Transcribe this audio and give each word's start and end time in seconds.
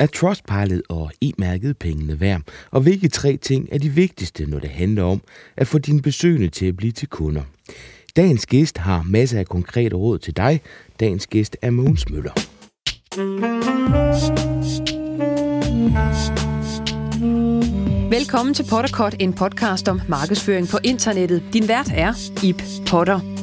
Er 0.00 0.06
Trustpilot 0.06 0.82
og 0.88 1.10
e-mærket 1.20 1.76
pengene 1.78 2.20
værd? 2.20 2.42
Og 2.70 2.80
hvilke 2.80 3.08
tre 3.08 3.36
ting 3.36 3.68
er 3.72 3.78
de 3.78 3.88
vigtigste, 3.88 4.46
når 4.46 4.58
det 4.58 4.70
handler 4.70 5.02
om 5.02 5.22
at 5.56 5.66
få 5.66 5.78
dine 5.78 6.02
besøgende 6.02 6.48
til 6.48 6.66
at 6.66 6.76
blive 6.76 6.92
til 6.92 7.08
kunder? 7.08 7.42
Dagens 8.16 8.46
gæst 8.46 8.78
har 8.78 9.02
masser 9.02 9.38
af 9.38 9.46
konkrete 9.46 9.96
råd 9.96 10.18
til 10.18 10.36
dig. 10.36 10.60
Dagens 11.00 11.26
gæst 11.26 11.56
er 11.62 11.70
Mogens 11.70 12.10
Møller. 12.10 12.32
Velkommen 18.10 18.54
til 18.54 18.66
Potterkort, 18.70 19.16
en 19.18 19.32
podcast 19.32 19.88
om 19.88 20.00
markedsføring 20.08 20.68
på 20.68 20.78
internettet. 20.84 21.42
Din 21.52 21.68
vært 21.68 21.92
er 21.94 22.12
Ip 22.44 22.62
Potter. 22.90 23.39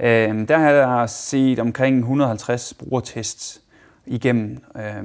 Øh, 0.00 0.48
der 0.48 0.58
har 0.58 0.70
jeg 0.70 1.10
set 1.10 1.58
omkring 1.58 1.98
150 1.98 2.74
brugertests 2.74 3.60
igennem. 4.06 4.58
Øh, 4.76 5.04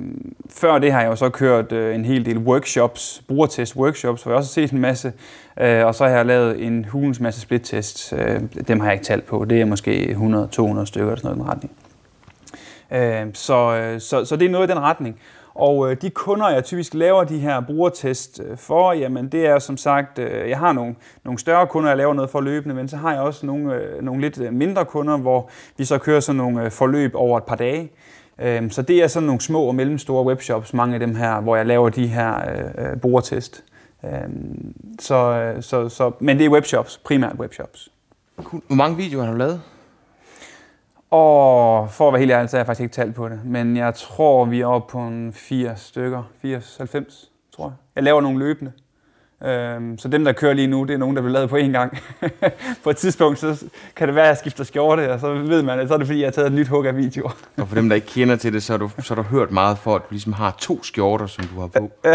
før 0.49 0.79
det 0.79 0.91
har 0.91 1.01
jeg 1.01 1.09
jo 1.09 1.15
så 1.15 1.29
kørt 1.29 1.71
øh, 1.71 1.95
en 1.95 2.05
hel 2.05 2.25
del 2.25 2.37
workshops, 2.37 3.23
brugertest-workshops, 3.27 4.23
hvor 4.23 4.31
jeg 4.31 4.37
også 4.37 4.61
har 4.61 4.67
set 4.67 4.71
en 4.71 4.81
masse, 4.81 5.13
øh, 5.59 5.85
og 5.85 5.95
så 5.95 6.03
har 6.03 6.11
jeg 6.11 6.25
lavet 6.25 6.65
en 6.65 6.85
hulens 6.85 7.19
masse 7.19 7.41
split-tests. 7.41 8.13
Øh, 8.13 8.41
dem 8.67 8.79
har 8.79 8.87
jeg 8.87 8.93
ikke 8.93 9.05
talt 9.05 9.25
på. 9.25 9.45
Det 9.45 9.61
er 9.61 9.65
måske 9.65 10.15
100-200 10.81 10.85
stykker 10.85 11.07
eller 11.07 11.21
sådan 11.21 11.37
noget 11.37 11.37
i 11.37 11.39
den 11.39 11.47
retning. 11.47 11.71
Øhm, 12.91 13.27
øh, 13.27 13.33
så, 13.33 13.95
så, 13.99 14.25
så 14.25 14.35
det 14.35 14.45
er 14.45 14.49
noget 14.49 14.67
i 14.67 14.71
den 14.71 14.79
retning. 14.79 15.19
Og 15.53 15.91
øh, 15.91 15.97
de 16.01 16.09
kunder, 16.09 16.49
jeg 16.49 16.63
typisk 16.63 16.93
laver 16.93 17.23
de 17.23 17.39
her 17.39 17.61
brugertest 17.61 18.41
øh, 18.45 18.57
for, 18.57 18.93
jamen 18.93 19.29
det 19.29 19.45
er 19.45 19.59
som 19.59 19.77
sagt, 19.77 20.19
øh, 20.19 20.49
jeg 20.49 20.57
har 20.57 20.73
nogle, 20.73 20.95
nogle 21.23 21.39
større 21.39 21.67
kunder, 21.67 21.89
jeg 21.89 21.97
laver 21.97 22.13
noget 22.13 22.29
for 22.29 22.41
løbende, 22.41 22.75
men 22.75 22.87
så 22.87 22.97
har 22.97 23.13
jeg 23.13 23.21
også 23.21 23.45
nogle, 23.45 23.81
nogle 24.01 24.21
lidt 24.21 24.53
mindre 24.53 24.85
kunder, 24.85 25.17
hvor 25.17 25.49
vi 25.77 25.85
så 25.85 25.97
kører 25.97 26.19
sådan 26.19 26.37
nogle 26.37 26.71
forløb 26.71 27.11
over 27.15 27.37
et 27.37 27.43
par 27.43 27.55
dage. 27.55 27.91
Øhm, 28.41 28.69
så 28.69 28.81
det 28.81 29.03
er 29.03 29.07
sådan 29.07 29.27
nogle 29.27 29.41
små 29.41 29.63
og 29.63 29.75
mellemstore 29.75 30.25
webshops, 30.25 30.73
mange 30.73 30.93
af 30.93 30.99
dem 30.99 31.15
her, 31.15 31.41
hvor 31.41 31.55
jeg 31.55 31.65
laver 31.65 31.89
de 31.89 32.07
her 32.07 32.35
brugertest. 33.01 33.63
Øhm, 34.05 34.73
så, 34.99 35.53
så, 35.61 35.89
så, 35.89 36.11
men 36.19 36.37
det 36.37 36.45
er 36.45 36.49
webshops, 36.49 36.97
primært 36.97 37.35
webshops. 37.39 37.89
Hvor 38.67 38.75
mange 38.75 38.97
videoer 38.97 39.23
har 39.23 39.31
du 39.31 39.37
lavet? 39.37 39.61
Og 41.11 41.91
for 41.91 42.07
at 42.07 42.13
være 42.13 42.19
helt 42.19 42.31
ærlig, 42.31 42.49
så 42.49 42.57
har 42.57 42.59
jeg 42.59 42.65
faktisk 42.65 42.83
ikke 42.83 42.93
talt 42.93 43.15
på 43.15 43.29
det. 43.29 43.39
Men 43.45 43.77
jeg 43.77 43.95
tror, 43.95 44.45
vi 44.45 44.61
er 44.61 44.65
oppe 44.65 44.91
på 44.91 44.99
en 44.99 45.33
80 45.33 45.79
stykker. 45.79 46.23
80-90, 46.45 47.29
tror 47.55 47.65
jeg. 47.65 47.73
Jeg 47.95 48.03
laver 48.03 48.21
nogle 48.21 48.39
løbende. 48.39 48.71
Øhm, 49.45 49.97
så 49.97 50.07
dem, 50.07 50.25
der 50.25 50.31
kører 50.31 50.53
lige 50.53 50.67
nu, 50.67 50.83
det 50.83 50.93
er 50.93 50.97
nogen, 50.97 51.15
der 51.15 51.21
bliver 51.21 51.33
lavet 51.33 51.49
på 51.49 51.57
én 51.57 51.71
gang. 51.71 51.97
på 52.83 52.89
et 52.89 52.97
tidspunkt, 52.97 53.39
så 53.39 53.65
kan 53.95 54.07
det 54.07 54.15
være, 54.15 54.25
at 54.25 54.29
jeg 54.29 54.37
skifter 54.37 54.63
skjorte, 54.63 55.11
og 55.13 55.19
så 55.19 55.33
ved 55.33 55.63
man, 55.63 55.79
at 55.79 55.87
så 55.87 55.93
er 55.93 55.97
det 55.97 56.07
fordi, 56.07 56.19
jeg 56.19 56.27
har 56.27 56.31
taget 56.31 56.47
et 56.47 56.53
nyt 56.53 56.67
hug 56.67 56.85
af 56.85 56.97
videoer. 56.97 57.31
og 57.57 57.67
for 57.67 57.75
dem, 57.75 57.89
der 57.89 57.95
ikke 57.95 58.07
kender 58.07 58.35
til 58.35 58.53
det, 58.53 58.63
så 58.63 58.73
har 58.73 58.77
du, 58.77 58.89
så 58.99 59.15
har 59.15 59.21
du 59.21 59.27
hørt 59.27 59.51
meget 59.51 59.77
for, 59.77 59.95
at 59.95 60.01
du 60.01 60.07
ligesom 60.09 60.33
har 60.33 60.55
to 60.59 60.83
skjorter, 60.83 61.27
som 61.27 61.45
du 61.45 61.59
har 61.59 61.67
på. 61.67 61.91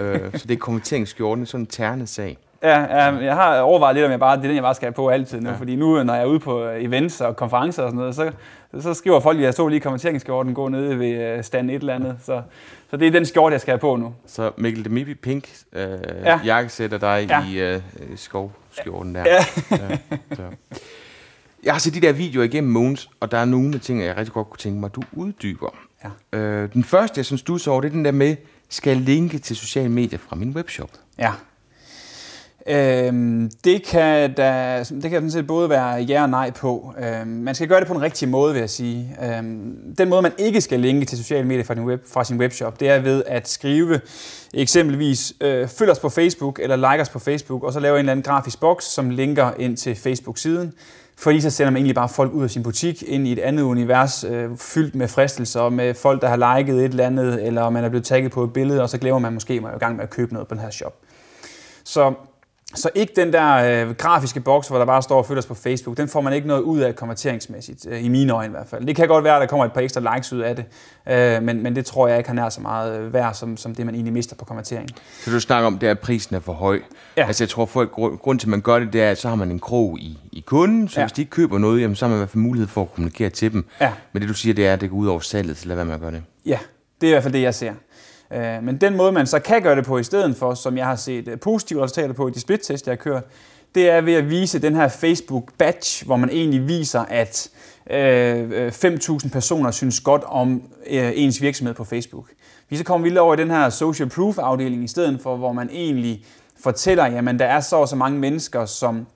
øh, 0.00 0.32
så 0.32 0.46
det 0.48 0.50
er 0.50 0.58
kommenteringsskjorten, 0.58 1.46
sådan 1.46 1.62
en 1.62 1.66
ternet 1.66 2.08
sag. 2.08 2.38
Ja, 2.64 2.80
ja, 2.80 3.16
jeg 3.16 3.34
har 3.34 3.60
overvejet 3.60 3.94
lidt, 3.94 4.04
om 4.04 4.10
jeg 4.10 4.20
bare, 4.20 4.36
det 4.36 4.42
er 4.42 4.48
den, 4.48 4.54
jeg 4.54 4.62
bare 4.62 4.74
skal 4.74 4.86
have 4.86 4.92
på 4.92 5.08
altid 5.08 5.40
nu. 5.40 5.50
Ja. 5.50 5.56
Fordi 5.56 5.76
nu, 5.76 6.02
når 6.02 6.14
jeg 6.14 6.22
er 6.22 6.26
ude 6.26 6.40
på 6.40 6.68
events 6.68 7.20
og 7.20 7.36
konferencer 7.36 7.82
og 7.82 7.88
sådan 7.88 7.98
noget, 7.98 8.14
så, 8.14 8.32
så 8.80 8.94
skriver 8.94 9.20
folk, 9.20 9.38
at 9.38 9.44
jeg 9.44 9.54
så 9.54 9.68
lige 9.68 9.80
kommenteringsskjorten 9.80 10.54
gå 10.54 10.68
nede 10.68 10.98
ved 10.98 11.36
øh, 11.36 11.44
stand 11.44 11.70
et 11.70 11.74
eller 11.74 11.94
andet. 11.94 12.16
Så, 12.24 12.42
så 12.90 12.96
det 12.96 13.06
er 13.06 13.10
den 13.10 13.26
skjorte, 13.26 13.52
jeg 13.52 13.60
skal 13.60 13.72
have 13.72 13.78
på 13.78 13.96
nu. 13.96 14.14
Så 14.26 14.50
Mikkel 14.56 14.84
Demipi 14.84 15.14
Pink 15.14 15.48
øh, 15.72 15.98
ja. 16.24 16.40
jakkesætter 16.44 16.98
dig 16.98 17.26
ja. 17.28 17.44
i 17.48 17.74
øh, 17.74 17.80
skovskjorten 18.16 19.14
der. 19.14 19.24
Ja. 19.26 19.44
ja 19.70 19.96
så. 20.32 20.42
Jeg 21.64 21.74
har 21.74 21.78
set 21.78 21.94
de 21.94 22.00
der 22.00 22.12
videoer 22.12 22.44
igennem 22.44 22.72
Moons, 22.72 23.10
og 23.20 23.30
der 23.30 23.38
er 23.38 23.44
nogle 23.44 23.78
ting, 23.78 24.02
jeg 24.02 24.16
rigtig 24.16 24.34
godt 24.34 24.50
kunne 24.50 24.58
tænke 24.58 24.80
mig, 24.80 24.86
at 24.86 24.94
du 24.94 25.02
uddyber. 25.12 25.74
Ja. 26.04 26.38
Øh, 26.38 26.72
den 26.72 26.84
første, 26.84 27.18
jeg 27.18 27.24
synes, 27.24 27.42
du 27.42 27.58
så, 27.58 27.80
det 27.80 27.86
er 27.86 27.92
den 27.92 28.04
der 28.04 28.12
med, 28.12 28.36
skal 28.68 28.90
jeg 28.90 29.00
linke 29.00 29.38
til 29.38 29.56
sociale 29.56 29.88
medier 29.88 30.18
fra 30.18 30.36
min 30.36 30.50
webshop? 30.50 30.90
Ja. 31.18 31.32
Øhm, 32.66 33.50
det, 33.64 33.86
kan 33.86 34.34
da, 34.34 34.78
det 34.78 35.02
kan 35.02 35.12
sådan 35.12 35.30
set 35.30 35.46
både 35.46 35.70
være 35.70 35.94
ja 35.94 36.22
og 36.22 36.30
nej 36.30 36.50
på. 36.50 36.94
Øhm, 36.98 37.28
man 37.28 37.54
skal 37.54 37.68
gøre 37.68 37.80
det 37.80 37.88
på 37.88 37.94
en 37.94 38.02
rigtig 38.02 38.28
måde, 38.28 38.52
vil 38.52 38.60
jeg 38.60 38.70
sige. 38.70 39.16
Øhm, 39.22 39.94
den 39.98 40.08
måde, 40.08 40.22
man 40.22 40.32
ikke 40.38 40.60
skal 40.60 40.80
linke 40.80 41.06
til 41.06 41.18
sociale 41.18 41.46
medier 41.46 41.64
fra, 41.64 41.74
din 41.74 41.84
web, 41.84 42.02
fra 42.12 42.24
sin 42.24 42.38
webshop, 42.38 42.80
det 42.80 42.88
er 42.88 42.98
ved 42.98 43.22
at 43.26 43.48
skrive 43.48 44.00
eksempelvis 44.54 45.32
øh, 45.40 45.68
følg 45.68 45.90
os 45.90 45.98
på 45.98 46.08
Facebook 46.08 46.60
eller 46.62 46.76
like 46.76 47.02
os 47.02 47.08
på 47.08 47.18
Facebook, 47.18 47.62
og 47.62 47.72
så 47.72 47.80
lave 47.80 47.94
en 47.94 47.98
eller 47.98 48.12
anden 48.12 48.22
grafisk 48.22 48.60
boks, 48.60 48.84
som 48.84 49.10
linker 49.10 49.50
ind 49.58 49.76
til 49.76 49.94
Facebook-siden. 49.96 50.72
Fordi 51.16 51.40
så 51.40 51.50
sender 51.50 51.70
man 51.70 51.76
egentlig 51.76 51.94
bare 51.94 52.08
folk 52.08 52.32
ud 52.32 52.44
af 52.44 52.50
sin 52.50 52.62
butik 52.62 53.02
ind 53.06 53.26
i 53.28 53.32
et 53.32 53.38
andet 53.38 53.62
univers, 53.62 54.24
øh, 54.24 54.56
fyldt 54.56 54.94
med 54.94 55.08
fristelser, 55.08 55.68
med 55.68 55.94
folk, 55.94 56.22
der 56.22 56.28
har 56.28 56.56
liket 56.56 56.76
et 56.76 56.84
eller 56.84 57.06
andet, 57.06 57.46
eller 57.46 57.70
man 57.70 57.84
er 57.84 57.88
blevet 57.88 58.04
tagget 58.04 58.32
på 58.32 58.44
et 58.44 58.52
billede, 58.52 58.82
og 58.82 58.90
så 58.90 58.98
glemmer 58.98 59.18
man 59.18 59.32
måske, 59.32 59.54
at 59.54 59.62
man 59.62 59.70
er 59.70 59.76
i 59.76 59.78
gang 59.78 59.96
med 59.96 60.04
at 60.04 60.10
købe 60.10 60.32
noget 60.32 60.48
på 60.48 60.54
den 60.54 60.62
her 60.62 60.70
shop. 60.70 60.94
Så 61.84 62.14
så 62.74 62.90
ikke 62.94 63.12
den 63.16 63.32
der 63.32 63.84
øh, 63.86 63.94
grafiske 63.94 64.40
boks, 64.40 64.68
hvor 64.68 64.78
der 64.78 64.84
bare 64.84 65.02
står 65.02 65.18
og 65.18 65.26
følger 65.26 65.42
os 65.42 65.46
på 65.46 65.54
Facebook, 65.54 65.96
den 65.96 66.08
får 66.08 66.20
man 66.20 66.32
ikke 66.32 66.48
noget 66.48 66.60
ud 66.62 66.80
af 66.80 66.96
konverteringsmæssigt, 66.96 67.86
øh, 67.88 68.04
i 68.04 68.08
mine 68.08 68.32
øjne 68.32 68.48
i 68.48 68.50
hvert 68.50 68.66
fald. 68.66 68.86
Det 68.86 68.96
kan 68.96 69.08
godt 69.08 69.24
være, 69.24 69.34
at 69.34 69.40
der 69.40 69.46
kommer 69.46 69.64
et 69.64 69.72
par 69.72 69.80
ekstra 69.80 70.14
likes 70.14 70.32
ud 70.32 70.40
af 70.40 70.56
det, 70.56 70.64
øh, 71.08 71.42
men, 71.42 71.62
men 71.62 71.76
det 71.76 71.86
tror 71.86 72.08
jeg 72.08 72.18
ikke 72.18 72.28
har 72.28 72.34
nær 72.34 72.48
så 72.48 72.60
meget 72.60 73.00
øh, 73.00 73.12
værd, 73.12 73.34
som, 73.34 73.56
som 73.56 73.74
det 73.74 73.86
man 73.86 73.94
egentlig 73.94 74.12
mister 74.12 74.36
på 74.36 74.44
konvertering. 74.44 74.88
Så 75.24 75.30
du 75.30 75.40
snakker 75.40 75.66
om, 75.66 75.78
det 75.78 75.86
er, 75.86 75.90
at 75.90 75.98
prisen 75.98 76.36
er 76.36 76.40
for 76.40 76.52
høj. 76.52 76.80
Ja. 77.16 77.26
Altså 77.26 77.44
jeg 77.44 77.48
tror, 77.48 77.66
folk, 77.66 77.90
grund, 77.90 78.18
grund 78.18 78.38
til, 78.38 78.46
at 78.46 78.50
man 78.50 78.60
gør 78.60 78.78
det, 78.78 78.92
det 78.92 79.02
er, 79.02 79.10
at 79.10 79.18
så 79.18 79.28
har 79.28 79.36
man 79.36 79.50
en 79.50 79.58
krog 79.60 79.98
i, 79.98 80.18
i 80.32 80.44
kunden, 80.46 80.88
så 80.88 81.00
ja. 81.00 81.06
hvis 81.06 81.12
de 81.12 81.22
ikke 81.22 81.30
køber 81.30 81.58
noget, 81.58 81.80
jamen, 81.80 81.96
så 81.96 82.04
har 82.04 82.08
man 82.08 82.16
i 82.16 82.20
hvert 82.20 82.30
fald 82.30 82.42
mulighed 82.42 82.68
for 82.68 82.82
at 82.82 82.94
kommunikere 82.94 83.30
til 83.30 83.52
dem. 83.52 83.66
Ja. 83.80 83.92
Men 84.12 84.22
det 84.22 84.28
du 84.28 84.34
siger, 84.34 84.54
det 84.54 84.66
er, 84.66 84.72
at 84.72 84.80
det 84.80 84.90
går 84.90 84.96
ud 84.96 85.06
over 85.06 85.20
salget, 85.20 85.56
så 85.56 85.68
lad 85.68 85.76
være 85.76 85.84
med 85.84 85.94
at 85.94 86.00
gøre 86.00 86.10
det. 86.10 86.22
Ja, 86.46 86.58
det 87.00 87.06
er 87.06 87.10
i 87.10 87.12
hvert 87.12 87.22
fald 87.22 87.34
det, 87.34 87.42
jeg 87.42 87.54
ser. 87.54 87.72
Øh, 88.32 88.62
men 88.62 88.76
den 88.76 88.96
måde, 88.96 89.12
man 89.12 89.26
så 89.26 89.38
kan 89.38 89.62
gøre 89.62 89.76
det 89.76 89.84
på 89.84 89.98
i 89.98 90.04
stedet 90.04 90.36
for, 90.36 90.54
som 90.54 90.76
jeg 90.76 90.86
har 90.86 90.96
set 90.96 91.28
øh, 91.28 91.40
positive 91.40 91.82
resultater 91.82 92.14
på 92.14 92.28
i 92.28 92.30
de 92.30 92.40
splittest, 92.40 92.86
jeg 92.86 92.92
har 92.92 92.96
kørt, 92.96 93.24
det 93.74 93.90
er 93.90 94.00
ved 94.00 94.14
at 94.14 94.30
vise 94.30 94.58
den 94.58 94.74
her 94.74 94.88
Facebook 94.88 95.52
badge, 95.58 96.06
hvor 96.06 96.16
man 96.16 96.30
egentlig 96.30 96.68
viser, 96.68 97.00
at 97.00 97.50
øh, 97.90 98.68
5.000 98.68 99.30
personer 99.30 99.70
synes 99.70 100.00
godt 100.00 100.22
om 100.24 100.62
ens 100.86 101.42
virksomhed 101.42 101.74
på 101.74 101.84
Facebook. 101.84 102.28
Vi 102.68 102.76
så 102.76 102.84
kommer 102.84 103.08
vi 103.08 103.16
over 103.16 103.34
i 103.34 103.36
den 103.36 103.50
her 103.50 103.70
social 103.70 104.08
proof 104.08 104.38
afdeling 104.38 104.84
i 104.84 104.88
stedet 104.88 105.20
for, 105.22 105.36
hvor 105.36 105.52
man 105.52 105.70
egentlig 105.72 106.24
fortæller, 106.60 107.06
jamen 107.06 107.38
der 107.38 107.44
er 107.44 107.60
så 107.60 107.76
og 107.76 107.88
så 107.88 107.96
mange 107.96 108.18
mennesker, 108.18 108.66
som 108.66 109.06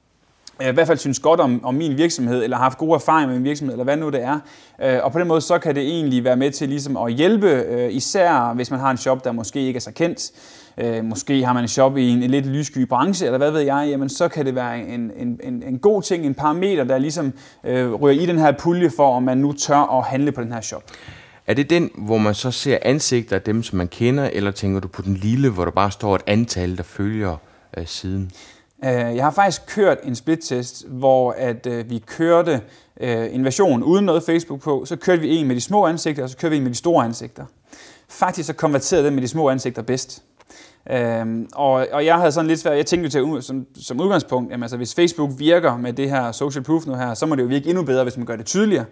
i 0.61 0.73
hvert 0.73 0.87
fald 0.87 0.99
synes 0.99 1.19
godt 1.19 1.41
om, 1.41 1.65
om 1.65 1.75
min 1.75 1.97
virksomhed, 1.97 2.45
eller 2.45 2.57
har 2.57 2.65
haft 2.65 2.79
gode 2.79 2.95
erfaringer 2.95 3.29
med 3.29 3.37
min 3.37 3.45
virksomhed, 3.45 3.75
eller 3.75 3.85
hvad 3.85 3.97
nu 3.97 4.11
det 4.11 4.23
er. 4.23 4.39
Øh, 4.83 4.99
og 5.03 5.13
på 5.13 5.19
den 5.19 5.29
måde, 5.29 5.41
så 5.41 5.59
kan 5.59 5.75
det 5.75 5.83
egentlig 5.83 6.25
være 6.25 6.37
med 6.37 6.51
til 6.51 6.69
ligesom 6.69 6.97
at 6.97 7.13
hjælpe, 7.13 7.51
øh, 7.51 7.93
især 7.93 8.55
hvis 8.55 8.71
man 8.71 8.81
har 8.81 8.91
en 8.91 8.97
shop, 8.97 9.25
der 9.25 9.33
måske 9.33 9.61
ikke 9.61 9.77
er 9.77 9.81
så 9.81 9.93
kendt. 9.93 10.31
Øh, 10.79 11.05
måske 11.05 11.45
har 11.45 11.53
man 11.53 11.65
en 11.65 11.69
shop 11.69 11.97
i 11.97 12.09
en, 12.09 12.23
en 12.23 12.31
lidt 12.31 12.47
lyssky 12.47 12.79
branche, 12.79 13.27
eller 13.27 13.39
hvad 13.39 13.51
ved 13.51 13.61
jeg, 13.61 13.87
jamen 13.91 14.09
så 14.09 14.29
kan 14.29 14.47
det 14.47 14.55
være 14.55 14.79
en, 14.79 15.11
en, 15.17 15.41
en, 15.43 15.63
en 15.63 15.79
god 15.79 16.03
ting, 16.03 16.27
en 16.27 16.35
parameter, 16.35 16.85
der 16.85 16.99
ligesom 16.99 17.33
øh, 17.65 17.95
ryger 17.95 18.23
i 18.23 18.27
den 18.27 18.39
her 18.39 18.53
pulje 18.53 18.91
for, 18.97 19.17
om 19.17 19.23
man 19.23 19.39
nu 19.39 19.53
tør 19.53 19.99
at 19.99 20.05
handle 20.05 20.33
på 20.33 20.41
den 20.41 20.53
her 20.53 20.61
shop. 20.61 20.83
Er 21.47 21.55
det 21.55 21.71
den, 21.71 21.91
hvor 21.95 22.19
man 22.19 22.35
så 22.35 22.51
ser 22.51 22.79
ansigter 22.83 23.37
af 23.37 23.43
dem, 23.43 23.63
som 23.63 23.79
man 23.79 23.89
kender, 23.89 24.31
eller 24.33 24.51
tænker 24.51 24.81
du 24.81 24.89
på 24.89 25.03
den 25.03 25.15
lille, 25.15 25.51
hvor 25.51 25.65
der 25.65 25.71
bare 25.73 25.91
står 25.91 26.15
et 26.15 26.23
antal, 26.27 26.77
der 26.77 26.83
følger 26.83 27.37
øh, 27.77 27.87
siden? 27.87 28.31
Øh, 28.85 28.91
jeg 28.91 29.25
har 29.25 29.31
faktisk 29.31 29.63
kørt 29.67 29.99
en 30.05 30.15
split-test, 30.15 30.89
hvor 30.89 31.33
at 31.33 31.67
øh, 31.67 31.91
vi 31.91 31.99
kørte 31.99 32.61
øh, 33.01 33.35
en 33.35 33.45
version 33.45 33.83
uden 33.83 34.05
noget 34.05 34.23
Facebook 34.23 34.61
på. 34.61 34.85
Så 34.85 34.97
kørte 34.97 35.23
vi 35.23 35.37
en 35.37 35.47
med 35.47 35.57
de 35.57 35.61
små 35.61 35.87
ansigter, 35.87 36.23
og 36.23 36.31
så 36.31 36.37
kørte 36.37 36.51
vi 36.51 36.57
en 36.57 36.63
med 36.63 36.71
de 36.71 36.77
store 36.77 37.05
ansigter. 37.05 37.45
Faktisk 38.09 38.47
så 38.47 38.53
konverterede 38.53 39.07
den 39.07 39.15
med 39.15 39.23
de 39.23 39.29
små 39.29 39.51
ansigter 39.51 39.83
bedst. 39.83 40.23
Øhm, 40.91 41.49
og, 41.55 41.87
og 41.93 42.05
jeg 42.05 42.17
havde 42.17 42.33
sådan 42.33 42.49
lidt 42.49 42.61
svært, 42.61 42.77
jeg 42.77 42.87
tænkte 42.87 43.19
jo 43.19 43.37
til, 43.37 43.43
som, 43.43 43.67
som 43.81 44.01
udgangspunkt, 44.01 44.51
jamen, 44.51 44.63
altså, 44.63 44.77
hvis 44.77 44.95
Facebook 44.95 45.31
virker 45.39 45.77
med 45.77 45.93
det 45.93 46.11
her 46.11 46.33
social 46.33 46.65
proof 46.65 46.87
nu 46.87 46.95
her, 46.95 47.15
så 47.15 47.27
må 47.27 47.35
det 47.35 47.43
jo 47.43 47.47
virke 47.47 47.69
endnu 47.69 47.85
bedre, 47.85 48.03
hvis 48.03 48.17
man 48.17 48.27
gør 48.27 48.37
det 48.37 48.47
tydeligere. 48.47 48.85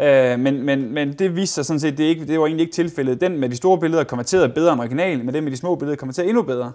Øh, 0.00 0.38
men, 0.38 0.62
men, 0.62 0.94
men 0.94 1.12
det 1.12 1.36
viste 1.36 1.54
sig 1.54 1.66
sådan 1.66 1.80
set, 1.80 1.98
det, 1.98 2.04
ikke, 2.04 2.26
det 2.26 2.40
var 2.40 2.46
egentlig 2.46 2.64
ikke 2.64 2.74
tilfældet. 2.74 3.20
Den 3.20 3.40
med 3.40 3.48
de 3.48 3.56
store 3.56 3.78
billeder 3.78 4.04
konverterede 4.04 4.48
bedre 4.48 4.72
end 4.72 4.80
originalen, 4.80 5.26
men 5.26 5.34
den 5.34 5.44
med 5.44 5.52
de 5.52 5.56
små 5.56 5.74
billeder 5.74 5.96
konverterede 5.96 6.28
endnu 6.28 6.42
bedre. 6.42 6.72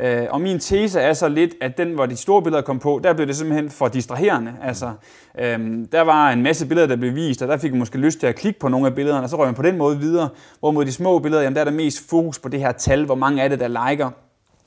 Øh, 0.00 0.26
og 0.30 0.40
min 0.40 0.58
tese 0.58 1.00
er 1.00 1.12
så 1.12 1.28
lidt, 1.28 1.54
at 1.60 1.78
den, 1.78 1.92
hvor 1.92 2.06
de 2.06 2.16
store 2.16 2.42
billeder 2.42 2.62
kom 2.62 2.78
på, 2.78 3.00
der 3.04 3.12
blev 3.12 3.26
det 3.26 3.36
simpelthen 3.36 3.70
for 3.70 3.88
distraherende. 3.88 4.52
Altså, 4.62 4.90
øh, 5.38 5.58
der 5.92 6.00
var 6.00 6.30
en 6.30 6.42
masse 6.42 6.66
billeder, 6.66 6.86
der 6.86 6.96
blev 6.96 7.14
vist, 7.14 7.42
og 7.42 7.48
der 7.48 7.56
fik 7.56 7.70
man 7.70 7.78
måske 7.78 7.98
lyst 7.98 8.20
til 8.20 8.26
at 8.26 8.34
klikke 8.34 8.60
på 8.60 8.68
nogle 8.68 8.86
af 8.86 8.94
billederne, 8.94 9.22
og 9.22 9.28
så 9.28 9.36
røg 9.36 9.46
man 9.46 9.54
på 9.54 9.62
den 9.62 9.78
måde 9.78 9.98
videre. 9.98 10.28
Hvorimod 10.60 10.84
de 10.84 10.92
små 10.92 11.18
billeder, 11.18 11.42
jamen, 11.42 11.54
der 11.54 11.60
er 11.60 11.64
der 11.64 11.72
mest 11.72 12.08
fokus 12.10 12.38
på 12.38 12.48
det 12.48 12.60
her 12.60 12.72
tal, 12.72 13.04
hvor 13.04 13.14
mange 13.14 13.42
af 13.42 13.50
det, 13.50 13.60
der 13.60 13.88
liker. 13.88 14.10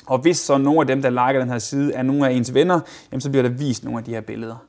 Og 0.08 0.18
hvis 0.18 0.38
så 0.38 0.58
nogle 0.58 0.82
af 0.82 0.88
dem, 0.88 1.02
der 1.02 1.10
liker 1.10 1.40
den 1.40 1.50
her 1.50 1.60
side, 1.60 1.94
er 1.94 2.04
nogle 2.04 2.28
af 2.28 2.34
ens 2.34 2.54
venner, 2.54 2.80
jamen, 3.12 3.22
så 3.22 3.30
bliver 3.30 3.44
der 3.44 3.50
vist 3.50 3.84
nogle 3.84 4.00
af 4.00 4.04
de 4.04 4.12
her 4.12 4.22
billeder. 4.22 4.66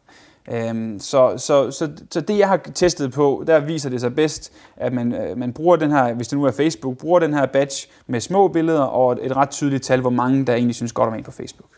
Øhm, 0.52 0.98
så, 1.00 1.34
så, 1.38 1.70
så, 1.70 1.90
så 2.10 2.20
det 2.20 2.38
jeg 2.38 2.48
har 2.48 2.56
testet 2.75 3.12
på, 3.12 3.44
der 3.46 3.60
viser 3.60 3.90
det 3.90 4.00
sig 4.00 4.14
bedst, 4.14 4.52
at 4.76 4.93
man, 4.93 5.14
øh, 5.14 5.38
man 5.38 5.52
bruger 5.52 5.76
den 5.76 5.90
her, 5.90 6.14
hvis 6.14 6.28
det 6.28 6.38
nu 6.38 6.44
er 6.44 6.50
Facebook, 6.50 6.98
bruger 6.98 7.20
den 7.20 7.34
her 7.34 7.46
badge 7.46 7.88
med 8.06 8.20
små 8.20 8.48
billeder 8.48 8.82
og 8.82 9.12
et, 9.12 9.19
et 9.22 9.37
ret 9.37 9.50
tydeligt 9.50 9.82
tal, 9.82 10.00
hvor 10.00 10.10
mange 10.10 10.46
der 10.46 10.54
egentlig 10.54 10.75
synes 10.75 10.93
godt 10.93 11.08
om 11.08 11.14
en 11.14 11.25
på 11.25 11.31
Facebook. 11.31 11.70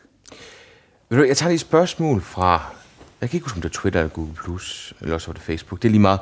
Ved 1.09 1.19
du, 1.19 1.25
jeg 1.25 1.37
tager 1.37 1.49
lige 1.49 1.55
et 1.55 1.61
spørgsmål 1.61 2.21
fra, 2.21 2.63
jeg 3.21 3.31
kan 3.31 3.37
ikke 3.37 3.45
huske 3.45 3.57
om 3.57 3.63
det 3.63 3.69
er 3.69 3.73
Twitter 3.73 4.01
eller 4.01 4.13
Google+, 4.13 4.35
Plus, 4.35 4.95
eller 5.01 5.15
også 5.15 5.27
var 5.27 5.33
det 5.33 5.43
Facebook, 5.43 5.83
det 5.83 5.89
er 5.89 5.91
lige 5.91 6.01
meget. 6.01 6.21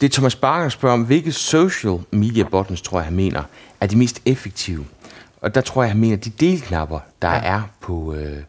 Det 0.00 0.06
er 0.06 0.10
Thomas 0.10 0.36
Barker 0.36 0.68
spørger 0.68 0.94
om, 0.94 1.04
hvilke 1.04 1.32
social 1.32 1.98
media 2.10 2.44
buttons, 2.44 2.82
tror 2.82 2.98
jeg, 2.98 3.04
han 3.04 3.14
mener, 3.14 3.42
er 3.80 3.86
de 3.86 3.96
mest 3.96 4.22
effektive. 4.24 4.86
Og 5.40 5.54
der 5.54 5.60
tror 5.60 5.82
jeg, 5.82 5.90
han 5.90 6.00
mener, 6.00 6.16
de 6.16 6.30
delknapper, 6.30 7.00
der 7.22 7.30
ja. 7.30 7.40
er 7.42 7.62
på, 7.80 8.14
øh, 8.14 8.42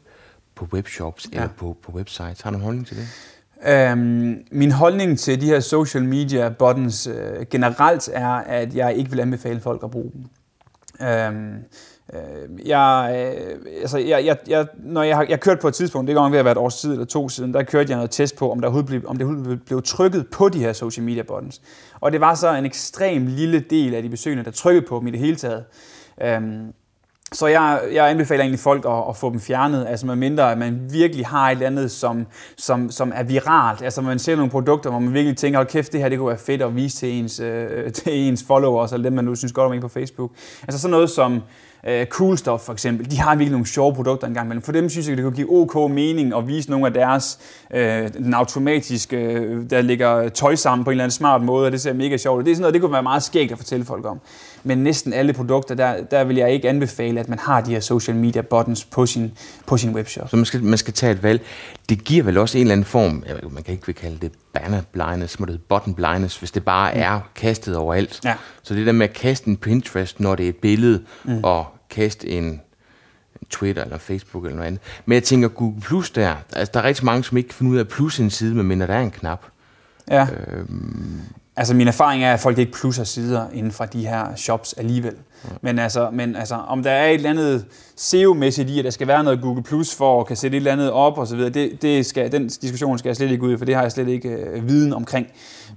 på 0.58 0.68
webshops 0.74 1.30
ja. 1.34 1.38
eller 1.38 1.54
på, 1.58 1.78
på 1.84 1.92
websites. 1.92 2.42
Har 2.42 2.52
du 2.52 2.58
en 2.58 2.64
holdning 2.64 2.88
til 2.88 2.98
det? 2.98 3.08
Øhm, 3.66 4.46
min 4.52 4.72
holdning 4.72 5.20
til 5.20 5.42
de 5.42 5.46
her 5.46 5.60
social 5.60 6.04
media 6.04 6.50
buttons 6.50 7.08
øh, 7.08 7.46
generelt 7.50 8.10
er, 8.14 8.30
at 8.30 8.76
jeg 8.76 8.96
ikke 8.96 9.10
vil 9.10 9.20
anbefale 9.20 9.60
folk 9.60 9.84
at 9.84 9.92
bruge 9.92 10.12
dem. 10.14 10.26
Øhm, 11.08 11.56
øh, 12.14 12.68
jeg, 12.68 13.16
øh, 13.16 13.60
altså, 13.82 13.98
jeg, 13.98 14.26
jeg, 14.26 14.38
jeg, 14.48 14.68
når 14.78 15.04
jeg, 15.04 15.18
har, 15.18 15.26
jeg 15.30 15.40
kørte 15.40 15.62
på 15.62 15.68
et 15.68 15.74
tidspunkt, 15.74 16.08
det 16.08 16.14
er 16.18 16.22
godt 16.22 16.32
ved 16.32 16.40
at 16.40 16.46
være 16.46 16.52
et 16.52 16.58
års 16.58 16.82
tid 16.82 16.92
eller 16.92 17.06
to 17.06 17.30
siden, 17.30 17.54
der 17.54 17.64
kørte 17.64 17.90
jeg 17.90 17.98
noget 17.98 18.12
test 18.12 18.38
på, 18.38 18.52
om, 18.52 18.60
der 18.60 18.68
overhovedet 18.68 18.88
blev, 18.88 19.02
om 19.06 19.18
det 19.18 19.26
overhovedet 19.26 19.62
blev 19.66 19.82
trykket 19.84 20.28
på 20.32 20.50
de 20.50 20.60
her 20.60 20.74
social 20.74 21.06
media 21.06 21.24
buttons. 21.24 21.62
Og 22.00 22.12
det 22.12 22.22
var 22.22 22.36
så 22.36 22.56
en 22.56 22.66
ekstrem 22.66 23.26
lille 23.26 23.60
del 23.60 23.94
af 23.94 24.04
de 24.04 24.10
besøgende, 24.10 24.44
der 24.44 24.52
trykkede 24.52 24.86
på 24.90 25.00
dem 25.00 25.08
i 25.08 25.12
det 25.12 25.20
hele 25.20 25.36
taget. 25.36 25.64
Øhm, 26.22 26.74
så 27.34 27.48
jeg, 27.48 27.82
jeg 27.94 28.10
anbefaler 28.10 28.42
egentlig 28.42 28.60
folk 28.60 28.86
at, 28.86 29.04
at 29.10 29.16
få 29.16 29.30
dem 29.30 29.40
fjernet, 29.40 29.86
altså 29.88 30.06
med 30.06 30.16
mindre, 30.16 30.52
at 30.52 30.58
man 30.58 30.82
virkelig 30.92 31.26
har 31.26 31.48
et 31.48 31.52
eller 31.52 31.68
andet, 31.68 31.92
som, 31.92 32.28
som, 32.58 32.92
som 32.92 33.12
er 33.16 33.24
viralt. 33.24 33.82
Altså 33.82 34.02
man 34.02 34.20
ser 34.20 34.36
nogle 34.36 34.52
produkter, 34.52 34.90
hvor 34.90 35.00
man 35.00 35.14
virkelig 35.14 35.38
tænker, 35.38 35.60
hold 35.60 35.68
kæft, 35.68 35.94
det 35.94 36.02
her 36.02 36.10
det 36.10 36.18
kunne 36.18 36.30
være 36.30 36.38
fedt 36.38 36.62
at 36.62 36.76
vise 36.76 36.98
til 36.98 37.10
ens, 37.10 37.40
øh, 37.40 37.92
til 37.94 38.14
ens 38.14 38.44
followers, 38.48 38.92
eller 38.92 39.04
dem, 39.04 39.14
man 39.14 39.26
nu 39.26 39.36
synes 39.36 39.54
godt 39.54 39.66
om 39.66 39.74
en 39.74 39.82
på 39.82 39.88
Facebook. 39.88 40.32
Altså 40.62 40.82
sådan 40.82 40.92
noget 40.92 41.10
som 41.10 41.42
øh, 41.88 42.06
Cool 42.06 42.38
Stuff 42.38 42.64
for 42.64 42.74
eksempel, 42.74 43.12
de 43.12 43.20
har 43.20 43.36
virkelig 43.36 43.52
nogle 43.52 43.68
sjove 43.68 43.96
produkter 43.96 44.28
engang 44.28 44.46
imellem. 44.46 44.62
For 44.62 44.72
dem 44.72 44.90
synes 44.90 45.08
jeg, 45.08 45.18
det 45.18 45.24
kunne 45.24 45.36
give 45.36 45.52
ok 45.52 45.92
mening 45.92 46.36
at 46.36 46.48
vise 46.48 46.70
nogle 46.70 46.86
af 46.86 46.94
deres, 46.94 47.40
øh, 47.74 48.14
den 48.14 48.34
automatiske, 48.34 49.18
øh, 49.18 49.70
der 49.70 49.82
ligger 49.82 50.30
tøj 50.30 50.56
sammen 50.56 50.84
på 50.84 50.90
en 50.90 50.94
eller 50.94 51.04
anden 51.04 51.12
smart 51.12 51.42
måde, 51.42 51.66
og 51.66 51.72
det 51.72 51.82
ser 51.82 51.94
mega 51.94 52.18
sjovt 52.18 52.40
ud. 52.40 52.44
Det 52.44 52.52
er 52.52 52.56
sådan 52.56 52.62
noget, 52.62 52.74
det 52.74 52.82
kunne 52.82 52.94
være 52.94 53.04
meget 53.04 53.24
skægt 53.24 53.52
at 53.52 53.58
fortælle 53.58 53.86
folk 53.86 54.06
om 54.06 54.20
men 54.68 54.78
næsten 54.78 55.14
alle 55.14 55.34
produkter, 55.34 55.76
der, 55.76 56.04
der 56.04 56.24
vil 56.24 56.36
jeg 56.36 56.52
ikke 56.52 56.70
anbefale, 56.70 57.20
at 57.20 57.30
man 57.30 57.40
har 57.40 57.62
de 57.62 57.72
her 57.72 57.80
social 57.80 58.18
media 58.18 58.42
buttons 58.42 58.86
på 58.86 59.06
sin, 59.06 59.32
på 59.66 59.78
sin 59.78 59.96
webshop. 59.96 60.30
Så 60.30 60.36
man 60.36 60.46
skal, 60.46 60.64
man 60.64 60.78
skal 60.78 60.94
tage 60.94 61.12
et 61.12 61.24
valg. 61.24 61.42
Det 61.90 62.04
giver 62.04 62.24
vel 62.24 62.38
også 62.38 62.58
en 62.58 62.62
eller 62.62 62.72
anden 62.72 62.86
form, 62.86 63.24
man 63.52 63.64
kan 63.64 63.74
ikke 63.74 63.94
kalde 63.94 64.18
det 64.22 64.32
banner 64.54 64.82
blindness, 64.92 65.40
må 65.40 65.46
det 65.46 65.62
button 65.70 65.94
blindness, 65.94 66.38
hvis 66.38 66.52
det 66.52 66.66
bare 66.66 66.94
mm. 66.94 67.00
er 67.00 67.20
kastet 67.36 67.76
overalt. 67.76 68.20
Ja. 68.26 68.34
Så 68.64 68.74
det 68.74 68.86
der 68.86 68.92
med 68.92 69.10
at 69.10 69.14
kaste 69.14 69.48
en 69.48 69.58
Pinterest, 69.58 70.20
når 70.20 70.36
det 70.36 70.46
er 70.46 70.50
et 70.50 70.56
billede, 70.56 71.04
mm. 71.24 71.40
og 71.44 71.66
kaste 71.90 72.30
en 72.30 72.62
Twitter 73.50 73.84
eller 73.84 73.98
Facebook 73.98 74.44
eller 74.44 74.56
noget 74.56 74.68
andet. 74.68 74.82
Men 75.06 75.14
jeg 75.14 75.24
tænker 75.24 75.48
Google 75.48 75.82
Plus 75.82 76.12
der, 76.12 76.36
altså 76.54 76.72
der 76.74 76.80
er 76.80 76.84
rigtig 76.84 77.06
mange, 77.06 77.24
som 77.24 77.38
ikke 77.38 77.50
kan 77.50 77.56
finde 77.56 77.72
ud 77.72 77.78
af 77.78 77.88
plus 77.88 78.20
en 78.20 78.30
side, 78.30 78.56
medmindre 78.56 78.88
der 78.88 78.94
er 78.94 79.02
en 79.02 79.12
knap. 79.12 79.46
Ja. 80.12 80.28
Øhm, 80.48 81.22
Altså 81.58 81.74
min 81.74 81.88
erfaring 81.88 82.24
er, 82.24 82.34
at 82.34 82.40
folk 82.40 82.58
ikke 82.58 82.72
plusser 82.72 83.04
sider 83.04 83.50
inden 83.54 83.72
fra 83.72 83.86
de 83.86 84.08
her 84.08 84.36
shops 84.36 84.74
alligevel. 84.74 85.16
Ja. 85.46 85.50
Men, 85.62 85.80
altså, 85.80 86.10
men 86.14 86.36
altså, 86.36 86.56
om 86.56 86.84
der 86.84 86.92
er 86.92 87.08
et 87.08 87.14
eller 87.14 87.30
andet 87.30 87.66
SEO-mæssigt 87.96 88.70
i, 88.70 88.80
at 88.80 88.86
der 88.86 88.92
skal 88.92 89.08
være 89.08 89.24
noget 89.24 89.42
Google 89.42 89.64
Plus 89.64 89.96
for 89.96 90.22
at 90.22 90.28
kan 90.28 90.36
sætte 90.36 90.58
et 90.58 90.60
eller 90.60 90.72
andet 90.72 90.92
op 90.92 91.18
osv., 91.18 91.40
det, 91.40 91.82
det 91.82 92.06
skal, 92.06 92.32
den 92.32 92.48
diskussion 92.48 92.98
skal 92.98 93.10
jeg 93.10 93.16
slet 93.16 93.32
ikke 93.32 93.44
ud 93.44 93.54
i, 93.54 93.58
for 93.58 93.66
det 93.66 93.76
har 93.76 93.82
jeg 93.82 93.92
slet 93.92 94.08
ikke 94.08 94.30
øh, 94.30 94.68
viden 94.68 94.94
omkring. 94.94 95.28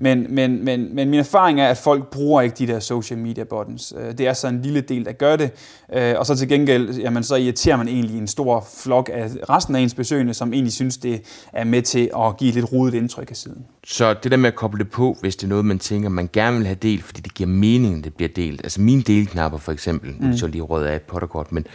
Men, 0.01 0.27
men, 0.35 0.65
men, 0.65 0.95
men 0.95 1.11
min 1.11 1.21
erfaring 1.21 1.61
er, 1.61 1.69
at 1.69 1.79
folk 1.79 2.11
bruger 2.11 2.43
ikke 2.43 2.57
de 2.59 2.67
der 2.67 2.81
social 2.81 3.19
media 3.19 3.45
buttons. 3.45 3.95
Øh, 3.99 4.19
det 4.19 4.29
er 4.29 4.33
så 4.33 4.49
en 4.49 4.63
lille 4.63 4.81
del, 4.81 5.05
der 5.05 5.13
gør 5.13 5.37
det. 5.37 5.51
Øh, 5.93 6.15
og 6.19 6.27
så 6.27 6.37
til 6.37 6.49
gengæld, 6.49 6.91
jamen, 6.99 7.23
så 7.23 7.35
irriterer 7.35 7.77
man 7.77 7.89
egentlig 7.89 8.19
en 8.19 8.29
stor 8.29 8.67
flok 8.77 9.11
af 9.13 9.31
resten 9.49 9.75
af 9.75 9.81
ens 9.81 9.95
besøgende, 9.95 10.35
som 10.35 10.53
egentlig 10.53 10.73
synes, 10.73 10.97
det 10.97 11.23
er 11.53 11.65
med 11.65 11.83
til 11.83 12.11
at 12.19 12.37
give 12.37 12.49
et 12.49 12.55
lidt 12.55 12.73
rodet 12.73 12.95
indtryk 12.95 13.31
af 13.31 13.37
siden. 13.37 13.65
Så 13.87 14.15
det 14.15 14.31
der 14.31 14.37
med 14.37 14.49
at 14.49 14.55
koble 14.55 14.85
det 14.85 14.91
på, 14.91 15.17
hvis 15.21 15.37
det 15.37 15.45
er 15.45 15.49
noget, 15.49 15.65
man 15.65 15.79
tænker, 15.79 16.09
man 16.09 16.29
gerne 16.33 16.57
vil 16.57 16.67
have 16.67 16.79
delt, 16.83 17.05
fordi 17.05 17.21
det 17.21 17.35
giver 17.35 17.49
mening, 17.49 17.99
at 17.99 18.05
det 18.05 18.15
bliver 18.15 18.29
delt. 18.37 18.61
Altså 18.65 18.81
min 18.81 19.01
delknap 19.01 19.50
delknapper 19.51 19.59
for 19.59 19.73
eksempel, 19.73 20.17
mm. 20.21 20.37
så 20.37 20.47
lige 20.47 20.63
råd 20.63 20.85
af 20.85 21.03
potterkort, 21.03 21.53
men 21.53 21.67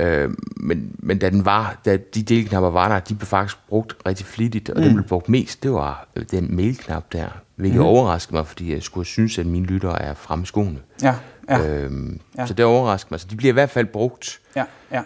Øh, 0.00 0.30
men, 0.56 0.96
men 0.98 1.18
da, 1.18 1.30
den 1.30 1.44
var, 1.44 1.80
da 1.84 1.96
de 1.96 2.22
delknapper 2.22 2.70
var 2.70 2.88
der, 2.88 3.00
de 3.00 3.14
blev 3.14 3.26
faktisk 3.26 3.56
brugt 3.68 3.96
rigtig 4.06 4.26
flittigt, 4.26 4.70
og 4.70 4.76
mm. 4.76 4.82
den 4.82 4.94
blev 4.94 5.08
brugt 5.08 5.28
mest, 5.28 5.62
det 5.62 5.72
var 5.72 6.08
den 6.30 6.56
mailknap 6.56 7.12
der, 7.12 7.28
hvilket 7.54 7.80
mm. 7.80 7.86
overraskede 7.86 8.36
mig, 8.36 8.46
fordi 8.46 8.72
jeg 8.72 8.82
skulle 8.82 9.06
synes, 9.06 9.38
at 9.38 9.46
mine 9.46 9.66
lyttere 9.66 10.02
er 10.02 10.14
fremme 10.14 10.46
skoene. 10.46 10.78
Ja, 11.02 11.14
ja. 11.48 11.68
Øhm, 11.68 12.20
ja. 12.38 12.46
Så 12.46 12.54
det 12.54 12.64
overraskede 12.64 13.12
mig. 13.12 13.20
Så 13.20 13.26
de 13.30 13.36
bliver 13.36 13.52
i 13.52 13.52
hvert 13.52 13.70
fald 13.70 13.86
brugt. 13.86 14.40
Ja, 14.56 14.64
ja. 14.92 15.02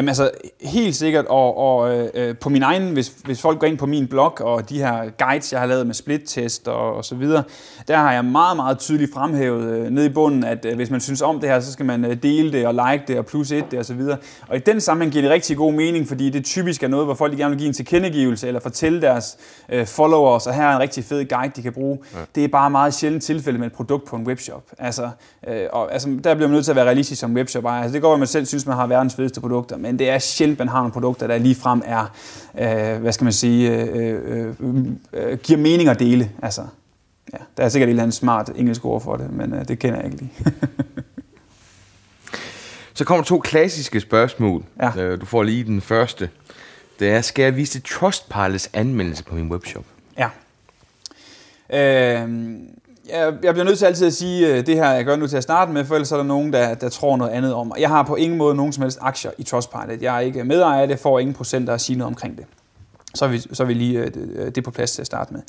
Jamen 0.00 0.08
altså, 0.08 0.30
helt 0.60 0.96
sikkert, 0.96 1.26
og, 1.26 1.58
og 1.58 1.94
øh, 2.14 2.36
på 2.36 2.48
min 2.48 2.62
egen, 2.62 2.92
hvis, 2.92 3.12
hvis 3.24 3.40
folk 3.40 3.58
går 3.58 3.66
ind 3.66 3.78
på 3.78 3.86
min 3.86 4.06
blog, 4.06 4.40
og 4.40 4.68
de 4.68 4.78
her 4.78 5.10
guides, 5.18 5.52
jeg 5.52 5.60
har 5.60 5.66
lavet 5.66 5.86
med 5.86 5.94
split-test 5.94 6.68
og, 6.68 6.94
og 6.94 7.04
så 7.04 7.14
videre, 7.14 7.42
der 7.88 7.96
har 7.96 8.12
jeg 8.12 8.24
meget, 8.24 8.56
meget 8.56 8.78
tydeligt 8.78 9.14
fremhævet 9.14 9.64
øh, 9.64 9.90
nede 9.90 10.06
i 10.06 10.08
bunden, 10.08 10.44
at 10.44 10.64
øh, 10.64 10.76
hvis 10.76 10.90
man 10.90 11.00
synes 11.00 11.22
om 11.22 11.40
det 11.40 11.48
her, 11.48 11.60
så 11.60 11.72
skal 11.72 11.86
man 11.86 12.04
øh, 12.04 12.22
dele 12.22 12.52
det 12.52 12.66
og 12.66 12.74
like 12.74 13.04
det 13.08 13.18
og 13.18 13.26
plus 13.26 13.52
et 13.52 13.64
det 13.70 13.78
og 13.78 13.84
så 13.84 13.94
videre. 13.94 14.16
Og 14.48 14.56
i 14.56 14.58
den 14.58 14.80
sammenhæng 14.80 15.12
giver 15.12 15.22
det 15.22 15.30
rigtig 15.30 15.56
god 15.56 15.72
mening, 15.72 16.08
fordi 16.08 16.30
det 16.30 16.44
typisk 16.44 16.82
er 16.82 16.88
noget, 16.88 17.06
hvor 17.06 17.14
folk 17.14 17.36
gerne 17.36 17.50
vil 17.50 17.58
give 17.58 17.68
en 17.68 17.74
tilkendegivelse 17.74 18.46
eller 18.46 18.60
fortælle 18.60 19.00
deres 19.00 19.36
øh, 19.68 19.86
followers, 19.86 20.46
og 20.46 20.54
her 20.54 20.64
er 20.64 20.74
en 20.74 20.80
rigtig 20.80 21.04
fed 21.04 21.24
guide, 21.24 21.52
de 21.56 21.62
kan 21.62 21.72
bruge. 21.72 21.98
Ja. 22.14 22.18
Det 22.34 22.44
er 22.44 22.48
bare 22.48 22.70
meget 22.70 22.94
sjældent 22.94 23.22
tilfælde 23.22 23.58
med 23.58 23.66
et 23.66 23.72
produkt 23.72 24.04
på 24.04 24.16
en 24.16 24.26
webshop. 24.26 24.62
Altså, 24.78 25.10
øh, 25.48 25.66
og, 25.72 25.92
altså 25.92 26.08
der 26.24 26.34
bliver 26.34 26.48
man 26.48 26.54
nødt 26.54 26.64
til 26.64 26.72
at 26.72 26.76
være 26.76 26.86
realistisk 26.86 27.20
som 27.20 27.34
webshop. 27.34 27.64
Altså, 27.66 27.94
det 27.94 28.02
går, 28.02 28.12
at 28.12 28.18
man 28.18 28.28
selv 28.28 28.46
synes, 28.46 28.66
man 28.66 28.76
har 28.76 28.86
verdens 28.86 29.14
fedeste 29.14 29.40
produkter, 29.40 29.76
men 29.76 29.89
det 29.98 30.10
er 30.10 30.18
sjældent, 30.18 30.58
man 30.58 30.68
har 30.68 30.78
nogle 30.78 30.92
produkter, 30.92 31.26
der 31.26 31.38
lige 31.38 31.54
frem 31.54 31.82
er, 31.84 32.12
øh, 32.58 33.00
hvad 33.00 33.12
skal 33.12 33.24
man 33.24 33.32
sige, 33.32 33.70
øh, 33.70 34.54
øh, 34.60 34.84
øh, 35.12 35.38
giver 35.38 35.58
mening 35.58 35.88
at 35.88 35.98
dele. 35.98 36.30
Altså, 36.42 36.62
ja, 37.32 37.38
der 37.56 37.64
er 37.64 37.68
sikkert 37.68 37.88
et 37.88 37.90
eller 37.90 38.02
andet 38.02 38.16
smart 38.16 38.50
engelsk 38.56 38.84
ord 38.84 39.02
for 39.02 39.16
det, 39.16 39.32
men 39.32 39.54
øh, 39.54 39.68
det 39.68 39.78
kender 39.78 39.96
jeg 39.96 40.04
ikke 40.04 40.16
lige. 40.16 40.32
Så 42.94 43.04
kommer 43.04 43.24
to 43.24 43.38
klassiske 43.38 44.00
spørgsmål. 44.00 44.64
Ja. 44.82 44.96
Øh, 44.96 45.20
du 45.20 45.26
får 45.26 45.42
lige 45.42 45.64
den 45.64 45.80
første. 45.80 46.30
Det 46.98 47.10
er, 47.10 47.20
skal 47.20 47.42
jeg 47.42 47.56
vise 47.56 47.80
Trustpilots 47.80 48.70
anmeldelse 48.72 49.24
på 49.24 49.34
min 49.34 49.52
webshop? 49.52 49.84
Ja. 50.18 50.28
Øh, 51.72 52.28
jeg, 53.12 53.34
jeg 53.42 53.54
bliver 53.54 53.64
nødt 53.64 53.78
til 53.78 53.86
altid 53.86 54.06
at 54.06 54.14
sige 54.14 54.48
øh, 54.48 54.66
det 54.66 54.76
her, 54.76 54.90
jeg 54.90 55.04
gør 55.04 55.16
nu 55.16 55.26
til 55.26 55.36
at 55.36 55.42
starte 55.42 55.72
med, 55.72 55.84
for 55.84 55.94
ellers 55.94 56.12
er 56.12 56.16
der 56.16 56.24
nogen, 56.24 56.52
der, 56.52 56.74
der 56.74 56.88
tror 56.88 57.16
noget 57.16 57.30
andet 57.30 57.54
om 57.54 57.72
Jeg 57.78 57.88
har 57.88 58.02
på 58.02 58.14
ingen 58.14 58.38
måde 58.38 58.54
nogen 58.54 58.72
som 58.72 58.82
helst 58.82 58.98
aktier 59.00 59.30
i 59.38 59.42
Trustpilot. 59.42 60.02
Jeg 60.02 60.16
er 60.16 60.20
ikke 60.20 60.44
medejer 60.44 60.82
af 60.82 60.88
det, 60.88 60.98
får 60.98 61.18
ingen 61.18 61.34
procenter 61.34 61.74
at 61.74 61.80
sige 61.80 61.98
noget 61.98 62.06
omkring 62.06 62.38
det. 62.38 62.46
Så 63.14 63.24
er 63.24 63.28
vi, 63.28 63.38
så 63.38 63.62
er 63.62 63.66
vi 63.66 63.74
lige 63.74 63.98
øh, 63.98 64.10
øh 64.34 64.54
det 64.54 64.64
på 64.64 64.70
plads 64.70 64.92
til 64.92 65.00
at 65.02 65.06
starte 65.06 65.32
med. 65.32 65.42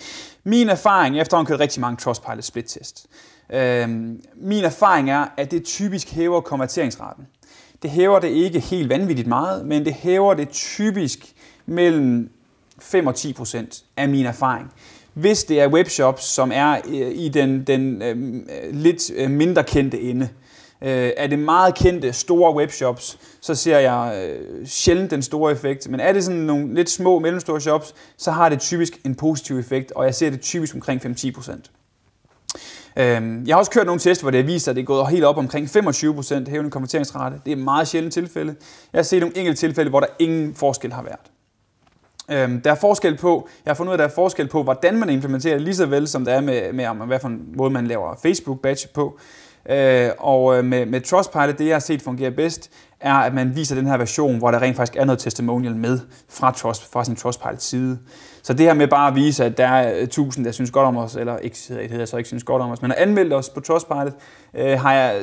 Min 0.44 0.70
erfaring, 0.70 1.20
efter 1.20 1.38
at 1.38 1.48
kørt 1.48 1.60
rigtig 1.60 1.82
mange 1.82 1.98
Trustpilot 1.98 2.44
split-test, 2.44 3.06
øh, 3.53 3.89
min 4.36 4.63
erfaring 4.63 5.10
er, 5.10 5.25
at 5.38 5.51
det 5.51 5.63
typisk 5.63 6.12
hæver 6.12 6.41
konverteringsraten. 6.41 7.27
Det 7.82 7.89
hæver 7.89 8.20
det 8.20 8.27
ikke 8.27 8.60
helt 8.60 8.89
vanvittigt 8.89 9.27
meget, 9.27 9.65
men 9.65 9.86
det 9.86 9.94
hæver 9.94 10.34
det 10.34 10.50
typisk 10.50 11.34
mellem 11.65 12.30
5 12.80 13.08
og 13.08 13.15
10 13.15 13.34
procent 13.34 13.84
af 13.98 14.10
min 14.10 14.25
erfaring. 14.25 14.72
Hvis 15.13 15.44
det 15.44 15.62
er 15.62 15.68
webshops, 15.68 16.24
som 16.24 16.51
er 16.53 16.77
øh, 16.88 17.12
i 17.15 17.30
den, 17.30 17.63
den 17.68 18.01
øh, 18.01 18.15
lidt 18.72 19.12
øh, 19.15 19.30
mindre 19.30 19.63
kendte 19.63 20.01
ende, 20.01 20.30
øh, 20.82 21.12
er 21.18 21.27
det 21.27 21.39
meget 21.39 21.75
kendte 21.75 22.13
store 22.13 22.56
webshops, 22.56 23.18
så 23.41 23.56
ser 23.56 23.80
jeg 23.80 24.30
øh, 24.30 24.68
sjældent 24.68 25.12
den 25.12 25.22
store 25.22 25.51
effekt. 25.51 25.89
Men 25.89 26.00
er 26.00 26.13
det 26.13 26.24
sådan 26.24 26.39
nogle 26.39 26.75
lidt 26.75 26.89
små, 26.89 27.20
mellemstore 27.20 27.62
shops, 27.62 27.96
så 28.18 28.32
har 28.32 28.50
det 28.50 28.60
typisk 28.60 29.00
en 29.06 29.15
positiv 29.15 29.60
effekt, 29.60 29.91
og 29.91 30.06
jeg 30.06 30.15
ser 30.15 30.30
det 30.30 30.41
typisk 30.41 30.75
omkring 30.75 31.06
5-10 31.06 31.32
procent. 31.32 31.72
Øhm, 32.96 33.44
jeg 33.48 33.56
har 33.56 33.60
også 33.60 33.72
kørt 33.72 33.86
nogle 33.86 34.00
tests, 34.00 34.22
hvor 34.22 34.32
det 34.32 34.48
viser, 34.48 34.72
at 34.72 34.75
det 34.75 34.82
er 34.82 34.86
gået 34.86 35.08
helt 35.10 35.24
op 35.24 35.38
omkring 35.38 35.65
25% 35.65 36.50
hævende 36.50 36.72
konverteringsrate. 36.72 37.36
Det 37.46 37.51
er 37.51 37.56
et 37.56 37.63
meget 37.63 37.88
sjældent 37.88 38.13
tilfælde. 38.13 38.56
Jeg 38.94 39.00
har 39.00 39.03
set 39.03 39.20
nogle 39.20 39.38
enkelte 39.38 39.60
tilfælde, 39.60 39.89
hvor 39.89 40.00
der 40.00 40.08
ingen 40.20 40.56
forskel 40.56 40.94
har 40.94 41.03
været. 41.03 41.20
Øhm, 42.31 42.61
der 42.61 42.71
er 42.71 42.75
forskel 42.75 43.17
på, 43.17 43.47
jeg 43.65 43.71
har 43.71 43.75
fundet 43.75 43.89
ud 43.89 43.93
af, 43.93 43.95
at 43.95 44.00
der 44.00 44.05
er 44.05 44.15
forskel 44.15 44.47
på, 44.47 44.63
hvordan 44.63 45.00
man 45.00 45.09
implementerer 45.09 45.53
det, 45.53 45.61
lige 45.61 45.75
så 45.75 45.85
vel 45.85 46.07
som 46.07 46.25
der 46.25 46.33
er 46.33 46.41
med, 46.41 46.73
med 46.73 46.85
om, 46.85 46.97
hvad 46.97 47.19
for 47.19 47.27
en 47.27 47.41
måde 47.57 47.71
man 47.71 47.88
laver 47.88 48.15
Facebook-badge 48.21 48.88
på. 48.93 49.19
Øh, 49.69 50.09
og 50.17 50.57
øh, 50.57 50.65
med, 50.65 50.85
med 50.85 51.01
Trustpilot, 51.01 51.57
det 51.57 51.65
jeg 51.67 51.75
har 51.75 51.79
set 51.79 52.01
fungerer 52.01 52.31
bedst, 52.31 52.71
er, 53.00 53.13
at 53.13 53.33
man 53.33 53.55
viser 53.55 53.75
den 53.75 53.88
her 53.88 53.97
version, 53.97 54.38
hvor 54.38 54.51
der 54.51 54.61
rent 54.61 54.75
faktisk 54.75 54.95
er 54.95 55.05
noget 55.05 55.19
testimonial 55.19 55.75
med 55.75 56.00
fra, 56.29 56.51
Trust, 56.51 56.91
fra 56.91 57.03
sin 57.03 57.15
Trustpilot 57.15 57.61
side. 57.61 58.00
Så 58.43 58.53
det 58.53 58.65
her 58.65 58.74
med 58.74 58.88
bare 58.88 59.07
at 59.07 59.15
vise, 59.15 59.45
at 59.45 59.57
der 59.57 59.67
er 59.67 60.03
1000, 60.03 60.45
der 60.45 60.51
synes 60.51 60.71
godt 60.71 60.88
om 60.88 60.98
os, 60.98 61.15
eller 61.15 61.38
ikke 61.38 61.57
det 61.69 61.91
hedder 61.91 62.05
så 62.05 62.17
ikke 62.17 62.27
synes 62.27 62.43
godt 62.43 62.62
om 62.62 62.71
os, 62.71 62.81
men 62.81 62.91
at 62.91 62.98
anmelde 62.98 63.36
os 63.36 63.50
på 63.50 63.60
Trustpilot, 63.60 64.13
øh, 64.53 64.79
har, 64.79 64.93
jeg, 64.93 65.21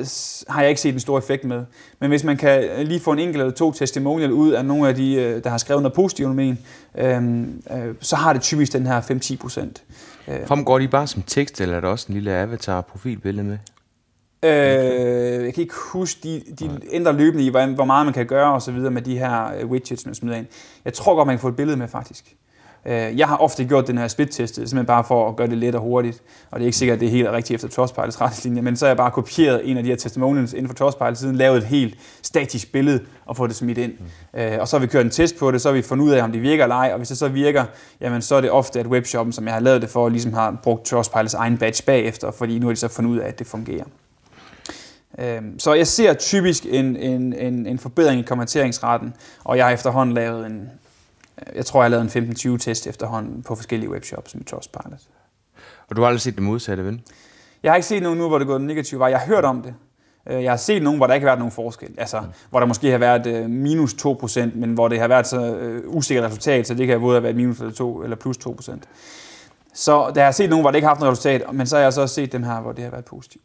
har 0.49 0.61
jeg 0.61 0.69
ikke 0.69 0.81
set 0.81 0.95
en 0.95 1.01
stor 1.01 1.19
effekt 1.19 1.45
med. 1.45 1.65
Men 2.01 2.11
hvis 2.11 2.25
man 2.25 2.37
kan 2.37 2.65
lige 2.87 3.01
få 3.01 3.13
en 3.13 3.19
enkelt 3.19 3.41
eller 3.41 3.55
to 3.55 3.73
testimonial 3.73 4.33
ud 4.33 4.51
af 4.51 4.65
nogle 4.65 4.89
af 4.89 4.95
de, 4.95 5.15
øh, 5.15 5.45
der 5.45 5.51
har 5.51 5.59
skrevet 5.59 5.83
noget 5.83 5.95
positivt 5.95 6.29
om 6.29 6.39
en, 6.39 6.59
øh, 6.99 7.41
øh, 7.71 7.95
så 8.01 8.17
har 8.17 8.33
det 8.33 8.43
typisk 8.43 8.73
den 8.73 8.87
her 8.87 9.01
5-10 9.01 9.37
procent. 9.37 9.83
Øh. 10.29 10.47
Fremgår 10.47 10.79
de 10.79 10.89
bare 10.89 11.07
som 11.07 11.23
tekst, 11.23 11.61
eller 11.61 11.77
er 11.77 11.81
der 11.81 11.89
også 11.89 12.07
en 12.09 12.15
lille 12.15 12.31
avatar-profilbillede 12.31 13.47
med? 13.47 13.59
Øh, 14.43 15.45
jeg 15.45 15.55
kan 15.55 15.63
ikke 15.63 15.75
huske, 15.93 16.21
de, 16.23 16.43
de 16.59 16.81
ændrer 16.93 17.13
løbende 17.13 17.45
i, 17.45 17.49
hvor 17.49 17.85
meget 17.85 18.07
man 18.07 18.15
kan 18.15 18.27
gøre 18.27 18.53
og 18.53 18.63
så 18.63 18.73
videre 18.73 18.91
med 18.91 19.03
de 19.03 19.19
her 19.19 19.53
øh, 19.61 19.71
widgets, 19.71 20.07
man 20.07 20.15
smider 20.15 20.37
ind. 20.37 20.47
Jeg 20.85 20.93
tror 20.93 21.15
godt, 21.15 21.27
man 21.27 21.37
kan 21.37 21.41
få 21.41 21.49
et 21.49 21.57
billede 21.57 21.77
med, 21.77 21.89
faktisk. 21.89 22.35
Øh, 22.89 23.19
jeg 23.19 23.29
har 23.29 23.37
ofte 23.37 23.65
gjort 23.65 23.87
den 23.87 23.99
her 23.99 24.09
split-test, 24.09 24.55
simpelthen 24.55 24.87
bare 24.87 25.05
for 25.05 25.29
at 25.29 25.37
gøre 25.37 25.47
det 25.49 25.59
let 25.59 25.75
og 25.75 25.81
hurtigt. 25.81 26.23
Og 26.51 26.59
det 26.59 26.65
er 26.65 26.67
ikke 26.67 26.79
sikkert, 26.79 26.95
at 26.95 27.01
det 27.01 27.07
er 27.07 27.11
helt 27.11 27.29
rigtigt 27.31 27.55
efter 27.55 27.69
Trustpilots 27.69 28.21
retningslinjer, 28.21 28.63
men 28.63 28.77
så 28.77 28.85
har 28.85 28.91
jeg 28.91 28.97
bare 28.97 29.11
kopieret 29.11 29.71
en 29.71 29.77
af 29.77 29.83
de 29.83 29.89
her 29.89 29.97
testimonials 29.97 30.53
inden 30.53 30.69
for 30.69 30.75
Trustpilot, 30.75 31.17
siden 31.17 31.37
lavet 31.37 31.59
et 31.59 31.65
helt 31.65 31.99
statisk 32.23 32.73
billede 32.73 33.01
og 33.27 33.37
fået 33.37 33.49
det 33.49 33.57
smidt 33.57 33.79
ind. 33.79 33.93
Mm. 33.93 34.41
Og 34.61 34.69
så 34.69 34.77
har 34.77 34.81
vi 34.81 34.87
kørt 34.87 35.05
en 35.05 35.11
test 35.11 35.39
på 35.39 35.51
det, 35.51 35.61
så 35.61 35.69
har 35.69 35.75
vi 35.75 35.83
fundet 35.83 36.05
ud 36.05 36.11
af, 36.11 36.23
om 36.23 36.33
det 36.33 36.43
virker 36.43 36.65
eller 36.65 36.77
ej, 36.77 36.91
og 36.93 36.97
hvis 36.97 37.09
det 37.09 37.19
så 37.19 37.29
virker, 37.29 37.65
jamen 38.01 38.23
så 38.23 38.35
er 38.35 38.41
det 38.41 38.51
ofte, 38.51 38.81
at 38.81 38.87
webshoppen, 38.87 39.33
som 39.33 39.45
jeg 39.45 39.55
har 39.55 39.61
lavet 39.61 39.83
det 39.83 39.91
for, 39.91 40.09
ligesom 40.09 40.33
har 40.33 40.59
brugt 40.63 40.85
Trustpilots 40.85 41.35
egen 41.35 41.59
badge 41.59 41.83
bagefter, 41.87 42.31
fordi 42.31 42.59
nu 42.59 42.67
har 42.67 42.73
de 42.73 42.81
så 42.81 42.89
fundet 42.89 43.11
ud 43.11 43.19
af, 43.19 43.29
at 43.29 43.39
det 43.39 43.47
fungerer. 43.47 43.85
Øhm, 45.19 45.59
så 45.59 45.75
jeg 45.75 45.87
ser 45.87 46.15
typisk 46.15 46.67
en, 46.71 46.97
en, 46.97 47.33
en, 47.33 47.67
en 47.67 47.79
forbedring 47.79 48.21
i 48.21 48.23
konverteringsraten, 48.23 49.15
og 49.45 49.57
jeg 49.57 49.67
har 49.67 49.73
efterhånden 49.73 50.15
lavet 50.15 50.47
en, 50.47 50.71
jeg 51.55 51.67
tror, 51.67 51.83
jeg 51.83 51.85
har 51.85 51.99
lavet 51.99 52.17
en 52.17 52.55
15-20 52.55 52.59
test 52.59 52.87
efterhånden 52.87 53.43
på 53.43 53.55
forskellige 53.55 53.91
webshops 53.91 54.35
med 54.35 54.45
Trustpilot. 54.45 55.01
Og 55.89 55.97
du 55.97 56.01
har 56.01 56.09
aldrig 56.09 56.21
set 56.21 56.35
det 56.35 56.43
modsatte, 56.43 56.85
vel? 56.85 57.01
Jeg 57.63 57.71
har 57.71 57.77
ikke 57.77 57.87
set 57.87 58.03
nogen 58.03 58.19
nu, 58.19 58.29
hvor 58.29 58.39
det 58.39 58.45
er 58.45 58.49
gået 58.49 58.61
negativt 58.61 58.99
vej. 58.99 59.09
Jeg 59.09 59.19
har 59.19 59.27
hørt 59.27 59.45
om 59.45 59.63
det. 59.63 59.75
Øh, 60.27 60.43
jeg 60.43 60.53
har 60.53 60.57
set 60.57 60.83
nogen, 60.83 60.99
hvor 60.99 61.07
der 61.07 61.15
ikke 61.15 61.25
har 61.25 61.31
været 61.31 61.39
nogen 61.39 61.53
forskel. 61.53 61.95
Altså, 61.99 62.21
mm. 62.21 62.27
hvor 62.51 62.61
der 62.61 62.67
måske 62.67 62.91
har 62.91 62.99
været 62.99 63.27
øh, 63.27 63.51
minus 63.51 63.95
2%, 63.95 64.41
men 64.55 64.75
hvor 64.75 64.89
det 64.89 65.01
har 65.01 65.09
været 65.09 65.27
så 65.27 65.57
øh, 65.57 65.83
usikkert 65.87 66.25
resultat, 66.25 66.67
så 66.67 66.75
det 66.75 66.87
kan 66.87 67.01
både 67.01 67.15
have 67.15 67.23
været 67.23 67.37
minus 67.37 67.61
eller, 67.61 67.73
2, 67.73 68.03
eller 68.03 68.17
plus 68.17 68.37
2%. 68.37 68.79
Så 69.75 70.13
der 70.15 70.25
har 70.25 70.33
set 70.33 70.51
nogen, 70.51 70.63
hvor 70.63 70.71
det 70.71 70.77
ikke 70.77 70.87
har 70.87 70.95
haft 70.95 71.01
noget 71.01 71.13
resultat, 71.13 71.53
men 71.53 71.67
så 71.67 71.77
har 71.77 71.83
jeg 71.83 71.93
så 71.93 72.01
også 72.01 72.15
set 72.15 72.33
dem 72.33 72.43
her, 72.43 72.61
hvor 72.61 72.73
det 72.73 72.85
har 72.85 72.91
været 72.91 73.05
positivt. 73.05 73.45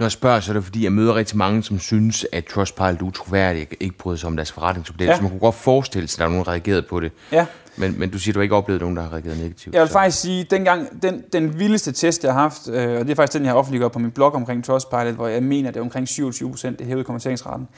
Når 0.00 0.04
jeg 0.04 0.12
spørger, 0.12 0.40
så 0.40 0.52
er 0.52 0.54
det 0.54 0.64
fordi, 0.64 0.84
jeg 0.84 0.92
møder 0.92 1.14
rigtig 1.14 1.36
mange, 1.36 1.62
som 1.62 1.78
synes, 1.78 2.26
at 2.32 2.44
Trustpilot 2.44 3.00
er 3.00 3.04
utroværdig, 3.04 3.66
ikke 3.80 3.98
bryder 3.98 4.18
sig 4.18 4.26
om 4.26 4.36
deres 4.36 4.52
forretningsmodel. 4.52 5.06
Ja. 5.06 5.16
Så 5.16 5.22
man 5.22 5.30
kunne 5.30 5.40
godt 5.40 5.54
forestille 5.54 6.08
sig, 6.08 6.16
at 6.16 6.18
der 6.18 6.24
er 6.24 6.28
nogen, 6.28 6.44
der 6.44 6.50
reageret 6.50 6.86
på 6.86 7.00
det. 7.00 7.12
Ja. 7.32 7.46
Men, 7.76 7.98
men 7.98 8.10
du 8.10 8.18
siger, 8.18 8.32
at 8.32 8.34
du 8.34 8.40
ikke 8.40 8.54
oplevet 8.54 8.80
nogen, 8.80 8.96
der 8.96 9.02
har 9.02 9.12
reageret 9.12 9.38
negativt. 9.38 9.74
Jeg 9.74 9.80
vil 9.80 9.88
så. 9.88 9.92
faktisk 9.92 10.20
sige, 10.20 10.40
at 10.40 10.50
dengang, 10.50 11.02
den, 11.02 11.24
den 11.32 11.58
vildeste 11.58 11.92
test, 11.92 12.24
jeg 12.24 12.32
har 12.32 12.40
haft, 12.40 12.68
øh, 12.68 12.98
og 12.98 13.04
det 13.04 13.10
er 13.10 13.14
faktisk 13.14 13.32
den, 13.32 13.42
jeg 13.42 13.52
har 13.52 13.58
offentliggjort 13.58 13.92
på 13.92 13.98
min 13.98 14.10
blog 14.10 14.34
omkring 14.34 14.64
Trustpilot, 14.64 15.14
hvor 15.14 15.28
jeg 15.28 15.42
mener, 15.42 15.68
at 15.68 15.74
det 15.74 15.80
er 15.80 15.84
omkring 15.84 16.08
27 16.08 16.50
procent, 16.50 16.78
det 16.78 16.86
hævede 16.86 17.04
kommenteringsraten. 17.04 17.68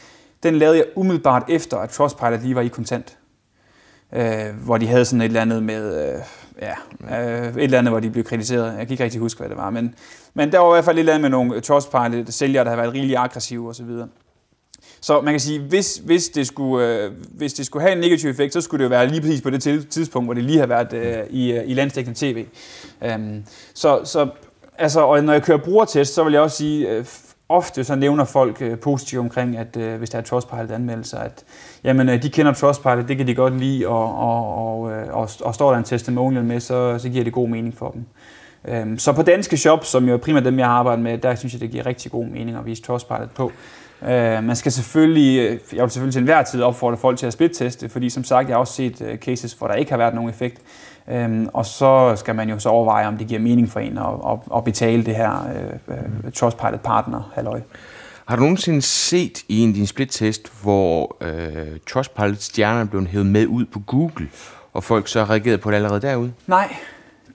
Den 0.43 0.55
lavede 0.55 0.77
jeg 0.77 0.87
umiddelbart 0.97 1.43
efter, 1.49 1.77
at 1.79 1.91
Trustpilot 1.91 2.43
lige 2.43 2.55
var 2.55 2.63
i 2.63 2.69
kontant. 2.69 3.17
Øh, 4.15 4.55
hvor 4.65 4.79
de 4.79 4.87
havde 4.87 5.05
sådan 5.05 5.21
et 5.21 5.25
eller 5.25 5.41
andet 5.41 5.63
med... 5.63 6.15
Øh, 6.15 6.21
ja, 6.63 6.75
øh, 7.21 7.49
et 7.49 7.65
eller 7.65 7.79
andet, 7.79 7.93
hvor 7.93 8.01
de 8.01 8.11
blev 8.11 8.25
kritiseret. 8.25 8.67
Jeg 8.67 8.87
kan 8.87 8.91
ikke 8.91 9.05
rigtig 9.05 9.21
huske, 9.21 9.39
hvad 9.39 9.49
det 9.49 9.57
var, 9.57 9.71
men, 9.71 9.95
men 10.35 10.53
der 10.53 10.59
var 10.59 10.69
i 10.69 10.75
hvert 10.75 10.85
fald 10.85 10.97
et 10.97 11.01
eller 11.01 11.13
andet 11.15 11.31
med 11.31 11.31
nogle 11.31 11.61
Trustpilot-sælgere, 11.61 12.65
der 12.65 12.71
har 12.71 12.77
været 12.77 12.95
rigtig 12.95 13.17
aggressive 13.17 13.69
osv. 13.69 13.87
Så, 13.87 14.07
så 15.01 15.21
man 15.21 15.33
kan 15.33 15.41
sige, 15.41 15.61
hvis, 15.61 15.97
hvis, 16.05 16.29
det 16.29 16.47
skulle, 16.47 16.87
øh, 16.87 17.13
hvis 17.31 17.53
det 17.53 17.67
skulle 17.67 17.83
have 17.83 17.93
en 17.93 18.01
negativ 18.01 18.31
effekt, 18.31 18.53
så 18.53 18.61
skulle 18.61 18.79
det 18.79 18.85
jo 18.85 18.97
være 18.97 19.09
lige 19.09 19.21
præcis 19.21 19.43
på 19.43 19.51
det 19.51 19.89
tidspunkt, 19.91 20.27
hvor 20.27 20.35
det 20.35 20.45
lige 20.45 20.59
har 20.59 20.67
været 20.67 20.93
øh, 20.93 21.27
i, 21.31 21.53
øh, 21.53 21.71
i 21.71 21.75
landstækkende 21.75 22.19
tv. 22.19 22.47
Øhm, 23.03 23.45
så, 23.75 24.01
så 24.05 24.29
altså, 24.79 25.01
og 25.01 25.25
når 25.25 25.33
jeg 25.33 25.43
kører 25.43 25.59
brugertest, 25.59 26.15
så 26.15 26.25
vil 26.25 26.33
jeg 26.33 26.43
også 26.43 26.57
sige, 26.57 26.89
øh, 26.89 27.05
ofte 27.53 27.85
så 27.85 27.95
nævner 27.95 28.25
folk 28.25 28.57
øh, 28.61 28.79
positivt 28.79 29.21
omkring, 29.21 29.57
at 29.57 29.77
øh, 29.77 29.99
hvis 29.99 30.11
der 30.11 30.19
er 30.19 30.23
Trustpilot-anmeldelser, 30.23 31.19
at 31.19 31.45
jamen, 31.85 32.09
øh, 32.09 32.23
de 32.23 32.31
kender 32.31 32.53
Trustpilot, 32.53 33.09
det 33.09 33.17
kan 33.17 33.27
de 33.27 33.35
godt 33.35 33.59
lide, 33.59 33.87
og, 33.89 34.19
og, 34.19 34.55
og, 34.57 34.93
øh, 34.93 35.07
og, 35.17 35.29
og 35.41 35.55
står 35.55 35.71
der 35.71 35.79
en 35.79 35.85
testimonial 35.85 36.45
med, 36.45 36.61
så, 36.61 36.99
så 36.99 37.09
giver 37.09 37.25
det 37.25 37.33
god 37.33 37.49
mening 37.49 37.77
for 37.77 37.91
dem. 37.91 38.05
Øhm, 38.69 38.99
så 38.99 39.13
på 39.13 39.23
danske 39.23 39.57
shops, 39.57 39.89
som 39.89 40.09
jo 40.09 40.15
er 40.15 40.19
primært 40.19 40.45
dem, 40.45 40.59
jeg 40.59 40.67
har 40.67 40.75
arbejdet 40.75 41.05
med, 41.05 41.19
der 41.19 41.35
synes 41.35 41.53
jeg, 41.53 41.61
det 41.61 41.71
giver 41.71 41.87
rigtig 41.87 42.13
god 42.13 42.25
mening 42.25 42.57
at 42.57 42.67
vise 42.67 42.83
Trustpilot 42.83 43.31
på. 43.31 43.53
Øh, 44.03 44.45
man 44.45 44.57
skal 44.57 44.73
selvfølgelig, 44.73 45.39
øh, 45.39 45.59
jeg 45.73 45.83
vil 45.83 45.91
selvfølgelig 45.91 46.13
til 46.13 46.21
enhver 46.21 46.43
tid 46.43 46.63
opfordre 46.63 46.97
folk 46.97 47.19
til 47.19 47.27
at 47.27 47.33
splitteste, 47.33 47.89
fordi 47.89 48.11
som 48.11 48.25
sagt, 48.25 48.49
jeg 48.49 48.55
har 48.55 48.61
også 48.61 48.73
set 48.73 49.03
øh, 49.03 49.19
cases, 49.19 49.53
hvor 49.53 49.67
der 49.67 49.75
ikke 49.75 49.91
har 49.91 49.99
været 49.99 50.15
nogen 50.15 50.31
effekt. 50.31 50.61
Øhm, 51.09 51.49
og 51.53 51.67
så 51.67 52.17
skal 52.17 52.35
man 52.35 52.49
jo 52.49 52.59
så 52.59 52.69
overveje, 52.69 53.07
om 53.07 53.17
det 53.17 53.27
giver 53.27 53.41
mening 53.41 53.71
for 53.71 53.81
en 53.81 53.99
at, 53.99 54.05
at, 54.05 54.39
at 54.57 54.65
betale 54.65 55.05
det 55.05 55.17
her 55.17 55.31
uh, 55.89 55.95
uh, 55.95 56.33
Trustpilot 56.33 56.81
partner 56.81 57.31
halløj. 57.35 57.61
Har 58.27 58.37
du 58.37 58.43
nogensinde 58.43 58.83
set 58.83 59.43
i 59.49 59.61
en 59.61 59.73
din 59.73 59.87
split-test, 59.87 60.53
hvor 60.63 61.17
uh, 61.21 61.77
Trustpilot 61.91 62.41
stjernerne 62.43 62.89
blev 62.89 63.07
hævet 63.07 63.27
med 63.27 63.47
ud 63.47 63.65
på 63.65 63.81
Google, 63.87 64.29
og 64.73 64.85
folk 64.85 65.09
så 65.09 65.25
reagerede 65.25 65.59
på 65.59 65.71
det 65.71 65.77
allerede 65.77 66.01
derude? 66.01 66.33
Nej, 66.47 66.77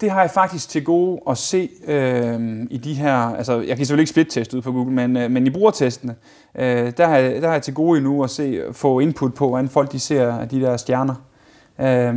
det 0.02 0.12
har 0.12 0.22
jeg 0.22 0.32
faktisk 0.32 0.70
til 0.70 0.84
gode 0.84 1.22
at 1.30 1.38
se 1.38 1.70
øh, 1.88 2.68
i 2.70 2.78
de 2.78 2.94
her, 2.94 3.14
altså 3.14 3.60
jeg 3.60 3.78
kan 3.78 3.86
selvfølgelig 3.86 4.02
ikke 4.02 4.10
split-teste 4.10 4.58
ud 4.58 4.62
på 4.62 4.72
Google, 4.72 4.94
men, 4.94 5.18
øh, 5.18 5.32
men 5.32 5.48
i 5.48 5.50
brugertestene, 5.50 6.16
øh, 6.56 6.94
der, 6.98 7.08
har 7.08 7.18
jeg, 7.18 7.42
der 7.42 7.48
har 7.48 7.54
jeg 7.54 7.62
til 7.62 7.74
gode 7.74 7.98
endnu 7.98 8.24
at 8.24 8.30
se, 8.30 8.62
få 8.72 9.00
input 9.00 9.34
på, 9.34 9.48
hvordan 9.48 9.70
folk 9.70 9.92
de 9.92 10.00
ser 10.00 10.46
de 10.46 10.62
der 10.62 10.78
stjerner. 10.78 11.16
Øh, 11.80 12.14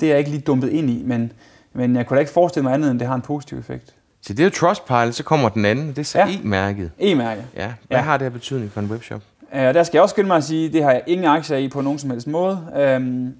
det 0.00 0.02
er 0.02 0.08
jeg 0.08 0.18
ikke 0.18 0.30
lige 0.30 0.40
dumpet 0.40 0.68
ind 0.68 0.90
i, 0.90 1.02
men, 1.06 1.32
men 1.72 1.96
jeg 1.96 2.06
kunne 2.06 2.14
da 2.16 2.20
ikke 2.20 2.32
forestille 2.32 2.62
mig 2.62 2.74
andet, 2.74 2.90
end 2.90 2.98
det 2.98 3.08
har 3.08 3.14
en 3.14 3.22
positiv 3.22 3.58
effekt. 3.58 3.94
Så 4.22 4.32
det 4.32 4.40
er 4.40 4.44
jo 4.44 4.50
Trustpilot, 4.50 5.14
så 5.14 5.24
kommer 5.24 5.48
den 5.48 5.64
anden, 5.64 5.88
det 5.88 5.98
er 5.98 6.02
så 6.02 6.18
ja. 6.18 6.26
E-mærket. 6.26 6.90
E-mærket. 6.98 7.44
Ja. 7.56 7.72
Hvad 7.88 7.98
ja. 7.98 8.04
har 8.04 8.16
det 8.16 8.24
her 8.24 8.30
betydning 8.30 8.72
for 8.72 8.80
en 8.80 8.86
webshop? 8.86 9.20
Øh, 9.54 9.60
der 9.60 9.82
skal 9.82 9.96
jeg 9.96 10.02
også 10.02 10.12
skynde 10.12 10.26
mig 10.26 10.36
at 10.36 10.44
sige, 10.44 10.72
det 10.72 10.82
har 10.82 10.90
jeg 10.90 11.02
ingen 11.06 11.26
aktier 11.26 11.56
i 11.56 11.68
på 11.68 11.80
nogen 11.80 11.98
som 11.98 12.10
helst 12.10 12.26
måde. 12.26 12.60
Øh, 12.76 13.30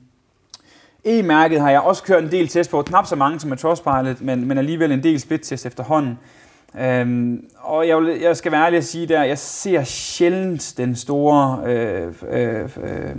E-mærket 1.04 1.60
har 1.60 1.70
jeg 1.70 1.80
også 1.80 2.02
kørt 2.02 2.24
en 2.24 2.30
del 2.30 2.48
test 2.48 2.70
på, 2.70 2.82
knap 2.82 3.06
så 3.06 3.16
mange 3.16 3.40
som 3.40 3.48
med 3.48 3.56
Trustpilot, 3.56 4.20
men, 4.20 4.48
men 4.48 4.58
alligevel 4.58 4.92
en 4.92 5.02
del 5.02 5.20
split-test 5.20 5.66
efterhånden. 5.66 6.18
Øhm, 6.80 7.44
og 7.56 7.88
jeg, 7.88 7.96
vil, 7.96 8.20
jeg 8.20 8.36
skal 8.36 8.52
være 8.52 8.64
ærlig 8.64 8.76
at 8.76 8.84
sige 8.84 9.06
der, 9.06 9.22
jeg 9.22 9.38
ser 9.38 9.84
sjældent 9.84 10.74
den 10.76 10.96
store 10.96 11.60
øh, 11.66 12.12
øh, 12.28 12.64
øh, 12.64 13.16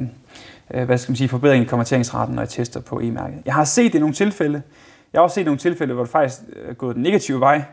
Øh, 0.73 0.83
hvad 0.85 0.97
skal 0.97 1.11
man 1.11 1.15
sige, 1.15 1.27
forbedring 1.27 1.63
i 1.63 1.67
konverteringsraten, 1.67 2.35
når 2.35 2.41
jeg 2.41 2.49
tester 2.49 2.79
på 2.81 2.99
e-mærket. 2.99 3.41
Jeg 3.45 3.53
har 3.53 3.63
set 3.63 3.93
det 3.93 3.97
i 3.97 3.99
nogle 3.99 4.15
tilfælde. 4.15 4.61
Jeg 5.13 5.19
har 5.19 5.23
også 5.23 5.35
set 5.35 5.45
nogle 5.45 5.57
tilfælde, 5.57 5.93
hvor 5.93 6.03
det 6.03 6.11
faktisk 6.11 6.41
øh, 6.55 6.69
er 6.69 6.73
gået 6.73 6.95
den 6.95 7.03
negative 7.03 7.39
vej. 7.39 7.63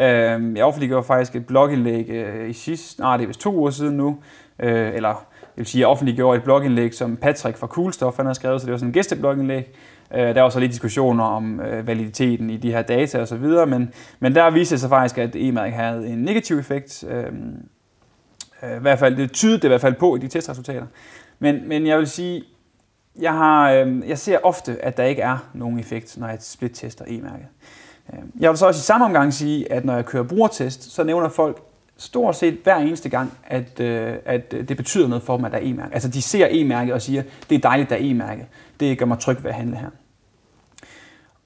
Øhm, 0.00 0.56
jeg 0.56 0.64
offentliggjorde 0.64 1.06
faktisk 1.06 1.36
et 1.36 1.46
blogindlæg 1.46 2.08
øh, 2.08 2.50
i 2.50 2.52
sidste, 2.52 3.00
nej 3.00 3.16
det 3.16 3.22
er 3.22 3.26
vist 3.26 3.40
to 3.40 3.54
uger 3.54 3.70
siden 3.70 3.96
nu, 3.96 4.18
eller 4.58 5.08
jeg 5.08 5.16
vil 5.56 5.66
sige, 5.66 5.80
jeg 5.80 5.88
offentliggjorde 5.88 6.36
et 6.36 6.44
blogindlæg, 6.44 6.94
som 6.94 7.16
Patrick 7.16 7.56
fra 7.56 7.66
Coolstof 7.66 8.16
han 8.16 8.26
havde 8.26 8.34
skrevet, 8.34 8.60
så 8.60 8.66
det 8.66 8.72
var 8.72 8.78
sådan 8.78 8.88
en 8.88 8.92
gæsteblogindlæg. 8.92 9.74
Der 10.10 10.42
var 10.42 10.48
så 10.48 10.60
lidt 10.60 10.70
diskussioner 10.70 11.24
om 11.24 11.60
validiteten 11.84 12.50
i 12.50 12.56
de 12.56 12.72
her 12.72 12.82
data 12.82 13.20
og 13.20 13.28
så 13.28 13.36
videre, 13.36 13.66
men, 13.66 13.92
men 14.20 14.34
der 14.34 14.50
viste 14.50 14.74
det 14.74 14.80
sig 14.80 14.90
faktisk, 14.90 15.18
at 15.18 15.36
e-mærket 15.36 15.74
havde 15.74 16.08
en 16.08 16.18
negativ 16.18 16.58
effekt. 16.58 17.04
Øhm, 17.08 17.56
Øh, 18.64 18.76
I 18.76 18.80
hvert 18.80 18.98
fald, 18.98 19.16
det 19.16 19.32
tydede 19.32 19.56
det 19.56 19.64
i 19.64 19.68
hvert 19.68 19.80
fald 19.80 19.94
på 19.94 20.16
i 20.16 20.18
de 20.18 20.28
testresultater. 20.28 20.86
Men, 21.38 21.68
men 21.68 21.86
jeg 21.86 21.98
vil 21.98 22.06
sige, 22.06 22.44
Jeg, 23.20 23.32
har, 23.32 23.70
øh, 23.72 24.08
jeg 24.08 24.18
ser 24.18 24.38
ofte, 24.42 24.84
at 24.84 24.96
der 24.96 25.04
ikke 25.04 25.22
er 25.22 25.38
nogen 25.54 25.78
effekt, 25.78 26.18
når 26.18 26.28
jeg 26.28 26.38
split-tester 26.40 27.04
e-mærket. 27.08 27.46
Øh, 28.12 28.18
jeg 28.40 28.50
vil 28.50 28.58
så 28.58 28.66
også 28.66 28.78
i 28.78 28.82
samme 28.82 29.04
omgang 29.06 29.34
sige, 29.34 29.72
at 29.72 29.84
når 29.84 29.94
jeg 29.94 30.04
kører 30.04 30.22
brugertest, 30.22 30.92
så 30.92 31.04
nævner 31.04 31.28
folk 31.28 31.62
stort 31.96 32.36
set 32.36 32.58
hver 32.64 32.76
eneste 32.76 33.08
gang, 33.08 33.32
at, 33.46 33.80
at 33.80 34.52
det 34.52 34.76
betyder 34.76 35.08
noget 35.08 35.22
for 35.22 35.36
dem, 35.36 35.44
at 35.44 35.52
der 35.52 35.58
er 35.58 35.62
e-mærke. 35.64 35.94
Altså 35.94 36.08
de 36.08 36.22
ser 36.22 36.46
e-mærket 36.50 36.94
og 36.94 37.02
siger, 37.02 37.22
det 37.50 37.54
er 37.56 37.60
dejligt, 37.60 37.90
der 37.90 37.96
er 37.96 38.00
e-mærke. 38.02 38.46
Det 38.80 38.98
gør 38.98 39.06
mig 39.06 39.18
tryg 39.18 39.36
ved 39.44 39.50
at 39.50 39.56
handle 39.56 39.76
her. 39.76 39.90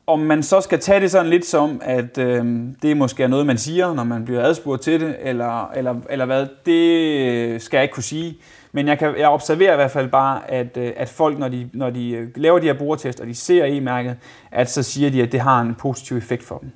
Om 0.06 0.20
man 0.20 0.42
så 0.42 0.60
skal 0.60 0.80
tage 0.80 1.00
det 1.00 1.10
sådan 1.10 1.30
lidt 1.30 1.46
som, 1.46 1.80
at 1.84 2.18
øh, 2.18 2.44
det 2.82 2.96
måske 2.96 3.22
er 3.22 3.26
noget, 3.28 3.46
man 3.46 3.58
siger, 3.58 3.94
når 3.94 4.04
man 4.04 4.24
bliver 4.24 4.42
adspurgt 4.42 4.82
til 4.82 5.00
det, 5.00 5.16
eller, 5.20 5.70
eller, 5.70 5.94
eller 6.10 6.24
hvad, 6.24 6.46
det 6.66 7.00
øh, 7.28 7.60
skal 7.60 7.76
jeg 7.76 7.82
ikke 7.82 7.92
kunne 7.92 8.02
sige. 8.02 8.38
Men 8.72 8.88
jeg, 8.88 8.98
kan, 8.98 9.18
jeg 9.18 9.28
observerer 9.28 9.72
i 9.72 9.76
hvert 9.76 9.90
fald 9.90 10.08
bare, 10.08 10.50
at, 10.50 10.76
øh, 10.76 10.92
at 10.96 11.08
folk, 11.08 11.38
når 11.38 11.48
de, 11.48 11.70
når 11.72 11.90
de 11.90 12.10
øh, 12.10 12.28
laver 12.36 12.58
de 12.58 12.66
her 12.66 12.78
brugertest, 12.78 13.20
og 13.20 13.26
de 13.26 13.34
ser 13.34 13.64
e-mærket, 13.64 14.16
at 14.50 14.70
så 14.70 14.82
siger 14.82 15.10
de, 15.10 15.22
at 15.22 15.32
det 15.32 15.40
har 15.40 15.60
en 15.60 15.74
positiv 15.74 16.16
effekt 16.16 16.42
for 16.42 16.58
dem. 16.58 16.70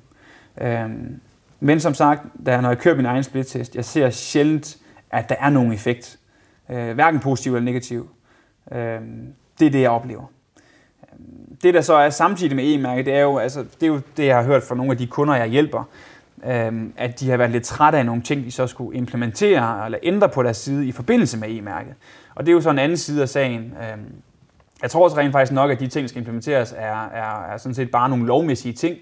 Øh, 0.67 0.89
men 1.59 1.79
som 1.79 1.93
sagt, 1.93 2.21
da 2.45 2.61
når 2.61 2.69
jeg 2.69 2.77
kører 2.77 2.95
min 2.95 3.05
egen 3.05 3.23
splittest, 3.23 3.75
jeg 3.75 3.85
ser 3.85 4.09
sjældent, 4.09 4.77
at 5.11 5.29
der 5.29 5.35
er 5.39 5.49
nogen 5.49 5.73
effekt. 5.73 6.19
Øh, 6.69 6.93
hverken 6.93 7.19
positiv 7.19 7.55
eller 7.55 7.65
negativ. 7.65 8.09
Øh, 8.71 8.99
det 9.59 9.67
er 9.67 9.71
det, 9.71 9.81
jeg 9.81 9.89
oplever. 9.89 10.23
Det, 11.63 11.73
der 11.73 11.81
så 11.81 11.93
er 11.93 12.09
samtidig 12.09 12.55
med 12.55 12.73
e-mærket, 12.73 13.05
det 13.05 13.13
er 13.13 13.21
jo, 13.21 13.37
altså, 13.37 13.59
det 13.59 13.83
er 13.83 13.87
jo 13.87 14.01
det, 14.17 14.25
jeg 14.25 14.35
har 14.35 14.43
hørt 14.43 14.63
fra 14.63 14.75
nogle 14.75 14.91
af 14.91 14.97
de 14.97 15.07
kunder, 15.07 15.35
jeg 15.35 15.47
hjælper, 15.47 15.83
øhm, 16.45 16.93
at 16.97 17.19
de 17.19 17.29
har 17.29 17.37
været 17.37 17.51
lidt 17.51 17.63
trætte 17.63 17.97
af 17.97 18.05
nogle 18.05 18.21
ting, 18.21 18.45
de 18.45 18.51
så 18.51 18.67
skulle 18.67 18.97
implementere 18.97 19.85
eller 19.85 19.99
ændre 20.03 20.29
på 20.29 20.43
deres 20.43 20.57
side 20.57 20.87
i 20.87 20.91
forbindelse 20.91 21.37
med 21.37 21.49
e-mærket. 21.49 21.93
Og 22.35 22.45
det 22.45 22.51
er 22.51 22.53
jo 22.53 22.61
så 22.61 22.69
en 22.69 22.79
anden 22.79 22.97
side 22.97 23.21
af 23.21 23.29
sagen. 23.29 23.59
Øhm, 23.61 24.05
jeg 24.81 24.91
tror 24.91 25.03
også 25.03 25.17
rent 25.17 25.31
faktisk 25.31 25.51
nok, 25.51 25.71
at 25.71 25.79
de 25.79 25.87
ting, 25.87 26.03
der 26.03 26.07
skal 26.07 26.19
implementeres, 26.19 26.73
er, 26.77 27.05
er, 27.05 27.53
er 27.53 27.57
sådan 27.57 27.75
set 27.75 27.91
bare 27.91 28.09
nogle 28.09 28.25
lovmæssige 28.25 28.73
ting, 28.73 28.97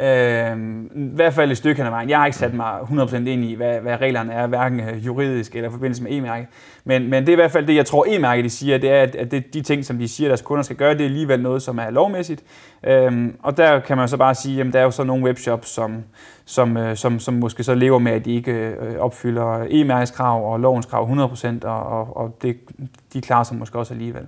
Øh, 0.00 0.56
I 0.94 1.14
hvert 1.14 1.34
fald 1.34 1.50
et 1.50 1.56
stykke 1.56 1.84
af 1.84 1.90
vejen. 1.90 2.10
Jeg 2.10 2.18
har 2.18 2.26
ikke 2.26 2.38
sat 2.38 2.54
mig 2.54 2.80
100% 2.80 3.16
ind 3.16 3.44
i, 3.44 3.54
hvad, 3.54 3.80
hvad 3.80 4.00
reglerne 4.00 4.32
er, 4.32 4.46
hverken 4.46 4.80
øh, 4.80 5.06
juridisk 5.06 5.54
eller 5.54 5.68
i 5.68 5.72
forbindelse 5.72 6.02
med 6.02 6.12
e-mærke. 6.12 6.48
Men, 6.84 7.10
men 7.10 7.22
det 7.22 7.28
er 7.28 7.32
i 7.32 7.36
hvert 7.36 7.50
fald 7.50 7.66
det, 7.66 7.74
jeg 7.74 7.86
tror 7.86 8.06
e-mærke 8.08 8.42
de 8.42 8.50
siger, 8.50 8.78
det 8.78 8.90
er, 8.90 9.02
at 9.02 9.30
det, 9.30 9.54
de 9.54 9.62
ting, 9.62 9.84
som 9.84 9.98
de 9.98 10.08
siger, 10.08 10.28
deres 10.28 10.42
kunder 10.42 10.62
skal 10.62 10.76
gøre, 10.76 10.92
det 10.92 11.00
er 11.00 11.04
alligevel 11.04 11.42
noget, 11.42 11.62
som 11.62 11.78
er 11.78 11.90
lovmæssigt. 11.90 12.44
Øh, 12.84 13.28
og 13.42 13.56
der 13.56 13.80
kan 13.80 13.96
man 13.96 14.08
så 14.08 14.16
bare 14.16 14.34
sige, 14.34 14.60
at 14.60 14.72
der 14.72 14.78
er 14.78 14.84
jo 14.84 14.90
så 14.90 15.04
nogle 15.04 15.24
webshops, 15.24 15.68
som, 15.68 16.04
som, 16.44 16.76
øh, 16.76 16.96
som, 16.96 17.18
som 17.18 17.34
måske 17.34 17.62
så 17.62 17.74
lever 17.74 17.98
med, 17.98 18.12
at 18.12 18.24
de 18.24 18.34
ikke 18.34 18.52
øh, 18.52 18.98
opfylder 18.98 19.66
e-mærkeskrav 19.70 20.52
og 20.52 20.60
lovens 20.60 20.86
krav 20.86 21.10
100%, 21.10 21.66
og, 21.66 21.82
og, 21.82 22.16
og 22.16 22.36
det, 22.42 22.56
de 23.12 23.20
klarer 23.20 23.44
sig 23.44 23.56
måske 23.56 23.78
også 23.78 23.94
alligevel 23.94 24.26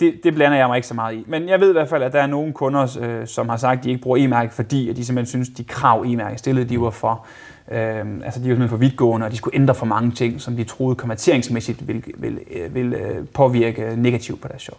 det, 0.00 0.14
det 0.24 0.34
blander 0.34 0.58
jeg 0.58 0.68
mig 0.68 0.76
ikke 0.76 0.88
så 0.88 0.94
meget 0.94 1.14
i. 1.14 1.24
Men 1.26 1.48
jeg 1.48 1.60
ved 1.60 1.68
i 1.68 1.72
hvert 1.72 1.88
fald, 1.88 2.02
at 2.02 2.12
der 2.12 2.22
er 2.22 2.26
nogle 2.26 2.52
kunder, 2.52 2.98
øh, 3.00 3.26
som 3.26 3.48
har 3.48 3.56
sagt, 3.56 3.78
at 3.78 3.84
de 3.84 3.90
ikke 3.90 4.02
bruger 4.02 4.18
e-mærke, 4.24 4.54
fordi 4.54 4.90
at 4.90 4.96
de 4.96 5.04
simpelthen 5.04 5.30
synes, 5.30 5.48
at 5.50 5.58
de 5.58 5.64
krav 5.64 6.04
e-mærke 6.06 6.38
stillede, 6.38 6.68
de 6.68 6.80
var 6.80 6.90
for, 6.90 7.26
øh, 7.70 7.78
altså 7.78 8.04
de 8.24 8.30
var 8.30 8.38
simpelthen 8.40 8.68
for 8.68 8.76
vidtgående, 8.76 9.24
og 9.24 9.30
de 9.30 9.36
skulle 9.36 9.56
ændre 9.56 9.74
for 9.74 9.86
mange 9.86 10.10
ting, 10.10 10.40
som 10.40 10.56
de 10.56 10.64
troede 10.64 10.96
konverteringsmæssigt 10.96 11.88
ville, 11.88 12.02
ville, 12.16 12.40
øh, 12.50 12.74
ville 12.74 12.96
øh, 12.96 13.26
påvirke 13.26 13.94
negativt 13.96 14.40
på 14.40 14.48
deres 14.48 14.62
shop. 14.62 14.78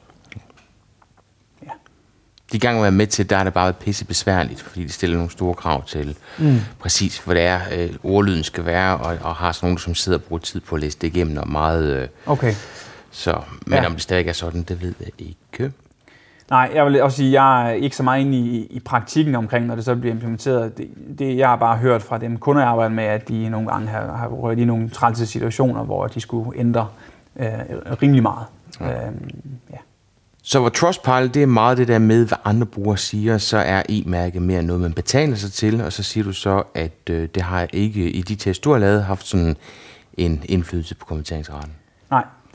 Ja. 1.66 1.72
De 2.52 2.60
gange, 2.60 2.84
jeg 2.84 2.94
med 2.94 3.08
til, 3.08 3.30
der 3.30 3.38
er 3.38 3.44
det 3.44 3.54
bare 3.54 3.74
pisse 3.74 4.06
besværligt, 4.06 4.62
fordi 4.62 4.84
de 4.84 4.90
stiller 4.90 5.18
nogle 5.18 5.32
store 5.32 5.54
krav 5.54 5.86
til 5.86 6.18
mm. 6.40 6.60
præcis, 6.80 7.18
hvor 7.18 7.34
det 7.34 7.44
er, 7.44 7.60
øh, 7.78 7.90
ordlyden 8.04 8.44
skal 8.44 8.66
være, 8.66 8.98
og, 8.98 9.18
og 9.22 9.36
har 9.36 9.52
sådan 9.52 9.68
nogen, 9.68 9.78
som 9.78 9.96
sidder 9.96 10.18
og 10.18 10.24
bruger 10.24 10.40
tid 10.40 10.60
på 10.60 10.76
at 10.76 10.82
læse 10.82 10.98
det 11.02 11.08
igennem, 11.08 11.38
og 11.38 11.50
meget... 11.50 12.02
Øh, 12.02 12.08
okay 12.26 12.54
så, 13.16 13.42
men 13.66 13.80
ja. 13.80 13.86
om 13.86 13.92
det 13.92 14.02
stadig 14.02 14.28
er 14.28 14.34
sådan, 14.34 14.64
det 14.64 14.82
ved 14.82 14.94
jeg 15.00 15.10
ikke. 15.20 15.72
Nej, 16.50 16.72
jeg 16.74 16.86
vil 16.86 17.04
også 17.04 17.18
sige, 17.18 17.28
at 17.28 17.34
jeg 17.34 17.70
er 17.70 17.74
ikke 17.74 17.96
så 17.96 18.04
meget 18.04 18.22
inde 18.22 18.38
i, 18.38 18.66
i 18.66 18.80
praktikken 18.80 19.36
omkring, 19.36 19.66
når 19.66 19.76
det 19.76 19.86
så 19.86 19.96
bliver 19.96 20.14
implementeret. 20.14 20.78
Det, 20.78 20.90
det, 21.20 21.38
jeg 21.38 21.50
har 21.50 21.56
bare 21.56 21.78
hørt 21.78 22.02
fra 22.02 22.18
dem 22.18 22.38
kunder, 22.38 22.62
jeg 22.62 22.72
arbejder 22.72 22.96
med, 22.96 23.04
at 23.04 23.28
de 23.28 23.50
nogle 23.50 23.68
gange 23.68 23.88
har, 23.88 24.16
har 24.16 24.28
rørt 24.28 24.60
i 24.60 24.66
nogle 24.66 24.90
trælse 24.90 25.26
situationer, 25.26 25.84
hvor 25.84 26.08
de 26.08 26.20
skulle 26.20 26.60
ændre 26.60 26.88
øh, 27.36 27.48
rimelig 28.02 28.24
meget. 28.24 28.46
Ja. 28.80 29.08
Øhm, 29.08 29.32
ja. 29.72 29.78
Så 30.44 30.60
hvor 30.60 30.70
Trustpilot, 30.70 31.34
det 31.34 31.44
er 31.44 31.48
meget 31.48 31.78
det 31.78 31.88
der 31.88 32.00
med, 32.00 32.28
hvad 32.28 32.38
andre 32.44 32.66
brugere 32.66 32.98
siger, 32.98 33.38
så 33.38 33.58
er 33.58 33.84
e-mærke 33.90 34.40
mere 34.40 34.64
noget, 34.64 34.82
man 34.82 34.94
betaler 34.94 35.36
sig 35.36 35.52
til, 35.52 35.82
og 35.82 35.94
så 35.94 36.04
siger 36.04 36.24
du 36.24 36.34
så, 36.34 36.64
at 36.74 37.10
øh, 37.10 37.30
det 37.36 37.44
har 37.44 37.68
ikke 37.74 38.10
i 38.10 38.22
de 38.22 38.36
test, 38.36 38.64
du 38.64 38.72
har 38.72 38.80
lavet, 38.80 39.04
haft 39.04 39.28
sådan 39.28 39.56
en 40.18 40.44
indflydelse 40.46 40.96
på 40.96 41.06
kommenteringsraten. 41.06 41.72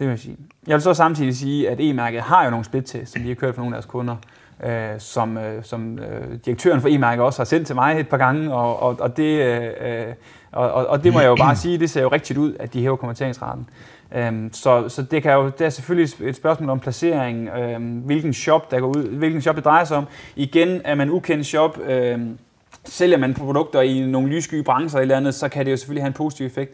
Det 0.01 0.07
vil 0.07 0.13
jeg 0.13 0.19
sige. 0.19 0.37
Jeg 0.67 0.75
vil 0.75 0.83
så 0.83 0.95
samtidig 0.95 1.37
sige, 1.37 1.71
at 1.71 1.81
e-mærket 1.81 2.21
har 2.21 2.45
jo 2.45 2.51
nogle 2.51 2.65
split-tests, 2.65 3.13
som 3.13 3.23
de 3.23 3.29
har 3.29 3.35
kørt 3.35 3.55
for 3.55 3.63
nogle 3.63 3.77
af 3.77 3.83
deres 3.83 3.91
kunder, 3.91 4.17
øh, 4.65 5.01
som, 5.01 5.39
øh, 5.39 5.65
som 5.65 5.99
øh, 5.99 6.39
direktøren 6.45 6.81
for 6.81 6.89
e-mærket 6.89 7.25
også 7.25 7.39
har 7.39 7.45
sendt 7.45 7.67
til 7.67 7.75
mig 7.77 8.01
et 8.01 8.09
par 8.09 8.17
gange, 8.17 8.55
og, 8.55 8.83
og, 8.83 8.97
og, 9.01 9.17
det, 9.17 9.45
øh, 9.45 9.71
øh 9.81 10.15
og, 10.53 10.73
og 10.73 10.87
og 10.87 11.05
det 11.05 11.13
må 11.13 11.21
jeg 11.21 11.29
jo 11.29 11.37
bare 11.37 11.57
sige, 11.57 11.79
det 11.79 11.91
ser 11.91 12.03
jo 12.03 12.09
rigtigt 12.09 12.39
ud, 12.39 12.55
at 12.61 12.75
de 12.75 12.81
hæver 12.81 12.97
kommenteringsraten. 12.97 13.69
Øhm, 14.15 14.53
så, 14.53 14.89
så 14.89 15.03
det, 15.03 15.23
kan 15.23 15.33
jo, 15.33 15.47
det 15.59 15.61
er 15.67 15.71
selvfølgelig 15.71 16.29
et 16.29 16.37
spørgsmål 16.37 16.71
om 16.71 16.81
placering, 16.81 17.49
øhm, 17.49 17.99
hvilken 17.99 18.35
shop 18.35 18.71
der 18.71 18.81
går 18.81 18.89
ud, 18.89 19.09
hvilken 19.09 19.43
shop 19.43 19.57
det 19.57 19.65
drejer 19.65 19.85
sig 19.85 19.97
om. 19.97 20.07
Igen 20.37 20.81
er 20.85 20.95
man 20.95 21.11
ukendt 21.11 21.47
shop, 21.47 21.79
øhm, 21.81 22.39
sælger 22.85 23.19
man 23.19 23.35
produkter 23.35 23.81
i 23.81 24.01
nogle 24.01 24.29
lyssky 24.29 24.63
brancher 24.65 25.01
eller 25.01 25.17
andet, 25.17 25.35
så 25.35 25.49
kan 25.49 25.67
det 25.67 25.73
jo 25.73 25.77
selvfølgelig 25.77 26.03
have 26.03 26.09
en 26.09 26.15
positiv 26.15 26.47
effekt. 26.47 26.73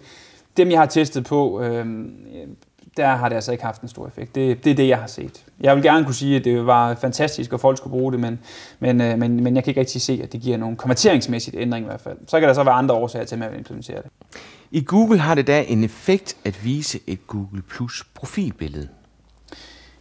Dem 0.57 0.71
jeg 0.71 0.79
har 0.79 0.87
testet 0.87 1.25
på, 1.25 1.63
øh, 1.63 1.87
der 2.97 3.17
har 3.17 3.29
det 3.29 3.37
altså 3.37 3.53
ikke 3.53 3.65
haft 3.65 3.83
en 3.83 3.89
stor 3.89 4.07
effekt. 4.07 4.35
Det, 4.35 4.65
det 4.65 4.71
er 4.71 4.75
det, 4.75 4.89
jeg 4.89 4.99
har 4.99 5.07
set. 5.07 5.45
Jeg 5.61 5.77
vil 5.77 5.83
gerne 5.85 6.05
kunne 6.05 6.15
sige, 6.15 6.37
at 6.37 6.45
det 6.45 6.67
var 6.67 6.95
fantastisk, 6.95 7.53
og 7.53 7.61
folk 7.61 7.79
skulle 7.79 7.93
bruge 7.93 8.13
det, 8.13 8.21
men, 8.21 8.39
men, 8.79 9.01
øh, 9.01 9.19
men, 9.19 9.45
men 9.45 9.57
jeg 9.57 9.65
kan 9.65 9.71
ikke 9.71 9.81
rigtig 9.81 10.03
se, 10.03 10.21
at 10.23 10.33
det 10.33 10.41
giver 10.41 10.57
nogen 10.57 10.77
konverteringsmæssigt 10.77 11.57
ændring 11.59 11.85
i 11.85 11.89
hvert 11.89 12.01
fald. 12.01 12.19
Så 12.27 12.41
kan 12.41 12.49
der 12.49 12.55
så 12.55 12.65
være 12.65 12.75
andre 12.75 12.95
årsager 12.95 13.25
til, 13.25 13.35
at 13.35 13.39
man 13.39 13.51
vil 13.51 13.59
implementere 13.59 13.97
det. 13.97 14.11
I 14.71 14.85
Google 14.85 15.19
har 15.19 15.35
det 15.35 15.47
da 15.47 15.65
en 15.69 15.85
effekt 15.85 16.37
at 16.45 16.65
vise 16.65 17.01
et 17.07 17.27
Google 17.27 17.63
Plus 17.63 18.05
profilbillede. 18.15 18.89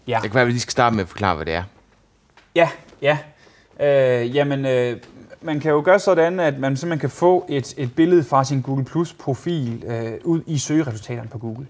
Ja. 0.08 0.20
Det 0.22 0.32
kan 0.32 0.34
være, 0.34 0.42
at 0.42 0.48
vi 0.48 0.52
lige 0.52 0.62
skal 0.62 0.72
starte 0.72 0.96
med 0.96 1.04
at 1.04 1.10
forklare, 1.10 1.36
hvad 1.36 1.46
det 1.46 1.54
er. 1.54 1.64
Ja, 2.56 2.70
ja. 3.02 3.18
Øh, 3.80 4.36
jamen, 4.36 4.66
øh, 4.66 4.98
man 5.42 5.60
kan 5.60 5.72
jo 5.72 5.82
gøre 5.86 6.00
sådan, 6.00 6.40
at 6.40 6.60
man 6.60 6.78
simpelthen 6.78 7.00
kan 7.00 7.10
få 7.10 7.46
et, 7.50 7.74
et 7.78 7.96
billede 7.96 8.24
fra 8.24 8.44
sin 8.44 8.62
Google 8.62 8.86
Plus 8.86 9.14
profil 9.14 9.84
øh, 9.88 10.14
ud 10.24 10.42
i 10.48 10.58
søgeresultaterne 10.58 11.30
på 11.30 11.38
Google. 11.38 11.68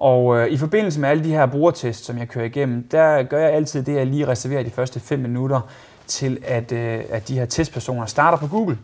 Og 0.00 0.38
øh, 0.38 0.48
i 0.48 0.56
forbindelse 0.56 1.00
med 1.00 1.08
alle 1.08 1.24
de 1.24 1.30
her 1.30 1.46
brugertests, 1.46 2.06
som 2.06 2.18
jeg 2.18 2.28
kører 2.28 2.44
igennem, 2.44 2.88
der 2.90 3.22
gør 3.22 3.38
jeg 3.38 3.52
altid 3.52 3.82
det, 3.82 3.92
at 3.92 3.98
jeg 3.98 4.06
lige 4.06 4.26
reserverer 4.26 4.62
de 4.62 4.70
første 4.70 5.00
5 5.00 5.18
minutter 5.18 5.60
til, 6.06 6.38
at, 6.44 6.72
øh, 6.72 7.00
at 7.10 7.28
de 7.28 7.38
her 7.38 7.46
testpersoner 7.46 8.06
starter 8.06 8.38
på 8.38 8.46
Google, 8.46 8.78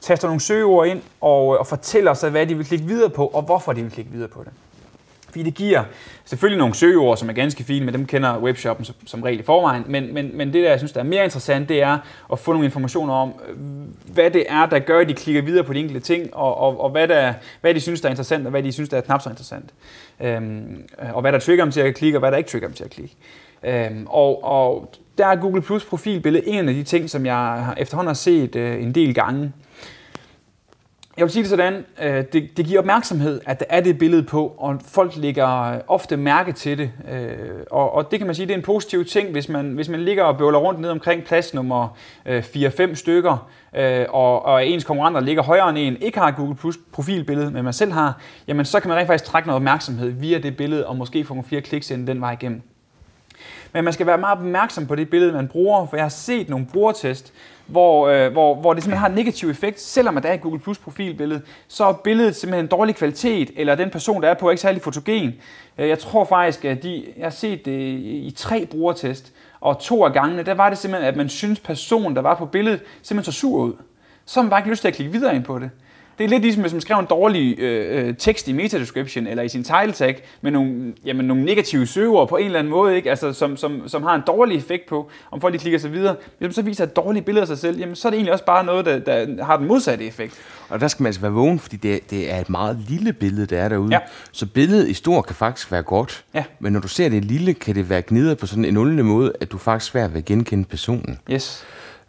taster 0.00 0.28
nogle 0.28 0.40
søgeord 0.40 0.86
ind 0.86 1.02
og, 1.20 1.54
øh, 1.54 1.60
og 1.60 1.66
fortæller 1.66 2.14
sig, 2.14 2.30
hvad 2.30 2.46
de 2.46 2.54
vil 2.54 2.66
klikke 2.66 2.84
videre 2.84 3.10
på, 3.10 3.26
og 3.26 3.42
hvorfor 3.42 3.72
de 3.72 3.82
vil 3.82 3.90
klikke 3.90 4.10
videre 4.10 4.28
på 4.28 4.42
det. 4.44 4.52
Fordi 5.30 5.42
det 5.42 5.54
giver 5.54 5.84
selvfølgelig 6.24 6.58
nogle 6.58 6.74
søgeord, 6.74 7.16
som 7.16 7.28
er 7.28 7.32
ganske 7.32 7.64
fine, 7.64 7.84
men 7.84 7.94
dem 7.94 8.06
kender 8.06 8.38
webshoppen 8.38 8.84
som, 8.84 8.94
som 9.06 9.22
regel 9.22 9.40
i 9.40 9.42
forvejen. 9.42 9.84
Men, 9.86 10.14
men, 10.14 10.36
men 10.36 10.52
det, 10.52 10.64
der 10.64 10.70
jeg 10.70 10.78
synes, 10.78 10.92
der 10.92 11.00
er 11.00 11.04
mere 11.04 11.24
interessant, 11.24 11.68
det 11.68 11.82
er 11.82 11.98
at 12.32 12.38
få 12.38 12.52
nogle 12.52 12.64
informationer 12.64 13.14
om, 13.14 13.32
øh, 13.48 13.56
hvad 14.14 14.30
det 14.30 14.44
er, 14.48 14.66
der 14.66 14.78
gør, 14.78 15.00
at 15.00 15.08
de 15.08 15.14
klikker 15.14 15.42
videre 15.42 15.64
på 15.64 15.72
de 15.72 15.78
enkelte 15.78 16.00
ting, 16.00 16.34
og, 16.34 16.56
og, 16.58 16.80
og 16.80 16.90
hvad, 16.90 17.08
der, 17.08 17.32
hvad 17.60 17.74
de 17.74 17.80
synes, 17.80 18.00
der 18.00 18.08
er 18.08 18.10
interessant, 18.10 18.46
og 18.46 18.50
hvad 18.50 18.62
de 18.62 18.72
synes, 18.72 18.88
der 18.88 18.96
er 18.96 19.00
knap 19.00 19.22
så 19.22 19.30
interessant. 19.30 19.70
Øhm, 20.20 20.82
øh, 21.02 21.14
og 21.14 21.20
hvad 21.20 21.32
der 21.32 21.38
trigger 21.38 21.64
dem 21.64 21.72
til 21.72 21.80
at 21.80 21.94
klikke, 21.94 22.18
og 22.18 22.20
hvad 22.20 22.30
der 22.30 22.38
ikke 22.38 22.50
trigger 22.50 22.68
dem 22.68 22.74
til 22.74 22.84
at 22.84 22.90
klikke. 22.90 23.14
Øhm, 23.62 24.06
og, 24.06 24.44
og 24.44 24.92
der 25.18 25.26
er 25.26 25.36
Google 25.36 25.62
Plus 25.62 25.84
profilbillede 25.84 26.48
en 26.48 26.68
af 26.68 26.74
de 26.74 26.82
ting, 26.82 27.10
som 27.10 27.26
jeg 27.26 27.74
efterhånden 27.78 28.08
har 28.08 28.14
set 28.14 28.56
øh, 28.56 28.82
en 28.82 28.94
del 28.94 29.14
gange. 29.14 29.52
Jeg 31.16 31.24
vil 31.24 31.32
sige 31.32 31.42
det 31.42 31.50
sådan, 31.50 31.84
øh, 32.02 32.24
det, 32.32 32.56
det 32.56 32.66
giver 32.66 32.78
opmærksomhed, 32.78 33.40
at 33.46 33.60
der 33.60 33.66
er 33.68 33.80
det 33.80 33.98
billede 33.98 34.22
på, 34.22 34.54
og 34.58 34.80
folk 34.86 35.16
lægger 35.16 35.62
øh, 35.62 35.80
ofte 35.88 36.16
mærke 36.16 36.52
til 36.52 36.78
det. 36.78 36.90
Øh, 37.12 37.38
og, 37.70 37.94
og 37.94 38.10
det 38.10 38.18
kan 38.18 38.26
man 38.26 38.34
sige, 38.34 38.46
det 38.46 38.52
er 38.52 38.56
en 38.56 38.62
positiv 38.62 39.04
ting, 39.04 39.30
hvis 39.30 39.48
man, 39.48 39.72
hvis 39.72 39.88
man 39.88 40.00
ligger 40.00 40.24
og 40.24 40.38
bøvler 40.38 40.58
rundt 40.58 40.80
ned 40.80 40.90
omkring 40.90 41.24
plads 41.24 41.54
nummer 41.54 41.88
4-5 42.26 42.82
øh, 42.82 42.96
stykker, 42.96 43.48
øh, 43.76 44.06
og, 44.08 44.44
og 44.44 44.66
ens 44.66 44.84
konkurrenter 44.84 45.20
ligger 45.20 45.42
højere 45.42 45.68
end 45.70 45.78
en, 45.78 45.96
ikke 46.00 46.18
har 46.18 46.28
et 46.28 46.36
Google 46.36 46.54
Plus 46.54 46.78
profilbillede, 46.92 47.50
men 47.50 47.64
man 47.64 47.72
selv 47.72 47.92
har, 47.92 48.20
jamen 48.48 48.64
så 48.64 48.80
kan 48.80 48.88
man 48.88 48.98
rent 48.98 49.06
faktisk 49.06 49.30
trække 49.30 49.46
noget 49.46 49.56
opmærksomhed 49.56 50.08
via 50.08 50.38
det 50.38 50.56
billede, 50.56 50.86
og 50.86 50.96
måske 50.96 51.24
få 51.24 51.34
nogle 51.34 51.48
flere 51.48 51.60
kliks 51.60 51.90
ind 51.90 52.06
den 52.06 52.20
vej 52.20 52.32
igennem. 52.32 52.62
Men 53.72 53.84
man 53.84 53.92
skal 53.92 54.06
være 54.06 54.18
meget 54.18 54.38
opmærksom 54.38 54.86
på 54.86 54.94
det 54.94 55.10
billede, 55.10 55.32
man 55.32 55.48
bruger, 55.48 55.86
for 55.86 55.96
jeg 55.96 56.04
har 56.04 56.08
set 56.08 56.48
nogle 56.48 56.66
brugertest, 56.72 57.32
hvor, 57.70 58.08
øh, 58.08 58.32
hvor, 58.32 58.54
hvor 58.54 58.74
det 58.74 58.82
simpelthen 58.82 59.00
har 59.00 59.08
en 59.08 59.14
negativ 59.14 59.50
effekt, 59.50 59.80
selvom 59.80 60.16
at 60.16 60.22
der 60.22 60.28
er 60.28 60.34
et 60.34 60.40
Google 60.40 60.60
Plus 60.60 60.78
profilbillede, 60.78 61.42
så 61.68 61.84
er 61.84 61.92
billedet 61.92 62.36
simpelthen 62.36 62.64
en 62.64 62.68
dårlig 62.68 62.96
kvalitet, 62.96 63.50
eller 63.56 63.74
den 63.74 63.90
person, 63.90 64.22
der 64.22 64.28
er 64.28 64.34
på, 64.34 64.46
er 64.46 64.50
ikke 64.50 64.60
særlig 64.60 64.82
fotogen. 64.82 65.34
Øh, 65.78 65.88
jeg 65.88 65.98
tror 65.98 66.24
faktisk, 66.24 66.64
at 66.64 66.82
de, 66.82 67.04
jeg 67.16 67.24
har 67.24 67.30
set 67.30 67.64
det 67.64 67.80
i 68.02 68.32
tre 68.36 68.66
brugertest, 68.66 69.32
og 69.60 69.78
to 69.78 70.04
af 70.04 70.12
gangene, 70.12 70.42
der 70.42 70.54
var 70.54 70.68
det 70.68 70.78
simpelthen, 70.78 71.08
at 71.08 71.16
man 71.16 71.28
synes, 71.28 71.60
personen, 71.60 72.16
der 72.16 72.22
var 72.22 72.34
på 72.34 72.46
billedet, 72.46 72.80
simpelthen 73.02 73.32
så 73.32 73.38
sur 73.40 73.62
ud. 73.62 73.72
Så 74.26 74.40
har 74.40 74.42
man 74.44 74.50
bare 74.50 74.60
ikke 74.60 74.70
lyst 74.70 74.80
til 74.80 74.88
at 74.88 74.94
klikke 74.94 75.12
videre 75.12 75.34
ind 75.34 75.44
på 75.44 75.58
det. 75.58 75.70
Det 76.20 76.26
er 76.26 76.30
lidt 76.30 76.42
ligesom, 76.42 76.60
hvis 76.60 76.72
man 76.72 76.80
skrev 76.80 76.98
en 76.98 77.06
dårlig 77.10 77.58
øh, 77.58 78.08
øh 78.08 78.14
tekst 78.14 78.48
i 78.48 78.52
meta-description 78.52 79.26
eller 79.26 79.42
i 79.42 79.48
sin 79.48 79.64
title 79.64 79.92
tag 79.92 80.22
med 80.40 80.50
nogle, 80.50 80.92
jamen, 81.04 81.26
nogle 81.26 81.44
negative 81.44 81.86
søgeord 81.86 82.28
på 82.28 82.36
en 82.36 82.46
eller 82.46 82.58
anden 82.58 82.70
måde, 82.70 82.96
ikke? 82.96 83.10
Altså, 83.10 83.32
som, 83.32 83.56
som, 83.56 83.88
som 83.88 84.02
har 84.02 84.14
en 84.14 84.22
dårlig 84.26 84.56
effekt 84.56 84.88
på, 84.88 85.10
om 85.30 85.40
folk 85.40 85.54
de 85.54 85.58
klikker 85.58 85.78
sig 85.78 85.92
videre. 85.92 86.16
Hvis 86.38 86.54
så 86.54 86.62
viser 86.62 86.84
et 86.84 86.96
dårligt 86.96 87.24
billede 87.24 87.42
af 87.42 87.46
sig 87.46 87.58
selv, 87.58 87.78
jamen, 87.78 87.96
så 87.96 88.08
er 88.08 88.10
det 88.10 88.16
egentlig 88.16 88.32
også 88.32 88.44
bare 88.44 88.64
noget, 88.64 88.86
der, 88.86 88.98
der 88.98 89.44
har 89.44 89.56
den 89.56 89.66
modsatte 89.66 90.04
effekt. 90.04 90.34
Og 90.68 90.80
der 90.80 90.88
skal 90.88 91.02
man 91.02 91.06
altså 91.06 91.20
være 91.20 91.32
vågen, 91.32 91.58
fordi 91.58 91.76
det, 91.76 92.10
det 92.10 92.32
er 92.32 92.40
et 92.40 92.50
meget 92.50 92.78
lille 92.88 93.12
billede, 93.12 93.46
der 93.46 93.62
er 93.62 93.68
derude. 93.68 93.92
Ja. 93.92 93.98
Så 94.32 94.46
billedet 94.46 94.88
i 94.88 94.94
stor 94.94 95.22
kan 95.22 95.36
faktisk 95.36 95.72
være 95.72 95.82
godt, 95.82 96.24
ja. 96.34 96.44
men 96.58 96.72
når 96.72 96.80
du 96.80 96.88
ser 96.88 97.08
det 97.08 97.24
lille, 97.24 97.54
kan 97.54 97.74
det 97.74 97.90
være 97.90 98.02
gnidet 98.02 98.38
på 98.38 98.46
sådan 98.46 98.64
en 98.64 98.74
nullende 98.74 99.02
måde, 99.02 99.32
at 99.40 99.52
du 99.52 99.58
faktisk 99.58 99.92
svært 99.92 100.12
ved 100.12 100.18
at 100.18 100.24
genkende 100.24 100.64
personen. 100.64 101.18
Yes. 101.30 101.64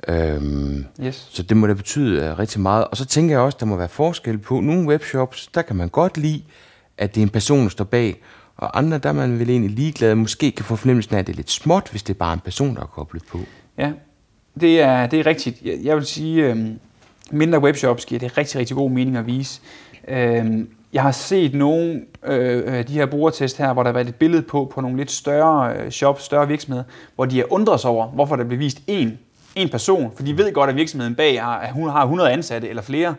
Øhm, 0.07 0.85
yes. 1.03 1.27
Så 1.31 1.43
det 1.43 1.57
må 1.57 1.67
da 1.67 1.73
betyde 1.73 2.31
uh, 2.31 2.39
rigtig 2.39 2.61
meget. 2.61 2.85
Og 2.85 2.97
så 2.97 3.05
tænker 3.05 3.35
jeg 3.35 3.41
også, 3.41 3.57
der 3.59 3.65
må 3.65 3.75
være 3.75 3.89
forskel 3.89 4.37
på 4.37 4.59
nogle 4.59 4.87
webshops, 4.87 5.47
der 5.47 5.61
kan 5.61 5.75
man 5.75 5.89
godt 5.89 6.17
lide, 6.17 6.43
at 6.97 7.15
det 7.15 7.21
er 7.21 7.25
en 7.25 7.29
person, 7.29 7.63
der 7.63 7.69
står 7.69 7.85
bag, 7.85 8.21
og 8.57 8.77
andre, 8.77 8.97
der 8.97 9.09
er 9.09 9.13
man 9.13 9.39
vel 9.39 9.49
egentlig 9.49 9.71
ligeglad, 9.71 10.15
måske 10.15 10.51
kan 10.51 10.65
få 10.65 10.75
fornemmelsen 10.75 11.15
af, 11.15 11.19
at 11.19 11.27
det 11.27 11.33
er 11.33 11.37
lidt 11.37 11.51
småt, 11.51 11.87
hvis 11.91 12.03
det 12.03 12.13
er 12.13 12.17
bare 12.17 12.33
en 12.33 12.39
person, 12.39 12.75
der 12.75 12.81
er 12.81 12.85
koblet 12.85 13.23
på. 13.25 13.39
Ja, 13.77 13.91
det 14.59 14.81
er, 14.81 15.07
det 15.07 15.19
er 15.19 15.25
rigtigt. 15.25 15.61
Jeg, 15.61 15.79
jeg 15.83 15.95
vil 15.95 16.05
sige, 16.05 16.49
øhm, 16.49 16.79
mindre 17.31 17.59
webshops 17.59 18.05
giver 18.05 18.19
det 18.19 18.37
rigtig, 18.37 18.59
rigtig 18.59 18.75
god 18.75 18.91
mening 18.91 19.17
at 19.17 19.25
vise. 19.25 19.61
Øhm, 20.07 20.69
jeg 20.93 21.01
har 21.01 21.11
set 21.11 21.53
nogle 21.53 22.01
øh, 22.25 22.77
øh 22.77 22.87
de 22.87 22.93
her 22.93 23.05
brugertest 23.05 23.57
her, 23.57 23.73
hvor 23.73 23.83
der 23.83 23.87
har 23.87 23.93
været 23.93 24.07
et 24.07 24.15
billede 24.15 24.41
på, 24.41 24.71
på 24.73 24.81
nogle 24.81 24.97
lidt 24.97 25.11
større 25.11 25.75
øh, 25.75 25.91
shops, 25.91 26.23
større 26.23 26.47
virksomheder, 26.47 26.83
hvor 27.15 27.25
de 27.25 27.37
har 27.37 27.53
undret 27.53 27.79
sig 27.79 27.89
over, 27.89 28.07
hvorfor 28.07 28.35
der 28.35 28.43
bliver 28.43 28.59
vist 28.59 28.81
én 28.89 29.09
en 29.55 29.69
person, 29.69 30.11
for 30.15 30.23
de 30.23 30.37
ved 30.37 30.53
godt, 30.53 30.69
at 30.69 30.75
virksomheden 30.75 31.15
bag 31.15 31.41
har, 31.43 31.57
at 31.57 31.71
hun 31.73 31.89
har 31.89 32.01
100 32.01 32.31
ansatte 32.31 32.69
eller 32.69 32.81
flere. 32.81 33.15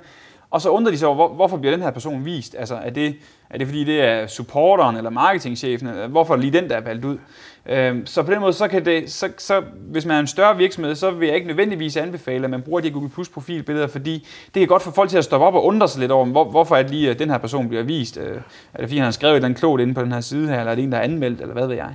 Og 0.50 0.60
så 0.60 0.70
undrer 0.70 0.92
de 0.92 0.98
sig 0.98 1.08
over, 1.08 1.14
hvor, 1.14 1.28
hvorfor 1.28 1.56
bliver 1.56 1.74
den 1.76 1.82
her 1.82 1.90
person 1.90 2.24
vist? 2.24 2.54
Altså, 2.58 2.74
er 2.74 2.90
det, 2.90 3.16
er 3.50 3.58
det 3.58 3.66
fordi, 3.66 3.84
det 3.84 4.00
er 4.00 4.26
supporteren 4.26 4.96
eller 4.96 5.10
marketingchefen? 5.10 5.88
Eller 5.88 6.06
hvorfor 6.06 6.34
er 6.34 6.38
lige 6.38 6.52
den, 6.52 6.68
der 6.68 6.76
er 6.76 6.80
valgt 6.80 7.04
ud? 7.04 7.18
Øhm, 7.66 8.06
så 8.06 8.22
på 8.22 8.32
den 8.32 8.40
måde, 8.40 8.52
så 8.52 8.68
kan 8.68 8.84
det, 8.84 9.10
så, 9.10 9.28
så, 9.38 9.62
hvis 9.90 10.06
man 10.06 10.16
er 10.16 10.20
en 10.20 10.26
større 10.26 10.56
virksomhed, 10.56 10.94
så 10.94 11.10
vil 11.10 11.26
jeg 11.26 11.34
ikke 11.34 11.46
nødvendigvis 11.46 11.96
anbefale, 11.96 12.44
at 12.44 12.50
man 12.50 12.62
bruger 12.62 12.80
de 12.80 12.90
Google 12.90 13.10
Plus 13.10 13.28
profilbilleder, 13.28 13.86
fordi 13.86 14.26
det 14.54 14.60
kan 14.60 14.68
godt 14.68 14.82
få 14.82 14.90
folk 14.90 15.10
til 15.10 15.18
at 15.18 15.24
stoppe 15.24 15.46
op 15.46 15.54
og 15.54 15.64
undre 15.64 15.88
sig 15.88 16.00
lidt 16.00 16.12
over, 16.12 16.26
hvor, 16.26 16.44
hvorfor 16.44 16.76
er 16.76 16.82
det 16.82 16.90
lige, 16.90 17.10
at 17.10 17.18
den 17.18 17.30
her 17.30 17.38
person 17.38 17.68
bliver 17.68 17.82
vist? 17.82 18.16
Øh, 18.16 18.36
er 18.74 18.78
det 18.78 18.80
fordi, 18.80 18.96
han 18.96 19.04
har 19.04 19.10
skrevet 19.10 19.32
et 19.32 19.36
eller 19.36 19.48
andet 19.48 19.58
klogt 19.58 19.80
inde 19.80 19.94
på 19.94 20.02
den 20.02 20.12
her 20.12 20.20
side 20.20 20.48
her, 20.48 20.58
eller 20.58 20.70
er 20.70 20.74
det 20.74 20.84
en, 20.84 20.92
der 20.92 20.98
er 20.98 21.02
anmeldt, 21.02 21.40
eller 21.40 21.54
hvad 21.54 21.66
ved 21.66 21.76
jeg? 21.76 21.94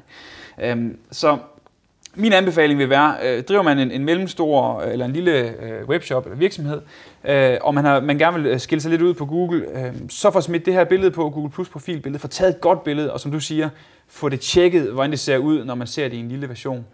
Øhm, 0.62 0.98
så 1.12 1.38
min 2.18 2.34
anbefaling 2.34 2.80
vil 2.80 2.90
være, 2.90 3.16
øh, 3.24 3.44
driver 3.44 3.62
man 3.62 3.80
en, 3.80 3.92
en 3.92 4.06
mellemstor 4.06 4.82
øh, 4.82 4.92
eller 4.92 5.06
en 5.06 5.14
lille 5.14 5.32
øh, 5.32 5.88
webshop 5.88 6.26
eller 6.26 6.38
virksomhed, 6.38 6.82
øh, 7.28 7.58
og 7.62 7.74
man, 7.74 7.86
har, 7.86 8.00
man 8.00 8.18
gerne 8.18 8.42
vil 8.42 8.52
øh, 8.52 8.60
skille 8.60 8.82
sig 8.82 8.92
lidt 8.92 9.02
ud 9.02 9.14
på 9.14 9.26
Google, 9.26 9.66
øh, 9.76 9.94
så 10.10 10.32
få 10.32 10.42
smidt 10.42 10.66
det 10.66 10.74
her 10.74 10.84
billede 10.84 11.12
på 11.12 11.30
Google 11.30 11.52
Plus 11.52 11.70
profilbillede, 11.70 12.20
få 12.20 12.28
taget 12.28 12.56
et 12.56 12.62
godt 12.62 12.84
billede, 12.84 13.14
og 13.14 13.20
som 13.20 13.32
du 13.32 13.40
siger, 13.40 13.70
få 14.08 14.30
det 14.30 14.40
tjekket, 14.40 14.92
hvordan 14.92 15.12
det 15.12 15.20
ser 15.20 15.38
ud, 15.38 15.66
når 15.66 15.76
man 15.76 15.88
ser 15.88 16.08
det 16.08 16.16
i 16.16 16.20
en 16.20 16.30
lille 16.30 16.50
version 16.50 16.86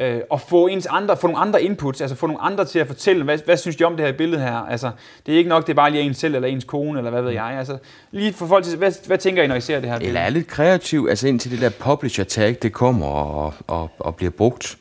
øh, 0.00 0.20
og 0.30 0.40
få, 0.40 0.66
ens 0.66 0.86
andre, 0.86 1.16
få 1.16 1.26
nogle 1.26 1.40
andre 1.40 1.62
inputs, 1.62 2.00
altså 2.00 2.16
få 2.16 2.26
nogle 2.26 2.42
andre 2.42 2.64
til 2.64 2.78
at 2.78 2.86
fortælle, 2.86 3.24
hvad, 3.24 3.38
hvad 3.44 3.56
synes 3.56 3.76
de 3.76 3.84
om 3.84 3.96
det 3.96 4.06
her 4.06 4.12
billede 4.12 4.42
her? 4.42 4.56
Altså, 4.56 4.90
det 5.26 5.34
er 5.34 5.38
ikke 5.38 5.50
nok, 5.50 5.66
det 5.66 5.72
er 5.72 5.76
bare 5.76 5.90
lige 5.90 6.02
ens 6.02 6.16
selv, 6.16 6.34
eller 6.34 6.48
ens 6.48 6.64
kone, 6.64 6.98
eller 6.98 7.10
hvad 7.10 7.22
ved 7.22 7.30
jeg. 7.30 7.44
Altså, 7.44 7.78
lige 8.10 8.32
for 8.32 8.46
folk 8.46 8.64
til, 8.64 8.78
hvad, 8.78 9.06
hvad 9.06 9.18
tænker 9.18 9.42
I, 9.42 9.46
når 9.46 9.54
I 9.54 9.60
ser 9.60 9.80
det 9.80 9.90
her 9.90 9.98
billede? 9.98 10.08
Eller 10.08 10.20
er 10.20 10.30
lidt 10.30 10.46
kreativ, 10.46 11.06
altså 11.10 11.28
indtil 11.28 11.50
det 11.50 11.60
der 11.60 11.70
publisher 11.70 12.24
tag, 12.24 12.56
det 12.62 12.72
kommer 12.72 13.06
og, 13.06 13.54
og, 13.66 13.90
og 13.98 14.16
bliver 14.16 14.30
brugt, 14.30 14.78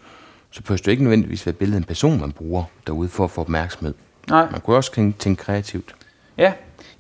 så 0.52 0.62
behøver 0.62 0.78
det 0.78 0.88
ikke 0.88 1.04
nødvendigvis 1.04 1.46
være 1.46 1.52
et 1.52 1.58
billede 1.58 1.76
af 1.76 1.80
en 1.80 1.86
person, 1.86 2.20
man 2.20 2.32
bruger 2.32 2.64
derude 2.88 3.10
for 3.10 3.24
at 3.24 3.32
få 3.32 3.42
opmærksomhed. 3.42 3.94
Nej. 4.30 4.48
Man 4.52 4.62
kunne 4.62 4.76
også 4.76 5.12
tænke 5.20 5.44
kreativt. 5.44 5.96
Ja, 6.38 6.54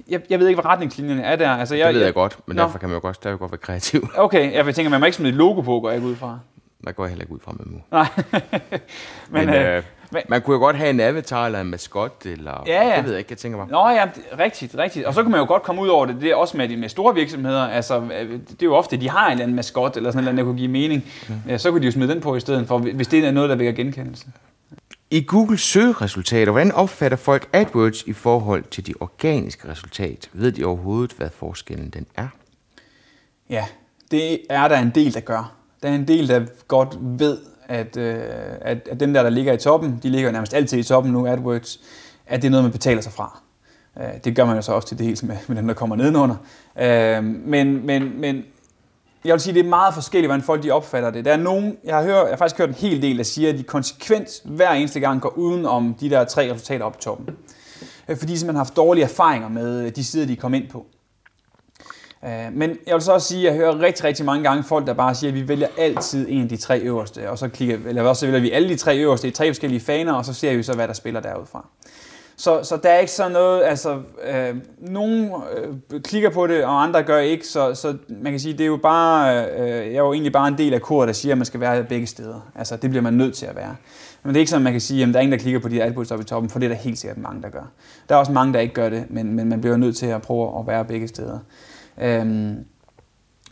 jeg, 0.09 0.21
jeg 0.29 0.39
ved 0.39 0.47
ikke, 0.47 0.61
hvad 0.61 0.71
retningslinjerne 0.71 1.23
er 1.23 1.35
der. 1.35 1.49
Altså, 1.49 1.75
jeg, 1.75 1.87
det 1.87 1.93
ved 1.93 2.01
jeg, 2.01 2.05
jeg 2.05 2.13
godt, 2.13 2.37
men 2.45 2.55
Nå. 2.55 2.61
derfor 2.61 2.77
kan 2.79 2.89
man 2.89 2.95
jo 2.95 3.01
godt, 3.01 3.15
stadig 3.15 3.39
godt 3.39 3.51
være 3.51 3.59
kreativ. 3.59 4.07
Okay, 4.17 4.53
jeg 4.53 4.75
tænker, 4.75 4.89
man 4.89 4.99
må 4.99 5.05
ikke 5.05 5.15
smide 5.15 5.29
et 5.29 5.35
logo 5.35 5.61
på, 5.61 5.79
går 5.79 5.91
jeg 5.91 6.01
ud 6.01 6.15
fra. 6.15 6.39
Der 6.83 6.91
går 6.91 7.03
jeg 7.03 7.09
heller 7.09 7.23
ikke 7.23 7.33
ud 7.33 7.39
fra 7.39 7.51
med 7.51 7.65
nu. 7.65 7.81
Nej. 7.91 8.07
men, 9.31 9.45
men 9.45 9.55
øh, 9.55 9.83
men, 10.11 10.21
man 10.29 10.41
kunne 10.41 10.53
jo 10.53 10.59
godt 10.59 10.75
have 10.75 10.89
en 10.89 10.99
avatar 10.99 11.45
eller 11.45 11.61
en 11.61 11.67
maskot, 11.67 12.25
eller 12.25 12.63
ja, 12.67 12.87
ja. 12.87 12.95
det 12.97 13.03
ved 13.03 13.11
jeg 13.11 13.19
ikke, 13.19 13.31
jeg 13.31 13.37
tænker 13.37 13.57
mig. 13.57 13.67
Nå 13.67 13.89
ja, 13.89 14.09
rigtigt, 14.39 14.75
rigtigt. 14.77 15.05
Og 15.05 15.13
så 15.13 15.21
kan 15.21 15.31
man 15.31 15.39
jo 15.39 15.45
godt 15.45 15.63
komme 15.63 15.81
ud 15.81 15.87
over 15.87 16.05
det, 16.05 16.21
det 16.21 16.31
er 16.31 16.35
også 16.35 16.57
med, 16.57 16.77
med 16.77 16.89
store 16.89 17.15
virksomheder. 17.15 17.61
Altså, 17.61 18.01
øh, 18.01 18.31
det 18.31 18.61
er 18.61 18.65
jo 18.65 18.75
ofte, 18.75 18.97
de 18.97 19.09
har 19.09 19.25
en 19.25 19.31
eller 19.31 19.43
anden 19.43 19.55
maskot, 19.55 19.97
eller 19.97 20.11
sådan 20.11 20.23
noget, 20.23 20.37
der 20.37 20.43
kunne 20.43 20.57
give 20.57 20.71
mening. 20.71 21.05
Ja. 21.29 21.33
Ja, 21.47 21.57
så 21.57 21.71
kunne 21.71 21.81
de 21.81 21.85
jo 21.85 21.91
smide 21.91 22.13
den 22.13 22.21
på 22.21 22.35
i 22.35 22.39
stedet 22.39 22.67
for, 22.67 22.77
hvis 22.77 23.07
det 23.07 23.25
er 23.25 23.31
noget, 23.31 23.49
der 23.49 23.55
vækker 23.55 23.73
genkendelse. 23.73 24.25
I 25.11 25.25
Google 25.27 25.57
søgeresultater, 25.57 26.51
hvordan 26.51 26.71
opfatter 26.71 27.17
folk 27.17 27.49
AdWords 27.53 28.03
i 28.03 28.13
forhold 28.13 28.63
til 28.63 28.87
de 28.87 28.93
organiske 28.99 29.69
resultat? 29.69 30.29
Ved 30.33 30.51
de 30.51 30.65
overhovedet, 30.65 31.11
hvad 31.11 31.29
forskellen 31.29 31.89
den 31.89 32.05
er? 32.15 32.27
Ja, 33.49 33.65
det 34.11 34.39
er 34.49 34.67
der 34.67 34.77
en 34.77 34.89
del, 34.89 35.13
der 35.13 35.19
gør. 35.19 35.55
Der 35.85 35.91
er 35.91 35.95
en 35.95 36.07
del, 36.07 36.27
der 36.27 36.45
godt 36.67 36.97
ved, 37.19 37.37
at, 37.67 37.97
øh, 37.97 38.23
at, 38.61 38.87
at 38.91 38.99
dem 38.99 39.13
der, 39.13 39.23
der 39.23 39.29
ligger 39.29 39.53
i 39.53 39.57
toppen, 39.57 39.99
de 40.03 40.09
ligger 40.09 40.31
nærmest 40.31 40.53
altid 40.53 40.77
i 40.77 40.83
toppen 40.83 41.13
nu, 41.13 41.27
AdWords, 41.27 41.79
at 42.27 42.41
det 42.41 42.47
er 42.47 42.51
noget, 42.51 42.63
man 42.63 42.71
betaler 42.71 43.01
sig 43.01 43.11
fra. 43.11 43.41
Øh, 43.97 44.03
det 44.23 44.35
gør 44.35 44.45
man 44.45 44.55
jo 44.55 44.61
så 44.61 44.71
også 44.71 44.87
til 44.87 44.97
det 44.97 45.05
hele 45.05 45.17
med, 45.23 45.35
med 45.47 45.55
dem, 45.55 45.67
der 45.67 45.73
kommer 45.73 45.95
nedenunder. 45.95 46.35
Øh, 46.79 47.23
men, 47.23 47.85
men, 47.85 48.21
men 48.21 48.43
jeg 49.25 49.33
vil 49.33 49.39
sige, 49.41 49.53
det 49.53 49.65
er 49.65 49.69
meget 49.69 49.93
forskelligt, 49.93 50.29
hvordan 50.29 50.43
folk 50.43 50.63
de 50.63 50.71
opfatter 50.71 51.09
det. 51.11 51.25
Der 51.25 51.31
er 51.33 51.37
nogen, 51.37 51.77
jeg 51.83 51.95
har, 51.95 52.03
hørt, 52.03 52.15
jeg 52.15 52.29
har 52.29 52.37
faktisk 52.37 52.57
hørt 52.57 52.69
en 52.69 52.75
hel 52.75 53.01
del, 53.01 53.17
der 53.17 53.23
siger, 53.23 53.49
at 53.49 53.57
de 53.57 53.63
konsekvent 53.63 54.29
hver 54.45 54.71
eneste 54.71 54.99
gang 54.99 55.21
går 55.21 55.37
uden 55.37 55.65
om 55.65 55.95
de 55.99 56.09
der 56.09 56.23
tre 56.23 56.53
resultater 56.53 56.85
op 56.85 56.95
i 56.95 57.01
toppen. 57.01 57.29
Øh, 58.09 58.17
fordi 58.17 58.33
de 58.33 58.37
simpelthen 58.37 58.55
har 58.55 58.63
haft 58.63 58.75
dårlige 58.75 59.03
erfaringer 59.03 59.49
med 59.49 59.85
øh, 59.85 59.95
de 59.95 60.03
sider, 60.03 60.25
de 60.25 60.35
kom 60.35 60.53
ind 60.53 60.69
på. 60.69 60.85
Øh, 62.25 62.53
men 62.53 62.77
jeg 62.87 62.93
vil 62.93 63.01
så 63.01 63.11
også 63.11 63.27
sige, 63.27 63.39
at 63.39 63.45
jeg 63.45 63.53
hører 63.53 63.79
rigtig, 63.79 64.03
rigtig 64.03 64.25
mange 64.25 64.43
gange 64.43 64.63
folk, 64.63 64.87
der 64.87 64.93
bare 64.93 65.15
siger, 65.15 65.31
at 65.31 65.35
vi 65.35 65.47
vælger 65.47 65.67
altid 65.77 66.25
en 66.29 66.41
af 66.41 66.49
de 66.49 66.57
tre 66.57 66.79
øverste, 66.79 67.29
og 67.29 67.37
så, 67.37 67.47
klikker, 67.47 67.77
eller 67.87 68.01
også 68.01 68.25
vælger 68.25 68.41
vi 68.41 68.51
alle 68.51 68.69
de 68.69 68.75
tre 68.75 68.97
øverste 68.97 69.27
i 69.27 69.31
tre 69.31 69.49
forskellige 69.49 69.79
faner, 69.79 70.13
og 70.13 70.25
så 70.25 70.33
ser 70.33 70.55
vi 70.55 70.63
så, 70.63 70.73
hvad 70.73 70.87
der 70.87 70.93
spiller 70.93 71.19
derudfra. 71.19 71.67
Så, 72.37 72.63
så 72.63 72.77
der 72.77 72.89
er 72.89 72.99
ikke 72.99 73.11
sådan 73.11 73.31
noget, 73.31 73.63
altså, 73.63 74.01
øh, 74.27 74.55
nogen 74.77 75.31
øh, 75.57 76.01
klikker 76.01 76.29
på 76.29 76.47
det, 76.47 76.63
og 76.63 76.83
andre 76.83 77.03
gør 77.03 77.19
ikke, 77.19 77.47
så, 77.47 77.73
så 77.73 77.97
man 78.07 78.31
kan 78.31 78.39
sige, 78.39 78.53
det 78.53 78.61
er 78.61 78.65
jo 78.65 78.77
bare, 78.77 79.45
øh, 79.45 79.67
jeg 79.67 79.93
er 79.93 80.03
jo 80.03 80.13
egentlig 80.13 80.33
bare 80.33 80.47
en 80.47 80.57
del 80.57 80.73
af 80.73 80.81
koret, 80.81 81.07
der 81.07 81.13
siger, 81.13 81.33
at 81.33 81.37
man 81.37 81.45
skal 81.45 81.59
være 81.59 81.83
begge 81.83 82.07
steder. 82.07 82.51
Altså, 82.55 82.75
det 82.75 82.89
bliver 82.89 83.03
man 83.03 83.13
nødt 83.13 83.35
til 83.35 83.45
at 83.45 83.55
være. 83.55 83.75
Men 84.23 84.29
det 84.29 84.37
er 84.37 84.39
ikke 84.39 84.49
sådan, 84.49 84.63
man 84.63 84.73
kan 84.73 84.81
sige, 84.81 85.03
at 85.03 85.07
der 85.07 85.15
er 85.15 85.21
ingen, 85.21 85.31
der 85.31 85.37
klikker 85.37 85.59
på 85.59 85.69
de 85.69 85.83
AdWords 85.83 86.11
oppe 86.11 86.23
i 86.23 86.25
toppen, 86.25 86.49
for 86.49 86.59
det 86.59 86.65
er 86.65 86.69
der 86.69 86.75
helt 86.75 86.97
sikkert 86.97 87.17
mange, 87.17 87.41
der 87.41 87.49
gør. 87.49 87.71
Der 88.09 88.15
er 88.15 88.19
også 88.19 88.31
mange, 88.31 88.53
der 88.53 88.59
ikke 88.59 88.73
gør 88.73 88.89
det, 88.89 89.05
men, 89.09 89.33
men 89.33 89.49
man 89.49 89.61
bliver 89.61 89.77
nødt 89.77 89.97
til 89.97 90.05
at 90.05 90.21
prøve 90.21 90.59
at 90.59 90.67
være 90.67 90.85
begge 90.85 91.07
steder. 91.07 91.39
Øhm, 92.01 92.65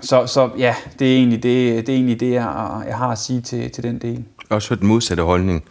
så, 0.02 0.28
så 0.28 0.50
ja, 0.58 0.76
det 1.00 1.14
er 1.14 1.18
egentlig 1.18 1.44
det, 1.44 1.88
det, 1.88 1.94
er 1.94 1.98
egentlig 1.98 2.20
det 2.20 2.32
jeg, 2.32 2.84
jeg 2.88 2.98
har 2.98 3.08
at 3.08 3.18
sige 3.18 3.42
til, 3.42 3.72
til 3.72 3.84
den 3.84 4.00
del. 4.00 4.24
Også 4.50 4.70
hørt 4.70 4.80
den 4.80 4.88
modsatte 4.88 5.24
holdning, 5.24 5.64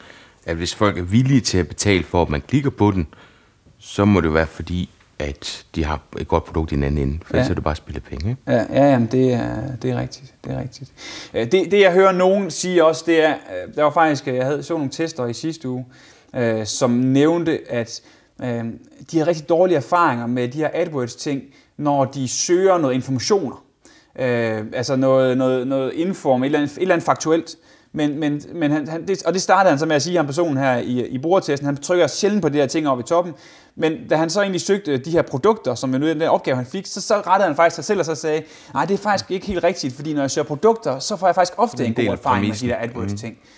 at 0.46 0.56
hvis 0.56 0.74
folk 0.74 0.98
er 0.98 1.02
villige 1.02 1.40
til 1.40 1.58
at 1.58 1.68
betale 1.68 2.04
for, 2.04 2.22
at 2.22 2.28
man 2.28 2.40
klikker 2.40 2.70
på 2.70 2.90
den, 2.90 3.06
så 3.78 4.04
må 4.04 4.20
det 4.20 4.34
være 4.34 4.46
fordi, 4.46 4.90
at 5.18 5.66
de 5.74 5.84
har 5.84 6.00
et 6.18 6.28
godt 6.28 6.44
produkt 6.44 6.72
i 6.72 6.74
en 6.74 6.82
anden 6.82 7.08
ende, 7.08 7.18
for 7.24 7.36
ja. 7.36 7.44
så 7.44 7.50
er 7.50 7.54
det 7.54 7.64
bare 7.64 7.76
spille 7.76 8.00
penge. 8.00 8.36
Ja, 8.46 8.52
ja 8.52 8.90
jamen 8.90 9.08
det, 9.12 9.32
er, 9.32 9.76
det 9.82 9.90
er 9.90 10.00
rigtigt. 10.00 10.34
Det, 10.44 10.52
er 10.52 10.60
rigtigt. 10.60 10.92
Øh, 11.34 11.52
det, 11.52 11.70
det 11.70 11.80
jeg 11.80 11.92
hører 11.92 12.12
nogen 12.12 12.50
sige 12.50 12.84
også, 12.84 13.04
det 13.06 13.24
er, 13.24 13.34
øh, 13.34 13.74
der 13.74 13.82
var 13.82 13.90
faktisk, 13.90 14.26
jeg 14.26 14.44
havde 14.44 14.62
så 14.62 14.74
nogle 14.74 14.90
tester 14.90 15.26
i 15.26 15.32
sidste 15.32 15.68
uge, 15.68 15.84
øh, 16.36 16.66
som 16.66 16.90
nævnte, 16.90 17.60
at 17.70 18.02
øh, 18.42 18.64
de 19.10 19.18
har 19.18 19.26
rigtig 19.26 19.48
dårlige 19.48 19.76
erfaringer 19.76 20.26
med 20.26 20.48
de 20.48 20.58
her 20.58 20.70
AdWords-ting, 20.74 21.42
når 21.76 22.04
de 22.04 22.28
søger 22.28 22.78
noget 22.78 22.94
informationer. 22.94 23.64
Øh, 24.18 24.64
altså 24.72 24.96
noget, 24.96 25.38
noget, 25.38 25.66
noget 25.66 25.92
inform, 25.92 26.42
et 26.42 26.46
eller, 26.46 26.58
andet, 26.58 26.76
et 26.76 26.82
eller 26.82 26.94
andet 26.94 27.06
faktuelt. 27.06 27.56
Men, 27.94 28.20
men, 28.20 28.42
men 28.54 28.70
han, 28.70 28.88
han, 28.88 29.06
det, 29.06 29.22
og 29.22 29.32
det 29.32 29.42
startede 29.42 29.70
han 29.70 29.78
så 29.78 29.86
med 29.86 29.96
at 29.96 30.02
sige, 30.02 30.16
ham 30.16 30.26
personen 30.26 30.56
her 30.56 30.76
i, 30.76 31.06
i 31.06 31.18
brugertesten, 31.18 31.66
han 31.66 31.76
trykker 31.76 32.06
sjældent 32.06 32.42
på 32.42 32.48
de 32.48 32.58
her 32.58 32.66
ting 32.66 32.88
oppe 32.88 33.00
i 33.00 33.06
toppen, 33.06 33.34
men 33.76 34.08
da 34.10 34.16
han 34.16 34.30
så 34.30 34.40
egentlig 34.40 34.60
søgte 34.60 34.96
de 34.96 35.10
her 35.10 35.22
produkter, 35.22 35.74
som 35.74 35.90
nu 35.90 36.06
er 36.06 36.14
den 36.14 36.22
opgave, 36.22 36.56
han 36.56 36.66
fik, 36.66 36.86
så, 36.86 37.00
så 37.00 37.14
rettede 37.14 37.46
han 37.46 37.56
faktisk 37.56 37.74
sig 37.74 37.84
selv 37.84 37.98
og 37.98 38.06
så 38.06 38.14
sagde, 38.14 38.42
nej, 38.74 38.84
det 38.84 38.94
er 38.94 38.98
faktisk 38.98 39.30
ikke 39.30 39.46
helt 39.46 39.64
rigtigt, 39.64 39.94
fordi 39.94 40.14
når 40.14 40.20
jeg 40.20 40.30
søger 40.30 40.46
produkter, 40.46 40.98
så 40.98 41.16
får 41.16 41.26
jeg 41.26 41.34
faktisk 41.34 41.58
ofte 41.58 41.84
en, 41.84 41.94
en 41.98 42.06
god 42.06 42.12
erfaring 42.12 42.46
med 42.46 42.54
de 42.54 42.68
der 42.68 42.76
AdWords-ting. 42.78 43.32
Mm. 43.32 43.48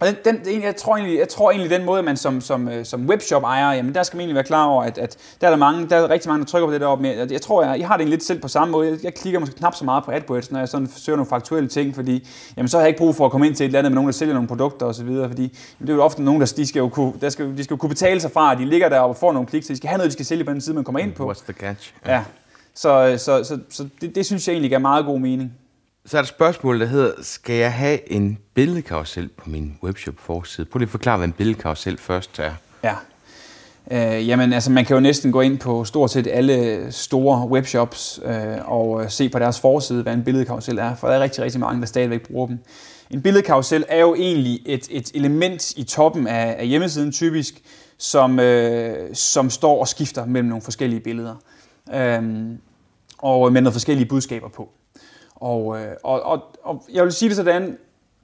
Og 0.00 0.06
den, 0.06 0.16
den, 0.44 0.62
jeg, 0.62 0.76
tror 0.76 0.96
egentlig, 0.96 1.18
jeg 1.18 1.28
tror 1.28 1.50
egentlig, 1.50 1.70
den 1.70 1.84
måde, 1.84 2.02
man 2.02 2.16
som, 2.16 2.40
som, 2.40 2.68
øh, 2.68 2.84
som 2.84 3.06
webshop-ejer, 3.06 3.72
jamen 3.72 3.94
der 3.94 4.02
skal 4.02 4.16
man 4.16 4.20
egentlig 4.20 4.34
være 4.34 4.44
klar 4.44 4.66
over, 4.66 4.82
at, 4.82 4.98
at 4.98 5.16
der 5.40 5.46
er 5.46 5.50
der 5.50 5.56
mange, 5.56 5.88
der 5.88 5.96
er 5.96 6.10
rigtig 6.10 6.28
mange, 6.28 6.44
der 6.44 6.50
trykker 6.50 6.66
på 6.66 6.72
det 6.72 6.80
deroppe. 6.80 7.02
Men 7.02 7.30
jeg 7.30 7.42
tror, 7.42 7.64
jeg, 7.64 7.80
jeg 7.80 7.88
har 7.88 7.96
det 7.96 8.08
lidt 8.08 8.24
selv 8.24 8.40
på 8.40 8.48
samme 8.48 8.72
måde. 8.72 8.90
Jeg, 8.90 9.04
jeg 9.04 9.14
klikker 9.14 9.40
måske 9.40 9.56
knap 9.56 9.74
så 9.74 9.84
meget 9.84 10.04
på 10.04 10.10
AdWords, 10.10 10.50
når 10.50 10.58
jeg 10.58 10.68
sådan 10.68 10.88
søger 10.96 11.16
nogle 11.16 11.28
faktuelle 11.28 11.68
ting, 11.68 11.94
fordi 11.94 12.28
jamen, 12.56 12.68
så 12.68 12.76
har 12.76 12.82
jeg 12.82 12.88
ikke 12.88 12.98
brug 12.98 13.16
for 13.16 13.24
at 13.24 13.30
komme 13.30 13.46
ind 13.46 13.54
til 13.54 13.64
et 13.64 13.68
eller 13.68 13.78
andet 13.78 13.92
med 13.92 13.94
nogen, 13.94 14.08
der 14.08 14.12
sælger 14.12 14.34
nogle 14.34 14.48
produkter 14.48 14.86
osv., 14.86 15.06
fordi 15.06 15.42
jamen, 15.42 15.80
det 15.80 15.90
er 15.90 15.94
jo 15.94 16.02
ofte 16.02 16.22
nogen, 16.22 16.40
der 16.40 16.52
de 16.56 16.66
skal 16.66 16.80
jo 16.80 16.88
kunne, 16.88 17.12
der 17.20 17.28
skal, 17.28 17.56
de 17.56 17.64
skal 17.64 17.74
jo 17.74 17.78
kunne 17.78 17.88
betale 17.88 18.20
sig 18.20 18.30
fra, 18.30 18.52
at 18.52 18.58
de 18.58 18.64
ligger 18.64 18.88
der 18.88 19.00
og 19.00 19.16
får 19.16 19.32
nogle 19.32 19.46
kliks, 19.46 19.66
så 19.66 19.72
de 19.72 19.76
skal 19.76 19.88
have 19.88 19.98
noget, 19.98 20.08
de 20.08 20.12
skal 20.12 20.26
sælge 20.26 20.44
på 20.44 20.52
den 20.52 20.60
side, 20.60 20.74
man 20.74 20.84
kommer 20.84 20.98
ind 20.98 21.12
på. 21.12 21.32
What's 21.32 21.44
the 21.44 21.52
catch? 21.52 21.94
Ja. 22.06 22.22
Så, 22.74 23.14
så, 23.18 23.44
så, 23.44 23.58
så 23.70 23.88
det, 24.00 24.14
det, 24.14 24.26
synes 24.26 24.48
jeg 24.48 24.52
egentlig 24.52 24.72
er 24.72 24.78
meget 24.78 25.04
god 25.04 25.20
mening. 25.20 25.52
Så 26.06 26.16
er 26.16 26.20
der 26.20 26.22
et 26.22 26.28
spørgsmål, 26.28 26.80
der 26.80 26.86
hedder, 26.86 27.12
skal 27.22 27.56
jeg 27.56 27.72
have 27.72 28.12
en 28.12 28.38
billedkarusel 28.54 29.28
på 29.28 29.50
min 29.50 29.78
webshop 29.82 30.14
forside? 30.18 30.66
Prøv 30.66 30.78
lige 30.78 30.86
at 30.86 30.90
forklare, 30.90 31.16
hvad 31.16 31.28
en 31.28 31.32
billedkarusel 31.32 31.98
først 31.98 32.38
er. 32.38 32.52
Ja. 32.82 32.94
Øh, 33.90 34.28
jamen, 34.28 34.52
altså 34.52 34.70
man 34.70 34.84
kan 34.84 34.94
jo 34.94 35.00
næsten 35.00 35.32
gå 35.32 35.40
ind 35.40 35.58
på 35.58 35.84
stort 35.84 36.10
set 36.10 36.26
alle 36.26 36.86
store 36.92 37.48
webshops 37.48 38.20
øh, 38.24 38.56
og 38.64 39.02
øh, 39.02 39.10
se 39.10 39.28
på 39.28 39.38
deres 39.38 39.60
forside, 39.60 40.02
hvad 40.02 40.14
en 40.14 40.24
billedkarusel 40.24 40.78
er, 40.78 40.94
for 40.94 41.08
der 41.08 41.14
er 41.14 41.20
rigtig, 41.20 41.44
rigtig 41.44 41.60
mange, 41.60 41.80
der 41.80 41.86
stadigvæk 41.86 42.26
bruger 42.26 42.46
dem. 42.46 42.58
En 43.10 43.22
billedkarusel 43.22 43.84
er 43.88 44.00
jo 44.00 44.14
egentlig 44.14 44.60
et, 44.66 44.88
et 44.90 45.10
element 45.14 45.72
i 45.76 45.82
toppen 45.82 46.26
af, 46.26 46.56
af 46.58 46.66
hjemmesiden 46.68 47.12
typisk, 47.12 47.54
som, 47.98 48.40
øh, 48.40 49.14
som 49.14 49.50
står 49.50 49.80
og 49.80 49.88
skifter 49.88 50.26
mellem 50.26 50.48
nogle 50.48 50.62
forskellige 50.62 51.00
billeder. 51.00 51.34
Øh, 51.94 52.22
og 53.18 53.52
med 53.52 53.60
nogle 53.60 53.72
forskellige 53.72 54.08
budskaber 54.08 54.48
på. 54.48 54.70
Og, 55.34 55.80
øh, 55.80 55.86
og, 56.04 56.22
og, 56.22 56.42
og 56.62 56.84
jeg 56.92 57.04
vil 57.04 57.12
sige 57.12 57.28
det 57.28 57.36
sådan, 57.36 57.78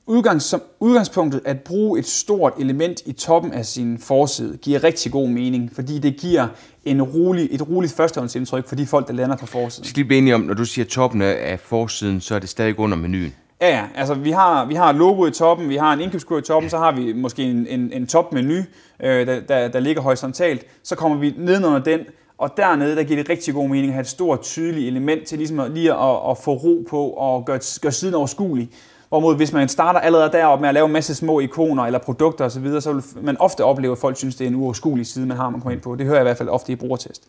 udgangs, 0.06 0.44
som 0.44 0.62
udgangspunktet 0.80 1.40
at 1.44 1.60
bruge 1.60 1.98
et 1.98 2.06
stort 2.06 2.52
element 2.58 3.02
i 3.06 3.12
toppen 3.12 3.52
af 3.52 3.66
sin 3.66 3.98
forside 3.98 4.56
giver 4.56 4.84
rigtig 4.84 5.12
god 5.12 5.28
mening, 5.28 5.70
fordi 5.74 5.98
det 5.98 6.16
giver 6.16 6.48
en 6.84 7.02
rolig, 7.02 7.48
et 7.50 7.68
roligt 7.68 7.92
førstehåndsindtryk 7.92 8.68
for 8.68 8.76
de 8.76 8.86
folk, 8.86 9.08
der 9.08 9.14
lander 9.14 9.36
på 9.36 9.46
forsiden. 9.46 9.88
Skal 9.88 10.04
blive 10.04 10.18
enige 10.18 10.34
om, 10.34 10.40
når 10.40 10.54
du 10.54 10.64
siger 10.64 10.84
toppen 10.84 11.22
af 11.22 11.60
forsiden, 11.60 12.20
så 12.20 12.34
er 12.34 12.38
det 12.38 12.48
stadig 12.48 12.78
under 12.78 12.96
menuen? 12.96 13.34
Ja, 13.60 13.68
ja. 13.68 13.84
Altså, 13.94 14.14
vi 14.14 14.30
har, 14.30 14.64
vi 14.64 14.74
har 14.74 14.92
logo 14.92 15.26
i 15.26 15.30
toppen, 15.30 15.68
vi 15.68 15.76
har 15.76 15.92
en 15.92 16.00
indkøbskurv 16.00 16.38
i 16.38 16.42
toppen, 16.42 16.70
så 16.70 16.78
har 16.78 16.92
vi 16.92 17.12
måske 17.12 17.42
en, 17.42 17.66
en, 17.66 17.92
en 17.92 18.06
topmenu, 18.06 18.54
øh, 19.02 19.26
der, 19.26 19.40
der, 19.40 19.68
der 19.68 19.80
ligger 19.80 20.02
horisontalt. 20.02 20.64
Så 20.82 20.96
kommer 20.96 21.18
vi 21.18 21.34
nedenunder 21.38 21.78
den, 21.78 22.00
og 22.40 22.57
dernede, 22.57 22.96
der 22.96 23.03
giver 23.03 23.22
det 23.22 23.31
rigtig 23.31 23.55
god 23.55 23.68
mening 23.68 23.87
at 23.87 23.92
have 23.92 24.00
et 24.00 24.07
stort, 24.07 24.42
tydeligt 24.42 24.88
element 24.88 25.26
til 25.26 25.38
ligesom 25.38 25.61
at, 25.61 25.70
lige 25.70 25.92
at, 25.92 26.31
at 26.31 26.38
få 26.38 26.53
ro 26.55 26.87
på 26.88 27.11
og 27.11 27.44
gøre, 27.44 27.61
gøre 27.81 27.92
siden 27.92 28.14
overskuelig. 28.14 28.70
Hvorimod 29.09 29.37
hvis 29.37 29.53
man 29.53 29.68
starter 29.68 30.00
allerede 30.00 30.33
deroppe 30.33 30.61
med 30.61 30.68
at 30.68 30.74
lave 30.74 30.87
en 30.87 30.92
masse 30.92 31.14
små 31.14 31.40
ikoner 31.40 31.83
eller 31.83 31.98
produkter 31.98 32.44
osv., 32.44 32.81
så 32.81 32.92
vil 32.92 33.24
man 33.24 33.37
ofte 33.40 33.64
opleve, 33.64 33.92
at 33.92 33.98
folk 33.98 34.16
synes, 34.16 34.37
det 34.37 34.44
er 34.44 34.48
en 34.48 34.55
uoverskuelig 34.55 35.07
side, 35.07 35.26
man 35.26 35.37
har, 35.37 35.50
man 35.50 35.61
kommer 35.61 35.74
ind 35.74 35.81
på. 35.81 35.94
Det 35.94 36.07
hører 36.07 36.16
jeg 36.16 36.22
i 36.22 36.29
hvert 36.29 36.37
fald 36.37 36.48
ofte 36.48 36.72
i 36.72 36.76
brugertest. 36.76 37.22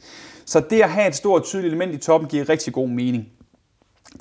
Så 0.45 0.59
det 0.69 0.81
at 0.81 0.89
have 0.89 1.07
et 1.07 1.15
stort, 1.15 1.43
tydeligt 1.43 1.73
element 1.73 1.93
i 1.93 1.97
toppen 1.97 2.29
giver 2.29 2.49
rigtig 2.49 2.73
god 2.73 2.87
mening. 2.87 3.27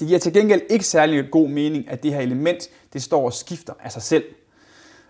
Det 0.01 0.09
giver 0.09 0.19
til 0.19 0.33
gengæld 0.33 0.61
ikke 0.71 0.85
særlig 0.85 1.31
god 1.31 1.49
mening, 1.49 1.91
at 1.91 2.03
det 2.03 2.13
her 2.13 2.21
element, 2.21 2.69
det 2.93 3.03
står 3.03 3.25
og 3.25 3.33
skifter 3.33 3.73
af 3.85 3.93
sig 3.93 4.03
selv. 4.03 4.25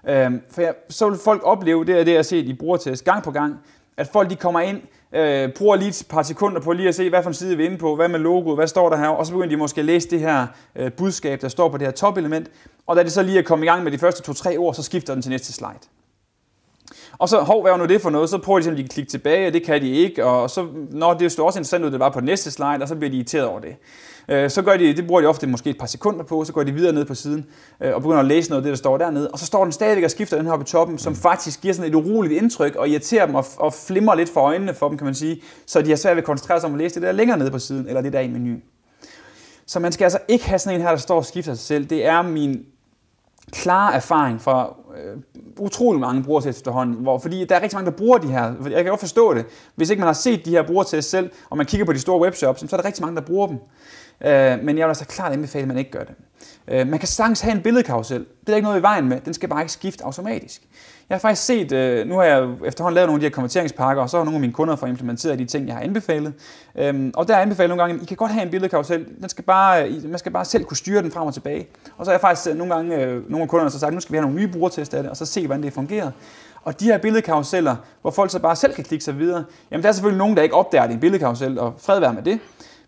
Øhm, 0.09 0.41
for 0.51 0.63
så 0.89 1.09
vil 1.09 1.19
folk 1.25 1.43
opleve, 1.45 1.85
det 1.85 2.01
er 2.01 2.05
det, 2.05 2.11
jeg 2.11 2.19
har 2.19 2.23
set 2.23 2.47
i 2.47 2.55
brugertest 2.55 3.05
gang 3.05 3.23
på 3.23 3.31
gang, 3.31 3.57
at 3.97 4.09
folk 4.13 4.31
de 4.31 4.37
kommer 4.37 4.61
ind, 4.61 4.83
øh, 5.13 5.49
bruger 5.53 5.77
lige 5.77 5.89
et 5.89 6.07
par 6.09 6.23
sekunder 6.23 6.61
på 6.61 6.73
lige 6.73 6.89
at 6.89 6.95
se, 6.95 7.09
hvad 7.09 7.23
for 7.23 7.31
en 7.31 7.35
side 7.35 7.57
vi 7.57 7.63
er 7.63 7.67
inde 7.67 7.79
på, 7.79 7.97
hvad 7.97 8.09
med 8.09 8.19
logoet, 8.19 8.59
hvad 8.59 8.67
står 8.67 8.89
der 8.89 8.97
her, 8.97 9.09
og 9.09 9.27
så 9.27 9.33
begynder 9.33 9.49
de 9.49 9.57
måske 9.57 9.79
at 9.79 9.85
læse 9.85 10.11
det 10.11 10.21
her 10.21 10.47
øh, 10.77 10.93
budskab, 10.93 11.41
der 11.41 11.49
står 11.49 11.69
på 11.69 11.79
det 11.79 11.87
her 11.87 11.93
topelement, 11.93 12.51
og 12.87 12.97
da 12.97 13.03
det 13.03 13.13
så 13.13 13.23
lige 13.23 13.39
er 13.39 13.43
kommet 13.43 13.65
i 13.65 13.69
gang 13.69 13.85
med 13.85 13.93
de 13.93 13.99
første 13.99 14.23
to-tre 14.23 14.57
ord, 14.57 14.75
så 14.75 14.83
skifter 14.83 15.15
den 15.15 15.23
til 15.23 15.31
næste 15.31 15.53
slide. 15.53 15.79
Og 17.19 17.29
så, 17.29 17.41
hov, 17.41 17.63
hvad 17.63 17.73
var 17.73 17.79
nu 17.79 17.87
det 17.87 18.01
for 18.01 18.11
noget? 18.11 18.31
Så 18.31 18.39
prøver 18.39 18.59
de 18.59 18.65
simpelthen 18.65 18.85
at 18.85 18.93
klikke 18.93 19.11
tilbage, 19.11 19.47
og 19.47 19.53
det 19.53 19.63
kan 19.63 19.83
de 19.83 19.91
ikke. 19.91 20.25
Og 20.25 20.51
så, 20.51 20.67
når 20.91 21.15
det 21.15 21.33
står 21.33 21.47
også 21.47 21.59
interessant 21.59 21.85
ud, 21.85 21.91
det 21.91 22.01
var 22.01 22.09
på 22.09 22.21
næste 22.21 22.51
slide, 22.51 22.79
og 22.83 22.89
så 22.89 22.97
bliver 22.97 23.11
de 23.11 23.17
irriteret 23.17 23.47
over 23.47 23.61
det. 23.61 23.77
Øh, 24.31 24.51
så 24.51 24.63
gør 24.63 24.77
de, 24.77 24.97
det 24.97 25.07
bruger 25.07 25.21
de 25.21 25.27
ofte 25.27 25.47
måske 25.47 25.71
et 25.71 25.79
par 25.79 25.87
sekunder 25.87 26.25
på, 26.25 26.45
så 26.45 26.53
går 26.53 26.63
de 26.63 26.73
videre 26.73 26.93
ned 26.93 27.05
på 27.05 27.15
siden 27.15 27.47
øh, 27.81 27.95
og 27.95 28.03
begynder 28.03 28.21
at 28.21 28.27
læse 28.27 28.51
noget 28.51 28.61
af 28.61 28.63
det, 28.63 28.71
der 28.71 28.77
står 28.77 28.99
dernede. 28.99 29.31
Og 29.31 29.39
så 29.39 29.47
står 29.47 29.65
den 29.65 29.73
stadigvæk 29.73 30.05
og 30.05 30.11
skifter 30.11 30.37
den 30.37 30.47
her 30.47 30.53
oppe 30.53 30.63
i 30.63 30.67
toppen, 30.67 30.99
som 30.99 31.15
faktisk 31.17 31.61
giver 31.61 31.75
sådan 31.75 31.91
et 31.91 31.95
uroligt 31.95 32.43
indtryk 32.43 32.77
og 32.77 32.89
irriterer 32.89 33.27
dem 33.27 33.35
og, 33.35 33.47
og 33.57 33.73
flimrer 33.75 34.15
lidt 34.15 34.29
for 34.29 34.41
øjnene 34.41 34.75
for 34.75 34.89
dem, 34.89 34.99
kan 34.99 35.05
man 35.05 35.15
sige. 35.15 35.43
Så 35.67 35.83
de 35.83 35.89
har 35.89 35.97
svært 35.97 36.17
ved 36.17 36.23
at 36.23 36.27
koncentrere 36.27 36.61
sig 36.61 36.69
om 36.69 36.75
at 36.75 36.79
læse 36.79 36.95
det 36.95 37.03
der 37.03 37.13
længere 37.13 37.39
nede 37.39 37.51
på 37.51 37.59
siden, 37.59 37.89
eller 37.89 38.01
det 38.01 38.13
der 38.13 38.21
i 38.21 38.29
menuen. 38.29 38.63
Så 39.67 39.81
man 39.81 39.93
skal 39.93 40.05
altså 40.05 40.19
ikke 40.29 40.45
have 40.45 40.59
sådan 40.59 40.81
en 40.81 40.83
her, 40.83 40.91
der 40.91 40.97
står 40.97 41.17
og 41.17 41.25
skifter 41.25 41.55
sig 41.55 41.67
selv. 41.67 41.85
Det 41.85 42.07
er 42.07 42.23
min 42.23 42.65
klare 43.53 43.95
erfaring 43.95 44.41
fra 44.41 44.77
øh, 45.05 45.17
utrolig 45.59 46.01
mange 46.01 46.23
brugertest 46.23 46.59
efterhånden, 46.59 46.97
hvor, 46.97 47.19
fordi 47.19 47.45
der 47.45 47.57
er 47.57 47.63
rigtig 47.63 47.77
mange, 47.77 47.91
der 47.91 47.97
bruger 47.97 48.19
de 48.19 48.29
her. 48.29 48.55
Jeg 48.65 48.73
kan 48.73 48.87
godt 48.87 49.01
forstå 49.01 49.35
det. 49.35 49.47
Hvis 49.75 49.91
ikke 49.91 50.01
man 50.01 50.07
har 50.07 50.13
set 50.13 50.45
de 50.45 50.51
her 50.51 50.63
brugertest 50.63 51.11
selv, 51.11 51.31
og 51.51 51.57
man 51.57 51.67
kigger 51.67 51.87
på 51.87 51.93
de 51.93 51.99
store 51.99 52.21
webshops, 52.21 52.61
så 52.61 52.77
er 52.77 52.81
der 52.81 52.85
rigtig 52.85 53.05
mange, 53.05 53.17
der 53.17 53.23
bruger 53.23 53.47
dem. 53.47 53.59
Øh, 54.25 54.65
men 54.65 54.79
jeg 54.79 54.87
vil 54.87 54.91
altså 54.91 55.05
klart 55.05 55.33
anbefale, 55.33 55.63
at 55.63 55.69
man 55.69 55.79
ikke 55.79 55.91
gør 55.91 56.05
det. 56.05 56.15
Øh, 56.69 56.89
man 56.89 56.99
kan 56.99 57.09
sagtens 57.09 57.41
have 57.41 57.57
en 57.57 57.63
billedkarusel. 57.63 58.27
Det 58.41 58.49
er 58.49 58.57
ikke 58.57 58.67
noget 58.67 58.79
i 58.81 58.83
vejen 58.83 59.09
med. 59.09 59.21
Den 59.21 59.35
skal 59.35 59.49
bare 59.49 59.61
ikke 59.61 59.73
skifte 59.73 60.05
automatisk. 60.05 60.63
Jeg 61.09 61.17
har 61.17 61.21
faktisk 61.21 61.47
set, 61.47 61.73
øh, 61.73 62.09
nu 62.09 62.15
har 62.15 62.25
jeg 62.25 62.49
efterhånden 62.65 62.95
lavet 62.95 63.09
nogle 63.09 63.17
af 63.17 63.21
de 63.21 63.27
her 63.27 63.35
konverteringspakker, 63.35 64.03
og 64.03 64.11
så 64.11 64.17
har 64.17 64.25
nogle 64.25 64.37
af 64.37 64.41
mine 64.41 64.53
kunder 64.53 64.77
fået 64.77 64.91
implementeret 64.91 65.39
de 65.39 65.45
ting, 65.45 65.67
jeg 65.67 65.75
har 65.75 65.83
anbefalet. 65.83 66.33
Øhm, 66.79 67.13
og 67.15 67.29
der 67.29 67.37
er 67.37 67.41
anbefalet 67.41 67.69
nogle 67.69 67.83
gange, 67.83 67.97
at 67.97 68.03
I 68.03 68.07
kan 68.07 68.17
godt 68.17 68.31
have 68.31 68.43
en 68.43 68.51
billedkarusel. 68.51 69.07
Den 69.21 69.29
skal 69.29 69.45
bare, 69.45 69.91
man 70.05 70.19
skal 70.19 70.33
bare 70.33 70.45
selv 70.45 70.65
kunne 70.65 70.77
styre 70.77 71.03
den 71.03 71.11
frem 71.11 71.27
og 71.27 71.35
tilbage. 71.35 71.69
Og 71.97 72.05
så 72.05 72.11
har 72.11 72.15
jeg 72.15 72.21
faktisk 72.21 72.57
nogle 72.57 72.75
gange, 72.75 72.97
øh, 72.97 73.31
nogle 73.31 73.43
af 73.43 73.49
kunderne 73.49 73.71
så 73.71 73.79
sagt, 73.79 73.95
nu 73.95 74.01
skal 74.01 74.13
vi 74.13 74.17
have 74.17 74.23
nogle 74.23 74.41
nye 74.41 74.49
brugertest 74.49 74.95
af 74.95 75.03
det, 75.03 75.11
og 75.11 75.17
så 75.17 75.27
se, 75.27 75.47
hvordan 75.47 75.63
det 75.63 75.73
fungerer. 75.73 76.11
Og 76.65 76.81
de 76.81 76.85
her 76.85 76.99
billedkaruseller, 76.99 77.77
hvor 78.03 78.11
folk 78.11 78.31
så 78.31 78.39
bare 78.39 78.57
selv 78.57 78.75
kan 78.75 78.85
klikke 78.85 79.05
sig 79.05 79.19
videre, 79.19 79.45
jamen 79.71 79.83
der 79.83 79.89
er 79.89 79.93
selvfølgelig 79.93 80.19
nogen, 80.19 80.37
der 80.37 80.43
ikke 80.43 80.55
opdager, 80.55 80.83
at 80.83 80.89
det 80.89 80.95
er 80.95 80.97
en 80.97 81.01
billedkarusel, 81.01 81.59
og 81.59 81.75
fred 81.79 82.01
være 82.01 82.15
med 82.15 82.23
det. 82.23 82.39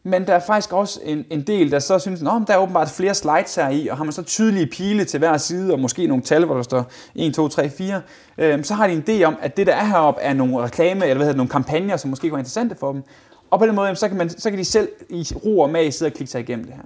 Men 0.05 0.27
der 0.27 0.35
er 0.35 0.41
faktisk 0.41 0.73
også 0.73 1.01
en, 1.05 1.25
en 1.31 1.43
del, 1.43 1.71
der 1.71 1.79
så 1.79 1.99
synes, 1.99 2.21
at 2.21 2.27
der 2.47 2.55
er 2.55 2.59
åbenbart 2.59 2.91
flere 2.91 3.15
slides 3.15 3.55
her 3.55 3.69
i, 3.69 3.89
og 3.89 3.97
har 3.97 4.05
man 4.05 4.13
så 4.13 4.23
tydelige 4.23 4.67
pile 4.67 5.05
til 5.05 5.19
hver 5.19 5.37
side, 5.37 5.73
og 5.73 5.81
måske 5.81 6.07
nogle 6.07 6.23
tal, 6.23 6.45
hvor 6.45 6.55
der 6.55 6.63
står 6.63 6.91
1, 7.15 7.35
2, 7.35 7.49
3, 7.49 7.71
4, 7.71 8.03
øh, 8.39 8.65
så 8.65 8.75
har 8.75 8.87
de 8.87 8.93
en 8.93 9.05
idé 9.09 9.25
om, 9.25 9.37
at 9.41 9.57
det, 9.57 9.67
der 9.67 9.75
er 9.75 9.85
heroppe, 9.85 10.21
er 10.21 10.33
nogle 10.33 10.65
reklame, 10.65 11.05
eller 11.05 11.15
hvad 11.15 11.27
hedder, 11.27 11.37
nogle 11.37 11.51
kampagner, 11.51 11.97
som 11.97 12.11
måske 12.11 12.29
kunne 12.29 12.33
være 12.33 12.41
interessante 12.41 12.77
for 12.81 12.93
dem. 12.93 13.03
Og 13.51 13.59
på 13.59 13.67
den 13.67 13.75
måde, 13.75 13.97
så 13.97 14.09
kan, 14.09 14.17
man, 14.17 14.31
så 14.31 14.51
kan 14.51 14.59
de 14.59 14.65
selv 14.65 14.89
i 15.09 15.27
ro 15.45 15.61
og 15.61 15.71
mag 15.71 15.95
sidde 15.95 16.09
og 16.09 16.13
klikke 16.13 16.31
sig 16.31 16.41
igennem 16.41 16.65
det 16.65 16.75
her. 16.75 16.83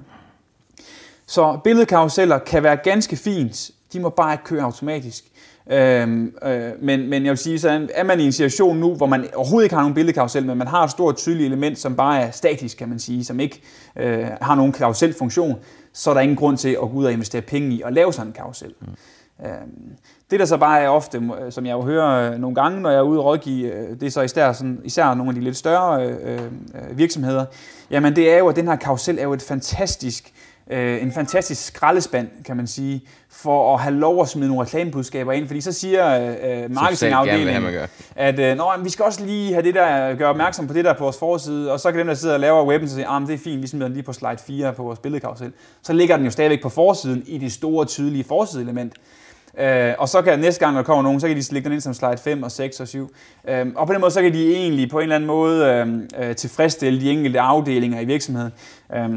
Så 1.26 1.58
billedkaruseller 1.64 2.38
kan 2.38 2.62
være 2.62 2.76
ganske 2.76 3.16
fint, 3.16 3.70
de 3.92 4.00
må 4.00 4.08
bare 4.08 4.34
ikke 4.34 4.44
køre 4.44 4.62
automatisk. 4.62 5.24
Øhm, 5.70 6.34
øh, 6.42 6.70
men, 6.82 7.10
men 7.10 7.24
jeg 7.24 7.30
vil 7.30 7.38
sige, 7.38 7.58
så 7.58 7.88
er 7.94 8.04
man 8.04 8.20
i 8.20 8.24
en 8.24 8.32
situation 8.32 8.76
nu, 8.76 8.94
hvor 8.94 9.06
man 9.06 9.24
overhovedet 9.34 9.64
ikke 9.64 9.74
har 9.74 9.82
nogen 9.82 9.94
billedkarusel, 9.94 10.46
men 10.46 10.58
man 10.58 10.66
har 10.66 10.84
et 10.84 10.90
stort 10.90 11.16
tydeligt 11.16 11.46
element, 11.46 11.78
som 11.78 11.96
bare 11.96 12.20
er 12.20 12.30
statisk, 12.30 12.78
kan 12.78 12.88
man 12.88 12.98
sige, 12.98 13.24
som 13.24 13.40
ikke 13.40 13.62
øh, 13.96 14.26
har 14.40 14.54
nogen 14.54 14.72
karuselfunktion, 14.72 15.56
så 15.92 16.10
er 16.10 16.14
der 16.14 16.20
ingen 16.20 16.36
grund 16.36 16.56
til 16.56 16.68
at 16.68 16.80
gå 16.80 16.86
ud 16.86 17.04
og 17.04 17.12
investere 17.12 17.42
penge 17.42 17.74
i 17.74 17.82
at 17.84 17.92
lave 17.92 18.12
sådan 18.12 18.26
en 18.26 18.32
karusel. 18.32 18.74
Mm. 18.80 18.86
Øhm, 19.46 19.96
det 20.30 20.40
der 20.40 20.46
så 20.46 20.56
bare 20.56 20.80
er 20.80 20.88
ofte, 20.88 21.22
som 21.50 21.66
jeg 21.66 21.72
jo 21.72 21.82
hører 21.82 22.32
øh, 22.32 22.38
nogle 22.38 22.54
gange, 22.54 22.80
når 22.80 22.90
jeg 22.90 22.98
er 22.98 23.02
ude 23.02 23.18
og 23.18 23.24
rådgive, 23.24 23.72
øh, 23.72 24.00
det 24.00 24.06
er 24.06 24.10
så 24.10 24.20
især, 24.20 24.52
sådan, 24.52 24.80
især 24.84 25.14
nogle 25.14 25.30
af 25.30 25.34
de 25.34 25.40
lidt 25.40 25.56
større 25.56 26.06
øh, 26.06 26.16
øh, 26.24 26.98
virksomheder, 26.98 27.44
jamen 27.90 28.16
det 28.16 28.32
er 28.32 28.38
jo, 28.38 28.48
at 28.48 28.56
den 28.56 28.68
her 28.68 28.76
karusel 28.76 29.18
er 29.18 29.22
jo 29.22 29.32
et 29.32 29.42
fantastisk 29.42 30.32
øh, 30.70 31.02
en 31.02 31.12
fantastisk 31.12 31.66
skraldespand, 31.66 32.28
kan 32.44 32.56
man 32.56 32.66
sige, 32.66 33.02
for 33.30 33.74
at 33.74 33.80
have 33.80 33.94
lov 33.94 34.22
at 34.22 34.28
smide 34.28 34.48
nogle 34.48 34.62
reklamebudskaber 34.62 35.32
ind, 35.32 35.46
fordi 35.46 35.60
så 35.60 35.72
siger 35.72 36.34
øh, 36.42 36.70
marketingafdelingen, 36.70 37.74
at 38.16 38.38
øh, 38.38 38.56
Nå, 38.56 38.64
vi 38.82 38.90
skal 38.90 39.04
også 39.04 39.24
lige 39.24 39.52
have 39.52 39.62
det 39.62 39.74
der, 39.74 40.14
gøre 40.14 40.28
opmærksom 40.28 40.66
på 40.66 40.74
det 40.74 40.84
der 40.84 40.92
på 40.92 41.04
vores 41.04 41.18
forside, 41.18 41.72
og 41.72 41.80
så 41.80 41.90
kan 41.90 41.98
dem, 41.98 42.06
der 42.06 42.14
sidder 42.14 42.34
og 42.34 42.40
laver 42.40 42.66
webben, 42.66 42.88
så 42.88 42.94
sige, 42.94 43.06
ah, 43.06 43.26
det 43.26 43.34
er 43.34 43.38
fint, 43.38 43.62
vi 43.62 43.66
smider 43.66 43.86
den 43.86 43.94
lige 43.94 44.04
på 44.04 44.12
slide 44.12 44.38
4 44.46 44.72
på 44.72 44.82
vores 44.82 44.98
billedkarusel. 44.98 45.52
Så 45.82 45.92
ligger 45.92 46.16
den 46.16 46.24
jo 46.24 46.30
stadigvæk 46.30 46.62
på 46.62 46.68
forsiden 46.68 47.22
i 47.26 47.38
det 47.38 47.52
store, 47.52 47.84
tydelige 47.84 48.24
forsideelement. 48.24 48.92
Øh, 49.58 49.94
og 49.98 50.08
så 50.08 50.22
kan 50.22 50.38
næste 50.38 50.60
gang, 50.60 50.72
når 50.74 50.80
der 50.80 50.86
kommer 50.86 51.02
nogen, 51.02 51.20
så 51.20 51.28
kan 51.28 51.36
de 51.36 51.52
lægge 51.52 51.64
den 51.64 51.72
ind 51.72 51.80
som 51.80 51.94
slide 51.94 52.18
5 52.18 52.42
og 52.42 52.52
6 52.52 52.80
og 52.80 52.88
7. 52.88 53.10
Øh, 53.48 53.66
og 53.76 53.86
på 53.86 53.92
den 53.92 54.00
måde, 54.00 54.10
så 54.10 54.22
kan 54.22 54.32
de 54.32 54.54
egentlig 54.54 54.90
på 54.90 54.98
en 54.98 55.02
eller 55.02 55.16
anden 55.16 55.26
måde 55.26 55.66
øh, 55.66 56.28
øh 56.28 56.36
tilfredsstille 56.36 57.00
de 57.00 57.10
enkelte 57.10 57.40
afdelinger 57.40 58.00
i 58.00 58.04
virksomheden. 58.04 58.52
Øh, 58.94 59.10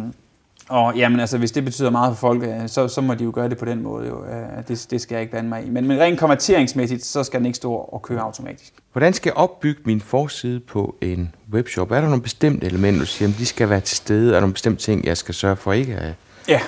og 0.70 0.96
jamen, 0.96 1.20
altså, 1.20 1.38
hvis 1.38 1.52
det 1.52 1.66
betyder 1.66 1.90
meget 1.90 2.18
for 2.18 2.28
folk, 2.28 2.44
øh, 2.44 2.68
så, 2.68 2.88
så 2.88 3.02
må 3.02 3.14
de 3.14 3.24
jo 3.24 3.32
gøre 3.36 3.50
det 3.50 3.58
på 3.58 3.66
den 3.66 3.84
måde. 3.84 4.08
Jo. 4.08 4.26
Øh, 4.26 4.68
det, 4.68 4.88
det 4.92 5.02
skal 5.02 5.16
jeg 5.16 5.22
ikke 5.22 5.32
blande 5.32 5.50
mig 5.50 5.66
i. 5.66 5.70
Men, 5.70 5.88
men 5.88 6.00
rent 6.00 6.20
konverteringsmæssigt, 6.20 7.06
så 7.06 7.24
skal 7.24 7.40
den 7.40 7.46
ikke 7.46 7.56
stå 7.56 7.74
og 7.74 8.02
køre 8.02 8.22
automatisk. 8.22 8.74
Hvordan 8.92 9.14
skal 9.14 9.30
jeg 9.30 9.38
opbygge 9.38 9.82
min 9.86 10.02
forside 10.02 10.60
på 10.60 10.96
en 11.02 11.36
webshop? 11.54 11.92
Er 11.92 12.02
der 12.02 12.08
nogle 12.08 12.22
bestemte 12.22 12.66
elementer, 12.66 13.00
du 13.00 13.06
siger, 13.06 13.32
de 13.38 13.46
skal 13.46 13.70
være 13.70 13.80
til 13.80 13.98
stede? 13.98 14.30
Er 14.30 14.34
der 14.34 14.40
nogle 14.40 14.54
bestemte 14.54 14.84
ting, 14.84 15.06
jeg 15.06 15.18
skal 15.18 15.36
sørge 15.36 15.56
for 15.56 15.74
ikke 15.74 15.96
at 15.96 16.14
Ja, 16.48 16.62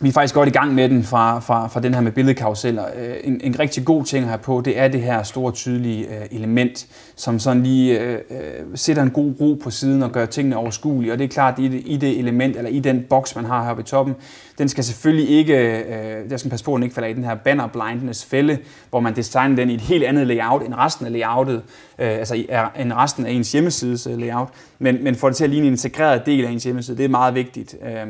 vi 0.00 0.08
er 0.08 0.12
faktisk 0.12 0.34
godt 0.34 0.48
i 0.48 0.52
gang 0.52 0.74
med 0.74 0.88
den 0.88 1.04
fra, 1.04 1.40
fra, 1.40 1.68
fra 1.68 1.80
den 1.80 1.94
her 1.94 2.00
med 2.00 2.12
billedkaruseller. 2.12 2.84
Øh, 2.96 3.16
en, 3.24 3.40
en 3.44 3.58
rigtig 3.58 3.84
god 3.84 4.04
ting 4.04 4.28
her 4.28 4.36
på, 4.36 4.62
det 4.64 4.78
er 4.78 4.88
det 4.88 5.02
her 5.02 5.22
store 5.22 5.52
tydelige 5.52 6.06
øh, 6.06 6.26
element, 6.30 6.86
som 7.16 7.38
sådan 7.38 7.62
lige 7.62 8.00
øh, 8.00 8.18
øh, 8.30 8.38
sætter 8.74 9.02
en 9.02 9.10
god 9.10 9.34
ro 9.40 9.54
på 9.62 9.70
siden 9.70 10.02
og 10.02 10.12
gør 10.12 10.26
tingene 10.26 10.56
overskuelige. 10.56 11.12
Og 11.12 11.18
det 11.18 11.24
er 11.24 11.28
klart, 11.28 11.54
at 11.54 11.60
i 11.64 11.68
det, 11.68 11.82
i 11.86 11.96
det 11.96 12.18
element, 12.18 12.56
eller 12.56 12.70
i 12.70 12.78
den 12.78 13.04
boks, 13.10 13.36
man 13.36 13.44
har 13.44 13.64
her 13.64 13.74
ved 13.74 13.84
toppen, 13.84 14.14
den 14.58 14.68
skal 14.68 14.84
selvfølgelig 14.84 15.28
ikke, 15.28 15.82
øh, 15.82 16.30
der 16.30 16.36
skal 16.36 16.50
passe 16.50 16.64
på, 16.64 16.74
at 16.74 16.76
den 16.76 16.82
ikke 16.82 16.94
falder 16.94 17.08
i 17.08 17.12
den 17.12 17.24
her 17.24 17.34
banner 17.34 17.66
blindness 17.66 18.24
fælde, 18.24 18.58
hvor 18.90 19.00
man 19.00 19.16
designer 19.16 19.56
den 19.56 19.70
i 19.70 19.74
et 19.74 19.80
helt 19.80 20.04
andet 20.04 20.26
layout 20.26 20.62
end 20.62 20.74
resten 20.74 21.06
af 21.06 21.12
layoutet, 21.12 21.62
øh, 21.98 22.08
altså 22.08 22.34
end 22.78 22.92
resten 22.92 23.26
af 23.26 23.30
ens 23.30 23.52
hjemmesides 23.52 24.06
øh, 24.06 24.18
layout, 24.18 24.48
men, 24.78 25.04
men 25.04 25.14
får 25.14 25.28
det 25.28 25.36
til 25.36 25.44
at 25.44 25.50
ligne 25.50 25.66
en 25.66 25.72
integreret 25.72 26.26
del 26.26 26.44
af 26.44 26.50
ens 26.50 26.64
hjemmeside. 26.64 26.96
Det 26.96 27.04
er 27.04 27.08
meget 27.08 27.34
vigtigt. 27.34 27.76
Øh, 27.86 28.06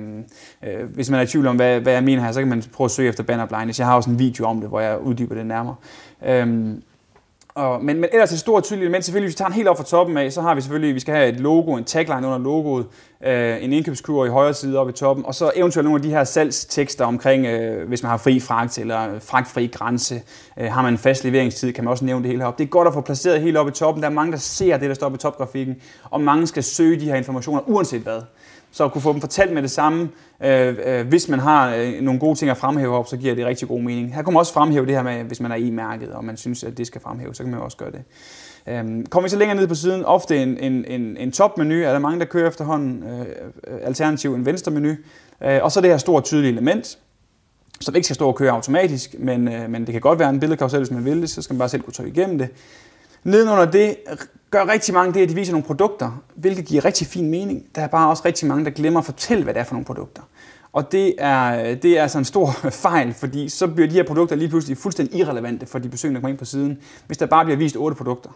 øh, 0.64 0.88
hvis 0.94 1.10
man 1.10 1.20
er 1.20 1.24
i 1.24 1.26
tvivl 1.26 1.46
om, 1.46 1.56
hvad, 1.56 1.80
hvad 1.80 1.92
jeg 1.92 2.04
mener 2.04 2.22
her, 2.22 2.32
så 2.32 2.40
kan 2.40 2.48
man 2.48 2.62
prøve 2.72 2.84
at 2.84 2.90
søge 2.90 3.08
efter 3.08 3.22
banner 3.22 3.46
blindness. 3.46 3.78
Jeg 3.78 3.86
har 3.86 3.94
også 3.94 4.10
en 4.10 4.18
video 4.18 4.46
om 4.46 4.60
det, 4.60 4.68
hvor 4.68 4.80
jeg 4.80 4.98
uddyber 5.00 5.34
det 5.34 5.46
nærmere. 5.46 5.74
Øh, 6.26 6.74
og, 7.58 7.84
men, 7.84 8.00
men 8.00 8.10
ellers 8.12 8.32
et 8.32 8.38
stort 8.38 8.64
tydeligt 8.64 8.82
element, 8.82 9.04
selvfølgelig 9.04 9.26
hvis 9.26 9.34
vi 9.34 9.38
tager 9.38 9.46
en 9.46 9.54
helt 9.54 9.68
op 9.68 9.76
fra 9.76 9.84
toppen 9.84 10.16
af, 10.16 10.32
så 10.32 10.40
har 10.42 10.54
vi 10.54 10.60
selvfølgelig, 10.60 10.94
vi 10.94 11.00
skal 11.00 11.14
have 11.14 11.28
et 11.28 11.40
logo, 11.40 11.76
en 11.76 11.84
tagline 11.84 12.26
under 12.26 12.38
logoet, 12.38 12.86
øh, 13.26 13.64
en 13.64 13.72
indkøbskur 13.72 14.24
i 14.26 14.28
højre 14.28 14.54
side 14.54 14.78
oppe 14.78 14.92
i 14.92 14.94
toppen, 14.94 15.26
og 15.26 15.34
så 15.34 15.50
eventuelt 15.56 15.84
nogle 15.84 15.98
af 15.98 16.02
de 16.02 16.10
her 16.10 16.24
salgstekster 16.24 17.04
omkring, 17.04 17.46
øh, 17.46 17.88
hvis 17.88 18.02
man 18.02 18.10
har 18.10 18.16
fri 18.16 18.40
fragt 18.40 18.78
eller 18.78 19.20
fragtfri 19.20 19.66
grænse, 19.66 20.22
øh, 20.58 20.72
har 20.72 20.82
man 20.82 20.94
en 20.94 20.98
fast 20.98 21.24
leveringstid, 21.24 21.72
kan 21.72 21.84
man 21.84 21.90
også 21.90 22.04
nævne 22.04 22.22
det 22.22 22.28
hele 22.28 22.42
heroppe. 22.42 22.58
Det 22.58 22.68
er 22.68 22.70
godt 22.70 22.88
at 22.88 22.94
få 22.94 23.00
placeret 23.00 23.40
helt 23.40 23.56
oppe 23.56 23.70
i 23.70 23.74
toppen. 23.74 24.02
Der 24.02 24.08
er 24.08 24.12
mange, 24.12 24.32
der 24.32 24.38
ser 24.38 24.76
det, 24.76 24.88
der 24.88 24.94
står 24.94 25.08
på 25.08 25.16
topgrafikken, 25.16 25.76
og 26.10 26.20
mange 26.20 26.46
skal 26.46 26.62
søge 26.62 27.00
de 27.00 27.04
her 27.04 27.14
informationer 27.14 27.60
uanset 27.66 28.02
hvad. 28.02 28.20
Så 28.70 28.84
at 28.84 28.92
kunne 28.92 29.02
få 29.02 29.12
dem 29.12 29.20
fortalt 29.20 29.52
med 29.52 29.62
det 29.62 29.70
samme, 29.70 30.08
øh, 30.44 30.76
øh, 30.84 31.08
hvis 31.08 31.28
man 31.28 31.38
har 31.38 31.74
øh, 31.74 32.00
nogle 32.00 32.20
gode 32.20 32.38
ting 32.38 32.50
at 32.50 32.56
fremhæve 32.56 32.96
op, 32.96 33.08
så 33.08 33.16
giver 33.16 33.34
det 33.34 33.46
rigtig 33.46 33.68
god 33.68 33.80
mening. 33.80 34.14
Her 34.14 34.22
kan 34.22 34.32
man 34.32 34.40
også 34.40 34.52
fremhæve 34.52 34.86
det 34.86 34.94
her 34.94 35.02
med, 35.02 35.24
hvis 35.24 35.40
man 35.40 35.52
er 35.52 35.56
i 35.56 35.70
mærket, 35.70 36.12
og 36.12 36.24
man 36.24 36.36
synes, 36.36 36.64
at 36.64 36.78
det 36.78 36.86
skal 36.86 37.00
fremhæve, 37.00 37.34
så 37.34 37.42
kan 37.42 37.52
man 37.52 37.60
også 37.60 37.76
gøre 37.76 37.90
det. 37.90 38.02
Øhm, 38.66 39.06
kommer 39.06 39.26
vi 39.26 39.30
så 39.30 39.38
længere 39.38 39.56
ned 39.56 39.66
på 39.66 39.74
siden, 39.74 40.04
ofte 40.04 40.42
en, 40.42 40.58
en, 40.58 40.84
en, 40.84 41.16
en 41.16 41.32
topmenu, 41.32 41.74
er 41.74 41.92
der 41.92 41.98
mange, 41.98 42.20
der 42.20 42.24
kører 42.24 42.48
efterhånden, 42.48 43.02
øh, 43.02 43.20
øh 43.20 43.78
alternativ 43.82 44.34
en 44.34 44.46
venstre 44.46 44.72
menu, 44.72 44.94
øh, 45.42 45.58
og 45.62 45.72
så 45.72 45.80
det 45.80 45.90
her 45.90 45.98
store 45.98 46.22
tydelige 46.22 46.52
element, 46.52 46.98
som 47.80 47.94
ikke 47.94 48.04
skal 48.04 48.14
stå 48.14 48.28
og 48.28 48.34
køre 48.34 48.52
automatisk, 48.52 49.14
men, 49.18 49.48
øh, 49.48 49.70
men 49.70 49.86
det 49.86 49.92
kan 49.92 50.00
godt 50.00 50.18
være 50.18 50.30
en 50.30 50.40
billedkarusel, 50.40 50.78
hvis 50.78 50.90
man 50.90 51.04
vil 51.04 51.20
det, 51.20 51.30
så 51.30 51.42
skal 51.42 51.54
man 51.54 51.58
bare 51.58 51.68
selv 51.68 51.82
kunne 51.82 51.92
trykke 51.92 52.12
igennem 52.12 52.38
det. 52.38 52.48
Nedenunder 53.24 53.70
det 53.70 53.96
gør 54.50 54.68
rigtig 54.68 54.94
mange 54.94 55.14
det, 55.14 55.22
at 55.22 55.28
de 55.28 55.34
viser 55.34 55.52
nogle 55.52 55.66
produkter, 55.66 56.22
hvilket 56.34 56.64
giver 56.64 56.84
rigtig 56.84 57.06
fin 57.06 57.30
mening. 57.30 57.66
Der 57.74 57.82
er 57.82 57.86
bare 57.86 58.10
også 58.10 58.22
rigtig 58.24 58.48
mange, 58.48 58.64
der 58.64 58.70
glemmer 58.70 59.00
at 59.00 59.06
fortælle, 59.06 59.44
hvad 59.44 59.54
det 59.54 59.60
er 59.60 59.64
for 59.64 59.74
nogle 59.74 59.84
produkter. 59.84 60.22
Og 60.72 60.92
det 60.92 61.14
er, 61.18 61.74
det 61.74 61.98
er 61.98 62.02
altså 62.02 62.18
en 62.18 62.24
stor 62.24 62.50
fejl, 62.86 63.14
fordi 63.14 63.48
så 63.48 63.66
bliver 63.66 63.88
de 63.88 63.94
her 63.94 64.02
produkter 64.02 64.36
lige 64.36 64.48
pludselig 64.48 64.78
fuldstændig 64.78 65.20
irrelevante 65.20 65.66
for 65.66 65.78
de 65.78 65.88
besøgende, 65.88 66.14
der 66.14 66.20
kommer 66.20 66.32
ind 66.32 66.38
på 66.38 66.44
siden, 66.44 66.78
hvis 67.06 67.18
der 67.18 67.26
bare 67.26 67.44
bliver 67.44 67.58
vist 67.58 67.76
otte 67.76 67.96
produkter. 67.96 68.30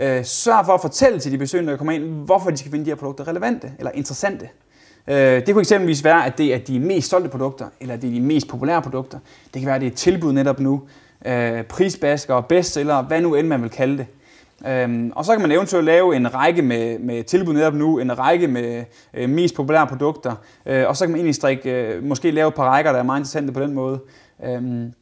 Øh, 0.00 0.24
sørg 0.24 0.66
for 0.66 0.72
at 0.72 0.80
fortælle 0.80 1.20
til 1.20 1.32
de 1.32 1.38
besøgende, 1.38 1.70
der 1.70 1.76
kommer 1.76 1.92
ind, 1.92 2.04
hvorfor 2.04 2.50
de 2.50 2.56
skal 2.56 2.70
finde 2.70 2.84
de 2.84 2.90
her 2.90 2.96
produkter 2.96 3.28
relevante 3.28 3.72
eller 3.78 3.90
interessante. 3.90 4.48
Øh, 5.08 5.16
det 5.16 5.48
kunne 5.54 5.60
eksempelvis 5.60 6.04
være, 6.04 6.26
at 6.26 6.38
det 6.38 6.54
er 6.54 6.58
de 6.58 6.80
mest 6.80 7.10
solgte 7.10 7.30
produkter, 7.30 7.66
eller 7.80 7.96
det 7.96 8.10
er 8.10 8.14
de 8.14 8.20
mest 8.20 8.48
populære 8.48 8.82
produkter. 8.82 9.18
Det 9.54 9.60
kan 9.60 9.66
være, 9.66 9.74
at 9.74 9.80
det 9.80 9.86
er 9.86 9.90
et 9.90 9.96
tilbud 9.96 10.32
netop 10.32 10.60
nu. 10.60 10.82
Øh, 11.26 11.64
prisbasker, 11.64 12.40
bestseller, 12.40 13.02
hvad 13.02 13.20
nu 13.20 13.34
end 13.34 13.48
man 13.48 13.62
vil 13.62 13.70
kalde 13.70 13.98
det. 13.98 14.06
Øhm, 14.66 15.12
og 15.16 15.24
så 15.24 15.32
kan 15.32 15.42
man 15.42 15.52
eventuelt 15.52 15.84
lave 15.84 16.16
en 16.16 16.34
række 16.34 16.62
med, 16.62 16.98
med 16.98 17.24
tilbud 17.24 17.54
netop 17.54 17.74
nu, 17.74 17.98
en 17.98 18.18
række 18.18 18.48
med 18.48 18.84
øh, 19.14 19.28
mest 19.28 19.54
populære 19.54 19.86
produkter, 19.86 20.34
øh, 20.66 20.88
og 20.88 20.96
så 20.96 21.04
kan 21.04 21.10
man 21.10 21.16
egentlig 21.16 21.34
strikke, 21.34 21.70
øh, 21.70 22.04
måske 22.04 22.30
lave 22.30 22.48
et 22.48 22.54
par 22.54 22.64
rækker, 22.64 22.92
der 22.92 22.98
er 22.98 23.02
meget 23.02 23.20
interessante 23.20 23.52
på 23.52 23.60
den 23.60 23.74
måde. 23.74 24.00
Øhm, 24.44 24.92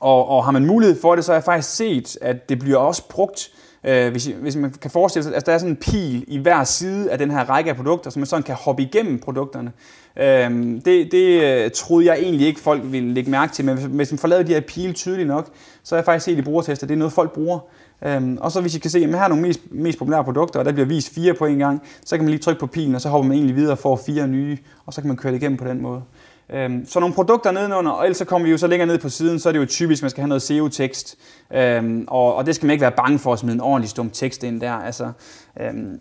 og, 0.00 0.28
og 0.28 0.44
har 0.44 0.52
man 0.52 0.66
mulighed 0.66 1.00
for 1.00 1.14
det, 1.14 1.24
så 1.24 1.32
har 1.32 1.36
jeg 1.36 1.44
faktisk 1.44 1.76
set, 1.76 2.18
at 2.20 2.48
det 2.48 2.58
bliver 2.58 2.78
også 2.78 3.08
brugt 3.08 3.50
Øh, 3.86 4.10
hvis, 4.10 4.24
hvis 4.24 4.56
man 4.56 4.74
kan 4.82 4.90
forestille 4.90 5.22
sig, 5.22 5.30
at 5.30 5.34
altså, 5.34 5.46
der 5.46 5.54
er 5.54 5.58
sådan 5.58 5.72
en 5.72 5.76
pil 5.76 6.24
i 6.28 6.38
hver 6.38 6.64
side 6.64 7.10
af 7.10 7.18
den 7.18 7.30
her 7.30 7.44
række 7.44 7.70
af 7.70 7.76
produkter, 7.76 8.10
så 8.10 8.18
man 8.18 8.26
sådan 8.26 8.42
kan 8.42 8.54
hoppe 8.54 8.82
igennem 8.82 9.18
produkterne. 9.18 9.72
Øh, 10.16 10.50
det, 10.84 11.12
det 11.12 11.42
øh, 11.42 11.70
troede 11.70 12.06
jeg 12.06 12.18
egentlig 12.18 12.46
ikke, 12.46 12.60
folk 12.60 12.82
ville 12.84 13.14
lægge 13.14 13.30
mærke 13.30 13.52
til, 13.52 13.64
men 13.64 13.76
hvis 13.76 14.12
man 14.12 14.18
får 14.18 14.28
lavet 14.28 14.46
de 14.46 14.54
her 14.54 14.60
pile 14.60 14.92
tydeligt 14.92 15.28
nok, 15.28 15.48
så 15.82 15.94
har 15.94 16.00
jeg 16.00 16.04
faktisk 16.04 16.24
set 16.24 16.38
i 16.38 16.42
brugertester, 16.42 16.86
det 16.86 16.94
er 16.94 16.98
noget, 16.98 17.12
folk 17.12 17.32
bruger. 17.32 17.58
Øhm, 18.04 18.38
og 18.40 18.52
så 18.52 18.60
hvis 18.60 18.74
I 18.74 18.78
kan 18.78 18.90
se, 18.90 18.98
at 18.98 19.08
her 19.08 19.16
er 19.16 19.28
nogle 19.28 19.42
mest, 19.42 19.60
mest 19.70 19.98
populære 19.98 20.24
produkter, 20.24 20.58
og 20.58 20.64
der 20.64 20.72
bliver 20.72 20.86
vist 20.86 21.14
fire 21.14 21.34
på 21.34 21.46
en 21.46 21.58
gang, 21.58 21.82
så 22.04 22.16
kan 22.16 22.24
man 22.24 22.30
lige 22.30 22.40
trykke 22.40 22.60
på 22.60 22.66
pilen, 22.66 22.94
og 22.94 23.00
så 23.00 23.08
hopper 23.08 23.28
man 23.28 23.36
egentlig 23.36 23.56
videre 23.56 23.72
og 23.72 23.78
får 23.78 23.96
fire 24.06 24.28
nye, 24.28 24.58
og 24.86 24.94
så 24.94 25.00
kan 25.00 25.08
man 25.08 25.16
køre 25.16 25.32
det 25.32 25.38
igennem 25.38 25.58
på 25.58 25.68
den 25.68 25.82
måde. 25.82 26.02
Øhm, 26.50 26.86
så 26.86 27.00
nogle 27.00 27.14
produkter 27.14 27.50
nedenunder, 27.50 27.90
og 27.90 28.04
ellers 28.04 28.16
så 28.16 28.24
kommer 28.24 28.46
vi 28.46 28.50
jo 28.50 28.58
så 28.58 28.66
længere 28.66 28.86
ned 28.86 28.98
på 28.98 29.08
siden, 29.08 29.38
så 29.38 29.48
er 29.48 29.52
det 29.52 29.60
jo 29.60 29.66
typisk, 29.66 30.00
at 30.00 30.02
man 30.02 30.10
skal 30.10 30.20
have 30.20 30.28
noget 30.28 30.42
SEO-tekst, 30.42 31.16
øhm, 31.52 32.04
og, 32.08 32.34
og 32.34 32.46
det 32.46 32.54
skal 32.54 32.66
man 32.66 32.72
ikke 32.72 32.82
være 32.82 32.92
bange 32.92 33.18
for 33.18 33.32
at 33.32 33.38
smide 33.38 33.54
en 33.54 33.60
ordentlig 33.60 33.90
stum 33.90 34.10
tekst 34.10 34.42
ind 34.42 34.60
der. 34.60 34.72
Altså, 34.72 35.12
øhm, 35.60 36.00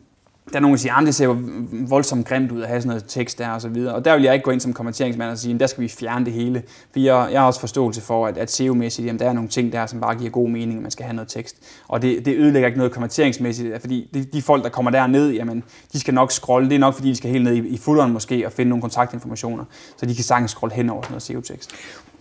der 0.49 0.55
er 0.55 0.60
nogen, 0.60 0.75
der 0.75 0.81
siger, 0.81 0.93
ah, 0.93 1.01
at 1.01 1.05
det 1.05 1.15
ser 1.15 1.25
jo 1.25 1.38
voldsomt 1.71 2.27
grimt 2.27 2.51
ud 2.51 2.62
at 2.62 2.67
have 2.67 2.81
sådan 2.81 2.88
noget 2.88 3.03
tekst 3.08 3.38
der 3.38 3.49
og 3.49 3.62
så 3.62 3.69
videre. 3.69 3.95
Og 3.95 4.05
der 4.05 4.15
vil 4.15 4.23
jeg 4.23 4.34
ikke 4.34 4.43
gå 4.43 4.51
ind 4.51 4.60
som 4.60 4.73
kommenteringsmand 4.73 5.31
og 5.31 5.38
sige, 5.38 5.53
at 5.53 5.60
der 5.60 5.67
skal 5.67 5.84
vi 5.84 5.88
fjerne 5.88 6.25
det 6.25 6.34
hele. 6.34 6.63
For 6.91 6.99
jeg, 6.99 7.29
jeg 7.31 7.39
har 7.39 7.47
også 7.47 7.60
forståelse 7.60 8.01
for, 8.01 8.27
at, 8.27 8.38
at 8.38 8.51
SEO-mæssigt, 8.51 9.05
jamen, 9.05 9.19
der 9.19 9.29
er 9.29 9.34
nogle 9.34 9.49
ting 9.49 9.71
der, 9.71 9.86
som 9.86 9.99
bare 10.01 10.15
giver 10.15 10.29
god 10.29 10.49
mening, 10.49 10.77
at 10.77 10.81
man 10.81 10.91
skal 10.91 11.05
have 11.05 11.15
noget 11.15 11.29
tekst. 11.29 11.55
Og 11.88 12.01
det, 12.01 12.25
det 12.25 12.38
ødelægger 12.38 12.67
ikke 12.67 12.77
noget 12.77 12.93
kommenteringsmæssigt, 12.93 13.81
fordi 13.81 14.10
de, 14.13 14.23
de 14.23 14.41
folk, 14.41 14.63
der 14.63 14.69
kommer 14.69 14.91
derned, 14.91 15.31
jamen, 15.31 15.63
de 15.93 15.99
skal 15.99 16.13
nok 16.13 16.31
scrolle. 16.31 16.69
Det 16.69 16.75
er 16.75 16.79
nok, 16.79 16.93
fordi 16.93 17.10
de 17.10 17.15
skal 17.15 17.29
helt 17.29 17.43
ned 17.43 17.53
i, 17.53 17.67
i 17.67 17.77
footeren 17.77 18.13
måske 18.13 18.45
og 18.45 18.51
finde 18.51 18.69
nogle 18.69 18.81
kontaktinformationer, 18.81 19.65
så 19.97 20.05
de 20.05 20.15
kan 20.15 20.23
sagtens 20.23 20.51
scrolle 20.51 20.75
hen 20.75 20.89
over 20.89 21.01
sådan 21.01 21.12
noget 21.12 21.23
SEO-tekst. 21.23 21.71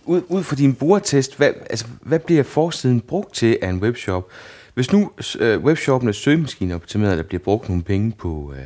Ud, 0.05 0.21
ud 0.29 0.43
fra 0.43 0.55
din 0.55 0.73
brugertest, 0.73 1.37
hvad, 1.37 1.49
altså, 1.69 1.85
hvad 2.01 2.19
bliver 2.19 2.43
forsiden 2.43 3.01
brugt 3.01 3.33
til 3.33 3.57
af 3.61 3.69
en 3.69 3.79
webshop? 3.79 4.27
Hvis 4.75 4.91
nu 4.91 5.11
øh, 5.39 5.63
webshoppen 5.63 6.07
er 6.07 6.13
søgemaskineoptimeret, 6.13 7.17
der 7.17 7.23
bliver 7.23 7.43
brugt 7.43 7.69
nogle 7.69 7.83
penge 7.83 8.11
på, 8.11 8.53
øh, 8.57 8.63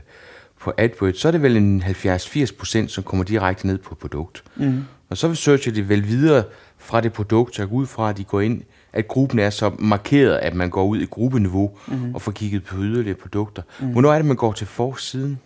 på 0.60 0.74
AdWords, 0.78 1.20
så 1.20 1.28
er 1.28 1.32
det 1.32 1.42
vel 1.42 1.58
en 1.58 1.84
70-80 1.84 2.58
procent, 2.58 2.92
som 2.92 3.04
kommer 3.04 3.24
direkte 3.24 3.68
ned 3.68 3.78
på 3.78 3.96
produkt. 3.96 4.44
Mm. 4.56 4.84
Og 5.10 5.18
så 5.18 5.36
searcher 5.36 5.72
de 5.72 5.90
vel 5.90 6.08
videre 6.08 6.44
fra 6.78 7.02
det 7.02 7.14
produkt, 7.14 7.56
så 7.56 7.66
ud 7.72 7.86
fra, 7.86 8.10
at 8.10 8.18
de 8.18 8.24
går 8.24 8.42
ind, 8.42 8.62
at 8.94 9.08
gruppen 9.08 9.40
er 9.40 9.50
så 9.50 9.72
markeret, 9.80 10.38
at 10.38 10.56
man 10.56 10.70
går 10.70 10.86
ud 10.86 10.98
i 10.98 11.06
gruppeniveau 11.06 11.72
mm. 11.88 12.16
og 12.16 12.22
får 12.22 12.32
kigget 12.32 12.64
på 12.64 12.76
yderligere 12.78 13.18
produkter. 13.18 13.62
Mm. 13.80 13.88
Hvornår 13.88 14.14
er 14.14 14.18
det, 14.18 14.26
man 14.26 14.36
går 14.36 14.54
til 14.54 14.68
forsiden? 14.68 15.40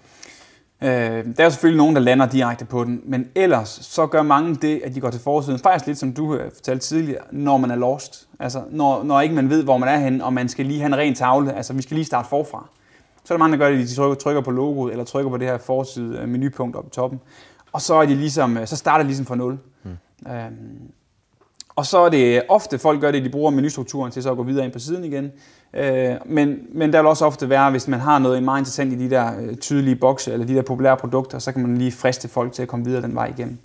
Øh, 0.84 1.26
der 1.38 1.46
er 1.46 1.50
selvfølgelig 1.50 1.78
nogen, 1.78 1.96
der 1.96 2.02
lander 2.02 2.26
direkte 2.26 2.65
på 2.65 2.84
den, 2.84 3.02
men 3.06 3.28
ellers 3.36 3.69
så 3.82 4.08
gør 4.08 4.22
mange 4.22 4.56
det, 4.56 4.82
at 4.84 4.96
de 4.96 5.00
går 5.00 5.10
til 5.10 5.22
forsiden, 5.22 5.60
faktisk 5.60 5.88
lidt 5.88 5.98
som 5.98 6.13
du 6.13 6.39
fortalte 6.54 6.86
tidligere, 6.86 7.22
når 7.32 7.58
man 7.58 7.72
er 7.72 7.76
lost. 7.76 8.28
Altså 8.39 8.63
når, 8.69 9.04
når 9.04 9.22
ikke 9.22 9.36
man 9.36 9.50
ved, 9.50 9.63
hvor 9.63 9.78
man 9.78 9.89
er 9.89 9.98
henne, 9.98 10.26
og 10.26 10.34
man 10.34 10.50
skal 10.50 10.65
lige 10.65 10.80
have 10.80 10.88
en 10.88 10.98
ren 10.98 11.15
tavle, 11.15 11.54
altså 11.54 11.74
vi 11.74 11.82
skal 11.82 11.96
lige 11.96 12.06
starte 12.06 12.30
forfra. 12.30 12.69
Så 13.24 13.34
er 13.34 13.38
der 13.38 13.39
mange, 13.39 13.58
der 13.58 13.65
gør 13.65 13.69
det, 13.72 13.82
at 13.82 13.88
de 13.88 13.96
trykker, 13.96 14.15
trykker 14.15 14.41
på 14.41 14.52
logoet, 14.52 14.91
eller 14.91 15.06
trykker 15.06 15.30
på 15.30 15.38
det 15.38 15.48
her 15.48 15.58
forside 15.58 16.19
øh, 16.19 16.30
menupunkt 16.30 16.76
oppe 16.76 16.88
i 16.88 16.91
toppen, 16.91 17.19
og 17.72 17.82
så, 17.82 17.93
er 17.93 18.06
de 18.06 18.15
ligesom, 18.15 18.58
øh, 18.58 18.67
så 18.67 18.76
starter 18.76 19.04
de 19.04 19.08
ligesom 19.08 19.26
fra 19.26 19.36
nul. 19.36 19.58
Hmm. 19.84 20.32
Øhm, 20.34 20.91
og 21.76 21.86
så 21.86 21.98
er 21.98 22.10
det 22.10 22.42
ofte, 22.50 22.80
folk 22.80 23.02
gør 23.02 23.12
det, 23.12 23.24
de 23.24 23.30
bruger 23.30 23.52
menustrukturen 23.52 24.12
til 24.12 24.24
så 24.24 24.32
at 24.32 24.38
gå 24.38 24.44
videre 24.44 24.66
ind 24.66 24.74
på 24.74 24.80
siden 24.80 25.04
igen. 25.04 25.32
Øh, 25.74 26.16
men, 26.26 26.60
men 26.72 26.94
der 26.94 27.02
vil 27.02 27.08
også 27.08 27.26
ofte 27.26 27.50
være, 27.50 27.72
hvis 27.72 27.88
man 27.88 28.00
har 28.00 28.20
noget 28.20 28.44
meget 28.44 28.62
interessant 28.62 28.94
i 28.94 28.96
de 28.96 29.10
der 29.10 29.32
øh, 29.42 29.56
tydelige 29.56 29.96
bokse, 29.96 30.34
eller 30.34 30.46
de 30.46 30.56
der 30.56 30.62
populære 30.62 30.98
produkter, 30.98 31.40
så 31.40 31.52
kan 31.52 31.62
man 31.62 31.78
lige 31.78 31.92
friste 31.92 32.28
folk 32.28 32.54
til 32.54 32.62
at 32.62 32.68
komme 32.68 32.86
videre 32.86 33.02
den 33.02 33.16
vej 33.16 33.34
igennem. 33.38 33.58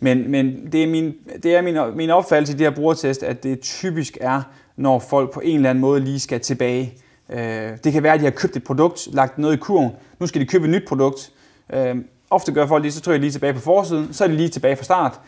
Men, 0.00 0.30
men 0.30 0.72
det 0.72 0.82
er, 0.82 0.86
min, 0.86 1.14
det 1.42 1.56
er 1.56 1.62
min, 1.62 1.76
min 1.96 2.10
opfattelse 2.10 2.54
i 2.54 2.56
de 2.56 2.64
her 2.64 2.70
brugertest, 2.70 3.22
at 3.22 3.42
det 3.42 3.60
typisk 3.60 4.18
er, 4.20 4.42
når 4.76 4.98
folk 4.98 5.32
på 5.32 5.40
en 5.40 5.56
eller 5.56 5.70
anden 5.70 5.80
måde 5.80 6.00
lige 6.00 6.20
skal 6.20 6.40
tilbage. 6.40 6.94
Øh, 7.30 7.70
det 7.84 7.92
kan 7.92 8.02
være, 8.02 8.14
at 8.14 8.20
de 8.20 8.24
har 8.24 8.30
købt 8.30 8.56
et 8.56 8.64
produkt, 8.64 9.08
lagt 9.12 9.38
noget 9.38 9.54
i 9.54 9.58
kurven, 9.58 9.90
nu 10.18 10.26
skal 10.26 10.40
de 10.40 10.46
købe 10.46 10.64
et 10.64 10.70
nyt 10.70 10.88
produkt. 10.88 11.32
Øh, 11.72 11.96
ofte 12.30 12.52
gør 12.52 12.66
folk 12.66 12.84
det, 12.84 12.94
så 12.94 13.00
trykker 13.00 13.14
jeg 13.14 13.20
lige 13.20 13.32
tilbage 13.32 13.52
på 13.52 13.60
forsiden, 13.60 14.12
så 14.12 14.24
er 14.24 14.28
de 14.28 14.36
lige 14.36 14.48
tilbage 14.48 14.76
fra 14.76 14.84
start, 14.84 15.20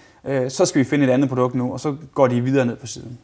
så 0.49 0.67
skal 0.67 0.79
vi 0.79 0.85
finde 0.85 1.07
et 1.07 1.11
andet 1.11 1.29
produkt 1.29 1.55
nu, 1.55 1.73
og 1.73 1.81
så 1.81 1.97
går 2.15 2.27
de 2.27 2.41
videre 2.41 2.67
ned 2.67 2.77
på 2.77 2.87
siden. 2.87 3.19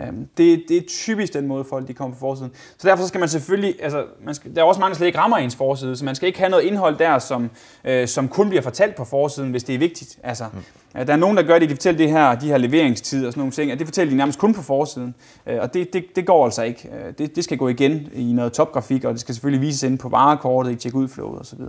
Øhm, 0.00 0.28
det, 0.36 0.64
det 0.68 0.76
er 0.76 0.80
typisk 0.88 1.32
den 1.32 1.46
måde, 1.46 1.64
folk 1.64 1.88
de 1.88 1.94
kommer 1.94 2.14
på 2.14 2.20
forsiden. 2.20 2.52
Så 2.78 2.88
derfor 2.88 3.06
skal 3.06 3.20
man 3.20 3.28
selvfølgelig, 3.28 3.74
altså, 3.82 4.04
man 4.24 4.34
skal, 4.34 4.54
der 4.54 4.60
er 4.60 4.64
også 4.64 4.80
mange, 4.80 4.90
der 4.90 4.96
slet 4.96 5.06
ikke 5.06 5.18
rammer 5.18 5.36
ens 5.36 5.56
forside, 5.56 5.96
så 5.96 6.04
man 6.04 6.14
skal 6.14 6.26
ikke 6.26 6.38
have 6.38 6.50
noget 6.50 6.64
indhold 6.64 6.98
der, 6.98 7.18
som, 7.18 7.50
øh, 7.84 8.08
som 8.08 8.28
kun 8.28 8.48
bliver 8.48 8.62
fortalt 8.62 8.94
på 8.94 9.04
forsiden, 9.04 9.50
hvis 9.50 9.64
det 9.64 9.74
er 9.74 9.78
vigtigt. 9.78 10.18
Altså, 10.22 10.44
mm. 10.52 11.06
Der 11.06 11.12
er 11.12 11.16
nogen, 11.16 11.36
der 11.36 11.42
gør 11.42 11.58
det, 11.58 11.68
de 11.68 11.74
fortæller 11.74 11.98
det 11.98 12.10
her, 12.10 12.34
de 12.34 12.46
her 12.46 12.56
leveringstider 12.56 13.26
og 13.26 13.32
sådan 13.32 13.40
nogle 13.40 13.52
ting, 13.52 13.72
og 13.72 13.78
det 13.78 13.86
fortæller 13.86 14.10
de 14.10 14.16
nærmest 14.16 14.38
kun 14.38 14.54
på 14.54 14.62
forsiden. 14.62 15.14
Øh, 15.46 15.58
og 15.60 15.74
det, 15.74 15.92
det, 15.92 16.04
det 16.16 16.26
går 16.26 16.44
altså 16.44 16.62
ikke. 16.62 16.88
Øh, 16.88 17.12
det, 17.18 17.36
det 17.36 17.44
skal 17.44 17.58
gå 17.58 17.68
igen 17.68 18.08
i 18.12 18.32
noget 18.32 18.52
topgrafik, 18.52 19.04
og 19.04 19.12
det 19.12 19.20
skal 19.20 19.34
selvfølgelig 19.34 19.66
vises 19.66 19.82
ind 19.82 19.98
på 19.98 20.08
varekortet, 20.08 20.72
i 20.72 20.74
check-ud-flowet 20.74 21.40
osv. 21.40 21.60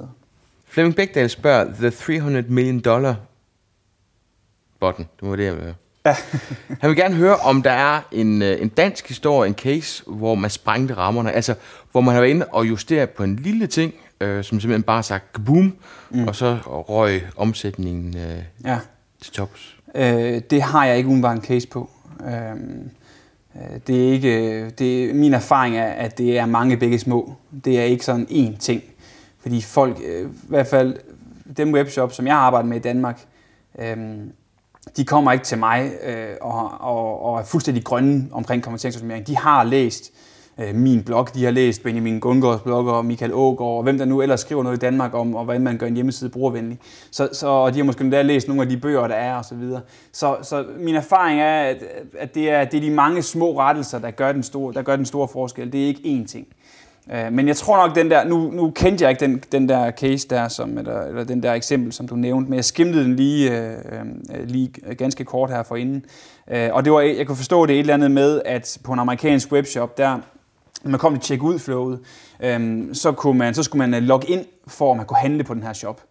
Flemming 0.67 0.95
Bækdal 0.95 1.29
spørger, 1.29 1.65
the 1.79 1.89
300 1.89 2.45
million 2.49 2.79
dollar 2.79 3.15
button, 4.79 5.07
det 5.19 5.27
må 5.27 5.35
det 5.35 5.57
være. 5.57 5.73
Ja. 6.05 6.15
Han 6.81 6.89
vil 6.89 6.95
gerne 6.95 7.15
høre, 7.15 7.35
om 7.35 7.61
der 7.61 7.71
er 7.71 8.01
en, 8.11 8.41
øh, 8.41 8.61
en 8.61 8.69
dansk 8.69 9.07
historie, 9.07 9.47
en 9.47 9.55
case, 9.55 10.03
hvor 10.07 10.35
man 10.35 10.49
sprængte 10.49 10.93
rammerne. 10.93 11.31
Altså, 11.31 11.55
hvor 11.91 12.01
man 12.01 12.13
har 12.13 12.21
været 12.21 12.31
inde 12.31 12.45
og 12.45 12.67
justeret 12.67 13.09
på 13.09 13.23
en 13.23 13.35
lille 13.35 13.67
ting, 13.67 13.93
øh, 14.21 14.43
som 14.43 14.59
simpelthen 14.59 14.83
bare 14.83 15.03
sagt 15.03 15.45
boom, 15.45 15.77
mm. 16.09 16.27
og 16.27 16.35
så 16.35 16.57
røg 16.65 17.21
omsætningen 17.37 18.17
øh, 18.17 18.43
ja. 18.65 18.79
til 19.21 19.33
tops. 19.33 19.75
Øh, 19.95 20.41
det 20.49 20.61
har 20.61 20.85
jeg 20.85 20.97
ikke 20.97 21.07
umiddelbart 21.07 21.37
en 21.37 21.43
case 21.43 21.67
på. 21.67 21.89
Øh, 22.25 22.51
øh, 23.55 23.79
det 23.87 24.07
er 24.07 24.11
ikke, 24.11 24.69
det, 24.69 25.15
min 25.15 25.33
erfaring 25.33 25.77
er, 25.77 25.87
at 25.87 26.17
det 26.17 26.37
er 26.37 26.45
mange 26.45 26.77
begge 26.77 26.99
små. 26.99 27.35
Det 27.65 27.79
er 27.79 27.83
ikke 27.83 28.05
sådan 28.05 28.27
én 28.29 28.57
ting. 28.57 28.83
Fordi 29.39 29.61
folk, 29.61 29.97
øh, 30.05 30.29
i 30.29 30.47
hvert 30.47 30.67
fald 30.67 30.95
dem 31.57 31.73
webshop, 31.73 32.13
som 32.13 32.27
jeg 32.27 32.35
arbejder 32.35 32.67
med 32.67 32.77
i 32.77 32.81
Danmark, 32.81 33.21
øh, 33.79 33.97
de 34.97 35.05
kommer 35.05 35.31
ikke 35.31 35.45
til 35.45 35.57
mig 35.57 35.91
øh, 36.03 36.35
og, 36.41 36.71
og, 36.79 37.23
og 37.23 37.39
er 37.39 37.43
fuldstændig 37.43 37.83
grønne 37.83 38.29
omkring 38.31 38.63
konverteringsoptimering. 38.63 39.27
De 39.27 39.37
har 39.37 39.63
læst 39.63 40.11
øh, 40.59 40.75
min 40.75 41.03
blog, 41.03 41.33
de 41.33 41.43
har 41.43 41.51
læst 41.51 41.83
Benjamin 41.83 42.19
Gungårds 42.19 42.61
blog 42.61 42.87
og 42.87 43.05
Michael 43.05 43.33
Ågaard, 43.33 43.77
og 43.77 43.83
hvem 43.83 43.97
der 43.97 44.05
nu 44.05 44.21
ellers 44.21 44.39
skriver 44.39 44.63
noget 44.63 44.77
i 44.77 44.79
Danmark 44.79 45.13
om, 45.13 45.35
og 45.35 45.43
hvordan 45.43 45.61
man 45.61 45.77
gør 45.77 45.87
en 45.87 45.95
hjemmeside 45.95 46.29
brugervenlig. 46.29 46.79
Så, 47.11 47.29
så, 47.33 47.47
og 47.47 47.73
de 47.73 47.77
har 47.79 47.83
måske 47.83 48.03
endda 48.03 48.21
læst 48.21 48.47
nogle 48.47 48.63
af 48.63 48.69
de 48.69 48.77
bøger, 48.77 49.07
der 49.07 49.15
er, 49.15 49.35
og 49.35 49.45
så 49.45 49.55
videre. 49.55 49.81
Så, 50.11 50.37
så 50.41 50.65
min 50.79 50.95
erfaring 50.95 51.41
er, 51.41 51.61
at, 51.61 51.83
at 52.19 52.35
det, 52.35 52.51
er, 52.51 52.65
det 52.65 52.77
er 52.77 52.81
de 52.81 52.91
mange 52.91 53.21
små 53.21 53.59
rettelser, 53.59 53.99
der 53.99 54.11
gør 54.11 54.31
den 54.31 54.43
store, 54.43 54.73
der 54.73 54.81
gør 54.81 54.95
den 54.95 55.05
store 55.05 55.27
forskel. 55.27 55.71
Det 55.71 55.83
er 55.83 55.87
ikke 55.87 56.21
én 56.21 56.27
ting. 56.27 56.47
Øh, 57.13 57.33
men 57.33 57.47
jeg 57.47 57.57
tror 57.57 57.87
nok, 57.87 57.95
den 57.95 58.11
der, 58.11 58.23
nu, 58.23 58.51
nu 58.51 58.71
kendte 58.71 59.03
jeg 59.03 59.09
ikke 59.11 59.25
den, 59.25 59.43
den 59.51 59.69
der 59.69 59.91
case 59.91 60.27
der, 60.27 60.47
som, 60.47 60.77
eller, 60.77 61.01
eller 61.01 61.23
den 61.23 61.43
der 61.43 61.53
eksempel, 61.53 61.93
som 61.93 62.07
du 62.07 62.15
nævnte, 62.15 62.49
men 62.49 62.55
jeg 62.55 62.65
skimlede 62.65 63.03
den 63.03 63.15
lige, 63.15 63.57
øh, 63.57 63.73
øh, 63.91 64.47
lige 64.47 64.71
ganske 64.95 65.25
kort 65.25 65.49
her 65.49 65.63
forinden. 65.63 66.05
Øh, 66.51 66.69
og 66.71 66.85
det 66.85 66.93
var, 66.93 67.01
jeg 67.01 67.27
kunne 67.27 67.35
forstå 67.35 67.65
det 67.65 67.73
et 67.73 67.79
eller 67.79 67.93
andet 67.93 68.11
med, 68.11 68.41
at 68.45 68.77
på 68.83 68.93
en 68.93 68.99
amerikansk 68.99 69.51
webshop, 69.51 69.97
der 69.97 70.19
når 70.83 70.91
man 70.91 70.99
kom 70.99 71.13
til 71.13 71.23
check 71.23 71.43
ud 71.43 71.59
flowet, 71.59 71.99
øh, 72.39 72.85
så, 72.93 73.11
kunne 73.11 73.37
man, 73.37 73.53
så 73.53 73.63
skulle 73.63 73.89
man 73.89 74.01
øh, 74.01 74.07
logge 74.07 74.27
ind, 74.27 74.45
for 74.67 74.91
at 74.91 74.97
man 74.97 75.05
kunne 75.05 75.17
handle 75.17 75.43
på 75.43 75.53
den 75.53 75.63
her 75.63 75.73
shop. 75.73 76.01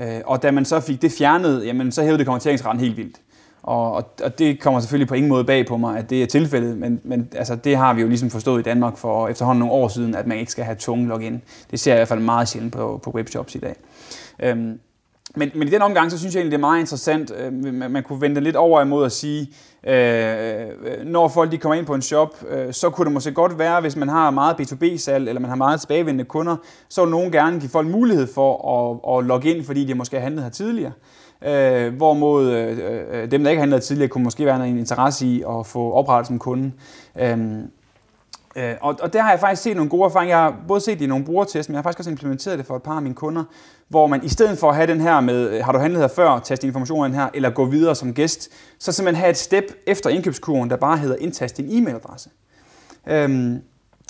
Øh, 0.00 0.20
og 0.24 0.42
da 0.42 0.50
man 0.50 0.64
så 0.64 0.80
fik 0.80 1.02
det 1.02 1.12
fjernet, 1.12 1.66
jamen, 1.66 1.92
så 1.92 2.02
hævede 2.02 2.18
det 2.18 2.26
konverteringsretten 2.26 2.80
helt 2.80 2.96
vildt. 2.96 3.20
Og, 3.62 3.92
og, 3.92 4.10
og 4.22 4.38
det 4.38 4.60
kommer 4.60 4.80
selvfølgelig 4.80 5.08
på 5.08 5.14
ingen 5.14 5.28
måde 5.28 5.44
bag 5.44 5.66
på 5.66 5.76
mig, 5.76 5.98
at 5.98 6.10
det 6.10 6.22
er 6.22 6.26
tilfældet, 6.26 6.78
men, 6.78 7.00
men 7.04 7.28
altså, 7.36 7.56
det 7.56 7.76
har 7.76 7.94
vi 7.94 8.00
jo 8.00 8.08
ligesom 8.08 8.30
forstået 8.30 8.60
i 8.60 8.62
Danmark 8.62 8.96
for 8.96 9.28
efterhånden 9.28 9.60
nogle 9.60 9.74
år 9.74 9.88
siden, 9.88 10.14
at 10.14 10.26
man 10.26 10.38
ikke 10.38 10.52
skal 10.52 10.64
have 10.64 10.76
tunge 10.76 11.08
login. 11.08 11.42
Det 11.70 11.80
ser 11.80 11.92
jeg 11.92 11.98
i 11.98 12.00
hvert 12.00 12.08
fald 12.08 12.20
meget 12.20 12.48
sjældent 12.48 12.72
på, 12.72 13.00
på 13.02 13.10
webshops 13.10 13.54
i 13.54 13.58
dag. 13.58 13.76
Øhm, 14.42 14.78
men, 15.36 15.50
men 15.54 15.68
i 15.68 15.70
den 15.70 15.82
omgang, 15.82 16.10
så 16.10 16.18
synes 16.18 16.34
jeg 16.34 16.40
egentlig, 16.40 16.58
det 16.58 16.64
er 16.64 16.68
meget 16.68 16.80
interessant. 16.80 17.32
Øh, 17.38 17.52
man, 17.52 17.90
man 17.90 18.02
kunne 18.02 18.20
vente 18.20 18.40
lidt 18.40 18.56
over 18.56 18.82
imod 18.82 19.06
at 19.06 19.12
sige, 19.12 19.50
øh, 19.86 20.66
øh, 20.84 21.06
når 21.06 21.28
folk 21.28 21.52
de 21.52 21.58
kommer 21.58 21.74
ind 21.74 21.86
på 21.86 21.94
en 21.94 22.02
shop, 22.02 22.44
øh, 22.48 22.72
så 22.72 22.90
kunne 22.90 23.04
det 23.04 23.12
måske 23.12 23.32
godt 23.32 23.58
være, 23.58 23.80
hvis 23.80 23.96
man 23.96 24.08
har 24.08 24.30
meget 24.30 24.54
B2B-salg, 24.60 25.28
eller 25.28 25.40
man 25.40 25.48
har 25.48 25.56
meget 25.56 25.80
tilbagevendende 25.80 26.24
kunder, 26.24 26.56
så 26.88 27.02
vil 27.02 27.10
nogen 27.10 27.32
gerne 27.32 27.60
give 27.60 27.70
folk 27.70 27.88
mulighed 27.88 28.26
for 28.34 28.52
at, 28.76 29.18
at 29.18 29.26
logge 29.26 29.54
ind, 29.54 29.64
fordi 29.64 29.84
de 29.84 29.94
måske 29.94 30.16
har 30.16 30.22
handlet 30.22 30.44
her 30.44 30.50
tidligere. 30.50 30.92
Øh, 31.44 31.94
hvorimod 31.94 32.52
øh, 32.52 32.78
øh, 33.10 33.30
dem, 33.30 33.42
der 33.42 33.50
ikke 33.50 33.60
handlede 33.60 33.80
tidligere, 33.80 34.08
kunne 34.08 34.24
måske 34.24 34.46
være 34.46 34.68
en 34.68 34.78
interesse 34.78 35.26
i 35.26 35.42
at 35.58 35.66
få 35.66 35.92
oprettet 35.92 36.26
som 36.26 36.38
kunde. 36.38 36.72
Øh, 37.20 37.38
Øh, 38.56 38.74
og, 38.80 38.96
og 39.02 39.12
der 39.12 39.22
har 39.22 39.30
jeg 39.30 39.40
faktisk 39.40 39.62
set 39.62 39.76
nogle 39.76 39.90
gode 39.90 40.04
erfaringer. 40.04 40.36
Jeg 40.36 40.44
har 40.44 40.56
både 40.68 40.80
set 40.80 40.98
det 40.98 41.04
i 41.04 41.08
nogle 41.08 41.24
brugertest, 41.24 41.68
men 41.68 41.74
jeg 41.74 41.78
har 41.78 41.82
faktisk 41.82 41.98
også 41.98 42.10
implementeret 42.10 42.58
det 42.58 42.66
for 42.66 42.76
et 42.76 42.82
par 42.82 42.96
af 42.96 43.02
mine 43.02 43.14
kunder, 43.14 43.44
hvor 43.88 44.06
man 44.06 44.24
i 44.24 44.28
stedet 44.28 44.58
for 44.58 44.68
at 44.68 44.74
have 44.76 44.86
den 44.86 45.00
her 45.00 45.20
med, 45.20 45.50
øh, 45.50 45.64
har 45.64 45.72
du 45.72 45.78
handlet 45.78 46.00
her 46.00 46.08
før, 46.08 46.38
taste 46.38 46.66
informationen 46.66 47.14
her, 47.14 47.28
eller 47.34 47.50
gå 47.50 47.64
videre 47.64 47.94
som 47.94 48.14
gæst, 48.14 48.48
så 48.78 48.92
simpelthen 48.92 49.20
have 49.20 49.30
et 49.30 49.36
step 49.36 49.64
efter 49.86 50.10
indkøbskurven, 50.10 50.70
der 50.70 50.76
bare 50.76 50.98
hedder 50.98 51.16
indtast 51.16 51.56
din 51.56 51.66
e-mailadresse. 51.70 52.30
Øhm, 53.06 53.62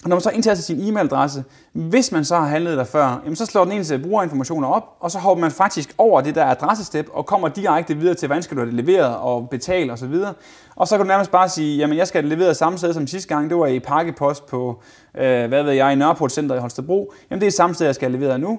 når 0.06 0.16
man 0.16 0.20
så 0.20 0.30
indtaster 0.30 0.62
sin 0.62 0.80
e-mailadresse, 0.80 1.42
hvis 1.72 2.12
man 2.12 2.24
så 2.24 2.36
har 2.36 2.46
handlet 2.46 2.78
der 2.78 2.84
før, 2.84 3.20
jamen 3.24 3.36
så 3.36 3.46
slår 3.46 3.64
den 3.64 3.72
eneste 3.72 3.94
øh, 3.94 4.02
brugerinformationer 4.02 4.68
op, 4.68 4.96
og 5.00 5.10
så 5.10 5.18
hopper 5.18 5.40
man 5.40 5.50
faktisk 5.50 5.94
over 5.98 6.20
det 6.20 6.34
der 6.34 6.44
adressestep 6.44 7.08
og 7.12 7.26
kommer 7.26 7.48
direkte 7.48 7.96
videre 7.96 8.14
til, 8.14 8.26
hvordan 8.26 8.42
skal 8.42 8.56
du 8.56 8.60
have 8.62 8.76
det 8.76 8.84
leveret 8.84 9.16
og 9.16 9.48
betale 9.50 9.92
osv. 9.92 10.12
Og, 10.12 10.34
og 10.76 10.88
så 10.88 10.96
kan 10.96 11.06
du 11.06 11.08
nærmest 11.08 11.30
bare 11.30 11.48
sige, 11.48 11.76
jamen 11.76 11.96
jeg 11.96 12.08
skal 12.08 12.22
have 12.22 12.30
det 12.30 12.38
leveret 12.38 12.56
samme 12.56 12.78
sted 12.78 12.94
som 12.94 13.06
sidste 13.06 13.34
gang, 13.34 13.50
det 13.50 13.58
var 13.58 13.66
i 13.66 13.80
pakkepost 13.80 14.46
på, 14.46 14.82
øh, 15.14 15.48
hvad 15.48 15.62
ved 15.62 15.72
jeg, 15.72 15.92
i 15.92 15.96
Nørreport 15.96 16.32
Center 16.32 16.54
i 16.56 16.58
Holstebro. 16.58 17.12
Jamen 17.30 17.40
det 17.40 17.46
er 17.46 17.50
samme 17.50 17.74
sted, 17.74 17.86
jeg 17.86 17.94
skal 17.94 18.10
have 18.10 18.20
leveret 18.20 18.40
nu. 18.40 18.58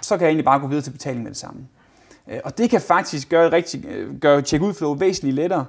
Så 0.00 0.16
kan 0.16 0.24
jeg 0.24 0.28
egentlig 0.28 0.44
bare 0.44 0.60
gå 0.60 0.66
videre 0.66 0.82
til 0.82 0.90
betaling 0.90 1.22
med 1.22 1.30
det 1.30 1.38
samme. 1.38 1.60
Øh, 2.30 2.38
og 2.44 2.58
det 2.58 2.70
kan 2.70 2.80
faktisk 2.80 3.28
gøre, 3.28 3.52
rigtig, 3.52 3.84
øh, 3.86 4.20
gøre 4.20 4.40
check-ud-flow 4.40 4.94
væsentligt 4.94 5.36
lettere. 5.36 5.64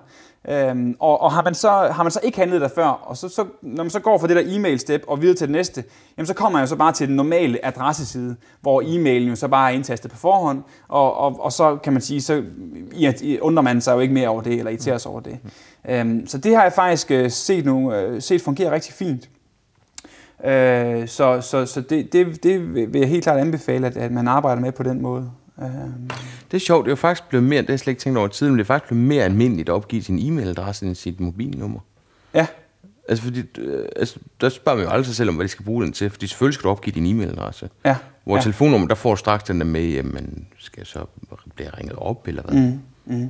Øhm, 0.50 0.96
og, 1.00 1.22
og 1.22 1.32
har, 1.32 1.44
man 1.44 1.56
så, 1.56 1.70
har 1.70 2.04
man 2.04 2.12
så 2.12 2.20
ikke 2.24 2.38
handlet 2.38 2.62
der 2.62 2.68
før, 2.68 2.86
og 2.86 3.18
så, 3.18 3.30
så, 3.30 3.46
når 3.62 3.84
man 3.84 3.90
så 3.90 4.00
går 4.00 4.18
fra 4.18 4.28
det 4.28 4.36
der 4.36 4.44
e-mail-step 4.46 5.04
og 5.08 5.22
videre 5.22 5.36
til 5.36 5.48
det 5.48 5.52
næste, 5.52 5.84
jamen 6.18 6.26
så 6.28 6.34
kommer 6.34 6.58
man 6.58 6.64
jo 6.64 6.68
så 6.68 6.76
bare 6.76 6.92
til 6.92 7.08
den 7.08 7.16
normale 7.16 7.66
adresseside, 7.66 8.36
hvor 8.62 8.82
e-mailen 8.82 9.30
jo 9.30 9.36
så 9.36 9.48
bare 9.48 9.72
er 9.72 9.76
indtastet 9.76 10.12
på 10.12 10.18
forhånd, 10.18 10.64
og, 10.88 11.18
og, 11.18 11.44
og 11.44 11.52
så 11.52 11.76
kan 11.76 11.94
man 11.94 12.02
sige, 12.02 12.22
så 12.22 12.44
i, 13.22 13.40
undrer 13.40 13.64
man 13.64 13.82
sig 13.82 13.94
jo 13.94 14.00
ikke 14.00 14.14
mere 14.14 14.28
over 14.28 14.42
det, 14.42 14.54
eller 14.54 14.72
irriterer 14.72 14.98
sig 14.98 15.12
over 15.12 15.20
det. 15.20 15.40
Øhm, 15.90 16.28
så 16.28 16.38
det 16.38 16.56
har 16.56 16.64
jeg 16.64 16.74
faktisk 16.74 17.12
øh, 17.12 17.32
set, 17.32 17.66
nu, 17.66 17.94
øh, 17.94 18.22
set 18.22 18.42
fungere 18.42 18.72
rigtig 18.72 18.94
fint. 18.94 19.30
Øh, 20.46 21.08
så 21.08 21.42
så, 21.42 21.66
så 21.66 21.82
det, 21.82 22.14
det, 22.14 22.44
det 22.44 22.74
vil 22.74 23.00
jeg 23.00 23.10
helt 23.10 23.24
klart 23.24 23.40
anbefale, 23.40 23.88
at, 23.88 23.98
at 23.98 24.12
man 24.12 24.28
arbejder 24.28 24.62
med 24.62 24.72
på 24.72 24.84
den 24.84 25.02
måde. 25.02 25.32
Øhm. 25.62 26.10
Det 26.52 26.58
er 26.58 26.60
sjovt, 26.60 26.86
det 26.86 26.90
er 26.90 26.92
jo 26.92 26.96
faktisk 26.96 27.30
blevet 27.30 27.44
mere, 27.44 27.62
det 27.62 27.68
har 27.68 27.74
jeg 27.74 27.80
slet 27.80 27.92
ikke 27.92 28.02
tænkt 28.02 28.18
over 28.20 28.28
tiden, 28.28 28.54
men 28.54 28.60
det 28.60 28.64
er 28.64 28.68
faktisk 28.68 28.88
blevet 28.88 29.08
mere 29.08 29.24
almindeligt 29.24 29.70
at 29.70 29.74
opgive 29.74 30.04
sin 30.04 30.20
e-mailadresse 30.20 30.86
end 30.86 30.96
sit 30.96 31.20
mobilnummer. 31.20 31.80
Ja. 32.34 32.48
Altså, 33.10 33.24
fordi, 33.24 33.44
øh, 33.58 33.86
altså, 33.96 34.20
der 34.42 34.50
spørger 34.50 34.78
man 34.78 34.86
jo 34.86 34.92
aldrig 34.92 35.06
sig 35.06 35.16
selv 35.16 35.30
om, 35.30 35.36
hvad 35.36 35.44
de 35.44 35.50
skal 35.50 35.66
bruge 35.66 35.84
den 35.84 35.94
til, 35.94 36.10
fordi 36.10 36.28
selvfølgelig 36.28 36.54
skal 36.54 36.64
du 36.64 36.70
opgive 36.70 36.94
din 36.94 37.06
e-mailadresse. 37.06 37.70
Ja. 37.86 37.96
Hvor 38.24 38.36
ja. 38.36 38.42
telefonnummer, 38.42 38.88
der 38.88 38.96
får 38.96 39.10
du 39.10 39.16
straks 39.16 39.44
den 39.44 39.60
der 39.60 39.66
med, 39.66 39.88
jamen, 39.88 40.48
skal 40.60 40.80
jeg 40.80 40.88
så 40.88 41.06
blive 41.56 41.70
ringet 41.70 41.96
op, 41.96 42.28
eller 42.28 42.44
hvad? 42.44 42.62
Mm. 42.62 42.80
Mm. 43.06 43.30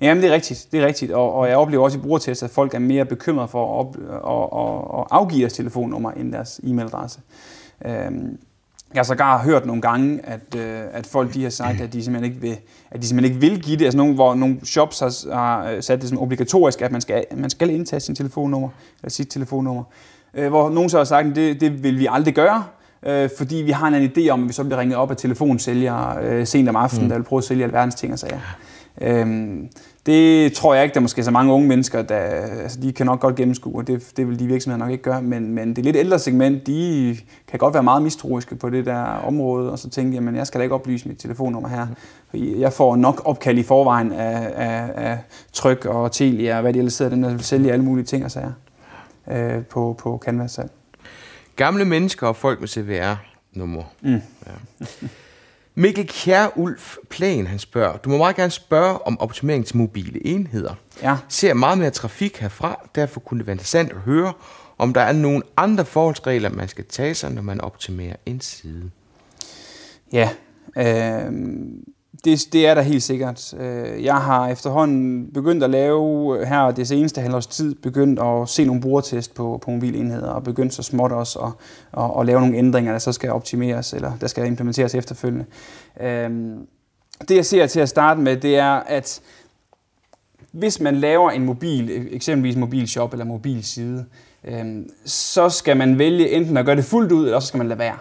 Jamen, 0.00 0.22
det 0.22 0.30
er 0.30 0.34
rigtigt. 0.34 0.68
Det 0.72 0.82
er 0.82 0.86
rigtigt. 0.86 1.12
Og, 1.12 1.34
og 1.34 1.48
jeg 1.48 1.56
oplever 1.56 1.84
også 1.84 1.98
i 1.98 2.00
brugertest, 2.00 2.42
at 2.42 2.50
folk 2.50 2.74
er 2.74 2.78
mere 2.78 3.04
bekymrede 3.04 3.48
for 3.48 3.80
at, 3.80 3.86
op, 3.86 3.96
at, 3.96 4.14
at, 4.14 5.00
at 5.00 5.06
afgive 5.10 5.40
deres 5.40 5.52
telefonnummer 5.52 6.10
end 6.10 6.32
deres 6.32 6.60
e-mailadresse. 6.64 7.20
Øhm, 7.86 8.38
jeg 8.94 8.98
har 8.98 9.04
sågar 9.04 9.42
hørt 9.42 9.66
nogle 9.66 9.82
gange, 9.82 10.20
at, 10.24 10.54
øh, 10.56 10.80
at 10.92 11.06
folk 11.06 11.34
de 11.34 11.42
har 11.42 11.50
sagt, 11.50 11.80
at 11.80 11.92
de 11.92 12.04
simpelthen 12.04 12.32
ikke 12.32 12.42
vil, 12.42 12.56
at 12.90 13.02
de 13.02 13.06
simpelthen 13.06 13.34
ikke 13.34 13.50
vil 13.50 13.62
give 13.62 13.76
det. 13.76 13.84
Altså 13.84 13.96
nogle, 13.96 14.14
hvor 14.14 14.34
nogle 14.34 14.58
shops 14.64 15.00
har, 15.00 15.34
har 15.34 15.70
øh, 15.70 15.82
sat 15.82 16.00
det 16.00 16.08
som 16.08 16.18
obligatorisk, 16.18 16.82
at 16.82 16.92
man 16.92 17.00
skal, 17.00 17.24
man 17.36 17.50
skal 17.50 17.70
indtage 17.70 18.00
sin 18.00 18.14
telefonnummer, 18.14 18.68
eller 19.02 19.10
sit 19.10 19.28
telefonnummer. 19.30 19.84
Øh, 20.34 20.48
hvor 20.48 20.70
nogen 20.70 20.90
så 20.90 20.96
har 20.96 21.04
sagt, 21.04 21.28
at 21.28 21.36
det, 21.36 21.60
det 21.60 21.82
vil 21.82 21.98
vi 21.98 22.06
aldrig 22.10 22.34
gøre, 22.34 22.64
øh, 23.02 23.30
fordi 23.38 23.56
vi 23.56 23.70
har 23.70 23.88
en 23.88 24.12
idé 24.16 24.28
om, 24.28 24.42
at 24.42 24.48
vi 24.48 24.52
så 24.52 24.64
bliver 24.64 24.80
ringet 24.80 24.96
op 24.96 25.10
af 25.10 25.16
telefonsælgere 25.16 26.22
øh, 26.22 26.46
sent 26.46 26.68
om 26.68 26.76
aftenen, 26.76 27.04
mm. 27.04 27.08
der 27.08 27.16
vil 27.16 27.24
prøve 27.24 27.38
at 27.38 27.44
sælge 27.44 27.64
alverdens 27.64 27.94
ting 27.94 28.12
og 28.12 28.18
sager. 28.18 28.40
Øhm, 29.00 29.68
det 30.06 30.52
tror 30.52 30.74
jeg 30.74 30.84
ikke, 30.84 30.94
der 30.94 31.00
er 31.00 31.02
måske 31.02 31.24
så 31.24 31.30
mange 31.30 31.52
unge 31.52 31.68
mennesker, 31.68 32.02
der 32.02 32.16
altså, 32.16 32.80
de 32.80 32.92
kan 32.92 33.06
nok 33.06 33.20
godt 33.20 33.36
gennemskue, 33.36 33.80
og 33.80 33.86
det, 33.86 34.12
det 34.16 34.28
vil 34.28 34.38
de 34.38 34.46
virksomheder 34.46 34.84
nok 34.84 34.92
ikke 34.92 35.02
gøre, 35.02 35.22
men, 35.22 35.54
men 35.54 35.76
det 35.76 35.84
lidt 35.84 35.96
ældre 35.96 36.18
segment, 36.18 36.66
de 36.66 37.16
kan 37.48 37.58
godt 37.58 37.74
være 37.74 37.82
meget 37.82 38.02
mistroiske 38.02 38.56
på 38.56 38.70
det 38.70 38.86
der 38.86 39.02
område, 39.02 39.72
og 39.72 39.78
så 39.78 39.90
tænke, 39.90 40.14
jamen 40.14 40.36
jeg 40.36 40.46
skal 40.46 40.58
da 40.58 40.62
ikke 40.62 40.74
oplyse 40.74 41.08
mit 41.08 41.18
telefonnummer 41.18 41.68
her. 41.68 41.86
Jeg 42.34 42.72
får 42.72 42.96
nok 42.96 43.22
opkald 43.24 43.58
i 43.58 43.62
forvejen 43.62 44.12
af, 44.12 44.52
af, 44.54 44.90
af 44.94 45.18
tryk 45.52 45.84
og 45.84 46.12
Telia, 46.12 46.56
og 46.56 46.62
hvad 46.62 46.72
de 46.72 46.78
ellers 46.78 46.94
sidder, 46.94 47.10
den 47.10 47.22
der 47.22 47.30
vil 47.30 47.44
sælge 47.44 47.72
alle 47.72 47.84
mulige 47.84 48.04
ting 48.04 48.24
og 48.24 48.30
sager 48.30 48.52
øh, 49.30 49.64
på, 49.64 49.96
på 49.98 50.22
Canvas. 50.24 50.60
Gamle 51.56 51.84
mennesker 51.84 52.26
og 52.26 52.36
folk 52.36 52.60
med 52.60 52.68
CVR-nummer. 52.68 53.82
Mm. 54.00 54.20
Ja. 54.46 54.86
Mikkel 55.78 56.06
Kjær 56.06 56.48
Ulf 56.56 56.96
Plan, 57.10 57.46
han 57.46 57.58
spørger, 57.58 57.96
du 57.96 58.10
må 58.10 58.16
meget 58.16 58.36
gerne 58.36 58.50
spørge 58.50 59.06
om 59.06 59.20
optimering 59.20 59.66
til 59.66 59.76
mobile 59.76 60.26
enheder. 60.26 60.74
Ja. 61.02 61.16
Ser 61.28 61.54
meget 61.54 61.78
mere 61.78 61.90
trafik 61.90 62.36
herfra, 62.36 62.88
derfor 62.94 63.20
kunne 63.20 63.38
det 63.38 63.46
være 63.46 63.54
interessant 63.54 63.92
at 63.92 63.98
høre, 63.98 64.32
om 64.78 64.94
der 64.94 65.00
er 65.00 65.12
nogle 65.12 65.42
andre 65.56 65.84
forholdsregler, 65.84 66.50
man 66.50 66.68
skal 66.68 66.84
tage 66.84 67.14
sig, 67.14 67.32
når 67.32 67.42
man 67.42 67.60
optimerer 67.60 68.16
en 68.26 68.40
side. 68.40 68.90
Ja, 70.12 70.30
øh, 70.76 71.32
det, 72.24 72.48
det 72.52 72.66
er 72.66 72.74
der 72.74 72.82
helt 72.82 73.02
sikkert. 73.02 73.54
Øh, 73.60 74.04
jeg 74.04 74.16
har 74.16 74.48
efterhånden 74.48 75.30
begyndt 75.34 75.64
at 75.64 75.70
lave 75.70 76.38
øh, 76.38 76.46
her 76.46 76.70
det 76.70 76.88
seneste 76.88 77.20
halvårs 77.20 77.46
tid, 77.46 77.74
begyndt 77.74 78.20
at 78.20 78.48
se 78.48 78.64
nogle 78.64 78.80
brugertest 78.80 79.34
på, 79.34 79.58
på 79.62 79.70
mobilenheder, 79.70 80.28
og 80.30 80.44
begyndt 80.44 80.74
så 80.74 80.82
småt 80.82 81.12
også 81.12 81.38
at, 81.38 81.52
at, 82.02 82.10
at 82.20 82.26
lave 82.26 82.40
nogle 82.40 82.56
ændringer, 82.56 82.92
der 82.92 82.98
så 82.98 83.12
skal 83.12 83.30
optimeres, 83.30 83.92
eller 83.92 84.12
der 84.20 84.26
skal 84.26 84.46
implementeres 84.46 84.94
efterfølgende. 84.94 85.44
Øh, 86.00 86.30
det 87.28 87.36
jeg 87.36 87.46
ser 87.46 87.66
til 87.66 87.80
at 87.80 87.88
starte 87.88 88.20
med, 88.20 88.36
det 88.36 88.56
er, 88.56 88.72
at 88.72 89.20
hvis 90.52 90.80
man 90.80 90.96
laver 90.96 91.30
en 91.30 91.44
mobil, 91.44 91.90
e, 91.90 92.10
eksempelvis 92.10 92.56
mobilshop 92.56 92.68
mobil 92.68 92.88
shop 92.88 93.12
eller 93.12 93.24
mobil 93.24 93.64
side, 93.64 94.04
så 95.04 95.48
skal 95.48 95.76
man 95.76 95.98
vælge 95.98 96.30
enten 96.30 96.56
at 96.56 96.64
gøre 96.64 96.76
det 96.76 96.84
fuldt 96.84 97.12
ud, 97.12 97.24
eller 97.24 97.40
så 97.40 97.46
skal 97.46 97.58
man 97.58 97.68
lade 97.68 97.78
være. 97.78 97.98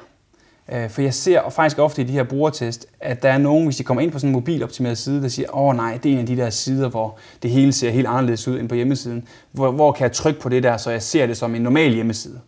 Øh, 0.72 0.90
for 0.90 1.02
jeg 1.02 1.14
ser 1.14 1.40
og 1.40 1.54
faktisk 1.54 1.80
ofte 1.80 2.02
i 2.02 2.06
de 2.06 2.12
her 2.12 2.24
brugertest, 2.24 2.88
at 3.00 3.24
der 3.24 3.30
er 3.30 3.38
nogen, 3.38 3.66
hvis 3.66 3.78
de 3.78 3.84
kommer 3.84 4.02
ind 4.02 4.12
på 4.12 4.20
sådan 4.20 4.30
en 4.30 4.34
mobiloptimeret 4.34 4.98
side, 4.98 5.22
der 5.22 5.28
siger, 5.28 5.56
åh 5.56 5.68
oh, 5.68 5.76
nej, 5.76 6.00
det 6.04 6.10
er 6.10 6.14
en 6.14 6.20
af 6.20 6.26
de 6.26 6.38
der 6.38 6.50
sider, 6.50 6.90
hvor 6.90 7.18
det 7.44 7.52
hele 7.52 7.74
ser 7.74 7.90
helt 7.90 8.08
anderledes 8.08 8.48
ud 8.48 8.60
end 8.60 8.70
på 8.70 8.76
hjemmesiden. 8.76 9.28
Hvor, 9.52 9.72
hvor 9.72 9.92
kan 9.92 10.04
jeg 10.04 10.12
trykke 10.12 10.40
på 10.40 10.50
det 10.50 10.64
der, 10.64 10.78
så 10.78 10.92
jeg 10.92 11.02
ser 11.02 11.26
det 11.26 11.38
som 11.38 11.56
en 11.56 11.62
normal 11.62 11.94
hjemmeside? 11.94 12.40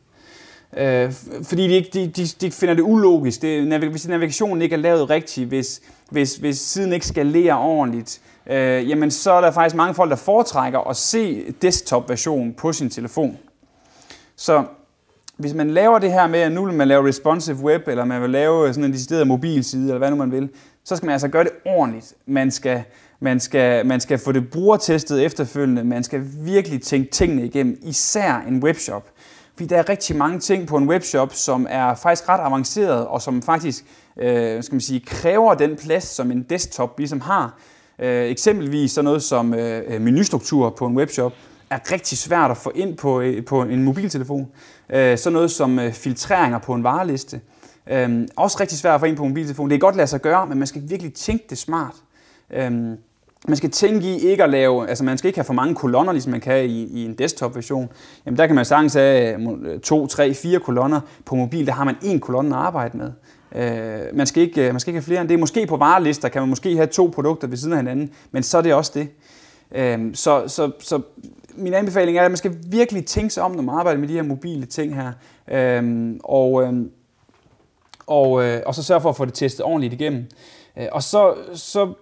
Øh, 0.78 1.14
fordi 1.44 1.68
de, 1.68 1.86
de, 1.94 2.08
de, 2.08 2.26
de 2.42 2.52
finder 2.52 2.74
det 2.74 2.82
ulogisk. 2.82 3.42
Det, 3.42 3.80
hvis 3.80 4.08
navigationen 4.08 4.62
ikke 4.62 4.74
er 4.74 4.80
lavet 4.80 5.10
rigtigt, 5.10 5.48
hvis, 5.48 5.82
hvis, 6.10 6.36
hvis 6.36 6.60
siden 6.60 6.94
ikke 6.94 7.08
skalerer 7.08 7.56
ordentligt, 7.56 8.22
øh, 8.48 8.90
jamen 8.90 9.12
så 9.12 9.32
er 9.32 9.42
der 9.42 9.52
faktisk 9.52 9.76
mange 9.76 9.94
folk, 9.94 10.10
der 10.10 10.16
foretrækker 10.18 10.80
at 10.80 10.96
se 10.96 11.44
desktop-version 11.62 12.54
på 12.54 12.74
sin 12.74 12.90
telefon. 12.90 13.38
Så 14.36 14.64
hvis 15.40 15.54
man 15.54 15.70
laver 15.70 16.00
det 16.00 16.12
her 16.12 16.28
med, 16.28 16.40
at 16.40 16.52
nu 16.52 16.66
vil 16.66 16.74
man 16.74 16.88
lave 16.88 17.08
responsive 17.08 17.58
web, 17.58 17.88
eller 17.88 18.06
man 18.06 18.22
vil 18.22 18.30
lave 18.30 18.74
sådan 18.74 18.84
en 18.84 18.94
decideret 18.94 19.28
mobilside, 19.28 19.84
eller 19.84 19.98
hvad 19.98 20.10
nu 20.10 20.16
man 20.16 20.32
vil, 20.32 20.50
så 20.84 20.96
skal 20.96 21.06
man 21.06 21.14
altså 21.14 21.28
gøre 21.28 21.44
det 21.44 21.52
ordentligt. 21.66 22.14
Man 22.26 22.52
skal, 22.52 22.84
man 23.20 23.40
skal, 23.40 23.86
man 23.86 24.00
skal 24.00 24.18
få 24.18 24.32
det 24.32 24.50
brugertestet 24.50 25.26
efterfølgende. 25.26 25.84
Man 25.84 26.04
skal 26.04 26.22
virkelig 26.40 26.82
tænke 26.82 27.12
tingene 27.12 27.46
igennem, 27.46 27.78
især 27.82 28.44
en 28.48 28.64
webshop. 28.64 29.10
Fordi 29.54 29.68
der 29.68 29.78
er 29.78 29.90
rigtig 29.90 30.16
mange 30.16 30.40
ting 30.40 30.68
på 30.68 30.78
en 30.78 30.90
webshop, 30.90 31.34
som 31.34 31.68
er 31.70 31.96
faktisk 31.96 32.30
ret 32.30 32.40
avanceret, 32.40 33.08
og 33.08 33.22
som 33.22 33.42
faktisk 33.42 33.86
øh, 34.18 34.64
skal 34.64 34.74
man 34.74 34.82
sige, 34.82 35.00
kræver 35.00 35.54
den 35.54 35.76
plads, 35.76 36.04
som 36.04 36.32
en 36.32 36.46
desktop 36.50 36.98
ligesom 36.98 37.22
har. 37.22 37.60
Øh, 38.00 38.26
eksempelvis 38.26 38.92
sådan 38.92 39.06
noget 39.06 39.24
som 39.24 39.54
øh, 39.54 40.02
menustruktur 40.02 40.70
på 40.70 40.86
en 40.86 40.98
webshop 40.98 41.34
er 41.70 41.92
rigtig 41.92 42.18
svært 42.18 42.52
at 42.52 42.58
få 42.58 42.72
ind 42.76 42.98
på, 42.98 43.22
øh, 43.22 43.46
på 43.46 43.62
en 43.62 43.84
mobiltelefon. 43.84 44.48
Øh, 44.90 45.18
sådan 45.18 45.34
noget 45.34 45.52
som 45.52 45.80
øh, 45.80 45.94
filtreringer 45.94 46.60
på 46.60 46.74
en 46.74 46.84
vareliste. 46.84 47.42
Øh, 47.92 48.28
også 48.36 48.58
rigtig 48.60 48.78
svært 48.78 48.94
at 48.94 49.00
få 49.00 49.06
ind 49.06 49.18
på 49.18 49.24
en 49.24 49.30
mobiltelefon. 49.30 49.70
Det 49.70 49.76
er 49.76 49.80
godt 49.80 49.96
lade 49.96 50.08
sig 50.08 50.22
gøre, 50.22 50.48
men 50.48 50.58
man 50.58 50.68
skal 50.68 50.82
virkelig 50.86 51.14
tænke 51.14 51.46
det 51.50 51.58
smart. 51.58 51.96
Øh, 52.54 52.72
man 53.48 53.58
skal 53.58 53.72
tænke 53.72 54.08
i 54.08 54.20
ikke 54.20 54.44
at 54.44 54.50
lave, 54.50 54.90
altså 54.90 55.04
man 55.04 55.18
skal 55.18 55.28
ikke 55.28 55.38
have 55.38 55.46
for 55.46 55.54
mange 55.54 55.76
kolonner, 55.76 56.12
ligesom 56.12 56.32
man 56.32 56.42
kan 56.42 56.66
i, 56.66 56.84
i 56.84 57.06
en 57.06 57.14
desktop-version. 57.14 57.90
Jamen 58.26 58.38
der 58.38 58.48
kan 58.48 58.56
man 58.56 58.66
sagtens 58.66 58.94
have 58.94 59.34
øh, 59.34 59.74
øh, 59.74 59.80
to, 59.80 60.08
tre, 60.08 60.34
fire 60.34 60.60
kolonner. 60.60 61.02
På 61.26 61.36
mobil, 61.36 61.66
der 61.66 61.74
har 61.74 61.84
man 61.84 61.96
én 61.96 62.20
kolonne 62.20 62.56
at 62.56 62.62
arbejde 62.62 62.98
med. 62.98 63.12
Øh, 63.56 64.18
man, 64.18 64.28
skal 64.28 64.44
ikke, 64.44 64.68
øh, 64.68 64.74
man 64.74 64.80
skal 64.80 64.92
ikke 64.92 64.98
have 64.98 65.06
flere 65.06 65.22
end 65.22 65.30
det. 65.30 65.40
Måske 65.40 65.66
på 65.66 65.78
varelister 65.78 66.30
kan 66.30 66.42
man 66.42 66.50
måske 66.50 66.76
have 66.76 66.88
to 66.88 67.12
produkter 67.14 67.48
ved 67.48 67.58
siden 67.58 67.74
af 67.74 67.80
hinanden, 67.80 68.10
men 68.32 68.44
så 68.44 68.58
er 68.58 68.62
det 68.62 68.74
også 68.74 68.92
det. 68.96 69.08
Øh, 69.76 70.16
så, 70.16 70.44
så, 70.48 70.72
så 70.80 71.02
min 71.56 71.74
anbefaling 71.74 72.18
er, 72.18 72.24
at 72.24 72.32
man 72.32 72.38
skal 72.38 72.56
virkelig 72.68 73.06
tænke 73.06 73.30
sig 73.30 73.44
om, 73.44 73.52
når 73.52 73.62
man 73.62 73.76
arbejder 73.76 74.00
med 74.00 74.08
de 74.08 74.14
her 74.14 74.24
mobile 74.24 74.66
ting 74.66 74.96
her. 74.96 75.12
Øhm, 75.52 76.20
og, 76.24 76.64
øhm, 76.64 76.92
og, 78.08 78.44
øh, 78.44 78.62
og 78.66 78.76
så 78.76 78.84
sørge 78.84 79.02
for 79.02 79.10
at 79.10 79.18
få 79.18 79.26
det 79.26 79.34
testet 79.34 79.66
ordentligt 79.66 79.94
igennem. 79.94 80.26
Øh, 80.78 80.88
og 80.92 81.04
så, 81.04 81.34
så 81.54 81.94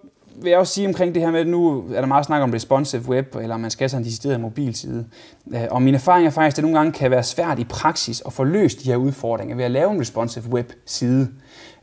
vil 0.42 0.50
jeg 0.50 0.60
også 0.60 0.74
sige 0.74 0.88
omkring 0.88 1.16
det 1.16 1.24
her 1.24 1.32
med, 1.32 1.40
at 1.40 1.48
nu 1.48 1.84
er 1.94 2.00
der 2.00 2.08
meget 2.08 2.26
snak 2.26 2.42
om 2.42 2.52
responsive 2.52 3.10
web, 3.10 3.36
eller 3.36 3.56
om 3.56 3.62
man 3.62 3.72
skal 3.72 3.84
have 3.84 3.90
sådan 3.90 4.02
en 4.02 4.06
decideret 4.06 4.40
mobilside. 4.40 5.06
Øh, 5.54 5.62
og 5.72 5.82
min 5.82 5.96
erfaring 5.96 6.28
er 6.28 6.32
faktisk, 6.32 6.54
at 6.54 6.56
det 6.56 6.64
nogle 6.64 6.78
gange 6.78 6.92
kan 6.92 7.12
være 7.12 7.24
svært 7.24 7.60
i 7.60 7.64
praksis 7.64 8.24
at 8.26 8.34
få 8.34 8.44
løst 8.44 8.84
de 8.84 8.90
her 8.90 8.96
udfordringer 8.96 9.56
ved 9.56 9.64
at 9.64 9.72
lave 9.72 9.92
en 9.92 10.02
responsive 10.02 10.46
web 10.50 10.72
side. 10.86 11.30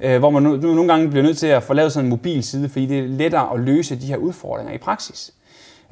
Øh, 0.01 0.19
hvor 0.19 0.31
man 0.31 0.43
nogle 0.43 0.93
gange 0.93 1.09
bliver 1.11 1.23
nødt 1.23 1.39
til 1.39 1.47
at 1.47 1.63
få 1.63 1.73
lavet 1.73 1.93
sådan 1.93 2.07
en 2.07 2.11
mobilside, 2.11 2.69
fordi 2.69 2.87
det 2.87 2.99
er 2.99 3.09
lettere 3.09 3.55
at 3.55 3.61
løse 3.61 3.97
de 3.97 4.07
her 4.07 4.17
udfordringer 4.17 4.73
i 4.73 4.79
praksis. 4.79 5.33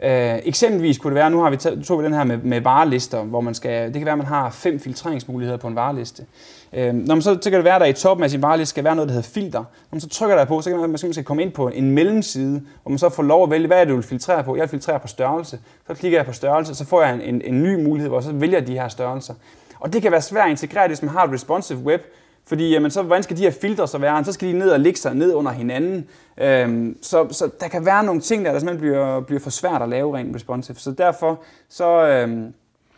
Øh, 0.02 0.38
eksempelvis 0.44 0.98
kunne 0.98 1.10
det 1.10 1.14
være, 1.14 1.30
nu 1.30 1.40
har 1.40 1.50
vi 1.50 1.56
tog 1.56 1.98
vi 1.98 2.04
den 2.04 2.14
her 2.14 2.24
med, 2.24 2.36
med 2.36 2.60
varelister, 2.60 3.22
hvor 3.22 3.40
man 3.40 3.54
skal, 3.54 3.86
det 3.86 3.94
kan 3.94 4.04
være, 4.04 4.12
at 4.12 4.18
man 4.18 4.26
har 4.26 4.50
fem 4.50 4.80
filtreringsmuligheder 4.80 5.58
på 5.58 5.68
en 5.68 5.76
vareliste. 5.76 6.24
Øh, 6.72 6.94
når 6.94 7.14
man 7.14 7.22
så, 7.22 7.38
så 7.42 7.50
kan 7.50 7.56
det 7.56 7.64
være, 7.64 7.74
at 7.74 7.80
der 7.80 7.86
i 7.86 7.92
toppen 7.92 8.24
af 8.24 8.30
sin 8.30 8.42
vareliste 8.42 8.70
skal 8.70 8.84
være 8.84 8.96
noget, 8.96 9.08
der 9.08 9.14
hedder 9.14 9.28
filter. 9.28 9.58
Når 9.58 9.66
man 9.90 10.00
så 10.00 10.08
trykker 10.08 10.36
der 10.36 10.44
på, 10.44 10.60
så 10.60 10.70
kan 10.70 10.80
man, 10.80 10.90
man 10.90 11.12
skal 11.12 11.24
komme 11.24 11.42
ind 11.42 11.52
på 11.52 11.68
en 11.68 11.90
mellemside, 11.90 12.62
hvor 12.82 12.90
man 12.90 12.98
så 12.98 13.08
får 13.08 13.22
lov 13.22 13.42
at 13.42 13.50
vælge, 13.50 13.66
hvad 13.66 13.76
er 13.76 13.84
det, 13.84 13.90
du 13.90 13.94
vil 13.94 14.04
filtrere 14.04 14.44
på. 14.44 14.56
Jeg 14.56 14.62
vil 14.62 14.68
filtrere 14.68 15.00
på 15.00 15.08
størrelse. 15.08 15.58
Så 15.86 15.94
klikker 15.94 16.18
jeg 16.18 16.26
på 16.26 16.32
størrelse, 16.32 16.74
så 16.74 16.84
får 16.84 17.02
jeg 17.02 17.14
en, 17.14 17.20
en, 17.20 17.42
en 17.44 17.62
ny 17.62 17.84
mulighed, 17.84 18.08
hvor 18.08 18.18
jeg 18.18 18.24
så 18.24 18.32
vælger 18.32 18.60
de 18.60 18.72
her 18.72 18.88
størrelser. 18.88 19.34
Og 19.80 19.92
det 19.92 20.02
kan 20.02 20.12
være 20.12 20.22
svært 20.22 20.44
at 20.44 20.50
integrere, 20.50 20.88
hvis 20.88 21.02
man 21.02 21.08
har 21.08 21.24
et 21.24 21.32
responsive 21.32 21.78
web, 21.78 22.02
fordi 22.46 22.70
jamen, 22.70 22.90
så, 22.90 23.02
hvordan 23.02 23.22
skal 23.22 23.36
de 23.36 23.42
her 23.42 23.50
filtre 23.50 23.88
så 23.88 23.98
være? 23.98 24.24
Så 24.24 24.32
skal 24.32 24.48
de 24.48 24.52
ned 24.52 24.70
og 24.70 24.80
ligge 24.80 24.98
sig 24.98 25.14
ned 25.14 25.34
under 25.34 25.52
hinanden. 25.52 26.06
Øhm, 26.40 26.96
så, 27.02 27.26
så 27.30 27.50
der 27.60 27.68
kan 27.68 27.86
være 27.86 28.04
nogle 28.04 28.20
ting, 28.20 28.44
der, 28.44 28.52
der 28.52 28.58
simpelthen 28.58 28.80
bliver, 28.80 29.20
bliver 29.20 29.40
for 29.40 29.50
svært 29.50 29.82
at 29.82 29.88
lave 29.88 30.16
rent 30.16 30.36
responsive. 30.36 30.76
Så 30.76 30.90
derfor 30.90 31.42
så, 31.68 32.06
øhm, 32.06 32.54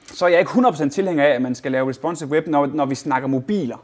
så 0.06 0.24
er 0.24 0.28
jeg 0.28 0.38
ikke 0.38 0.50
100% 0.50 0.88
tilhænger 0.88 1.24
af, 1.24 1.28
at 1.28 1.42
man 1.42 1.54
skal 1.54 1.72
lave 1.72 1.88
responsive 1.88 2.30
web, 2.30 2.46
når, 2.46 2.66
når 2.66 2.86
vi 2.86 2.94
snakker 2.94 3.28
mobiler. 3.28 3.76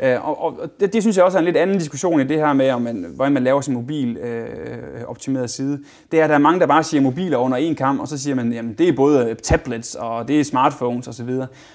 Øh, 0.00 0.28
og, 0.28 0.42
og 0.42 0.70
det, 0.80 0.92
det 0.92 1.02
synes 1.02 1.16
jeg 1.16 1.24
også 1.24 1.38
er 1.38 1.40
en 1.40 1.44
lidt 1.44 1.56
anden 1.56 1.78
diskussion 1.78 2.20
i 2.20 2.24
det 2.24 2.36
her 2.36 2.52
med, 2.52 2.70
om 2.70 2.82
man, 2.82 3.06
hvordan 3.14 3.32
man 3.32 3.44
laver 3.44 3.60
sin 3.60 3.74
mobil 3.74 4.16
øh, 4.16 5.04
optimeret 5.06 5.50
side. 5.50 5.78
Det 6.12 6.20
er, 6.20 6.24
at 6.24 6.30
der 6.30 6.34
er 6.34 6.40
mange, 6.40 6.60
der 6.60 6.66
bare 6.66 6.82
siger 6.82 7.00
mobiler 7.00 7.38
under 7.38 7.56
en 7.56 7.74
kamp, 7.74 8.00
og 8.00 8.08
så 8.08 8.18
siger 8.18 8.34
man, 8.34 8.52
jamen 8.52 8.74
det 8.74 8.88
er 8.88 8.92
både 8.96 9.36
tablets 9.42 9.94
og 9.94 10.28
det 10.28 10.40
er 10.40 10.44
smartphones 10.44 11.08
osv. 11.08 11.30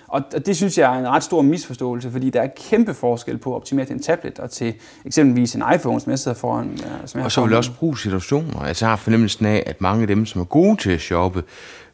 Og, 0.08 0.22
og 0.36 0.46
det 0.46 0.58
synes 0.58 0.78
jeg 0.78 0.96
er 0.96 1.00
en 1.00 1.08
ret 1.08 1.24
stor 1.24 1.42
misforståelse, 1.42 2.12
fordi 2.12 2.30
der 2.30 2.42
er 2.42 2.48
kæmpe 2.56 2.94
forskel 2.94 3.38
på 3.38 3.52
at 3.52 3.56
optimere 3.56 3.86
til 3.86 3.94
en 3.94 4.02
tablet 4.02 4.40
og 4.40 4.52
til 4.52 4.74
eksempelvis 5.06 5.56
en 5.56 5.64
iPhone, 5.76 6.02
som 6.02 6.10
jeg 6.10 6.20
sidder 6.20 6.38
foran. 6.38 6.78
Som 7.06 7.18
jeg 7.18 7.26
og 7.26 7.32
så 7.32 7.42
vil 7.42 7.50
jeg 7.50 7.58
også 7.58 7.72
bruge 7.80 7.98
situationer. 7.98 8.60
Altså 8.60 8.86
jeg 8.86 8.92
har 8.92 8.96
fornemmelsen 8.96 9.46
af, 9.46 9.64
at 9.66 9.82
mange 9.82 10.02
af 10.02 10.08
dem, 10.08 10.26
som 10.26 10.42
er 10.42 10.46
gode 10.46 10.76
til 10.76 10.92
at 10.92 11.02
shoppe, 11.02 11.44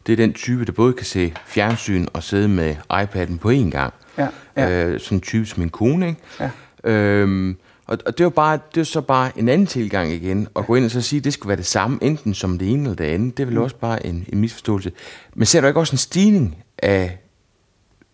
det 0.08 0.14
er 0.14 0.18
den 0.18 0.34
type, 0.34 0.66
der 0.66 0.72
både 0.72 0.94
kan 0.94 1.06
se 1.06 1.34
fjernsyn 1.46 2.06
og 2.14 2.24
sidde 2.24 2.48
med 2.48 2.76
iPad'en 2.94 3.38
på 3.38 3.50
én 3.50 3.70
gang. 3.70 3.94
Ja, 4.18 4.28
ja. 4.58 4.86
Øh, 4.86 5.00
sådan 5.00 5.18
en 5.18 5.22
type 5.22 5.46
som 5.46 5.60
min 5.60 5.70
kone, 5.70 6.08
ikke? 6.08 6.22
Ja. 6.40 6.50
Øhm, 6.84 7.58
og, 7.88 7.98
og 8.06 8.18
det 8.18 8.24
var 8.24 8.30
bare, 8.30 8.54
det 8.54 8.78
var 8.78 8.84
så 8.84 9.02
bare 9.02 9.40
en 9.40 9.50
anden 9.50 9.68
tilgang 9.68 10.12
igen, 10.12 10.48
at 10.56 10.66
gå 10.66 10.76
ind 10.76 10.86
og 10.86 10.92
så 10.92 11.02
sige, 11.02 11.18
at 11.18 11.24
det 11.24 11.34
skulle 11.34 11.48
være 11.48 11.58
det 11.58 11.66
samme, 11.66 12.00
enten 12.02 12.34
som 12.34 12.60
det 12.60 12.72
ene 12.72 12.84
eller 12.84 12.96
det 12.96 13.04
andet. 13.04 13.38
Det 13.38 13.44
er 13.44 13.48
vel 13.48 13.56
mm. 13.56 13.62
også 13.62 13.76
bare 13.76 14.06
en, 14.06 14.26
en 14.34 14.40
misforståelse. 14.40 14.92
Men 15.36 15.46
ser 15.46 15.62
du 15.62 15.68
ikke 15.68 15.80
også 15.80 15.94
en 15.94 15.98
stigning 15.98 16.64
af 16.78 17.18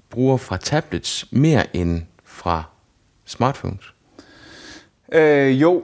brugere 0.10 0.38
fra 0.38 0.58
tablets 0.58 1.26
mere 1.32 1.76
end 1.76 2.01
fra 2.24 2.64
smartphones? 3.26 3.93
Øh, 5.14 5.62
jo, 5.62 5.84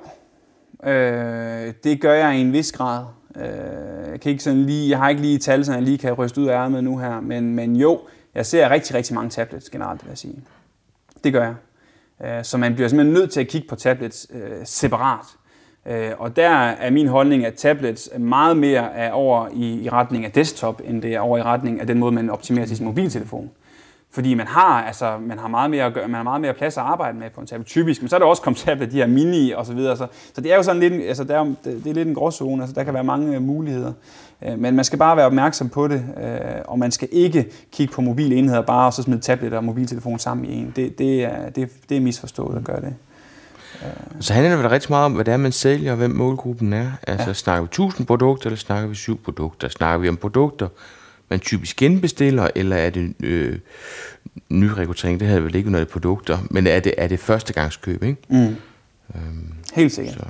øh, 0.85 1.73
det 1.83 2.01
gør 2.01 2.13
jeg 2.13 2.37
i 2.37 2.41
en 2.41 2.53
vis 2.53 2.71
grad. 2.71 3.05
Øh, 3.35 4.11
jeg, 4.11 4.19
kan 4.21 4.31
ikke 4.31 4.43
sådan 4.43 4.65
lige, 4.65 4.89
jeg 4.89 4.97
har 4.97 5.09
ikke 5.09 5.21
lige 5.21 5.37
tal, 5.37 5.65
så 5.65 5.73
jeg 5.73 5.81
lige 5.81 5.97
kan 5.97 6.13
ryste 6.13 6.41
ud 6.41 6.47
af 6.47 6.63
ærmet 6.63 6.83
nu 6.83 6.97
her, 6.97 7.21
men, 7.21 7.55
men 7.55 7.75
jo, 7.75 7.99
jeg 8.35 8.45
ser 8.45 8.69
rigtig, 8.69 8.95
rigtig 8.95 9.15
mange 9.15 9.29
tablets 9.29 9.69
generelt, 9.69 10.03
vil 10.03 10.09
jeg 10.09 10.17
sige. 10.17 10.43
Det 11.23 11.33
gør 11.33 11.43
jeg. 11.43 11.55
Øh, 12.23 12.43
så 12.43 12.57
man 12.57 12.73
bliver 12.73 12.87
simpelthen 12.87 13.13
nødt 13.13 13.31
til 13.31 13.39
at 13.39 13.47
kigge 13.47 13.67
på 13.67 13.75
tablets 13.75 14.27
øh, 14.33 14.51
separat. 14.63 15.25
Øh, 15.85 16.11
og 16.17 16.35
der 16.35 16.49
er 16.49 16.89
min 16.89 17.07
holdning, 17.07 17.45
at 17.45 17.53
tablets 17.53 18.09
meget 18.19 18.57
mere 18.57 18.93
er 18.93 19.11
over 19.11 19.47
i, 19.53 19.83
i 19.83 19.89
retning 19.89 20.25
af 20.25 20.31
desktop, 20.31 20.81
end 20.85 21.01
det 21.01 21.13
er 21.13 21.19
over 21.19 21.37
i 21.37 21.43
retning 21.43 21.81
af 21.81 21.87
den 21.87 21.99
måde, 21.99 22.11
man 22.11 22.29
optimerer 22.29 22.65
til 22.65 22.77
sin 22.77 22.85
mobiltelefon. 22.85 23.51
Fordi 24.11 24.33
man 24.33 24.47
har, 24.47 24.83
altså, 24.83 25.17
man 25.21 25.39
har, 25.39 25.47
meget 25.47 25.69
mere, 25.69 25.85
at 25.85 25.93
gøre, 25.93 26.07
man 26.07 26.15
har 26.15 26.23
meget 26.23 26.41
mere 26.41 26.53
plads 26.53 26.77
at 26.77 26.83
arbejde 26.83 27.17
med 27.17 27.29
på 27.29 27.41
en 27.41 27.47
tablet, 27.47 27.67
typisk. 27.67 28.01
Men 28.01 28.09
så 28.09 28.15
er 28.15 28.19
der 28.19 28.25
også 28.25 28.41
kommet 28.41 28.57
tablet, 28.57 28.91
de 28.91 28.97
her 28.97 29.07
mini 29.07 29.51
og 29.51 29.65
så 29.65 29.73
videre. 29.73 29.97
Så, 29.97 30.07
så 30.33 30.41
det 30.41 30.51
er 30.51 30.55
jo 30.55 30.63
sådan 30.63 30.79
lidt, 30.79 30.93
altså, 30.93 31.23
der 31.23 31.39
er, 31.39 31.43
det, 31.43 31.57
det 31.63 31.87
er 31.87 31.93
lidt 31.93 32.07
en 32.07 32.15
gråzone. 32.15 32.63
Altså, 32.63 32.75
der 32.75 32.83
kan 32.83 32.93
være 32.93 33.03
mange 33.03 33.35
øh, 33.35 33.41
muligheder. 33.41 33.93
Øh, 34.45 34.59
men 34.59 34.75
man 34.75 34.85
skal 34.85 34.99
bare 34.99 35.17
være 35.17 35.25
opmærksom 35.25 35.69
på 35.69 35.87
det, 35.87 36.05
øh, 36.23 36.61
og 36.65 36.79
man 36.79 36.91
skal 36.91 37.07
ikke 37.11 37.45
kigge 37.71 37.93
på 37.93 38.01
mobile 38.01 38.35
enheder 38.35 38.61
bare 38.61 38.85
og 38.85 38.93
så 38.93 39.03
smide 39.03 39.21
tablet 39.21 39.53
og 39.53 39.63
mobiltelefon 39.63 40.19
sammen 40.19 40.45
i 40.45 40.53
en. 40.53 40.73
Det, 40.75 40.97
det, 40.97 41.23
er, 41.23 41.49
det, 41.49 41.69
det 41.89 41.97
er 41.97 42.01
misforstået 42.01 42.57
at 42.57 42.63
gøre 42.63 42.81
det. 42.81 42.93
Så 44.19 44.33
handler 44.33 44.61
det 44.61 44.71
rigtig 44.71 44.91
meget 44.91 45.05
om, 45.05 45.13
hvad 45.13 45.25
det 45.25 45.33
er, 45.33 45.37
man 45.37 45.51
sælger, 45.51 45.91
og 45.91 45.97
hvem 45.97 46.11
målgruppen 46.11 46.73
er. 46.73 46.91
Altså, 47.07 47.27
ja. 47.27 47.33
snakker 47.33 47.61
vi 47.61 47.65
1000 47.65 48.07
produkter, 48.07 48.47
eller 48.47 48.57
snakker 48.57 48.89
vi 48.89 48.95
syv 48.95 49.23
produkter? 49.23 49.67
Snakker 49.67 49.97
vi 49.97 50.09
om 50.09 50.17
produkter, 50.17 50.67
man 51.29 51.39
typisk 51.39 51.77
genbestiller, 51.77 52.47
eller 52.55 52.75
er 52.75 52.89
det 52.89 53.13
øh, 53.19 53.59
nyrekruttering? 54.49 55.19
Det 55.19 55.27
havde 55.27 55.43
vel 55.43 55.55
ikke 55.55 55.71
noget 55.71 55.87
produkter, 55.87 56.37
men 56.49 56.67
er 56.67 56.79
det, 56.79 56.93
er 56.97 57.07
det 57.07 57.19
førstegangskøb, 57.19 58.03
ikke? 58.03 58.17
Mm. 58.29 58.55
Øhm, 59.15 59.53
Helt 59.73 59.91
sikkert. 59.91 60.15
Så. 60.15 60.23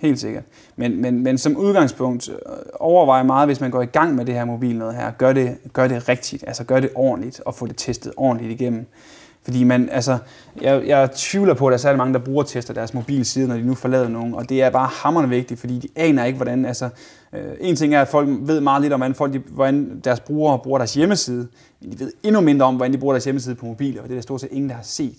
Helt 0.00 0.20
sikkert. 0.20 0.44
Men, 0.76 1.02
men, 1.02 1.22
men 1.22 1.38
som 1.38 1.56
udgangspunkt, 1.56 2.28
øh, 2.28 2.36
overvej 2.80 3.22
meget, 3.22 3.48
hvis 3.48 3.60
man 3.60 3.70
går 3.70 3.82
i 3.82 3.86
gang 3.86 4.14
med 4.14 4.24
det 4.24 4.34
her 4.34 4.44
mobil 4.44 4.76
noget 4.76 4.94
her, 4.94 5.10
gør 5.10 5.32
det, 5.32 5.58
gør 5.72 5.88
det 5.88 6.08
rigtigt, 6.08 6.44
altså 6.46 6.64
gør 6.64 6.80
det 6.80 6.90
ordentligt, 6.94 7.40
og 7.46 7.54
få 7.54 7.66
det 7.66 7.76
testet 7.76 8.12
ordentligt 8.16 8.60
igennem. 8.60 8.86
Fordi 9.44 9.64
man, 9.64 9.88
altså, 9.92 10.18
jeg, 10.62 10.86
jeg 10.86 11.10
tvivler 11.16 11.54
på, 11.54 11.66
at 11.66 11.70
der 11.70 11.74
er 11.74 11.80
særlig 11.80 11.98
mange, 11.98 12.14
der 12.14 12.18
bruger 12.18 12.42
tester 12.42 12.74
deres 12.74 12.94
mobilside, 12.94 13.48
når 13.48 13.54
de 13.54 13.62
nu 13.62 13.74
forlader 13.74 14.08
nogen, 14.08 14.34
og 14.34 14.48
det 14.48 14.62
er 14.62 14.70
bare 14.70 14.88
hammerende 14.92 15.30
vigtigt, 15.30 15.60
fordi 15.60 15.78
de 15.78 15.88
aner 15.96 16.24
ikke, 16.24 16.36
hvordan, 16.36 16.64
altså, 16.64 16.88
øh, 17.32 17.42
en 17.60 17.76
ting 17.76 17.94
er, 17.94 18.00
at 18.00 18.08
folk 18.08 18.28
ved 18.40 18.60
meget 18.60 18.82
lidt 18.82 18.92
om, 18.92 19.00
hvordan, 19.00 19.14
folk, 19.14 19.32
de, 19.32 19.38
hvordan 19.38 20.00
deres 20.04 20.20
brugere 20.20 20.58
bruger 20.58 20.78
deres 20.78 20.94
hjemmeside, 20.94 21.48
men 21.80 21.92
de 21.92 22.00
ved 22.00 22.12
endnu 22.22 22.40
mindre 22.40 22.66
om, 22.66 22.76
hvordan 22.76 22.92
de 22.92 22.98
bruger 22.98 23.14
deres 23.14 23.24
hjemmeside 23.24 23.54
på 23.54 23.66
mobil, 23.66 23.98
og 23.98 24.04
det 24.04 24.10
er 24.10 24.16
der 24.16 24.22
stort 24.22 24.40
set 24.40 24.48
ingen, 24.52 24.70
der 24.70 24.76
har 24.76 24.82
set. 24.82 25.16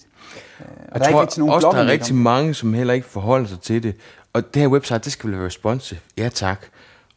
Øh, 0.59 0.65
og 0.67 0.99
jeg 0.99 1.01
der 1.01 1.11
tror 1.11 1.19
er 1.19 1.23
ikke 1.23 1.39
nogen 1.39 1.53
også, 1.53 1.69
der 1.71 1.77
er 1.77 1.87
rigtig 1.87 2.15
mange, 2.15 2.53
som 2.53 2.73
heller 2.73 2.93
ikke 2.93 3.07
forholder 3.07 3.47
sig 3.47 3.59
til 3.59 3.83
det, 3.83 3.95
og 4.33 4.53
det 4.53 4.61
her 4.61 4.69
website, 4.69 4.99
det 4.99 5.11
skal 5.11 5.31
være 5.31 5.45
responsive. 5.45 5.99
Ja 6.17 6.29
tak. 6.29 6.65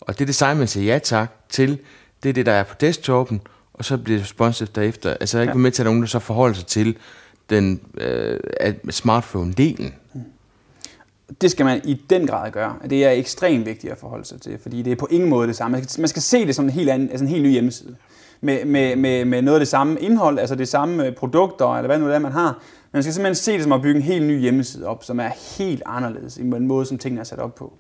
Og 0.01 0.19
det 0.19 0.29
design, 0.29 0.59
man 0.59 0.69
siger 0.69 0.93
ja 0.93 0.99
tak 0.99 1.31
til, 1.49 1.79
det 2.23 2.29
er 2.29 2.33
det, 2.33 2.47
der 2.47 2.53
er 2.53 2.63
på 2.63 2.75
desktopen, 2.81 3.41
og 3.75 3.85
så 3.85 3.97
bliver 3.97 4.19
det 4.19 4.25
responsive 4.25 4.69
derefter. 4.75 5.17
Altså 5.21 5.39
jeg 5.39 5.41
er 5.41 5.51
ikke 5.51 5.59
ja. 5.59 5.63
med 5.63 5.71
til, 5.71 5.83
at 5.83 5.87
nogen 5.87 6.01
der 6.01 6.09
så 6.09 6.19
forholder 6.19 6.55
sig 6.55 6.67
til 6.67 6.97
den 7.51 7.81
øh, 7.99 8.41
smartphone-delen. 8.91 9.93
Det 11.41 11.51
skal 11.51 11.67
man 11.67 11.81
i 11.85 12.01
den 12.11 12.27
grad 12.27 12.51
gøre. 12.51 12.77
Det 12.91 13.05
er 13.05 13.11
ekstremt 13.11 13.67
vigtigt 13.67 13.93
at 13.93 13.99
forholde 13.99 14.25
sig 14.25 14.41
til, 14.41 14.59
fordi 14.63 14.83
det 14.83 14.93
er 14.93 14.97
på 14.97 15.09
ingen 15.11 15.29
måde 15.29 15.49
det 15.49 15.57
samme. 15.57 15.77
Man 15.77 15.89
skal, 15.89 16.01
man 16.01 16.09
skal 16.09 16.23
se 16.23 16.47
det 16.47 16.55
som 16.55 16.65
en 16.65 16.71
helt, 16.71 16.91
anden, 16.91 17.11
altså 17.11 17.25
en 17.25 17.31
helt 17.31 17.43
ny 17.43 17.51
hjemmeside. 17.51 17.97
Med, 18.41 18.65
med, 18.65 18.97
med, 18.97 19.25
med 19.25 19.43
noget 19.43 19.57
af 19.57 19.61
det 19.61 19.69
samme 19.69 20.01
indhold, 20.01 20.39
altså 20.39 20.55
det 20.55 20.69
samme 20.69 21.13
produkter, 21.13 21.77
eller 21.77 21.87
hvad 21.87 21.99
nu 21.99 22.07
det 22.07 22.15
er, 22.15 22.19
man 22.19 22.33
har. 22.33 22.63
Man 22.95 23.03
skal 23.03 23.15
simpelthen 23.15 23.35
se 23.35 23.53
det 23.53 23.63
som 23.63 23.73
at 23.73 23.83
bygge 23.83 23.97
en 23.97 24.03
helt 24.03 24.27
ny 24.27 24.41
hjemmeside 24.41 24.87
op, 24.87 25.05
som 25.05 25.21
er 25.21 25.59
helt 25.59 25.83
anderledes 25.87 26.37
i 26.37 26.41
den 26.41 26.67
måde, 26.67 26.87
som 26.87 26.99
tingene 26.99 27.21
er 27.21 27.25
sat 27.25 27.39
op 27.39 27.55
på. 27.55 27.73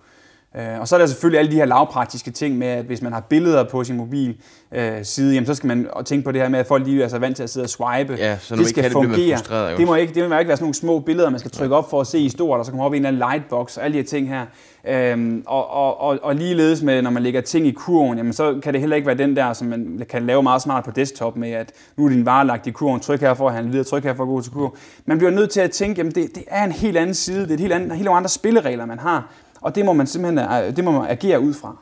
Øh, 0.57 0.81
og 0.81 0.89
så 0.89 0.97
er 0.97 0.99
der 0.99 1.07
selvfølgelig 1.07 1.39
alle 1.39 1.51
de 1.51 1.57
her 1.57 1.65
lavpraktiske 1.65 2.31
ting 2.31 2.59
med, 2.59 2.67
at 2.67 2.85
hvis 2.85 3.03
man 3.03 3.13
har 3.13 3.21
billeder 3.21 3.65
på 3.65 3.85
sin 3.85 3.97
mobil 3.97 4.37
øh, 4.73 5.05
side, 5.05 5.35
jamen, 5.35 5.47
så 5.47 5.55
skal 5.55 5.67
man 5.67 5.89
tænke 6.05 6.25
på 6.25 6.33
det 6.33 6.41
her 6.41 6.49
med, 6.49 6.59
at 6.59 6.67
folk 6.67 6.87
lige 6.87 7.03
er 7.03 7.09
så 7.09 7.19
vant 7.19 7.37
til 7.37 7.43
at 7.43 7.51
sidde 7.51 7.65
og 7.65 7.69
swipe. 7.69 8.15
Ja, 8.19 8.39
så 8.39 8.57
det 8.57 8.67
skal 8.67 8.83
kan 8.83 8.93
fungere. 8.93 9.39
Det, 9.71 9.79
det, 9.79 9.87
må 9.87 9.95
ikke, 9.95 10.15
det 10.15 10.29
må 10.29 10.39
ikke 10.39 10.49
være 10.49 10.57
sådan 10.57 10.65
nogle 10.65 10.75
små 10.75 10.99
billeder, 10.99 11.31
man 11.31 11.41
skal 11.41 11.51
trykke 11.51 11.77
op 11.77 11.91
for 11.91 12.01
at 12.01 12.07
se 12.07 12.19
i 12.19 12.29
stort, 12.29 12.59
og 12.59 12.65
så 12.65 12.71
kommer 12.71 12.85
op 12.85 12.95
i 12.95 12.97
en 12.97 13.07
eller 13.07 13.27
anden 13.27 13.33
lightbox 13.33 13.77
og 13.77 13.85
alle 13.85 13.93
de 13.93 13.99
her 13.99 14.07
ting 14.07 14.29
her. 14.29 14.47
Øhm, 14.89 15.43
og, 15.47 15.71
og, 15.71 16.01
og, 16.01 16.19
og 16.23 16.37
ligeledes 16.37 16.83
med, 16.83 17.03
når 17.03 17.11
man 17.11 17.23
lægger 17.23 17.41
ting 17.41 17.67
i 17.67 17.71
kurven, 17.71 18.19
jamen, 18.19 18.33
så 18.33 18.61
kan 18.63 18.73
det 18.73 18.81
heller 18.81 18.97
ikke 18.97 19.07
være 19.07 19.19
den 19.19 19.37
der, 19.37 19.53
som 19.53 19.69
man 19.69 20.03
kan 20.09 20.27
lave 20.27 20.43
meget 20.43 20.63
smart 20.63 20.85
på 20.85 20.91
desktop 20.91 21.37
med, 21.37 21.51
at 21.51 21.73
nu 21.97 22.05
er 22.05 22.09
din 22.09 22.27
vare 22.27 22.47
lagt 22.47 22.67
i 22.67 22.71
kurven, 22.71 23.01
tryk 23.01 23.21
her 23.21 23.35
for 23.35 23.49
at 23.49 23.55
handle 23.55 23.71
videre, 23.71 23.85
tryk 23.85 24.05
her 24.05 24.15
for 24.15 24.23
at 24.23 24.29
gå 24.29 24.41
til 24.41 24.53
kurven. 24.53 24.73
Man 25.07 25.19
bliver 25.19 25.31
nødt 25.31 25.51
til 25.51 25.61
at 25.61 25.71
tænke, 25.71 25.99
jamen 25.99 26.13
det, 26.15 26.35
det 26.35 26.45
er 26.47 26.65
en 26.65 26.73
helt 26.73 26.97
anden 26.97 27.15
side, 27.15 27.43
det 27.43 27.51
er 27.51 27.55
et 27.55 27.61
helt, 27.61 27.73
andet, 27.73 27.97
helt 27.97 28.09
andre 28.09 28.29
spilleregler, 28.29 28.87
man 28.87 28.99
har, 28.99 29.33
og 29.61 29.75
det 29.75 29.85
må 29.85 29.93
man 29.93 30.07
simpelthen 30.07 30.39
øh, 30.39 30.77
det 30.77 30.85
må 30.85 30.91
man 30.91 31.11
agere 31.11 31.41
ud 31.41 31.55
fra. 31.55 31.77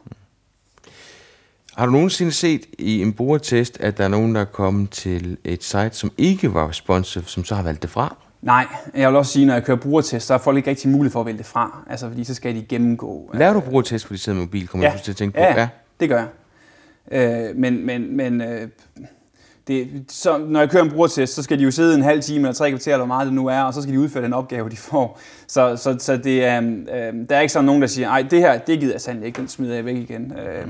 Har 1.76 1.86
du 1.86 1.92
nogensinde 1.92 2.32
set 2.32 2.66
i 2.78 3.02
en 3.02 3.12
brugertest, 3.12 3.80
at 3.80 3.98
der 3.98 4.04
er 4.04 4.08
nogen, 4.08 4.34
der 4.34 4.40
er 4.40 4.44
kommet 4.44 4.90
til 4.90 5.36
et 5.44 5.64
site, 5.64 5.90
som 5.92 6.12
ikke 6.18 6.54
var 6.54 6.68
responsive, 6.68 7.24
som 7.26 7.44
så 7.44 7.54
har 7.54 7.62
valgt 7.62 7.82
det 7.82 7.90
fra? 7.90 8.16
Nej, 8.42 8.66
jeg 8.94 9.08
vil 9.08 9.16
også 9.16 9.32
sige, 9.32 9.46
når 9.46 9.54
jeg 9.54 9.64
kører 9.64 9.76
brugertest, 9.76 10.26
så 10.26 10.34
er 10.34 10.38
folk 10.38 10.56
ikke 10.56 10.70
rigtig 10.70 10.90
mulighed 10.90 11.12
for 11.12 11.20
at 11.20 11.26
vælge 11.26 11.38
det 11.38 11.46
fra. 11.46 11.84
Altså, 11.90 12.08
fordi 12.08 12.24
så 12.24 12.34
skal 12.34 12.54
de 12.54 12.62
gennemgå. 12.62 13.30
Laver 13.34 13.52
du 13.52 13.60
brugertest, 13.60 14.06
fordi 14.06 14.16
de 14.16 14.22
sidder 14.22 14.38
med 14.38 14.46
mobil? 14.46 14.68
Kommer 14.68 14.86
ja. 14.86 14.92
du 14.92 14.98
til 15.04 15.12
at 15.12 15.16
tænke 15.16 15.34
på? 15.34 15.40
Ja, 15.40 15.60
ja, 15.60 15.68
det 16.00 16.08
gør 16.08 16.18
jeg. 16.18 16.28
Øh, 17.50 17.56
men 17.56 17.86
men, 17.86 18.16
men 18.16 18.40
øh, 18.40 18.68
det, 19.68 20.04
så, 20.08 20.38
når 20.38 20.60
jeg 20.60 20.70
kører 20.70 20.82
en 20.82 20.90
brugertest, 20.90 21.34
så 21.34 21.42
skal 21.42 21.58
de 21.58 21.64
jo 21.64 21.70
sidde 21.70 21.94
en 21.94 22.02
halv 22.02 22.22
time 22.22 22.38
eller 22.38 22.52
tre 22.52 22.70
kvarter, 22.70 22.92
eller 22.92 23.06
hvor 23.06 23.14
meget 23.14 23.26
det 23.26 23.34
nu 23.34 23.46
er, 23.46 23.60
og 23.60 23.74
så 23.74 23.82
skal 23.82 23.94
de 23.94 24.00
udføre 24.00 24.24
den 24.24 24.32
opgave, 24.32 24.70
de 24.70 24.76
får. 24.76 25.20
Så, 25.46 25.76
så, 25.76 25.96
så 25.98 26.16
det, 26.16 26.62
øh, 26.62 26.72
øh, 26.72 27.28
der 27.28 27.36
er 27.36 27.40
ikke 27.40 27.52
sådan 27.52 27.64
nogen, 27.64 27.82
der 27.82 27.88
siger, 27.88 28.08
nej, 28.08 28.22
det 28.22 28.38
her, 28.38 28.58
det 28.58 28.80
gider 28.80 28.92
jeg 28.94 29.00
sandelig 29.00 29.26
ikke, 29.26 29.40
den 29.40 29.48
smider 29.48 29.74
jeg 29.74 29.84
væk 29.84 29.96
igen. 29.96 30.32
Øh, 30.32 30.68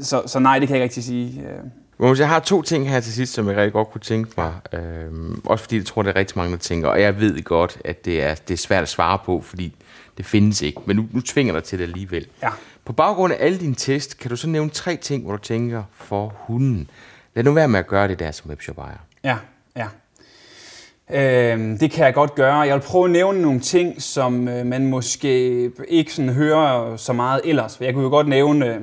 så, 0.00 0.22
så 0.26 0.38
nej, 0.38 0.58
det 0.58 0.68
kan 0.68 0.76
jeg 0.76 0.84
ikke 0.84 0.90
rigtig 0.90 1.04
sige. 1.04 1.40
Øh. 1.40 1.70
Jeg 2.00 2.28
har 2.28 2.40
to 2.40 2.62
ting 2.62 2.90
her 2.90 3.00
til 3.00 3.12
sidst, 3.12 3.32
som 3.32 3.48
jeg 3.48 3.56
rigtig 3.56 3.72
godt 3.72 3.90
kunne 3.90 4.00
tænke 4.00 4.30
mig. 4.36 4.54
Øhm, 4.72 5.42
også 5.44 5.62
fordi 5.64 5.76
jeg 5.76 5.86
tror, 5.86 6.02
det 6.02 6.10
er 6.10 6.16
rigtig 6.16 6.38
mange, 6.38 6.52
der 6.52 6.58
tænker, 6.58 6.88
og 6.88 7.00
jeg 7.00 7.20
ved 7.20 7.42
godt, 7.44 7.78
at 7.84 8.04
det 8.04 8.22
er, 8.22 8.34
det 8.34 8.54
er 8.54 8.58
svært 8.58 8.82
at 8.82 8.88
svare 8.88 9.18
på, 9.24 9.40
fordi 9.40 9.74
det 10.16 10.26
findes 10.26 10.62
ikke. 10.62 10.80
Men 10.86 10.96
nu, 10.96 11.06
nu 11.12 11.20
tvinger 11.20 11.54
dig 11.54 11.64
til 11.64 11.78
det 11.78 11.84
alligevel. 11.84 12.26
Ja. 12.42 12.50
På 12.84 12.92
baggrund 12.92 13.32
af 13.32 13.36
alle 13.40 13.58
dine 13.58 13.74
test, 13.74 14.18
kan 14.18 14.30
du 14.30 14.36
så 14.36 14.48
nævne 14.48 14.70
tre 14.70 14.96
ting, 14.96 15.22
hvor 15.22 15.32
du 15.32 15.42
tænker 15.42 15.82
for 15.94 16.34
hunden. 16.38 16.90
Lad 17.34 17.44
nu 17.44 17.52
være 17.52 17.68
med 17.68 17.78
at 17.78 17.86
gøre 17.86 18.08
det 18.08 18.18
der 18.18 18.30
som 18.30 18.50
webshop-ejer. 18.50 18.98
Ja, 19.24 19.36
ja. 19.76 19.86
Øh, 21.10 21.80
det 21.80 21.90
kan 21.90 22.04
jeg 22.04 22.14
godt 22.14 22.34
gøre. 22.34 22.56
Jeg 22.56 22.74
vil 22.74 22.82
prøve 22.82 23.04
at 23.04 23.10
nævne 23.10 23.42
nogle 23.42 23.60
ting, 23.60 24.02
som 24.02 24.48
øh, 24.48 24.66
man 24.66 24.86
måske 24.86 25.70
ikke 25.88 26.12
sådan 26.14 26.32
hører 26.32 26.96
så 26.96 27.12
meget 27.12 27.40
ellers. 27.44 27.80
Jeg 27.80 27.94
kunne 27.94 28.04
jo 28.04 28.10
godt 28.10 28.28
nævne 28.28 28.74
øh, 28.74 28.80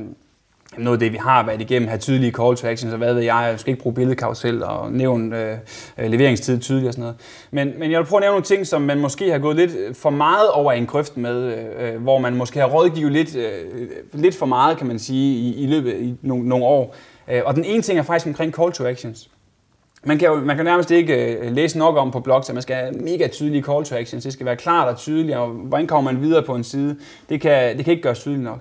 noget 0.78 0.96
af 0.96 1.00
det, 1.00 1.12
vi 1.12 1.18
har 1.18 1.46
været 1.46 1.62
igennem, 1.62 1.88
have 1.88 2.00
tydelige 2.00 2.32
call 2.32 2.56
to 2.56 2.68
action, 2.68 2.92
så 2.92 2.98
hvad 2.98 3.14
ved 3.14 3.22
jeg, 3.22 3.48
jeg 3.50 3.60
skal 3.60 3.72
ikke 3.72 3.84
bruge 3.84 3.96
billedkarusel 3.96 4.64
og 4.64 4.92
nævne 4.92 5.42
øh, 5.42 5.58
øh, 5.98 6.12
leveringstid 6.12 6.60
tydeligt 6.60 6.88
og 6.88 6.94
sådan 6.94 7.02
noget. 7.02 7.16
Men, 7.52 7.80
men 7.80 7.92
jeg 7.92 8.00
vil 8.00 8.06
prøve 8.06 8.18
at 8.18 8.22
nævne 8.22 8.32
nogle 8.32 8.46
ting, 8.46 8.68
som 8.68 8.82
man 8.82 9.00
måske 9.00 9.32
har 9.32 9.40
gået 9.40 9.56
lidt 9.56 9.72
øh, 9.76 9.96
for 9.96 10.10
meget 10.10 10.50
over 10.50 10.72
en 10.72 10.86
grøft 10.86 11.18
med, 11.18 11.44
øh, 11.44 11.94
øh, 11.94 12.02
hvor 12.02 12.20
man 12.20 12.36
måske 12.36 12.60
har 12.60 12.68
rådgivet 12.68 13.12
lidt, 13.12 13.36
øh, 13.36 13.90
lidt 14.14 14.36
for 14.36 14.46
meget, 14.46 14.78
kan 14.78 14.88
man 14.88 15.00
sige, 15.00 15.36
i, 15.36 15.64
i 15.64 15.68
løbet 15.68 15.92
af 15.92 16.14
nogle, 16.22 16.48
nogle 16.48 16.66
år. 16.66 16.96
Øh, 17.32 17.42
og 17.46 17.56
den 17.56 17.66
ene 17.66 17.82
ting 17.82 18.00
er 18.00 18.04
faktisk 18.04 18.28
omkring 18.28 18.54
call 18.54 18.72
to 18.72 18.86
actions. 18.86 19.30
Man 20.06 20.18
kan, 20.18 20.28
jo, 20.28 20.36
man 20.36 20.56
kan 20.56 20.66
nærmest 20.66 20.92
ikke 20.92 21.36
øh, 21.36 21.52
læse 21.52 21.78
nok 21.78 21.98
om 21.98 22.12
på 22.12 22.20
blogs, 22.20 22.50
at 22.50 22.56
man 22.56 22.62
skal 22.62 22.76
have 22.76 22.92
mega 22.92 23.28
tydelige 23.28 23.64
call 23.64 23.84
to 23.84 23.96
actions. 23.96 24.24
Det 24.24 24.34
skal 24.34 24.46
være 24.46 24.56
klart 24.56 24.88
og 24.88 24.98
tydeligt, 24.98 25.38
og 25.38 25.48
hvordan 25.48 25.88
kommer 25.88 26.12
man 26.12 26.22
videre 26.22 26.44
på 26.44 26.56
en 26.56 26.64
side. 26.64 26.98
Det 27.30 27.42
kan, 27.42 27.78
det 27.78 27.86
kan 27.86 27.92
ikke 27.92 28.04
gøres 28.04 28.20
tydeligt 28.20 28.44
nok 28.44 28.60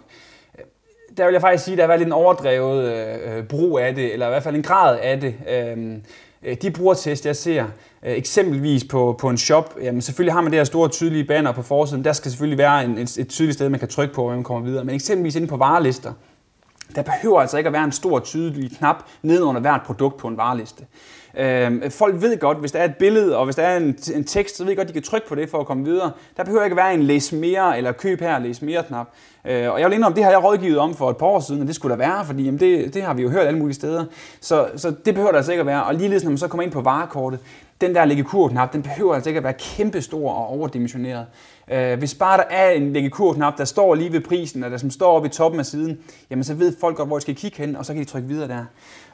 der 1.17 1.25
vil 1.25 1.33
jeg 1.33 1.41
faktisk 1.41 1.65
sige, 1.65 1.73
at 1.73 1.79
der 1.79 1.87
har 1.87 1.97
lidt 1.97 2.07
en 2.07 2.13
overdrevet 2.13 2.93
øh, 2.93 3.37
øh, 3.37 3.45
brug 3.45 3.79
af 3.79 3.95
det, 3.95 4.13
eller 4.13 4.27
i 4.27 4.31
hvert 4.31 4.43
fald 4.43 4.55
en 4.55 4.63
grad 4.63 4.99
af 5.03 5.21
det. 5.21 5.35
Øhm, 5.51 6.03
øh, 6.43 6.57
de 6.63 6.71
brugertest, 6.71 7.27
jeg 7.27 7.37
ser, 7.37 7.65
øh, 8.03 8.13
eksempelvis 8.13 8.85
på, 8.85 9.17
på 9.21 9.29
en 9.29 9.39
shop, 9.39 9.75
jamen 9.83 10.03
selvfølgelig 10.03 10.35
har 10.35 10.41
man 10.41 10.53
det 10.53 10.59
her 10.59 10.65
store 10.65 10.89
tydelige 10.89 11.25
banner 11.25 11.53
på 11.53 11.63
forsiden. 11.63 12.05
Der 12.05 12.13
skal 12.13 12.31
selvfølgelig 12.31 12.59
være 12.59 12.85
en, 12.85 12.99
et, 12.99 13.19
et 13.19 13.29
tydeligt 13.29 13.55
sted, 13.55 13.69
man 13.69 13.81
kan 13.81 13.89
trykke 13.89 14.15
på, 14.15 14.23
hvor 14.23 14.35
man 14.35 14.45
kommer 14.45 14.69
videre. 14.69 14.85
Men 14.85 14.95
eksempelvis 14.95 15.37
inde 15.37 15.47
på 15.47 15.57
varelister, 15.57 16.13
der 16.97 17.03
behøver 17.03 17.41
altså 17.41 17.59
ikke 17.59 17.69
at 17.69 17.73
være 17.73 17.85
en 17.85 17.93
stor 17.93 18.19
tydelig 18.19 18.71
knap 18.79 19.05
ned 19.23 19.43
under 19.43 19.61
hvert 19.61 19.81
produkt 19.87 20.17
på 20.17 20.29
en 20.29 20.37
vareliste. 20.37 20.85
Øh, 21.39 21.91
folk 21.91 22.23
ved 22.23 22.39
godt, 22.39 22.59
hvis 22.59 22.73
der 22.73 22.79
er 22.79 22.85
et 22.85 22.97
billede, 22.97 23.37
og 23.37 23.45
hvis 23.45 23.57
der 23.57 23.63
er 23.63 23.77
en, 23.77 23.99
en 24.15 24.25
tekst, 24.25 24.57
så 24.57 24.65
ved 24.65 24.71
de 24.71 24.77
godt, 24.77 24.89
de 24.89 24.93
kan 24.93 25.03
trykke 25.03 25.29
på 25.29 25.35
det 25.35 25.51
for 25.51 25.61
at 25.61 25.67
komme 25.67 25.85
videre. 25.85 26.11
Der 26.37 26.45
behøver 26.45 26.65
ikke 26.65 26.75
at 26.75 26.85
være 26.85 26.95
en 26.95 27.03
læs 27.03 27.33
mere, 27.33 27.79
eller 27.79 27.93
køb 27.93 28.21
her, 28.21 28.39
læs 28.39 28.63
mere 28.63 28.83
knap. 28.83 29.09
Øh, 29.45 29.73
og 29.73 29.81
jeg 29.81 29.89
vil 29.89 29.95
indrømme, 29.95 30.17
det 30.17 30.25
har 30.25 30.31
jeg 30.31 30.45
rådgivet 30.45 30.79
om 30.79 30.95
for 30.95 31.11
et 31.11 31.17
par 31.17 31.27
år 31.27 31.41
siden, 31.41 31.61
og 31.61 31.67
det 31.67 31.75
skulle 31.75 31.91
der 31.91 31.99
være, 31.99 32.25
fordi 32.25 32.45
jamen, 32.45 32.61
det, 32.61 32.95
det 32.95 33.03
har 33.03 33.15
vi 33.15 33.23
jo 33.23 33.31
hørt 33.31 33.47
alle 33.47 33.59
mulige 33.59 33.75
steder. 33.75 34.05
Så, 34.41 34.69
så 34.77 34.91
det 35.05 35.15
behøver 35.15 35.31
der 35.31 35.37
altså 35.37 35.53
ikke 35.53 35.61
at 35.61 35.67
være. 35.67 35.85
Og 35.85 35.95
ligeledes, 35.95 36.25
når 36.25 36.31
man 36.31 36.39
så 36.39 36.49
kommer 36.49 36.63
ind 36.63 36.73
på 36.73 36.81
varekortet, 36.81 37.41
den 37.81 37.95
der 37.95 38.05
lægge 38.05 38.25
knap 38.25 38.73
den 38.73 38.83
behøver 38.83 39.15
altså 39.15 39.31
ikke 39.31 39.39
at 39.39 39.45
være 39.45 39.55
kæmpestor 39.59 40.33
og 40.33 40.47
overdimensioneret. 40.47 41.27
Øh, 41.73 41.99
hvis 41.99 42.15
bare 42.15 42.37
der 42.37 42.45
er 42.51 42.71
en 42.71 42.93
lægge 42.93 43.11
knap 43.11 43.59
der 43.59 43.65
står 43.65 43.95
lige 43.95 44.13
ved 44.13 44.21
prisen, 44.21 44.65
eller 44.65 44.79
som 44.79 44.91
står 44.91 45.17
oppe 45.17 45.29
i 45.29 45.31
toppen 45.31 45.61
af 45.61 45.67
siden, 45.67 45.99
jamen 46.31 46.45
så 46.45 46.55
ved 46.55 46.77
folk 46.81 46.97
godt, 46.97 47.09
hvor 47.09 47.17
de 47.17 47.23
skal 47.23 47.35
kigge 47.35 47.59
hen, 47.59 47.77
og 47.77 47.87
så 47.87 47.93
kan 47.93 48.03
de 48.03 48.09
trykke 48.09 48.29
videre 48.29 48.49
der. 48.49 48.65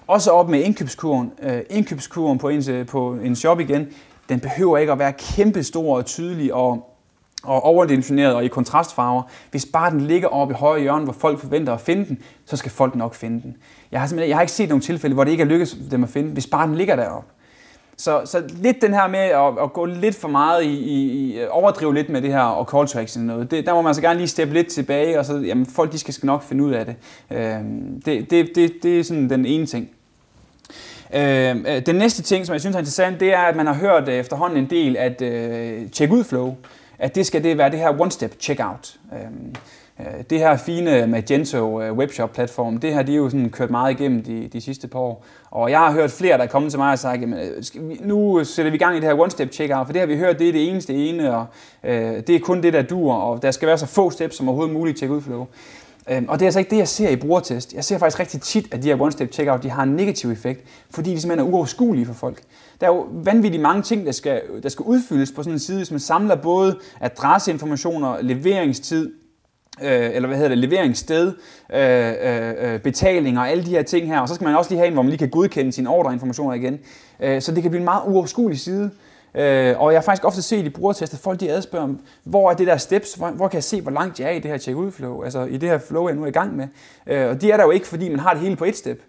Også 0.07 0.31
op 0.31 0.49
med 0.49 0.63
indkøbskurven. 0.63 1.33
Øh, 1.43 1.61
indkøbskurven 1.71 2.39
på 2.39 2.49
en, 2.49 2.71
øh, 2.71 2.87
på 2.87 3.13
en 3.15 3.37
shop 3.37 3.61
igen, 3.61 3.87
den 4.29 4.41
behøver 4.41 4.79
ikke 4.79 4.93
at 4.93 4.99
være 4.99 5.13
kæmpestor 5.13 5.97
og 5.97 6.07
tydelig 6.07 6.55
og, 6.55 6.95
og 7.45 7.65
overdimensioneret 7.65 8.35
og 8.35 8.45
i 8.45 8.49
kontrastfarver. 8.49 9.23
Hvis 9.51 9.67
bare 9.73 9.91
den 9.91 10.01
ligger 10.01 10.29
oppe 10.29 10.55
i 10.55 10.57
højre 10.57 10.81
hjørne, 10.81 11.05
hvor 11.05 11.13
folk 11.13 11.39
forventer 11.39 11.73
at 11.73 11.81
finde 11.81 12.05
den, 12.09 12.19
så 12.47 12.57
skal 12.57 12.71
folk 12.71 12.95
nok 12.95 13.15
finde 13.15 13.43
den. 13.43 13.57
Jeg 13.93 14.01
har, 14.01 14.17
jeg 14.17 14.37
har 14.37 14.41
ikke 14.41 14.53
set 14.53 14.69
nogen 14.69 14.83
tilfælde, 14.83 15.15
hvor 15.15 15.25
det 15.25 15.31
ikke 15.31 15.43
er 15.43 15.47
lykkedes 15.47 15.77
dem 15.91 16.05
at 16.05 16.11
finde, 16.11 16.31
hvis 16.31 16.47
bare 16.47 16.67
den 16.67 16.75
ligger 16.75 16.97
deroppe. 16.97 17.29
Så, 18.01 18.23
så 18.25 18.43
lidt 18.63 18.83
den 18.83 18.95
her 18.95 19.09
med 19.09 19.19
at, 19.19 19.63
at 19.63 19.73
gå 19.73 19.85
lidt 19.85 20.15
for 20.15 20.29
meget 20.29 20.65
i, 20.65 20.79
i, 20.79 21.11
i 21.11 21.41
øh, 21.41 21.47
overdrive 21.51 21.95
lidt 21.95 22.09
med 22.09 22.23
det 22.23 22.33
her 22.33 22.41
og 22.41 22.69
call 22.71 22.87
to 22.87 22.99
action 22.99 23.25
noget, 23.25 23.51
det, 23.51 23.67
der 23.67 23.75
må 23.75 23.83
man 23.83 23.95
så 23.95 24.01
gerne 24.01 24.19
lige 24.19 24.29
steppe 24.29 24.55
lidt 24.55 24.67
tilbage, 24.67 25.19
og 25.19 25.25
så, 25.25 25.37
jamen, 25.37 25.67
folk 25.67 25.93
de 25.93 25.99
skal 25.99 26.15
nok 26.23 26.43
finde 26.43 26.65
ud 26.65 26.73
af 26.73 26.87
det. 26.87 26.97
Øh, 27.31 27.61
det, 28.05 28.31
det, 28.31 28.51
det, 28.55 28.73
det 28.83 29.01
er 29.01 29.05
sådan 29.05 29.31
den 29.31 29.47
ene 29.47 29.67
ting. 29.67 29.91
Øhm, 31.15 31.67
øh, 31.69 31.87
den 31.87 31.95
næste 31.95 32.23
ting, 32.23 32.47
som 32.47 32.53
jeg 32.53 32.61
synes 32.61 32.77
er 32.77 32.79
interessant, 32.79 33.21
det 33.21 33.33
er, 33.33 33.41
at 33.41 33.57
man 33.57 33.67
har 33.67 33.75
hørt 33.75 34.09
øh, 34.09 34.15
efterhånden 34.15 34.59
en 34.59 34.71
del, 34.71 34.97
at 34.97 35.23
øh, 35.23 35.89
check 35.89 36.13
ud 36.13 36.25
flow, 36.25 36.57
at 36.99 37.15
det 37.15 37.27
skal 37.27 37.45
det 37.45 37.59
være 37.59 37.71
det 37.71 37.79
her 37.79 37.91
one-step 37.91 38.41
checkout. 38.41 38.97
Øh, 39.13 39.19
øh, 39.19 39.29
Øh, 40.01 40.25
det 40.31 40.39
her 40.39 40.57
fine 40.57 41.07
Magento 41.07 41.83
øh, 41.83 41.93
webshop-platform, 41.93 42.79
det 42.79 42.95
her 42.95 43.03
de 43.03 43.13
er 43.13 43.17
jo 43.17 43.31
sådan 43.31 43.51
kørt 43.51 43.71
meget 43.71 44.01
igennem 44.01 44.23
de, 44.23 44.49
de 44.53 44.61
sidste 44.61 44.89
par 44.89 44.99
år. 44.99 45.25
Og 45.51 45.71
jeg 45.71 45.79
har 45.79 45.93
hørt 45.93 46.11
flere, 46.11 46.39
der 46.39 46.45
er 46.45 46.49
kommet 46.49 46.71
til 46.73 46.79
mig 46.79 46.93
og 46.93 46.99
sagt, 46.99 47.23
at 47.23 47.29
øh, 47.29 48.07
nu 48.07 48.45
sætter 48.45 48.71
vi 48.71 48.77
i 48.77 48.79
gang 48.79 48.97
i 48.97 49.01
det 49.01 49.09
her 49.09 49.15
one-step 49.15 49.53
checkout, 49.53 49.87
for 49.87 49.93
det 49.93 50.01
har 50.01 50.07
vi 50.07 50.17
hørt, 50.17 50.39
det 50.39 50.49
er 50.49 50.53
det 50.53 50.69
eneste 50.71 50.95
ene, 50.95 51.37
og 51.37 51.47
øh, 51.85 52.17
det 52.27 52.31
er 52.31 52.41
kun 52.41 52.63
det, 52.63 52.73
der 52.73 52.83
dur, 52.83 53.13
og 53.15 53.43
der 53.43 53.51
skal 53.51 53.69
være 53.69 53.79
så 53.79 53.87
få 53.87 54.11
steps 54.11 54.37
som 54.37 54.49
overhovedet 54.49 54.75
muligt 54.75 54.99
check 54.99 55.13
at 55.13 55.23
flow. 55.23 55.47
Øh, 56.11 56.23
og 56.29 56.39
det 56.39 56.45
er 56.45 56.47
altså 56.47 56.59
ikke 56.59 56.71
det, 56.71 56.77
jeg 56.77 56.89
ser 56.89 57.09
i 57.09 57.17
brugertest. 57.17 57.75
Jeg 57.75 57.85
ser 57.85 57.99
faktisk 57.99 58.21
rigtig 58.21 58.41
tit, 58.41 58.75
at 58.75 58.83
de 58.83 58.89
her 58.89 58.97
one-step 58.97 59.33
checkout 59.33 59.63
de 59.63 59.71
har 59.71 59.83
en 59.83 59.97
negativ 59.97 60.31
effekt, 60.31 60.65
fordi 60.91 61.11
de 61.11 61.21
simpelthen 61.21 61.49
er 61.49 61.53
uoverskuelige 61.53 62.07
for 62.07 62.15
folk. 62.15 62.43
Der 62.81 62.87
er 62.87 62.91
jo 62.91 63.07
vanvittigt 63.11 63.63
mange 63.63 63.83
ting, 63.83 64.07
der 64.07 64.13
skal, 64.13 64.43
der 64.63 64.69
skal 64.69 64.83
udfyldes 64.83 65.33
på 65.33 65.43
sådan 65.43 65.53
en 65.53 65.59
side, 65.59 65.77
hvis 65.77 65.91
man 65.91 66.01
samler 66.01 66.35
både 66.35 66.79
adresseinformationer, 67.01 68.23
leveringstid, 68.23 69.13
øh, 69.83 70.11
eller 70.15 70.27
hvad 70.27 70.37
hedder 70.37 70.49
det, 70.49 70.59
leveringssted, 70.59 71.33
øh, 71.75 72.13
øh, 72.23 72.75
øh 72.75 72.81
betaling 72.81 73.39
og 73.39 73.51
alle 73.51 73.65
de 73.65 73.71
her 73.71 73.83
ting 73.83 74.07
her. 74.07 74.21
Og 74.21 74.29
så 74.29 74.35
skal 74.35 74.45
man 74.45 74.57
også 74.57 74.71
lige 74.71 74.79
have 74.79 74.89
en, 74.89 74.93
hvor 74.93 75.03
man 75.03 75.11
lige 75.11 75.19
kan 75.19 75.31
godkende 75.31 75.73
sine 75.73 75.89
ordreinformationer 75.91 76.55
igen. 76.55 76.79
Øh, 77.21 77.43
så 77.43 77.55
det 77.55 77.63
kan 77.63 77.71
blive 77.71 77.81
en 77.81 77.85
meget 77.85 78.03
uoverskuelig 78.07 78.61
side. 78.61 78.91
Øh, 79.35 79.81
og 79.81 79.93
jeg 79.93 80.01
har 80.01 80.05
faktisk 80.05 80.25
ofte 80.25 80.43
set 80.43 80.67
i 80.67 80.69
brugertest, 80.69 81.19
folk 81.19 81.41
de 81.41 81.51
adspørger, 81.51 81.89
hvor 82.25 82.51
er 82.51 82.55
det 82.55 82.67
der 82.67 82.77
steps, 82.77 83.15
hvor, 83.15 83.29
hvor 83.29 83.49
kan 83.49 83.57
jeg 83.57 83.65
se, 83.65 83.81
hvor 83.81 83.91
langt 83.91 84.21
jeg 84.21 84.29
er 84.29 84.33
i 84.33 84.39
det 84.39 84.51
her 84.51 84.59
check-ud 84.59 84.91
flow, 84.91 85.23
altså 85.23 85.45
i 85.45 85.57
det 85.57 85.69
her 85.69 85.79
flow, 85.79 86.09
jeg 86.09 86.17
nu 86.17 86.23
er 86.23 86.27
i 86.27 86.31
gang 86.31 86.57
med. 86.57 86.69
Øh, 87.07 87.29
og 87.29 87.41
de 87.41 87.51
er 87.51 87.57
der 87.57 87.65
jo 87.65 87.71
ikke, 87.71 87.87
fordi 87.87 88.09
man 88.09 88.19
har 88.19 88.33
det 88.33 88.43
hele 88.43 88.57
på 88.57 88.65
et 88.65 88.77
step. 88.77 89.03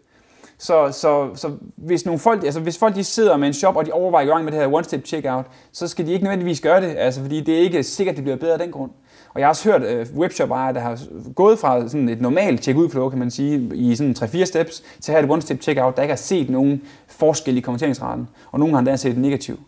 Så, 0.57 0.91
så, 0.91 1.29
så 1.35 1.51
hvis, 1.75 2.05
nogle 2.05 2.19
folk, 2.19 2.43
altså 2.43 2.59
hvis 2.59 2.77
folk 2.77 2.95
de 2.95 3.03
sidder 3.03 3.37
med 3.37 3.47
en 3.47 3.53
shop, 3.53 3.75
og 3.75 3.85
de 3.85 3.91
overvejer 3.91 4.25
i 4.25 4.29
gang 4.29 4.43
med 4.43 4.51
det 4.51 4.61
her 4.61 4.67
one-step 4.67 5.05
checkout, 5.05 5.45
så 5.71 5.87
skal 5.87 6.05
de 6.05 6.11
ikke 6.11 6.23
nødvendigvis 6.23 6.61
gøre 6.61 6.81
det, 6.81 6.95
altså 6.97 7.21
fordi 7.21 7.41
det 7.41 7.55
er 7.55 7.59
ikke 7.59 7.83
sikkert, 7.83 8.15
det 8.15 8.23
bliver 8.23 8.37
bedre 8.37 8.53
af 8.53 8.59
den 8.59 8.71
grund. 8.71 8.91
Og 9.33 9.39
jeg 9.39 9.47
har 9.47 9.49
også 9.49 9.71
hørt 9.71 9.83
øh, 9.83 10.07
webshop-ejere, 10.15 10.73
der 10.73 10.79
har 10.79 10.99
gået 11.35 11.59
fra 11.59 11.87
sådan 11.87 12.09
et 12.09 12.21
normalt 12.21 12.63
check-ud 12.63 12.89
flow, 12.89 13.09
kan 13.09 13.19
man 13.19 13.31
sige, 13.31 13.75
i 13.75 13.95
sådan 13.95 14.15
3-4 14.19 14.45
steps, 14.45 14.83
til 15.01 15.11
at 15.11 15.17
have 15.17 15.33
et 15.33 15.37
one-step 15.37 15.61
checkout, 15.61 15.95
der 15.95 16.01
ikke 16.01 16.11
har 16.11 16.17
set 16.17 16.49
nogen 16.49 16.81
forskel 17.07 17.57
i 17.57 17.59
konverteringsraten, 17.59 18.27
og 18.51 18.59
nogen 18.59 18.73
har 18.73 18.79
endda 18.79 18.95
set 18.95 19.17
negativ. 19.17 19.59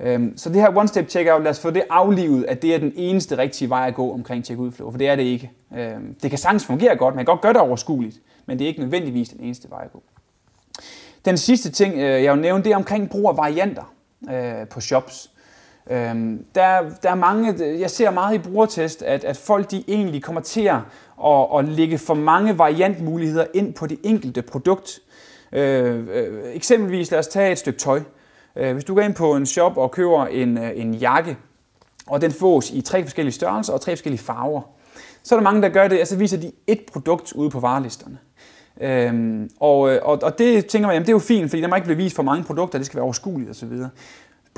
Øhm, 0.00 0.36
så 0.36 0.48
det 0.48 0.60
her 0.60 0.68
one-step 0.70 1.08
checkout, 1.08 1.42
lad 1.42 1.50
os 1.50 1.60
få 1.60 1.70
det 1.70 1.82
aflivet, 1.90 2.44
at 2.44 2.62
det 2.62 2.74
er 2.74 2.78
den 2.78 2.92
eneste 2.96 3.38
rigtige 3.38 3.68
vej 3.68 3.86
at 3.86 3.94
gå 3.94 4.12
omkring 4.12 4.44
check 4.44 4.58
flow, 4.72 4.90
for 4.90 4.98
det 4.98 5.08
er 5.08 5.16
det 5.16 5.22
ikke. 5.22 5.50
Øhm, 5.78 6.14
det 6.22 6.30
kan 6.30 6.38
sagtens 6.38 6.64
fungere 6.64 6.96
godt, 6.96 7.14
man 7.14 7.24
kan 7.24 7.32
godt 7.32 7.40
gøre 7.40 7.52
det 7.52 7.60
overskueligt, 7.60 8.20
men 8.46 8.58
det 8.58 8.64
er 8.64 8.68
ikke 8.68 8.80
nødvendigvis 8.80 9.28
den 9.28 9.40
eneste 9.40 9.70
vej 9.70 9.84
at 9.84 9.92
gå. 9.92 10.02
Den 11.24 11.36
sidste 11.36 11.70
ting, 11.70 11.94
øh, 11.94 12.24
jeg 12.24 12.32
vil 12.32 12.40
nævne, 12.42 12.64
det 12.64 12.72
er 12.72 12.76
omkring 12.76 13.10
brug 13.10 13.28
af 13.28 13.36
varianter 13.36 13.94
øh, 14.30 14.68
på 14.68 14.80
shops. 14.80 15.30
Øhm, 15.90 16.44
der, 16.54 16.90
der 17.02 17.10
er 17.10 17.14
mange, 17.14 17.54
jeg 17.80 17.90
ser 17.90 18.10
meget 18.10 18.34
i 18.34 18.38
brugertest, 18.38 19.02
at, 19.02 19.24
at 19.24 19.36
folk 19.36 19.70
de 19.70 19.84
egentlig 19.88 20.22
kommer 20.22 20.40
til 20.40 20.60
at, 20.60 20.78
at, 21.24 21.58
at 21.58 21.64
lægge 21.64 21.98
for 21.98 22.14
mange 22.14 22.58
variantmuligheder 22.58 23.46
ind 23.54 23.74
på 23.74 23.86
det 23.86 23.98
enkelte 24.02 24.42
produkt. 24.42 25.00
Øh, 25.52 26.08
øh, 26.12 26.54
eksempelvis, 26.54 27.10
lad 27.10 27.18
os 27.18 27.28
tage 27.28 27.52
et 27.52 27.58
stykke 27.58 27.78
tøj. 27.78 28.00
Øh, 28.56 28.72
hvis 28.72 28.84
du 28.84 28.94
går 28.94 29.02
ind 29.02 29.14
på 29.14 29.34
en 29.34 29.46
shop 29.46 29.76
og 29.76 29.90
køber 29.90 30.26
en, 30.26 30.58
øh, 30.58 30.70
en 30.74 30.94
jakke, 30.94 31.36
og 32.06 32.20
den 32.20 32.32
fås 32.32 32.70
i 32.70 32.80
tre 32.80 33.02
forskellige 33.02 33.32
størrelser 33.32 33.72
og 33.72 33.80
tre 33.80 33.92
forskellige 33.92 34.22
farver, 34.22 34.60
så 35.22 35.34
er 35.34 35.38
der 35.38 35.44
mange, 35.44 35.62
der 35.62 35.68
gør 35.68 35.88
det, 35.88 35.98
altså 35.98 36.16
viser 36.16 36.36
de 36.36 36.52
et 36.66 36.80
produkt 36.92 37.32
ude 37.32 37.50
på 37.50 37.60
varelisterne. 37.60 38.18
Øhm, 38.80 39.50
og, 39.60 39.90
øh, 39.90 40.00
og, 40.02 40.18
og 40.22 40.38
det 40.38 40.66
tænker 40.66 40.86
man, 40.86 40.94
jamen 40.94 41.06
det 41.06 41.12
er 41.12 41.14
jo 41.14 41.18
fint, 41.18 41.50
fordi 41.50 41.62
der 41.62 41.68
må 41.68 41.74
ikke 41.74 41.84
blive 41.84 41.96
vist 41.96 42.16
for 42.16 42.22
mange 42.22 42.44
produkter, 42.44 42.78
det 42.78 42.86
skal 42.86 42.96
være 42.96 43.04
overskueligt 43.04 43.50
osv. 43.50 43.72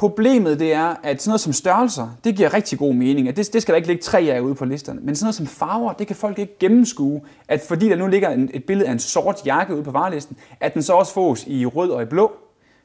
Problemet 0.02 0.60
det 0.60 0.72
er, 0.72 0.94
at 1.02 1.22
sådan 1.22 1.30
noget 1.30 1.40
som 1.40 1.52
størrelser, 1.52 2.08
det 2.24 2.36
giver 2.36 2.54
rigtig 2.54 2.78
god 2.78 2.94
mening. 2.94 3.28
At 3.28 3.36
det, 3.36 3.52
det 3.52 3.62
skal 3.62 3.72
der 3.72 3.76
ikke 3.76 3.88
ligge 3.88 4.02
tre 4.02 4.20
af 4.20 4.40
ude 4.40 4.54
på 4.54 4.64
listerne. 4.64 5.00
Men 5.00 5.16
sådan 5.16 5.24
noget 5.24 5.34
som 5.34 5.46
farver, 5.46 5.92
det 5.92 6.06
kan 6.06 6.16
folk 6.16 6.38
ikke 6.38 6.58
gennemskue. 6.58 7.20
At 7.48 7.60
fordi 7.60 7.88
der 7.88 7.96
nu 7.96 8.06
ligger 8.06 8.30
en, 8.30 8.50
et 8.54 8.64
billede 8.64 8.88
af 8.88 8.92
en 8.92 8.98
sort 8.98 9.46
jakke 9.46 9.74
ude 9.74 9.82
på 9.82 9.90
varelisten, 9.90 10.36
at 10.60 10.74
den 10.74 10.82
så 10.82 10.92
også 10.92 11.12
fås 11.12 11.44
i 11.46 11.66
rød 11.66 11.90
og 11.90 12.02
i 12.02 12.04
blå. 12.04 12.32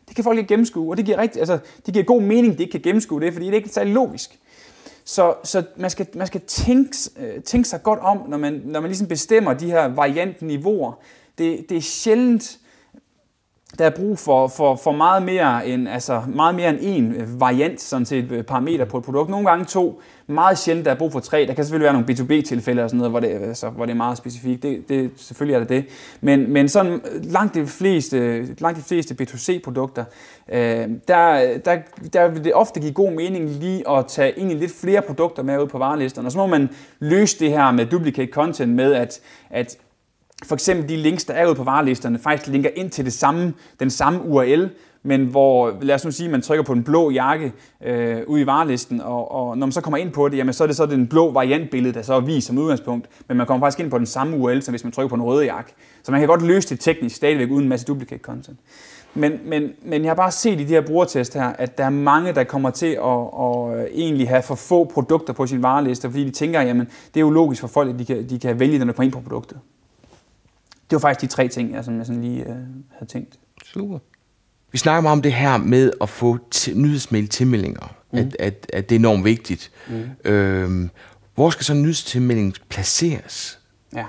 Det 0.07 0.15
kan 0.15 0.23
folk 0.23 0.37
ikke 0.37 0.47
gennemskue, 0.47 0.93
og 0.93 0.97
det 0.97 1.05
giver, 1.05 1.17
rigtig, 1.17 1.39
altså, 1.39 1.59
det 1.85 1.93
giver 1.93 2.05
god 2.05 2.21
mening, 2.21 2.51
at 2.51 2.57
de 2.57 2.63
ikke 2.63 2.71
kan 2.71 2.81
gennemskue 2.81 3.21
det, 3.21 3.33
fordi 3.33 3.45
det 3.45 3.51
er 3.51 3.57
ikke 3.57 3.69
særlig 3.69 3.93
logisk. 3.93 4.39
Så, 5.05 5.33
så 5.43 5.63
man 5.77 5.89
skal, 5.89 6.07
man 6.13 6.27
skal 6.27 6.41
tænke, 6.41 6.97
øh, 7.19 7.43
tænke 7.43 7.69
sig 7.69 7.83
godt 7.83 7.99
om, 7.99 8.19
når 8.27 8.37
man, 8.37 8.61
når 8.65 8.79
man 8.79 8.89
ligesom 8.89 9.07
bestemmer 9.07 9.53
de 9.53 9.65
her 9.65 9.87
variantniveauer. 9.87 10.93
Det, 11.37 11.65
det 11.69 11.77
er 11.77 11.81
sjældent, 11.81 12.59
der 13.79 13.85
er 13.85 13.89
brug 13.89 14.19
for, 14.19 14.47
for, 14.47 14.75
for 14.75 14.91
meget, 14.91 15.23
mere 15.23 15.67
end, 15.67 15.89
altså 15.89 16.21
meget 16.27 16.55
mere 16.55 16.69
end 16.69 16.79
en 16.81 17.15
øh, 17.15 17.41
variant, 17.41 17.81
sådan 17.81 18.05
set 18.05 18.31
øh, 18.31 18.43
parameter 18.43 18.85
på 18.85 18.97
et 18.97 19.03
produkt. 19.03 19.29
Nogle 19.29 19.49
gange 19.49 19.65
to, 19.65 20.01
meget 20.27 20.57
sjældent 20.57 20.85
der 20.85 20.91
er 20.91 20.95
brug 20.95 21.11
for 21.11 21.19
tre. 21.19 21.45
Der 21.47 21.53
kan 21.53 21.63
selvfølgelig 21.63 21.83
være 21.83 21.93
nogle 21.93 22.13
B2B-tilfælde 22.13 22.83
og 22.83 22.89
sådan 22.89 22.97
noget, 22.97 23.11
hvor 23.11 23.19
det, 23.19 23.27
altså, 23.27 23.69
hvor 23.69 23.85
det 23.85 23.91
er 23.91 23.97
meget 23.97 24.17
specifikt. 24.17 24.63
Det, 24.63 24.89
det, 24.89 25.11
selvfølgelig 25.15 25.55
er 25.55 25.59
det 25.59 25.69
det. 25.69 25.85
Men, 26.21 26.53
men 26.53 26.69
sådan 26.69 27.01
langt 27.23 27.53
de 27.53 27.67
fleste, 27.67 28.45
langt 28.59 28.77
de 28.77 28.83
fleste 28.83 29.15
B2C-produkter, 29.21 30.03
øh, 30.49 30.59
der, 31.07 31.57
der, 31.65 31.77
der 32.13 32.27
vil 32.27 32.43
det 32.43 32.53
ofte 32.53 32.79
give 32.79 32.93
god 32.93 33.11
mening 33.11 33.49
lige 33.49 33.89
at 33.89 34.05
tage 34.07 34.37
egentlig 34.37 34.57
lidt 34.57 34.71
flere 34.81 35.01
produkter 35.01 35.43
med 35.43 35.59
ud 35.61 35.67
på 35.67 35.77
varelisterne. 35.77 36.27
Og 36.27 36.31
så 36.31 36.37
må 36.37 36.47
man 36.47 36.69
løse 36.99 37.39
det 37.39 37.49
her 37.49 37.71
med 37.71 37.85
duplicate 37.85 38.31
content 38.31 38.75
med, 38.75 38.93
at, 38.93 39.19
at 39.49 39.77
for 40.45 40.55
eksempel 40.55 40.89
de 40.89 40.97
links, 40.97 41.25
der 41.25 41.33
er 41.33 41.47
ude 41.47 41.55
på 41.55 41.63
varelisterne, 41.63 42.19
faktisk 42.19 42.51
linker 42.51 42.69
ind 42.75 42.89
til 42.89 43.05
det 43.05 43.13
samme, 43.13 43.53
den 43.79 43.89
samme 43.89 44.21
URL, 44.21 44.69
men 45.03 45.25
hvor, 45.25 45.77
lad 45.81 45.95
os 45.95 46.05
nu 46.05 46.11
sige, 46.11 46.29
man 46.29 46.41
trykker 46.41 46.63
på 46.63 46.73
en 46.73 46.83
blå 46.83 47.11
jakke 47.11 47.53
øh, 47.85 48.17
ude 48.27 48.41
i 48.41 48.45
varelisten, 48.45 49.01
og, 49.01 49.31
og 49.31 49.57
når 49.57 49.65
man 49.65 49.71
så 49.71 49.81
kommer 49.81 49.97
ind 49.97 50.11
på 50.11 50.29
det, 50.29 50.37
jamen 50.37 50.53
så 50.53 50.63
er 50.63 50.67
det 50.67 50.75
så 50.75 50.85
den 50.85 51.07
blå 51.07 51.31
variantbillede, 51.31 51.93
der 51.93 52.01
så 52.01 52.13
er 52.13 52.19
vist 52.19 52.47
som 52.47 52.57
udgangspunkt, 52.57 53.09
men 53.27 53.37
man 53.37 53.47
kommer 53.47 53.65
faktisk 53.65 53.79
ind 53.79 53.91
på 53.91 53.97
den 53.97 54.05
samme 54.05 54.37
URL, 54.37 54.61
som 54.61 54.71
hvis 54.71 54.83
man 54.83 54.93
trykker 54.93 55.09
på 55.09 55.15
en 55.15 55.21
rød 55.21 55.43
jakke. 55.43 55.73
Så 56.03 56.11
man 56.11 56.21
kan 56.21 56.27
godt 56.27 56.41
løse 56.41 56.69
det 56.69 56.79
teknisk 56.79 57.15
stadigvæk 57.15 57.51
uden 57.51 57.63
en 57.63 57.69
masse 57.69 57.85
duplicate 57.85 58.21
content. 58.21 58.57
Men, 59.13 59.39
men, 59.45 59.69
men 59.85 60.01
jeg 60.01 60.09
har 60.09 60.15
bare 60.15 60.31
set 60.31 60.59
i 60.59 60.63
de 60.63 60.73
her 60.73 60.81
brugertest 60.81 61.33
her, 61.33 61.47
at 61.47 61.77
der 61.77 61.85
er 61.85 61.89
mange, 61.89 62.33
der 62.33 62.43
kommer 62.43 62.69
til 62.69 62.85
at, 62.85 63.19
at, 63.39 63.79
at 63.79 63.87
egentlig 63.91 64.29
have 64.29 64.41
for 64.41 64.55
få 64.55 64.83
produkter 64.83 65.33
på 65.33 65.47
sin 65.47 65.63
vareliste, 65.63 66.09
fordi 66.09 66.23
de 66.23 66.31
tænker, 66.31 66.61
jamen 66.61 66.85
det 66.85 67.17
er 67.19 67.21
jo 67.21 67.29
logisk 67.29 67.61
for 67.61 67.67
folk, 67.67 67.89
at 67.89 67.99
de 67.99 68.05
kan, 68.05 68.29
de 68.29 68.39
kan 68.39 68.59
vælge, 68.59 68.79
når 68.79 68.85
de 68.85 68.93
kommer 68.93 69.03
ind 69.03 69.11
på 69.11 69.19
produktet. 69.19 69.57
Det 70.89 70.95
var 70.95 70.99
faktisk 70.99 71.31
de 71.31 71.35
tre 71.35 71.47
ting, 71.47 71.73
jeg, 71.73 71.85
som 71.85 71.97
jeg 71.97 72.05
sådan 72.05 72.21
lige 72.21 72.41
øh, 72.41 72.55
havde 72.91 73.11
tænkt. 73.11 73.39
Super. 73.65 73.99
Vi 74.71 74.77
snakker 74.77 75.01
meget 75.01 75.11
om 75.11 75.21
det 75.21 75.33
her 75.33 75.57
med 75.57 75.91
at 76.01 76.09
få 76.09 76.37
nyhedsmail 76.75 77.27
tilmeldinger, 77.27 77.95
mm. 78.11 78.19
at, 78.19 78.35
at, 78.39 78.69
at 78.73 78.89
det 78.89 78.95
er 78.95 78.99
enormt 78.99 79.25
vigtigt. 79.25 79.71
Mm. 79.87 80.31
Øhm, 80.31 80.89
hvor 81.35 81.49
skal 81.49 81.65
så 81.65 81.73
nyhedstilmeldingen 81.73 82.53
placeres? 82.69 83.59
Ja. 83.95 84.05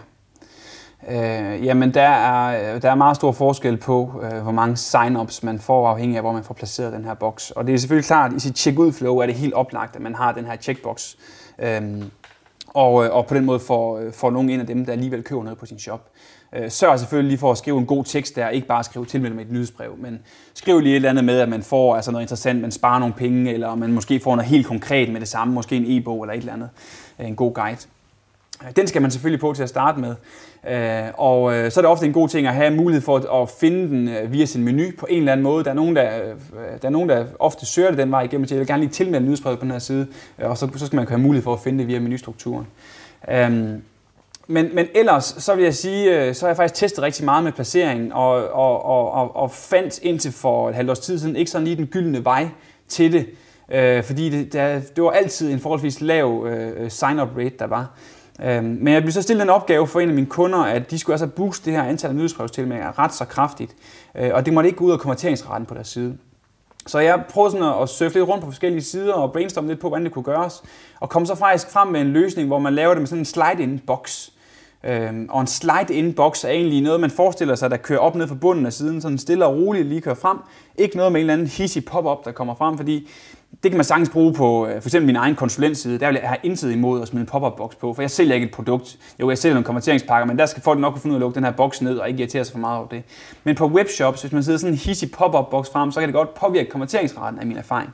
Øh, 1.09 1.64
jamen, 1.64 1.95
der 1.95 2.03
er, 2.03 2.79
der 2.79 2.91
er 2.91 2.95
meget 2.95 3.16
stor 3.16 3.33
forskel 3.33 3.76
på, 3.76 4.22
øh, 4.22 4.43
hvor 4.43 4.53
mange 4.53 4.76
sign-ups 4.76 5.41
man 5.43 5.59
får, 5.59 5.89
afhængig 5.89 6.16
af, 6.16 6.22
hvor 6.22 6.33
man 6.33 6.45
får 6.45 6.55
placeret 6.55 6.93
den 6.93 7.05
her 7.05 7.14
boks. 7.14 7.51
Og 7.51 7.66
det 7.66 7.74
er 7.74 7.79
selvfølgelig 7.79 8.07
klart, 8.07 8.31
at 8.31 8.37
i 8.37 8.41
sit 8.41 8.59
check-ud-flow 8.59 9.16
er 9.16 9.26
det 9.26 9.35
helt 9.35 9.55
oplagt, 9.55 9.97
at 9.97 10.03
man 10.03 10.14
har 10.14 10.33
den 10.33 10.45
her 10.45 10.57
checkbox. 10.57 11.14
Øhm, 11.59 12.11
og, 12.68 13.05
øh, 13.05 13.14
og 13.14 13.26
på 13.26 13.35
den 13.35 13.45
måde 13.45 13.61
får, 13.61 13.99
øh, 13.99 14.12
får 14.12 14.31
nogle 14.31 14.53
ind 14.53 14.61
af 14.61 14.66
dem, 14.66 14.87
der 14.87 14.93
alligevel 14.93 15.22
køber 15.22 15.43
noget 15.43 15.59
på 15.59 15.66
sin 15.66 15.79
shop. 15.79 16.11
Øh, 16.53 16.70
sørg 16.70 16.99
selvfølgelig 16.99 17.28
lige 17.28 17.38
for 17.38 17.53
at 17.53 17.59
skrive 17.59 17.78
en 17.78 17.86
god 17.86 18.05
tekst 18.05 18.36
der, 18.36 18.49
ikke 18.49 18.66
bare 18.66 18.84
skrive 18.84 19.07
tilmeldt 19.07 19.36
med 19.36 19.44
et 19.44 19.53
nyhedsbrev, 19.53 19.96
men 19.99 20.20
skriv 20.55 20.80
lige 20.80 20.92
et 20.92 20.96
eller 20.96 21.11
andet 21.11 21.24
med, 21.24 21.38
at 21.38 21.49
man 21.49 21.62
får 21.62 21.96
altså 21.96 22.11
noget 22.11 22.24
interessant, 22.24 22.61
man 22.61 22.70
sparer 22.70 22.99
nogle 22.99 23.14
penge, 23.14 23.53
eller 23.53 23.74
man 23.74 23.92
måske 23.92 24.20
får 24.20 24.36
noget 24.36 24.51
helt 24.51 24.66
konkret 24.66 25.12
med 25.12 25.20
det 25.20 25.28
samme, 25.28 25.55
måske 25.55 25.76
en 25.76 25.84
e-bog 25.86 26.22
eller 26.22 26.34
et 26.34 26.38
eller 26.38 26.53
andet, 26.53 26.68
øh, 27.18 27.26
en 27.26 27.36
god 27.36 27.55
guide. 27.55 27.78
Øh, 28.64 28.76
den 28.76 28.86
skal 28.86 29.03
man 29.03 29.11
selvfølgelig 29.11 29.40
på 29.40 29.53
til 29.53 29.62
at 29.62 29.68
starte 29.68 30.01
med. 30.01 30.14
Øh, 30.68 31.09
og 31.14 31.51
så 31.72 31.80
er 31.80 31.82
det 31.82 31.86
ofte 31.86 32.07
en 32.07 32.12
god 32.12 32.28
ting 32.28 32.46
at 32.46 32.55
have 32.55 32.74
mulighed 32.74 33.03
for 33.03 33.42
at 33.42 33.51
finde 33.51 33.88
den 33.88 34.32
via 34.32 34.46
sin 34.46 34.64
menu 34.64 34.84
på 34.99 35.07
en 35.11 35.18
eller 35.18 35.32
anden 35.32 35.44
måde. 35.44 35.64
Der 35.64 35.70
er 35.70 35.74
nogen, 35.74 35.96
der, 35.96 36.11
der, 36.82 36.88
er 36.88 36.90
nogen, 36.90 37.09
der 37.09 37.26
ofte 37.38 37.66
søger 37.66 37.88
det 37.88 37.99
den 37.99 38.11
vej 38.11 38.22
igennem, 38.22 38.46
til 38.46 38.55
jeg 38.55 38.61
vil 38.61 38.66
gerne 38.66 38.82
lige 38.82 38.92
tilmelde 38.92 39.24
nyhedsbrevet 39.24 39.59
på 39.59 39.64
den 39.64 39.72
her 39.72 39.78
side, 39.78 40.07
og 40.38 40.59
så, 40.59 40.68
så 40.76 40.86
skal 40.86 40.96
man 40.96 41.09
have 41.09 41.20
mulighed 41.20 41.44
for 41.44 41.53
at 41.53 41.61
finde 41.61 41.78
det 41.78 41.88
via 41.88 42.01
menustrukturen. 42.01 42.66
Øhm, 43.30 43.82
men, 44.51 44.74
men 44.74 44.86
ellers, 44.94 45.24
så 45.38 45.55
vil 45.55 45.64
jeg 45.64 45.74
sige, 45.74 46.26
øh, 46.26 46.34
så 46.34 46.46
har 46.46 46.49
jeg 46.49 46.57
faktisk 46.57 46.74
testet 46.74 47.05
rigtig 47.05 47.24
meget 47.24 47.44
med 47.44 47.53
placeringen, 47.53 48.12
og, 48.12 48.49
og, 48.49 48.84
og, 48.84 49.12
og, 49.12 49.36
og 49.36 49.51
fandt 49.51 49.99
indtil 50.03 50.32
for 50.32 50.68
et 50.68 50.74
halvt 50.74 50.90
års 50.90 50.99
tid 50.99 51.18
siden 51.18 51.36
ikke 51.36 51.51
sådan 51.51 51.64
lige 51.64 51.76
den 51.76 51.86
gyldne 51.86 52.24
vej 52.24 52.49
til 52.88 53.12
det. 53.12 53.26
Øh, 53.72 54.05
fordi 54.05 54.30
det, 54.30 54.53
der, 54.53 54.80
det 54.96 55.05
var 55.05 55.11
altid 55.11 55.53
en 55.53 55.61
forholdsvis 55.61 56.01
lav 56.01 56.46
øh, 56.46 56.90
sign-up 56.90 57.28
rate, 57.36 57.55
der 57.59 57.66
var. 57.66 57.90
Øh, 58.42 58.64
men 58.64 58.94
jeg 58.94 59.03
blev 59.03 59.12
så 59.12 59.22
stillet 59.22 59.42
en 59.42 59.51
opgave 59.51 59.86
for 59.86 60.01
en 60.01 60.09
af 60.09 60.14
mine 60.14 60.26
kunder, 60.26 60.59
at 60.59 60.90
de 60.90 60.99
skulle 60.99 61.14
altså 61.14 61.26
booste 61.26 61.64
det 61.64 61.72
her 61.72 61.82
antal 61.82 62.11
af 62.11 62.16
nyhedsbrevstilmeldinger 62.16 62.99
ret 62.99 63.14
så 63.14 63.24
kraftigt. 63.24 63.76
Øh, 64.14 64.30
og 64.34 64.46
det 64.46 64.55
måtte 64.55 64.68
ikke 64.68 64.78
gå 64.78 64.84
ud 64.84 64.92
af 64.92 64.99
konverteringsraten 64.99 65.66
på 65.66 65.74
deres 65.74 65.88
side. 65.88 66.18
Så 66.86 66.99
jeg 66.99 67.24
prøvede 67.30 67.53
sådan 67.53 67.82
at 67.82 67.88
surfe 67.88 68.14
lidt 68.14 68.28
rundt 68.28 68.44
på 68.44 68.51
forskellige 68.51 68.82
sider 68.82 69.12
og 69.12 69.32
brainstorme 69.32 69.68
lidt 69.68 69.80
på, 69.80 69.88
hvordan 69.88 70.05
det 70.05 70.12
kunne 70.12 70.22
gøres. 70.22 70.62
Og 71.01 71.09
kom 71.09 71.26
så 71.26 71.34
faktisk 71.34 71.70
frem 71.70 71.88
med 71.88 72.01
en 72.01 72.07
løsning, 72.07 72.49
hvor 72.49 72.59
man 72.59 72.74
laver 72.74 72.94
det 72.94 73.01
med 73.01 73.07
sådan 73.07 73.18
en 73.18 73.24
slide-in 73.24 73.78
box. 73.86 74.28
Øhm, 74.85 75.26
og 75.31 75.41
en 75.41 75.47
slide-in 75.47 76.12
box 76.12 76.45
er 76.45 76.49
egentlig 76.49 76.81
noget, 76.81 77.01
man 77.01 77.11
forestiller 77.11 77.55
sig, 77.55 77.70
der 77.70 77.76
kører 77.76 77.99
op 77.99 78.14
ned 78.14 78.29
fra 78.29 78.35
bunden 78.35 78.66
af 78.66 78.72
siden, 78.72 79.01
sådan 79.01 79.18
stille 79.18 79.47
og 79.47 79.57
roligt 79.57 79.87
lige 79.87 80.01
kører 80.01 80.14
frem. 80.14 80.39
Ikke 80.76 80.97
noget 80.97 81.12
med 81.12 81.20
en 81.20 81.22
eller 81.22 81.33
anden 81.33 81.47
hissig 81.47 81.85
pop-up, 81.85 82.24
der 82.24 82.33
kommer 82.33 82.55
frem, 82.55 82.76
fordi 82.76 83.09
det 83.62 83.70
kan 83.70 83.76
man 83.79 83.85
sagtens 83.85 84.09
bruge 84.09 84.35
på 84.35 84.66
øh, 84.66 84.83
for 84.83 84.89
eksempel 84.89 85.07
min 85.07 85.16
egen 85.16 85.35
konsulentside. 85.35 85.99
Der 85.99 86.07
vil 86.07 86.18
jeg 86.20 86.29
have 86.29 86.39
intet 86.43 86.72
imod 86.72 87.03
at 87.03 87.09
smide 87.09 87.20
en 87.20 87.26
pop-up 87.26 87.57
box 87.57 87.76
på, 87.81 87.95
for 87.95 88.03
jeg 88.03 88.11
sælger 88.11 88.35
ikke 88.35 88.47
et 88.47 88.53
produkt. 88.53 88.99
Jo, 89.20 89.29
jeg 89.29 89.39
sælger 89.39 89.55
nogle 89.55 89.64
konverteringspakker, 89.64 90.26
men 90.26 90.39
der 90.39 90.47
skal 90.47 90.62
folk 90.62 90.81
nok 90.81 90.93
kunne 90.93 91.03
finde 91.03 91.12
ud 91.12 91.16
af 91.16 91.18
at 91.18 91.20
lukke 91.20 91.35
den 91.35 91.45
her 91.45 91.53
boks 91.53 91.83
ned 91.83 91.99
og 91.99 92.09
ikke 92.09 92.20
irritere 92.20 92.45
sig 92.45 92.53
for 92.53 92.59
meget 92.59 92.79
over 92.79 92.89
det. 92.89 93.03
Men 93.45 93.55
på 93.55 93.66
webshops, 93.66 94.20
hvis 94.20 94.33
man 94.33 94.43
sidder 94.43 94.59
sådan 94.59 94.72
en 94.72 94.79
hissig 94.79 95.11
pop-up 95.11 95.51
box 95.51 95.70
frem, 95.72 95.93
så 95.93 96.01
kan 96.01 96.09
det 96.09 96.14
godt 96.14 96.35
påvirke 96.35 96.70
konverteringsraten 96.70 97.41
af 97.41 97.47
min 97.47 97.57
erfaring. 97.57 97.91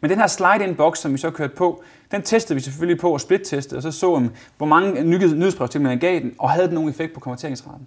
Men 0.00 0.10
den 0.10 0.18
her 0.18 0.26
slide-in 0.26 0.74
box, 0.74 0.98
som 0.98 1.12
vi 1.12 1.18
så 1.18 1.30
kørte 1.30 1.54
på, 1.56 1.82
den 2.14 2.22
testede 2.22 2.54
vi 2.54 2.60
selvfølgelig 2.60 3.00
på 3.00 3.12
og 3.12 3.20
split-teste, 3.20 3.76
og 3.76 3.82
så 3.82 3.90
så 3.90 4.18
vi, 4.18 4.28
hvor 4.56 4.66
mange 4.66 5.04
nyhedsbrevstilmeldinger 5.04 6.00
gav 6.00 6.20
den, 6.20 6.34
og 6.38 6.50
havde 6.50 6.66
den 6.66 6.74
nogen 6.74 6.90
effekt 6.90 7.14
på 7.14 7.20
konverteringsraten. 7.20 7.86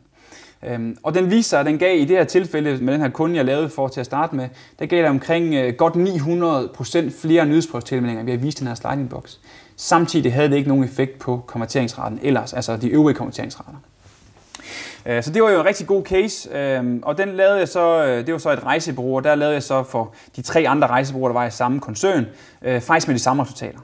Øhm, 0.64 0.98
og 1.04 1.14
den 1.14 1.32
viser 1.32 1.50
sig, 1.50 1.60
at 1.60 1.66
den 1.66 1.78
gav 1.78 2.00
i 2.00 2.06
det 2.06 2.18
her 2.18 2.24
tilfælde 2.24 2.78
med 2.84 2.94
den 2.94 3.02
her 3.02 3.10
kunde, 3.10 3.36
jeg 3.36 3.46
lavede 3.46 3.70
for 3.70 3.88
til 3.88 4.00
at 4.00 4.06
starte 4.06 4.36
med, 4.36 4.50
der 4.80 4.86
gav 4.86 5.04
der 5.04 5.10
omkring 5.10 5.54
øh, 5.54 5.74
godt 5.74 5.94
900% 5.94 7.22
flere 7.22 7.46
nyhedsbrevstilmeldinger 7.46 8.24
vi 8.24 8.32
har 8.32 8.38
vist 8.38 8.60
den 8.60 8.68
her 8.68 8.76
sliding 8.76 9.10
box. 9.10 9.36
Samtidig 9.76 10.34
havde 10.34 10.50
det 10.50 10.56
ikke 10.56 10.70
nogen 10.70 10.84
effekt 10.84 11.20
på 11.20 11.44
konverteringsraten 11.48 12.20
ellers, 12.24 12.54
altså 12.54 12.78
de 12.78 12.90
øvrige 12.90 13.16
konverteringsrater. 13.16 13.78
Øh, 15.06 15.24
så 15.24 15.32
det 15.32 15.44
var 15.44 15.52
jo 15.52 15.60
en 15.60 15.66
rigtig 15.66 15.88
god 15.88 16.04
case, 16.04 16.58
øh, 16.58 17.00
og 17.02 17.18
den 17.18 17.30
lavede 17.30 17.60
jeg 17.60 17.68
så, 17.68 18.06
øh, 18.06 18.26
det 18.26 18.34
var 18.34 18.40
så 18.40 18.52
et 18.52 18.64
rejsebureau, 18.64 19.16
og 19.16 19.24
der 19.24 19.36
lavede 19.36 19.54
jeg 19.54 19.64
så 19.64 19.84
for 19.84 20.14
de 20.36 20.42
tre 20.42 20.68
andre 20.68 20.88
rejsebureauer, 20.88 21.30
der 21.30 21.34
var 21.34 21.46
i 21.46 21.52
samme 21.52 21.80
koncern, 21.80 22.26
øh, 22.62 22.82
faktisk 22.82 23.08
med 23.08 23.16
de 23.16 23.20
samme 23.20 23.44
resultater. 23.44 23.80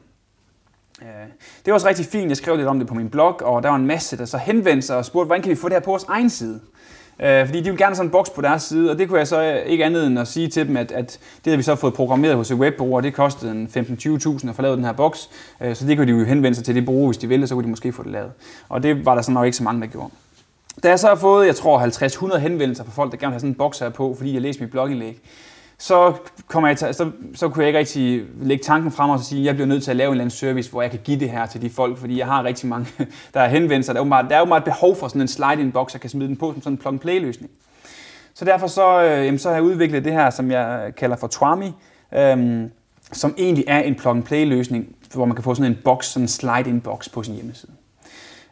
Øh, 1.04 1.28
det 1.66 1.72
var 1.72 1.74
også 1.74 1.88
rigtig 1.88 2.06
fint, 2.06 2.30
jeg 2.30 2.38
skrev 2.38 2.56
lidt 2.56 2.68
om 2.68 2.80
det 2.80 2.88
på 2.88 2.93
min 2.93 3.10
blog, 3.10 3.41
og 3.41 3.64
der 3.64 3.70
var 3.70 3.76
en 3.76 3.86
masse, 3.86 4.18
der 4.18 4.26
så 4.26 4.38
henvendte 4.38 4.88
sig 4.88 4.97
og 4.97 5.06
spurgte, 5.06 5.28
hvordan 5.28 5.41
kan 5.41 5.49
vi 5.49 5.56
få 5.56 5.70
det 5.70 5.76
her 5.76 5.82
på 5.82 5.91
vores 5.91 6.04
egen 6.04 6.30
side? 6.30 6.60
Øh, 7.20 7.45
fordi 7.45 7.60
de 7.60 7.64
ville 7.64 7.78
gerne 7.78 7.86
have 7.86 7.95
sådan 7.95 8.08
en 8.08 8.12
boks 8.12 8.30
på 8.30 8.41
deres 8.41 8.64
side, 8.64 8.91
og 8.91 8.97
det 8.97 9.08
kunne 9.08 9.20
jeg 9.20 9.28
så 9.28 9.43
øh, 9.43 9.66
ikke 9.66 9.86
andet 9.86 10.08
end 10.08 10.20
at 10.20 10.28
sige 10.28 10.47
til 10.47 10.68
dem, 10.68 10.78
at, 10.78 10.91
at 10.91 11.12
det 11.12 11.45
havde 11.45 11.58
vi 11.58 11.64
så 11.64 11.76
fået 11.76 11.93
programmeret 11.93 12.36
hos 12.36 12.51
et 12.51 12.58
webbureau, 12.58 12.95
og 12.95 13.04
det 13.04 13.14
kostede 13.14 13.68
15-20.000 13.78 14.49
at 14.49 14.56
få 14.56 14.62
lavet 14.62 14.78
den 14.78 14.86
her 14.86 14.93
boks. 14.93 15.30
Så 15.74 15.86
det 15.88 15.97
kunne 15.97 16.14
de 16.14 16.20
jo 16.20 16.26
henvende 16.26 16.56
sig 16.56 16.66
til 16.66 16.76
det 16.76 16.86
bureau, 16.86 17.06
hvis 17.06 17.18
de 17.18 17.28
ville, 17.28 17.47
så 17.47 17.56
kunne 17.56 17.64
de 17.64 17.70
måske 17.70 17.93
få 17.93 18.04
det 18.04 18.12
lavet. 18.12 18.32
Og 18.70 18.84
det 18.84 19.06
var 19.06 19.16
der 19.16 19.22
så 19.22 19.32
nok 19.32 19.45
ikke 19.45 19.58
så 19.58 19.64
mange, 19.64 19.82
der 19.82 19.88
gjorde. 19.88 20.10
Da 20.84 20.89
jeg 20.89 20.99
så 20.99 21.08
har 21.08 21.16
fået, 21.16 21.47
jeg 21.47 21.56
tror 21.56 21.80
50-100 22.34 22.38
henvendelser 22.38 22.84
fra 22.84 22.91
folk, 22.91 23.12
der 23.12 23.18
gerne 23.18 23.30
vil 23.30 23.34
have 23.34 23.39
sådan 23.39 23.49
en 23.49 23.56
boks 23.56 23.80
her 23.80 23.89
på, 23.89 24.16
fordi 24.18 24.34
jeg 24.34 24.41
læste 24.41 24.62
mit 24.62 24.72
blogindlæg, 24.72 25.22
så, 25.84 26.13
kommer 26.47 26.69
jeg 26.69 26.77
til, 26.77 26.93
så, 26.93 27.11
så 27.36 27.49
kunne 27.49 27.61
jeg 27.61 27.67
ikke 27.67 27.79
rigtig 27.79 28.23
lægge 28.41 28.63
tanken 28.63 28.91
frem 28.91 29.09
og 29.09 29.19
sige, 29.19 29.39
at 29.39 29.45
jeg 29.45 29.55
bliver 29.55 29.67
nødt 29.67 29.84
til 29.84 29.91
at 29.91 29.97
lave 29.97 30.07
en 30.07 30.13
eller 30.13 30.23
anden 30.23 30.38
service, 30.38 30.71
hvor 30.71 30.81
jeg 30.81 30.91
kan 30.91 30.99
give 31.03 31.19
det 31.19 31.29
her 31.29 31.45
til 31.45 31.61
de 31.61 31.69
folk, 31.69 31.97
fordi 31.97 32.17
jeg 32.17 32.25
har 32.25 32.43
rigtig 32.43 32.69
mange, 32.69 32.88
der 33.34 33.39
har 33.39 33.47
henvendt 33.47 33.86
sig. 33.86 33.95
Der 33.95 34.01
er 34.01 34.05
jo 34.05 34.09
meget, 34.09 34.29
der 34.29 34.36
er 34.36 34.39
jo 34.39 34.45
meget 34.45 34.63
behov 34.63 34.95
for 34.95 35.07
sådan 35.07 35.21
en 35.21 35.27
slide-in 35.27 35.71
box, 35.71 35.93
jeg 35.93 36.01
kan 36.01 36.09
smide 36.09 36.27
den 36.27 36.38
på 36.38 36.51
som 36.53 36.61
sådan 36.61 36.73
en 36.73 36.77
plug-and-play 36.77 37.19
løsning. 37.19 37.51
Så 38.34 38.45
derfor 38.45 38.67
så, 38.67 39.03
øh, 39.03 39.25
jamen, 39.25 39.39
så 39.39 39.49
har 39.49 39.55
jeg 39.55 39.63
udviklet 39.63 40.05
det 40.05 40.13
her, 40.13 40.29
som 40.29 40.51
jeg 40.51 40.93
kalder 40.97 41.15
for 41.15 41.27
Twami, 41.27 41.71
øhm, 42.13 42.71
som 43.11 43.36
egentlig 43.38 43.65
er 43.67 43.79
en 43.79 43.95
plug-and-play 43.95 44.45
løsning, 44.45 44.95
hvor 45.13 45.25
man 45.25 45.36
kan 45.36 45.43
få 45.43 45.55
sådan 45.55 45.71
en 45.71 45.77
box, 45.84 46.05
sådan 46.05 46.23
en 46.23 46.27
slide-in 46.27 46.81
box 46.81 47.09
på 47.11 47.23
sin 47.23 47.36
hjemmeside. 47.36 47.71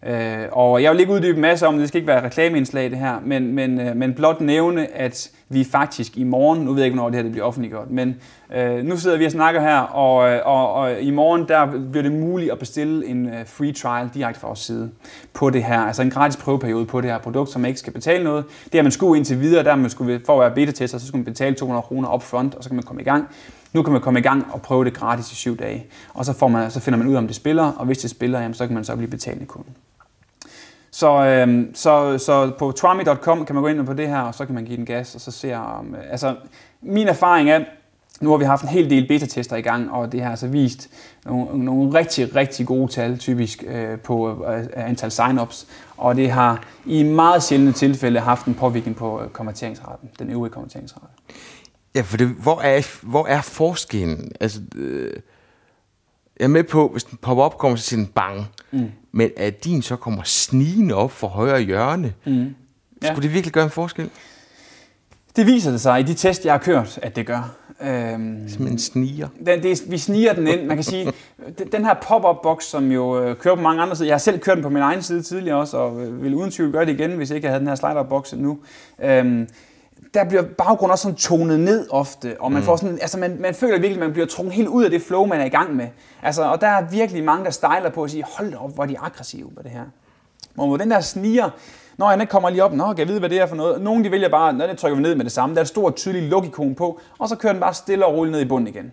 Øh, 0.06 0.45
og 0.52 0.84
jeg 0.84 0.91
vil 0.91 0.99
ikke 0.99 1.14
uddybe 1.14 1.36
en 1.36 1.41
masse 1.41 1.68
om 1.68 1.74
det, 1.74 1.82
det 1.82 1.88
skal 1.88 1.97
ikke 1.97 2.08
være 2.08 2.26
reklameindslag 2.26 2.91
det 2.91 2.97
her, 2.97 3.20
men, 3.26 3.54
men, 3.54 3.80
øh, 3.80 3.95
men 3.95 4.14
blot 4.14 4.41
nævne, 4.41 4.95
at 4.95 5.32
vi 5.49 5.64
faktisk 5.64 6.18
i 6.18 6.24
morgen, 6.24 6.62
nu 6.62 6.74
ved 6.74 6.82
jeg 6.82 6.86
ikke, 6.86 6.95
hvornår 6.95 7.10
det 7.10 7.16
her 7.16 7.24
det 7.24 7.32
bliver 7.32 7.45
offentliggjort, 7.45 7.91
men 7.91 8.16
øh, 8.56 8.84
nu 8.84 8.97
sidder 8.97 9.18
vi 9.18 9.26
og 9.26 9.32
snakker 9.32 9.62
her, 9.62 9.78
og, 9.78 10.30
øh, 10.30 10.39
og, 10.45 10.74
og 10.74 11.02
i 11.02 11.12
morgen 11.12 11.47
der 11.47 11.66
bliver 11.91 12.04
det 12.04 12.12
muligt 12.12 12.52
at 12.52 12.60
bestille 12.60 13.08
en 13.08 13.28
øh, 13.28 13.45
free 13.45 13.72
trial 13.72 14.10
direkte 14.14 14.39
fra 14.39 14.47
vores 14.47 14.60
side 14.60 14.91
på 15.34 15.49
det 15.49 15.64
her, 15.64 15.80
altså 15.80 16.02
en 16.02 16.10
gratis 16.10 16.38
prøveperiode 16.38 16.86
på 16.86 17.02
det 17.02 17.10
her 17.10 17.18
produkt, 17.18 17.49
som 17.49 17.62
man 17.62 17.70
ikke 17.70 17.80
skal 17.80 17.93
betale 17.93 18.24
noget. 18.24 18.45
Det 18.64 18.76
har 18.76 18.84
man 18.84 18.91
skulle 18.91 19.18
indtil 19.18 19.39
videre, 19.39 19.64
der 19.64 19.76
man 19.76 19.89
skulle, 19.89 20.22
for 20.26 20.34
at 20.34 20.39
være 20.39 20.56
beta-tester, 20.56 20.97
så 20.97 21.08
skulle 21.08 21.20
man 21.20 21.26
betale 21.26 21.56
200 21.56 21.82
kroner 21.82 22.14
up 22.14 22.24
front, 22.24 22.56
og 22.56 22.64
så 22.64 22.70
kan 22.70 22.76
man 22.76 22.84
komme 22.84 23.02
i 23.02 23.06
gang. 23.06 23.28
Nu 23.74 23.82
kan 23.82 23.93
man 23.93 24.02
komme 24.02 24.20
i 24.20 24.24
gang 24.24 24.47
og 24.54 24.62
prøve 24.62 24.86
det 24.86 24.93
gratis 24.93 25.32
i 25.32 25.36
syv 25.36 25.58
dage, 25.58 25.86
og 26.14 26.26
så, 26.26 26.34
får 26.34 26.47
man, 26.47 26.72
så 26.72 26.80
finder 26.80 26.97
man 26.97 27.08
ud 27.08 27.14
af, 27.14 27.18
om 27.18 27.28
det 27.28 27.36
spiller, 27.36 27.64
og 27.64 27.86
hvis 27.86 27.97
det 27.97 28.10
spiller, 28.10 28.39
jamen, 28.41 28.54
så 28.54 28.68
kan 28.68 28.74
man 28.74 28.84
så 28.84 28.95
blive 28.95 29.10
betalende 29.10 29.45
kunde. 29.45 29.70
Så, 30.92 31.26
øhm, 31.26 31.76
så, 31.76 32.18
så 32.18 32.52
på 32.60 32.72
trami.com 32.72 33.46
kan 33.46 33.56
man 33.56 33.62
gå 33.62 33.68
ind 33.68 33.86
på 33.86 33.94
det 33.94 34.08
her, 34.08 34.20
og 34.20 34.36
så 34.36 34.46
kan 34.46 34.56
man 34.56 34.66
give 34.66 34.78
den 34.78 34.86
gas, 34.86 35.16
og 35.16 35.22
så 35.22 35.32
se 35.32 35.56
om... 35.56 35.96
Øh, 35.96 36.12
altså, 36.12 36.36
min 36.82 37.08
erfaring 37.08 37.50
er, 37.50 37.64
nu 38.22 38.30
har 38.30 38.38
vi 38.38 38.46
haft 38.46 38.64
en 38.64 38.70
hel 38.70 38.89
del 38.89 39.08
beta-tester 39.08 39.56
i 39.56 39.62
gang, 39.62 39.92
og 39.92 40.12
det 40.12 40.22
har 40.22 40.30
altså 40.30 40.48
vist 40.48 40.89
nogle, 41.26 41.66
nogle 41.66 42.00
rigtig, 42.00 42.36
rigtig 42.36 42.66
gode 42.68 42.92
tal, 42.92 43.18
typisk 43.18 43.64
øh, 43.68 44.00
på 44.00 44.46
øh, 44.46 44.66
antal 44.76 45.12
sign-ups, 45.12 45.68
og 45.98 46.16
det 46.16 46.32
har 46.32 46.64
i 46.86 47.04
meget 47.04 47.44
sjældne 47.44 47.72
tilfælde 47.72 48.20
haft 48.20 48.46
en 48.46 48.54
påvirkning 48.54 48.96
på 48.96 49.22
øh, 49.22 49.30
konverteringsraten, 49.30 50.10
den 50.20 50.30
øvrige 50.30 50.54
konverteringsrate. 50.54 51.08
Ja, 51.96 52.02
for 52.02 52.18
det, 52.18 52.28
hvor, 52.28 52.62
er, 52.62 53.00
hvor 53.02 53.28
er 53.28 53.42
forskellen? 53.42 54.32
Altså, 54.39 54.62
øh, 54.76 55.14
jeg 56.39 56.44
er 56.44 56.50
med 56.50 56.64
på, 56.64 56.88
hvis 56.88 57.04
den 57.04 57.18
popper 57.22 57.44
op, 57.44 57.58
kommer 57.58 57.78
så 57.78 57.98
en 57.98 58.08
bang. 58.08 58.46
Mm. 58.72 58.92
Men 59.12 59.32
at 59.38 59.64
din 59.64 59.82
så 59.82 59.95
kommer 59.95 60.24
snigende 60.24 60.95
op 60.95 61.12
for 61.12 61.28
højre 61.28 61.62
hjørne, 61.62 62.14
mm. 62.26 62.55
ja. 63.03 63.07
skulle 63.07 63.28
det 63.28 63.34
virkelig 63.34 63.53
gøre 63.53 63.64
en 63.64 63.72
forskel? 63.72 64.09
Det 65.36 65.47
viser 65.47 65.72
det 65.72 65.82
sig 65.82 65.99
i 65.99 66.03
de 66.03 66.14
test, 66.14 66.45
jeg 66.45 66.53
har 66.53 66.59
kørt, 66.59 66.99
at 67.01 67.16
det 67.16 67.28
gør. 67.28 67.55
Øhm, 67.84 68.49
Som 68.49 68.78
sniger? 68.78 69.28
Den, 69.45 69.64
det, 69.64 69.82
vi 69.88 69.97
sniger 69.97 70.34
den 70.34 70.47
ind. 70.47 70.66
Man 70.66 70.78
kan 70.78 70.84
sige, 70.84 71.14
den 71.72 71.86
her 71.86 71.93
pop-up 71.93 72.36
box, 72.43 72.64
som 72.64 72.91
jo 72.91 73.24
øh, 73.24 73.36
kører 73.36 73.55
på 73.55 73.62
mange 73.62 73.82
andre 73.82 73.95
sider. 73.95 74.07
Jeg 74.07 74.14
har 74.14 74.20
selv 74.20 74.39
kørt 74.39 74.55
den 74.55 74.64
på 74.64 74.70
min 74.70 74.82
egen 74.82 75.01
side 75.01 75.22
tidligere 75.22 75.57
også, 75.57 75.78
og 75.78 76.01
øh, 76.05 76.24
vil 76.24 76.34
uden 76.34 76.51
tvivl 76.51 76.72
gøre 76.72 76.86
det 76.86 76.99
igen, 76.99 77.12
hvis 77.12 77.30
jeg 77.30 77.36
ikke 77.36 77.47
havde 77.47 77.59
den 77.59 77.68
her 77.68 77.76
slider 77.76 78.03
box 78.03 78.34
nu. 78.34 78.59
Øhm, 79.03 79.47
der 80.14 80.24
bliver 80.24 80.43
baggrunden 80.58 80.91
også 80.91 81.02
sådan 81.02 81.18
tonet 81.18 81.60
ned 81.60 81.88
ofte, 81.89 82.36
og 82.39 82.52
man 82.52 82.62
mm. 82.62 82.66
får 82.66 82.76
sådan, 82.76 82.99
altså 83.02 83.20
man, 83.20 83.38
man 83.39 83.56
føler 83.56 83.74
virkelig, 83.74 83.95
at 83.95 83.99
man 83.99 84.12
bliver 84.12 84.28
trukket 84.28 84.54
helt 84.54 84.68
ud 84.68 84.84
af 84.84 84.89
det 84.89 85.02
flow, 85.02 85.26
man 85.26 85.41
er 85.41 85.45
i 85.45 85.49
gang 85.49 85.76
med. 85.76 85.88
Altså, 86.24 86.43
og 86.43 86.62
der 86.62 86.68
er 86.68 86.82
virkelig 86.82 87.24
mange, 87.24 87.45
der 87.45 87.52
stejler 87.52 87.89
på 87.89 88.04
at 88.04 88.12
sige, 88.12 88.24
hold 88.38 88.54
op, 88.54 88.74
hvor 88.74 88.84
er 88.84 88.88
de 88.88 88.99
aggressive 88.99 89.52
på 89.56 89.64
det 89.64 89.72
her. 89.72 89.84
Og 90.58 90.80
den 90.80 90.91
der 90.91 91.02
sniger, 91.02 91.49
når 91.97 92.12
ikke 92.12 92.26
kommer 92.26 92.49
lige 92.49 92.64
op, 92.64 92.74
nå, 92.74 92.88
kan 92.88 92.99
jeg 92.99 93.08
vide, 93.08 93.20
hvad 93.20 93.30
det 93.30 93.41
er 93.41 93.45
for 93.45 93.56
noget? 93.56 93.82
Nogle 93.82 94.04
de 94.04 94.12
vælger 94.12 94.30
bare, 94.30 94.54
når 94.54 94.68
det 94.68 94.78
trykker 94.78 94.95
vi 94.95 95.02
ned 95.02 95.16
med 95.16 95.26
det 95.26 95.32
samme, 95.32 95.56
der 95.56 95.60
er 95.60 95.64
et 95.64 95.68
stort, 95.68 95.95
tydeligt 95.95 96.26
logikon 96.26 96.76
på, 96.76 96.99
og 97.20 97.30
så 97.30 97.36
kører 97.36 97.54
den 97.54 97.60
bare 97.60 97.74
stille 97.74 98.06
og 98.06 98.16
roligt 98.16 98.32
ned 98.32 98.41
i 98.41 98.45
bunden 98.45 98.68
igen. 98.68 98.91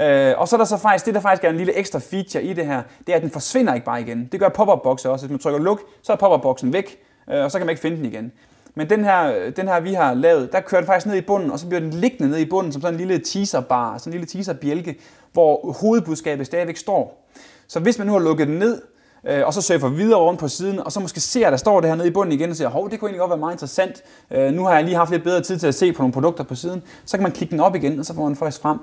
Øh, 0.00 0.34
og 0.38 0.48
så 0.48 0.56
er 0.56 0.58
der 0.58 0.64
så 0.64 0.76
faktisk, 0.76 1.06
det 1.06 1.14
der 1.14 1.20
faktisk 1.20 1.44
er 1.44 1.50
en 1.50 1.56
lille 1.56 1.74
ekstra 1.74 1.98
feature 1.98 2.42
i 2.44 2.52
det 2.52 2.66
her, 2.66 2.82
det 3.06 3.12
er, 3.12 3.16
at 3.16 3.22
den 3.22 3.30
forsvinder 3.30 3.74
ikke 3.74 3.86
bare 3.86 4.00
igen. 4.00 4.28
Det 4.32 4.40
gør 4.40 4.48
pop-up 4.48 4.82
boxer 4.82 5.10
også. 5.10 5.26
Hvis 5.26 5.30
man 5.30 5.38
trykker 5.38 5.60
luk, 5.60 5.80
så 6.02 6.12
er 6.12 6.16
pop-up 6.16 6.42
boxen 6.42 6.72
væk, 6.72 6.98
øh, 7.30 7.44
og 7.44 7.50
så 7.50 7.58
kan 7.58 7.66
man 7.66 7.72
ikke 7.72 7.82
finde 7.82 7.96
den 7.96 8.04
igen. 8.04 8.32
Men 8.78 8.90
den 8.90 9.04
her, 9.04 9.50
den 9.50 9.68
her, 9.68 9.80
vi 9.80 9.92
har 9.92 10.14
lavet, 10.14 10.52
der 10.52 10.60
kører 10.60 10.80
den 10.80 10.86
faktisk 10.86 11.06
ned 11.06 11.16
i 11.16 11.20
bunden, 11.20 11.50
og 11.50 11.58
så 11.58 11.66
bliver 11.66 11.80
den 11.80 11.90
liggende 11.90 12.30
ned 12.30 12.38
i 12.38 12.44
bunden 12.44 12.72
som 12.72 12.82
sådan 12.82 12.94
en 12.94 12.98
lille 12.98 13.18
teaserbar, 13.24 13.98
sådan 13.98 14.10
en 14.10 14.12
lille 14.12 14.26
teaserbjælke, 14.26 14.98
hvor 15.32 15.72
hovedbudskabet 15.80 16.46
stadigvæk 16.46 16.76
står. 16.76 17.28
Så 17.68 17.80
hvis 17.80 17.98
man 17.98 18.06
nu 18.06 18.12
har 18.12 18.20
lukket 18.20 18.48
den 18.48 18.58
ned, 18.58 18.82
øh, 19.28 19.46
og 19.46 19.54
så 19.54 19.62
surfer 19.62 19.88
videre 19.88 20.18
rundt 20.18 20.40
på 20.40 20.48
siden, 20.48 20.78
og 20.78 20.92
så 20.92 21.00
måske 21.00 21.20
ser, 21.20 21.46
at 21.46 21.50
der 21.50 21.56
står 21.56 21.80
det 21.80 21.90
her 21.90 21.96
nede 21.96 22.08
i 22.08 22.10
bunden 22.10 22.32
igen, 22.32 22.50
og 22.50 22.56
siger, 22.56 22.68
hov, 22.68 22.90
det 22.90 23.00
kunne 23.00 23.08
egentlig 23.08 23.20
godt 23.20 23.30
være 23.30 23.38
meget 23.38 23.54
interessant. 23.54 24.02
Øh, 24.30 24.52
nu 24.52 24.64
har 24.64 24.74
jeg 24.74 24.84
lige 24.84 24.96
haft 24.96 25.10
lidt 25.10 25.24
bedre 25.24 25.40
tid 25.40 25.58
til 25.58 25.66
at 25.66 25.74
se 25.74 25.92
på 25.92 26.02
nogle 26.02 26.12
produkter 26.12 26.44
på 26.44 26.54
siden. 26.54 26.82
Så 27.04 27.16
kan 27.16 27.22
man 27.22 27.32
klikke 27.32 27.52
den 27.52 27.60
op 27.60 27.74
igen, 27.74 27.98
og 27.98 28.04
så 28.04 28.14
får 28.14 28.24
man 28.24 28.36
faktisk 28.36 28.62
frem. 28.62 28.78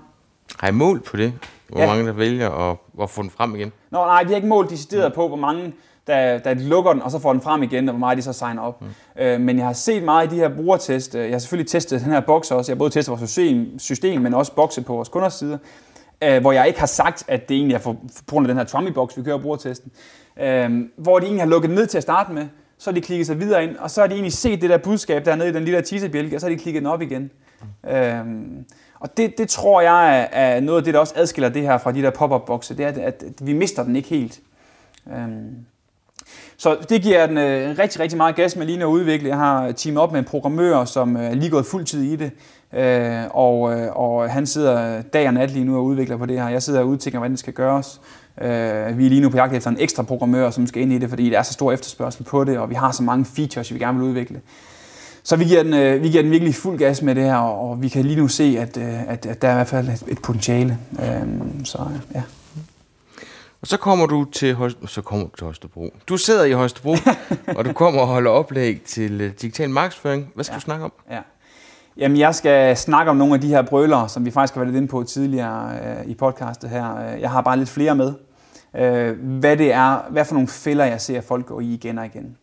Har 0.60 0.68
I 0.68 0.72
mål 0.72 1.02
på 1.02 1.18
det? 1.18 1.34
Hvor 1.70 1.82
ja. 1.82 1.88
mange 1.88 2.06
der 2.06 2.14
vælger 2.14 2.50
at, 2.50 2.78
at 3.02 3.10
få 3.10 3.22
den 3.22 3.30
frem 3.30 3.56
igen? 3.56 3.72
Nå, 3.92 3.98
nej, 3.98 4.24
vi 4.24 4.30
har 4.30 4.36
ikke 4.36 4.48
målt 4.48 4.70
decideret 4.70 5.14
på, 5.14 5.28
hvor 5.28 5.38
mange 5.38 5.74
der, 6.08 6.38
der 6.38 6.54
lukker 6.54 6.94
den, 6.94 7.02
og 7.02 7.12
så 7.12 7.20
får 7.20 7.34
den 7.34 7.42
frem 7.42 7.64
igen, 7.64 7.90
og 7.90 7.94
hvor 7.94 8.00
meget 8.00 8.18
de 8.18 8.22
så 8.22 8.34
signer 8.34 8.62
op. 8.62 8.82
Mm. 8.82 8.88
Øh, 9.22 9.42
men 9.42 9.58
jeg 9.58 9.66
har 9.66 9.74
set 9.74 10.04
meget 10.04 10.28
i 10.28 10.36
de 10.36 10.40
her 10.40 10.50
brugertest. 10.50 11.16
Jeg 11.16 11.32
har 11.32 11.40
selvfølgelig 11.40 11.72
testet 11.72 12.02
den 12.02 12.12
her 12.12 12.20
boks 12.20 12.52
også. 12.52 12.72
Jeg 12.72 12.76
har 12.76 12.80
både 12.80 12.90
testet 12.90 13.12
vores 13.12 13.30
system, 13.30 13.80
system 13.80 14.22
men 14.22 14.34
også 14.34 14.52
bokse 14.52 14.82
på 14.82 14.94
vores 14.94 15.10
kunders 15.10 15.34
side. 15.34 15.60
Øh, 16.24 16.42
hvor 16.42 16.52
jeg 16.52 16.68
ikke 16.68 16.80
har 16.80 16.88
sagt, 16.88 17.24
at 17.28 17.50
det 17.50 17.58
egentlig 17.58 17.76
er 17.76 17.80
for, 17.80 17.96
for 18.16 18.24
på 18.28 18.32
grund 18.32 18.46
af 18.46 18.48
den 18.48 18.58
her 18.58 18.66
Trummy-boks, 18.66 19.18
vi 19.18 19.24
kører 19.24 19.38
brugertesten. 19.38 19.92
Øh, 20.40 20.86
hvor 20.98 21.20
de 21.20 21.26
egentlig 21.26 21.42
har 21.44 21.50
lukket 21.50 21.72
ned 21.72 21.88
til 21.88 21.98
at 21.98 22.04
starte 22.04 22.34
med, 22.34 22.48
så 22.78 22.90
har 22.90 22.96
de 22.96 23.02
klikket 23.02 23.28
sig 23.28 23.40
videre 23.40 23.64
ind, 23.64 23.78
og 23.78 23.92
så 23.92 24.02
har 24.02 24.08
de 24.08 24.14
egentlig 24.14 24.34
set 24.34 24.62
det 24.62 24.70
der 24.70 24.78
budskab 24.78 25.26
der 25.26 25.36
nede 25.36 25.50
i 25.50 25.54
den 25.54 25.64
lille 25.64 25.82
teaserbjælke, 25.82 26.38
og 26.38 26.42
så 26.42 26.48
har 26.48 26.56
de 26.56 26.62
klikket 26.62 26.80
den 26.80 26.88
op 26.88 27.02
igen. 27.02 27.32
Mm. 27.84 27.90
Øh, 27.90 28.26
og 29.00 29.18
det, 29.18 29.38
det 29.38 29.50
tror 29.50 29.82
jeg 29.82 30.30
er, 30.32 30.60
noget 30.60 30.80
af 30.80 30.84
det, 30.84 30.94
der 30.94 31.00
også 31.00 31.14
adskiller 31.18 31.50
det 31.50 31.62
her 31.62 31.78
fra 31.78 31.92
de 31.92 32.02
der 32.02 32.10
pop-up-bokse, 32.10 32.78
det 32.78 32.86
er, 32.86 32.90
at, 32.90 32.98
at 32.98 33.34
vi 33.42 33.54
mister 33.54 33.84
den 33.84 33.96
ikke 33.96 34.10
helt. 34.10 34.40
Øhm, 35.14 35.66
så 36.58 36.78
det 36.90 37.02
giver 37.02 37.28
den 37.28 37.38
øh, 37.38 37.80
rigtig, 37.80 38.00
rigtig 38.00 38.18
meget 38.18 38.36
gas 38.36 38.56
med 38.56 38.66
lige 38.66 38.80
at 38.80 38.86
udvikle. 38.86 39.30
Jeg 39.30 39.38
har 39.38 39.72
teamet 39.72 40.04
op 40.04 40.12
med 40.12 40.20
en 40.20 40.26
programmør, 40.26 40.86
som 40.86 41.18
øh, 41.18 41.24
er 41.24 41.34
lige 41.34 41.50
gået 41.50 41.66
fuldtid 41.66 42.02
i 42.02 42.16
det. 42.16 42.32
Øh, 42.74 43.24
og, 43.30 43.74
øh, 43.74 43.88
og 43.96 44.30
han 44.30 44.46
sidder 44.46 45.02
dag 45.02 45.28
og 45.28 45.34
nat 45.34 45.52
lige 45.52 45.66
nu 45.66 45.78
og 45.78 45.84
udvikler 45.84 46.18
på 46.18 46.26
det 46.26 46.42
her. 46.42 46.50
Jeg 46.50 46.64
sidder 46.64 46.80
og 46.80 46.88
udtænker, 46.88 47.20
hvordan 47.20 47.32
det 47.32 47.40
skal 47.40 47.54
gøres. 47.54 48.02
Øh, 48.42 48.98
vi 48.98 49.06
er 49.06 49.10
lige 49.10 49.22
nu 49.22 49.30
på 49.30 49.38
jagt 49.38 49.54
efter 49.54 49.70
en 49.70 49.78
ekstra 49.80 50.04
programmør, 50.04 50.50
som 50.50 50.68
skal 50.68 50.82
ind 50.82 50.94
i 50.94 50.98
det, 50.98 51.10
fordi 51.10 51.30
der 51.30 51.40
er 51.40 51.44
så 51.44 51.54
stor 51.54 51.72
efterspørgsel 51.72 52.24
på 52.24 52.44
det, 52.44 52.58
og 52.58 52.70
vi 52.70 52.76
har 52.76 52.92
så 52.92 53.04
mange 53.04 53.26
features, 53.26 53.74
vi 53.74 53.80
gerne 53.80 54.00
vil 54.00 54.08
udvikle. 54.08 54.42
Så 55.24 55.36
vi 55.36 55.44
giver 55.44 55.64
den, 55.64 55.74
øh, 55.74 56.04
vi 56.04 56.10
giver 56.10 56.24
den 56.24 56.32
virkelig 56.32 56.56
fuld 56.56 56.78
gas 56.78 57.02
med 57.02 57.16
det 57.16 57.24
her, 57.24 57.36
og 57.36 57.82
vi 57.82 57.90
kan 57.90 58.06
lige 58.06 58.16
nu 58.22 58.28
se, 58.28 58.58
at, 58.60 58.78
øh, 58.78 59.12
at, 59.12 59.26
at 59.26 59.42
der 59.42 59.48
er 59.48 59.52
i 59.52 59.56
hvert 59.56 59.68
fald 59.68 59.88
et, 59.90 60.04
et 60.08 60.22
potentiale. 60.22 60.78
Øh, 61.00 61.28
så 61.64 61.80
ja. 62.16 62.22
Og 63.66 63.70
så 63.70 63.78
kommer 63.78 64.06
du 64.06 64.26
til, 64.26 64.58
så 64.86 65.02
kommer 65.02 65.28
du 65.28 65.36
til 65.36 65.46
Holstebro. 65.46 65.94
Du 66.10 66.18
sidder 66.18 66.44
i 66.44 66.52
Holstebro, 66.52 66.96
og 67.58 67.66
du 67.66 67.74
kommer 67.74 68.02
og 68.02 68.08
holder 68.08 68.32
oplæg 68.32 68.82
til 68.82 69.22
uh, 69.22 69.28
digital 69.42 69.70
markedsføring. 69.70 70.32
Hvad 70.36 70.44
skal 70.44 70.54
ja. 70.54 70.56
du 70.56 70.62
snakke 70.62 70.86
om? 70.86 70.94
Ja. 71.12 71.20
Jamen, 71.98 72.18
jeg 72.18 72.36
skal 72.36 72.78
snakke 72.78 73.10
om 73.10 73.18
nogle 73.18 73.34
af 73.34 73.42
de 73.42 73.48
her 73.48 73.62
brøler, 73.62 74.08
som 74.08 74.26
vi 74.26 74.32
faktisk 74.32 74.54
har 74.54 74.62
været 74.62 74.74
lidt 74.74 74.78
inde 74.78 74.88
på 74.88 75.04
tidligere 75.04 75.72
uh, 76.04 76.10
i 76.12 76.14
podcastet 76.14 76.70
her. 76.70 77.00
Jeg 77.00 77.32
har 77.32 77.42
bare 77.42 77.58
lidt 77.58 77.70
flere 77.70 77.96
med. 77.96 78.14
Uh, 78.74 79.40
hvad 79.40 79.58
det 79.58 79.74
er, 79.74 80.06
hvad 80.10 80.26
for 80.26 80.34
nogle 80.34 80.48
fælder, 80.48 80.86
jeg 80.86 81.02
ser 81.02 81.22
folk 81.22 81.46
gå 81.46 81.60
i 81.60 81.74
igen 81.74 81.98
og 81.98 82.06
igen. 82.06 82.38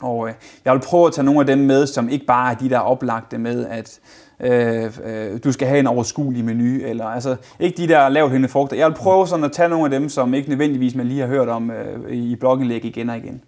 Og 0.00 0.28
øh, 0.28 0.34
jeg 0.64 0.72
vil 0.72 0.80
prøve 0.80 1.06
at 1.06 1.12
tage 1.12 1.24
nogle 1.24 1.40
af 1.40 1.46
dem 1.46 1.58
med, 1.58 1.86
som 1.86 2.08
ikke 2.08 2.26
bare 2.26 2.52
er 2.52 2.56
de 2.56 2.70
der 2.70 2.78
oplagte 2.78 3.38
med, 3.38 3.66
at 3.66 4.00
øh, 4.40 4.90
øh, 5.04 5.38
du 5.44 5.52
skal 5.52 5.68
have 5.68 5.80
en 5.80 5.86
overskuelig 5.86 6.44
menu, 6.44 6.86
eller 6.86 7.04
altså 7.04 7.36
ikke 7.60 7.76
de 7.76 7.88
der 7.88 8.08
lavt 8.08 8.30
hængende 8.30 8.48
frugter. 8.48 8.76
Jeg 8.76 8.88
vil 8.88 8.94
prøve 8.94 9.26
sådan 9.28 9.44
at 9.44 9.52
tage 9.52 9.68
nogle 9.68 9.84
af 9.84 9.90
dem, 9.90 10.08
som 10.08 10.34
ikke 10.34 10.48
nødvendigvis 10.48 10.94
man 10.94 11.06
lige 11.06 11.20
har 11.20 11.28
hørt 11.28 11.48
om 11.48 11.70
øh, 11.70 12.12
i 12.12 12.36
blogindlæg 12.36 12.84
igen 12.84 13.10
og 13.10 13.16
igen. 13.16 13.42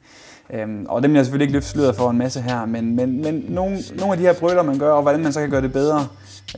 Øhm, 0.50 0.86
og 0.88 1.02
dem 1.02 1.10
vil 1.10 1.16
jeg 1.16 1.24
selvfølgelig 1.24 1.44
ikke 1.44 1.56
løfte 1.56 1.68
sløret 1.68 1.96
for 1.96 2.10
en 2.10 2.18
masse 2.18 2.40
her, 2.40 2.66
men, 2.66 2.96
men, 2.96 3.22
men 3.22 3.44
nogle, 3.48 3.78
nogle 3.98 4.12
af 4.12 4.18
de 4.18 4.24
her 4.24 4.34
brøler, 4.34 4.62
man 4.62 4.78
gør, 4.78 4.92
og 4.92 5.02
hvordan 5.02 5.22
man 5.22 5.32
så 5.32 5.40
kan 5.40 5.50
gøre 5.50 5.62
det 5.62 5.72
bedre, 5.72 6.06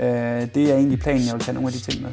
øh, 0.00 0.06
det 0.54 0.72
er 0.72 0.74
egentlig 0.74 1.00
planen, 1.00 1.26
jeg 1.26 1.34
vil 1.34 1.42
tage 1.42 1.54
nogle 1.54 1.68
af 1.68 1.72
de 1.72 1.80
ting 1.80 2.02
med. 2.02 2.10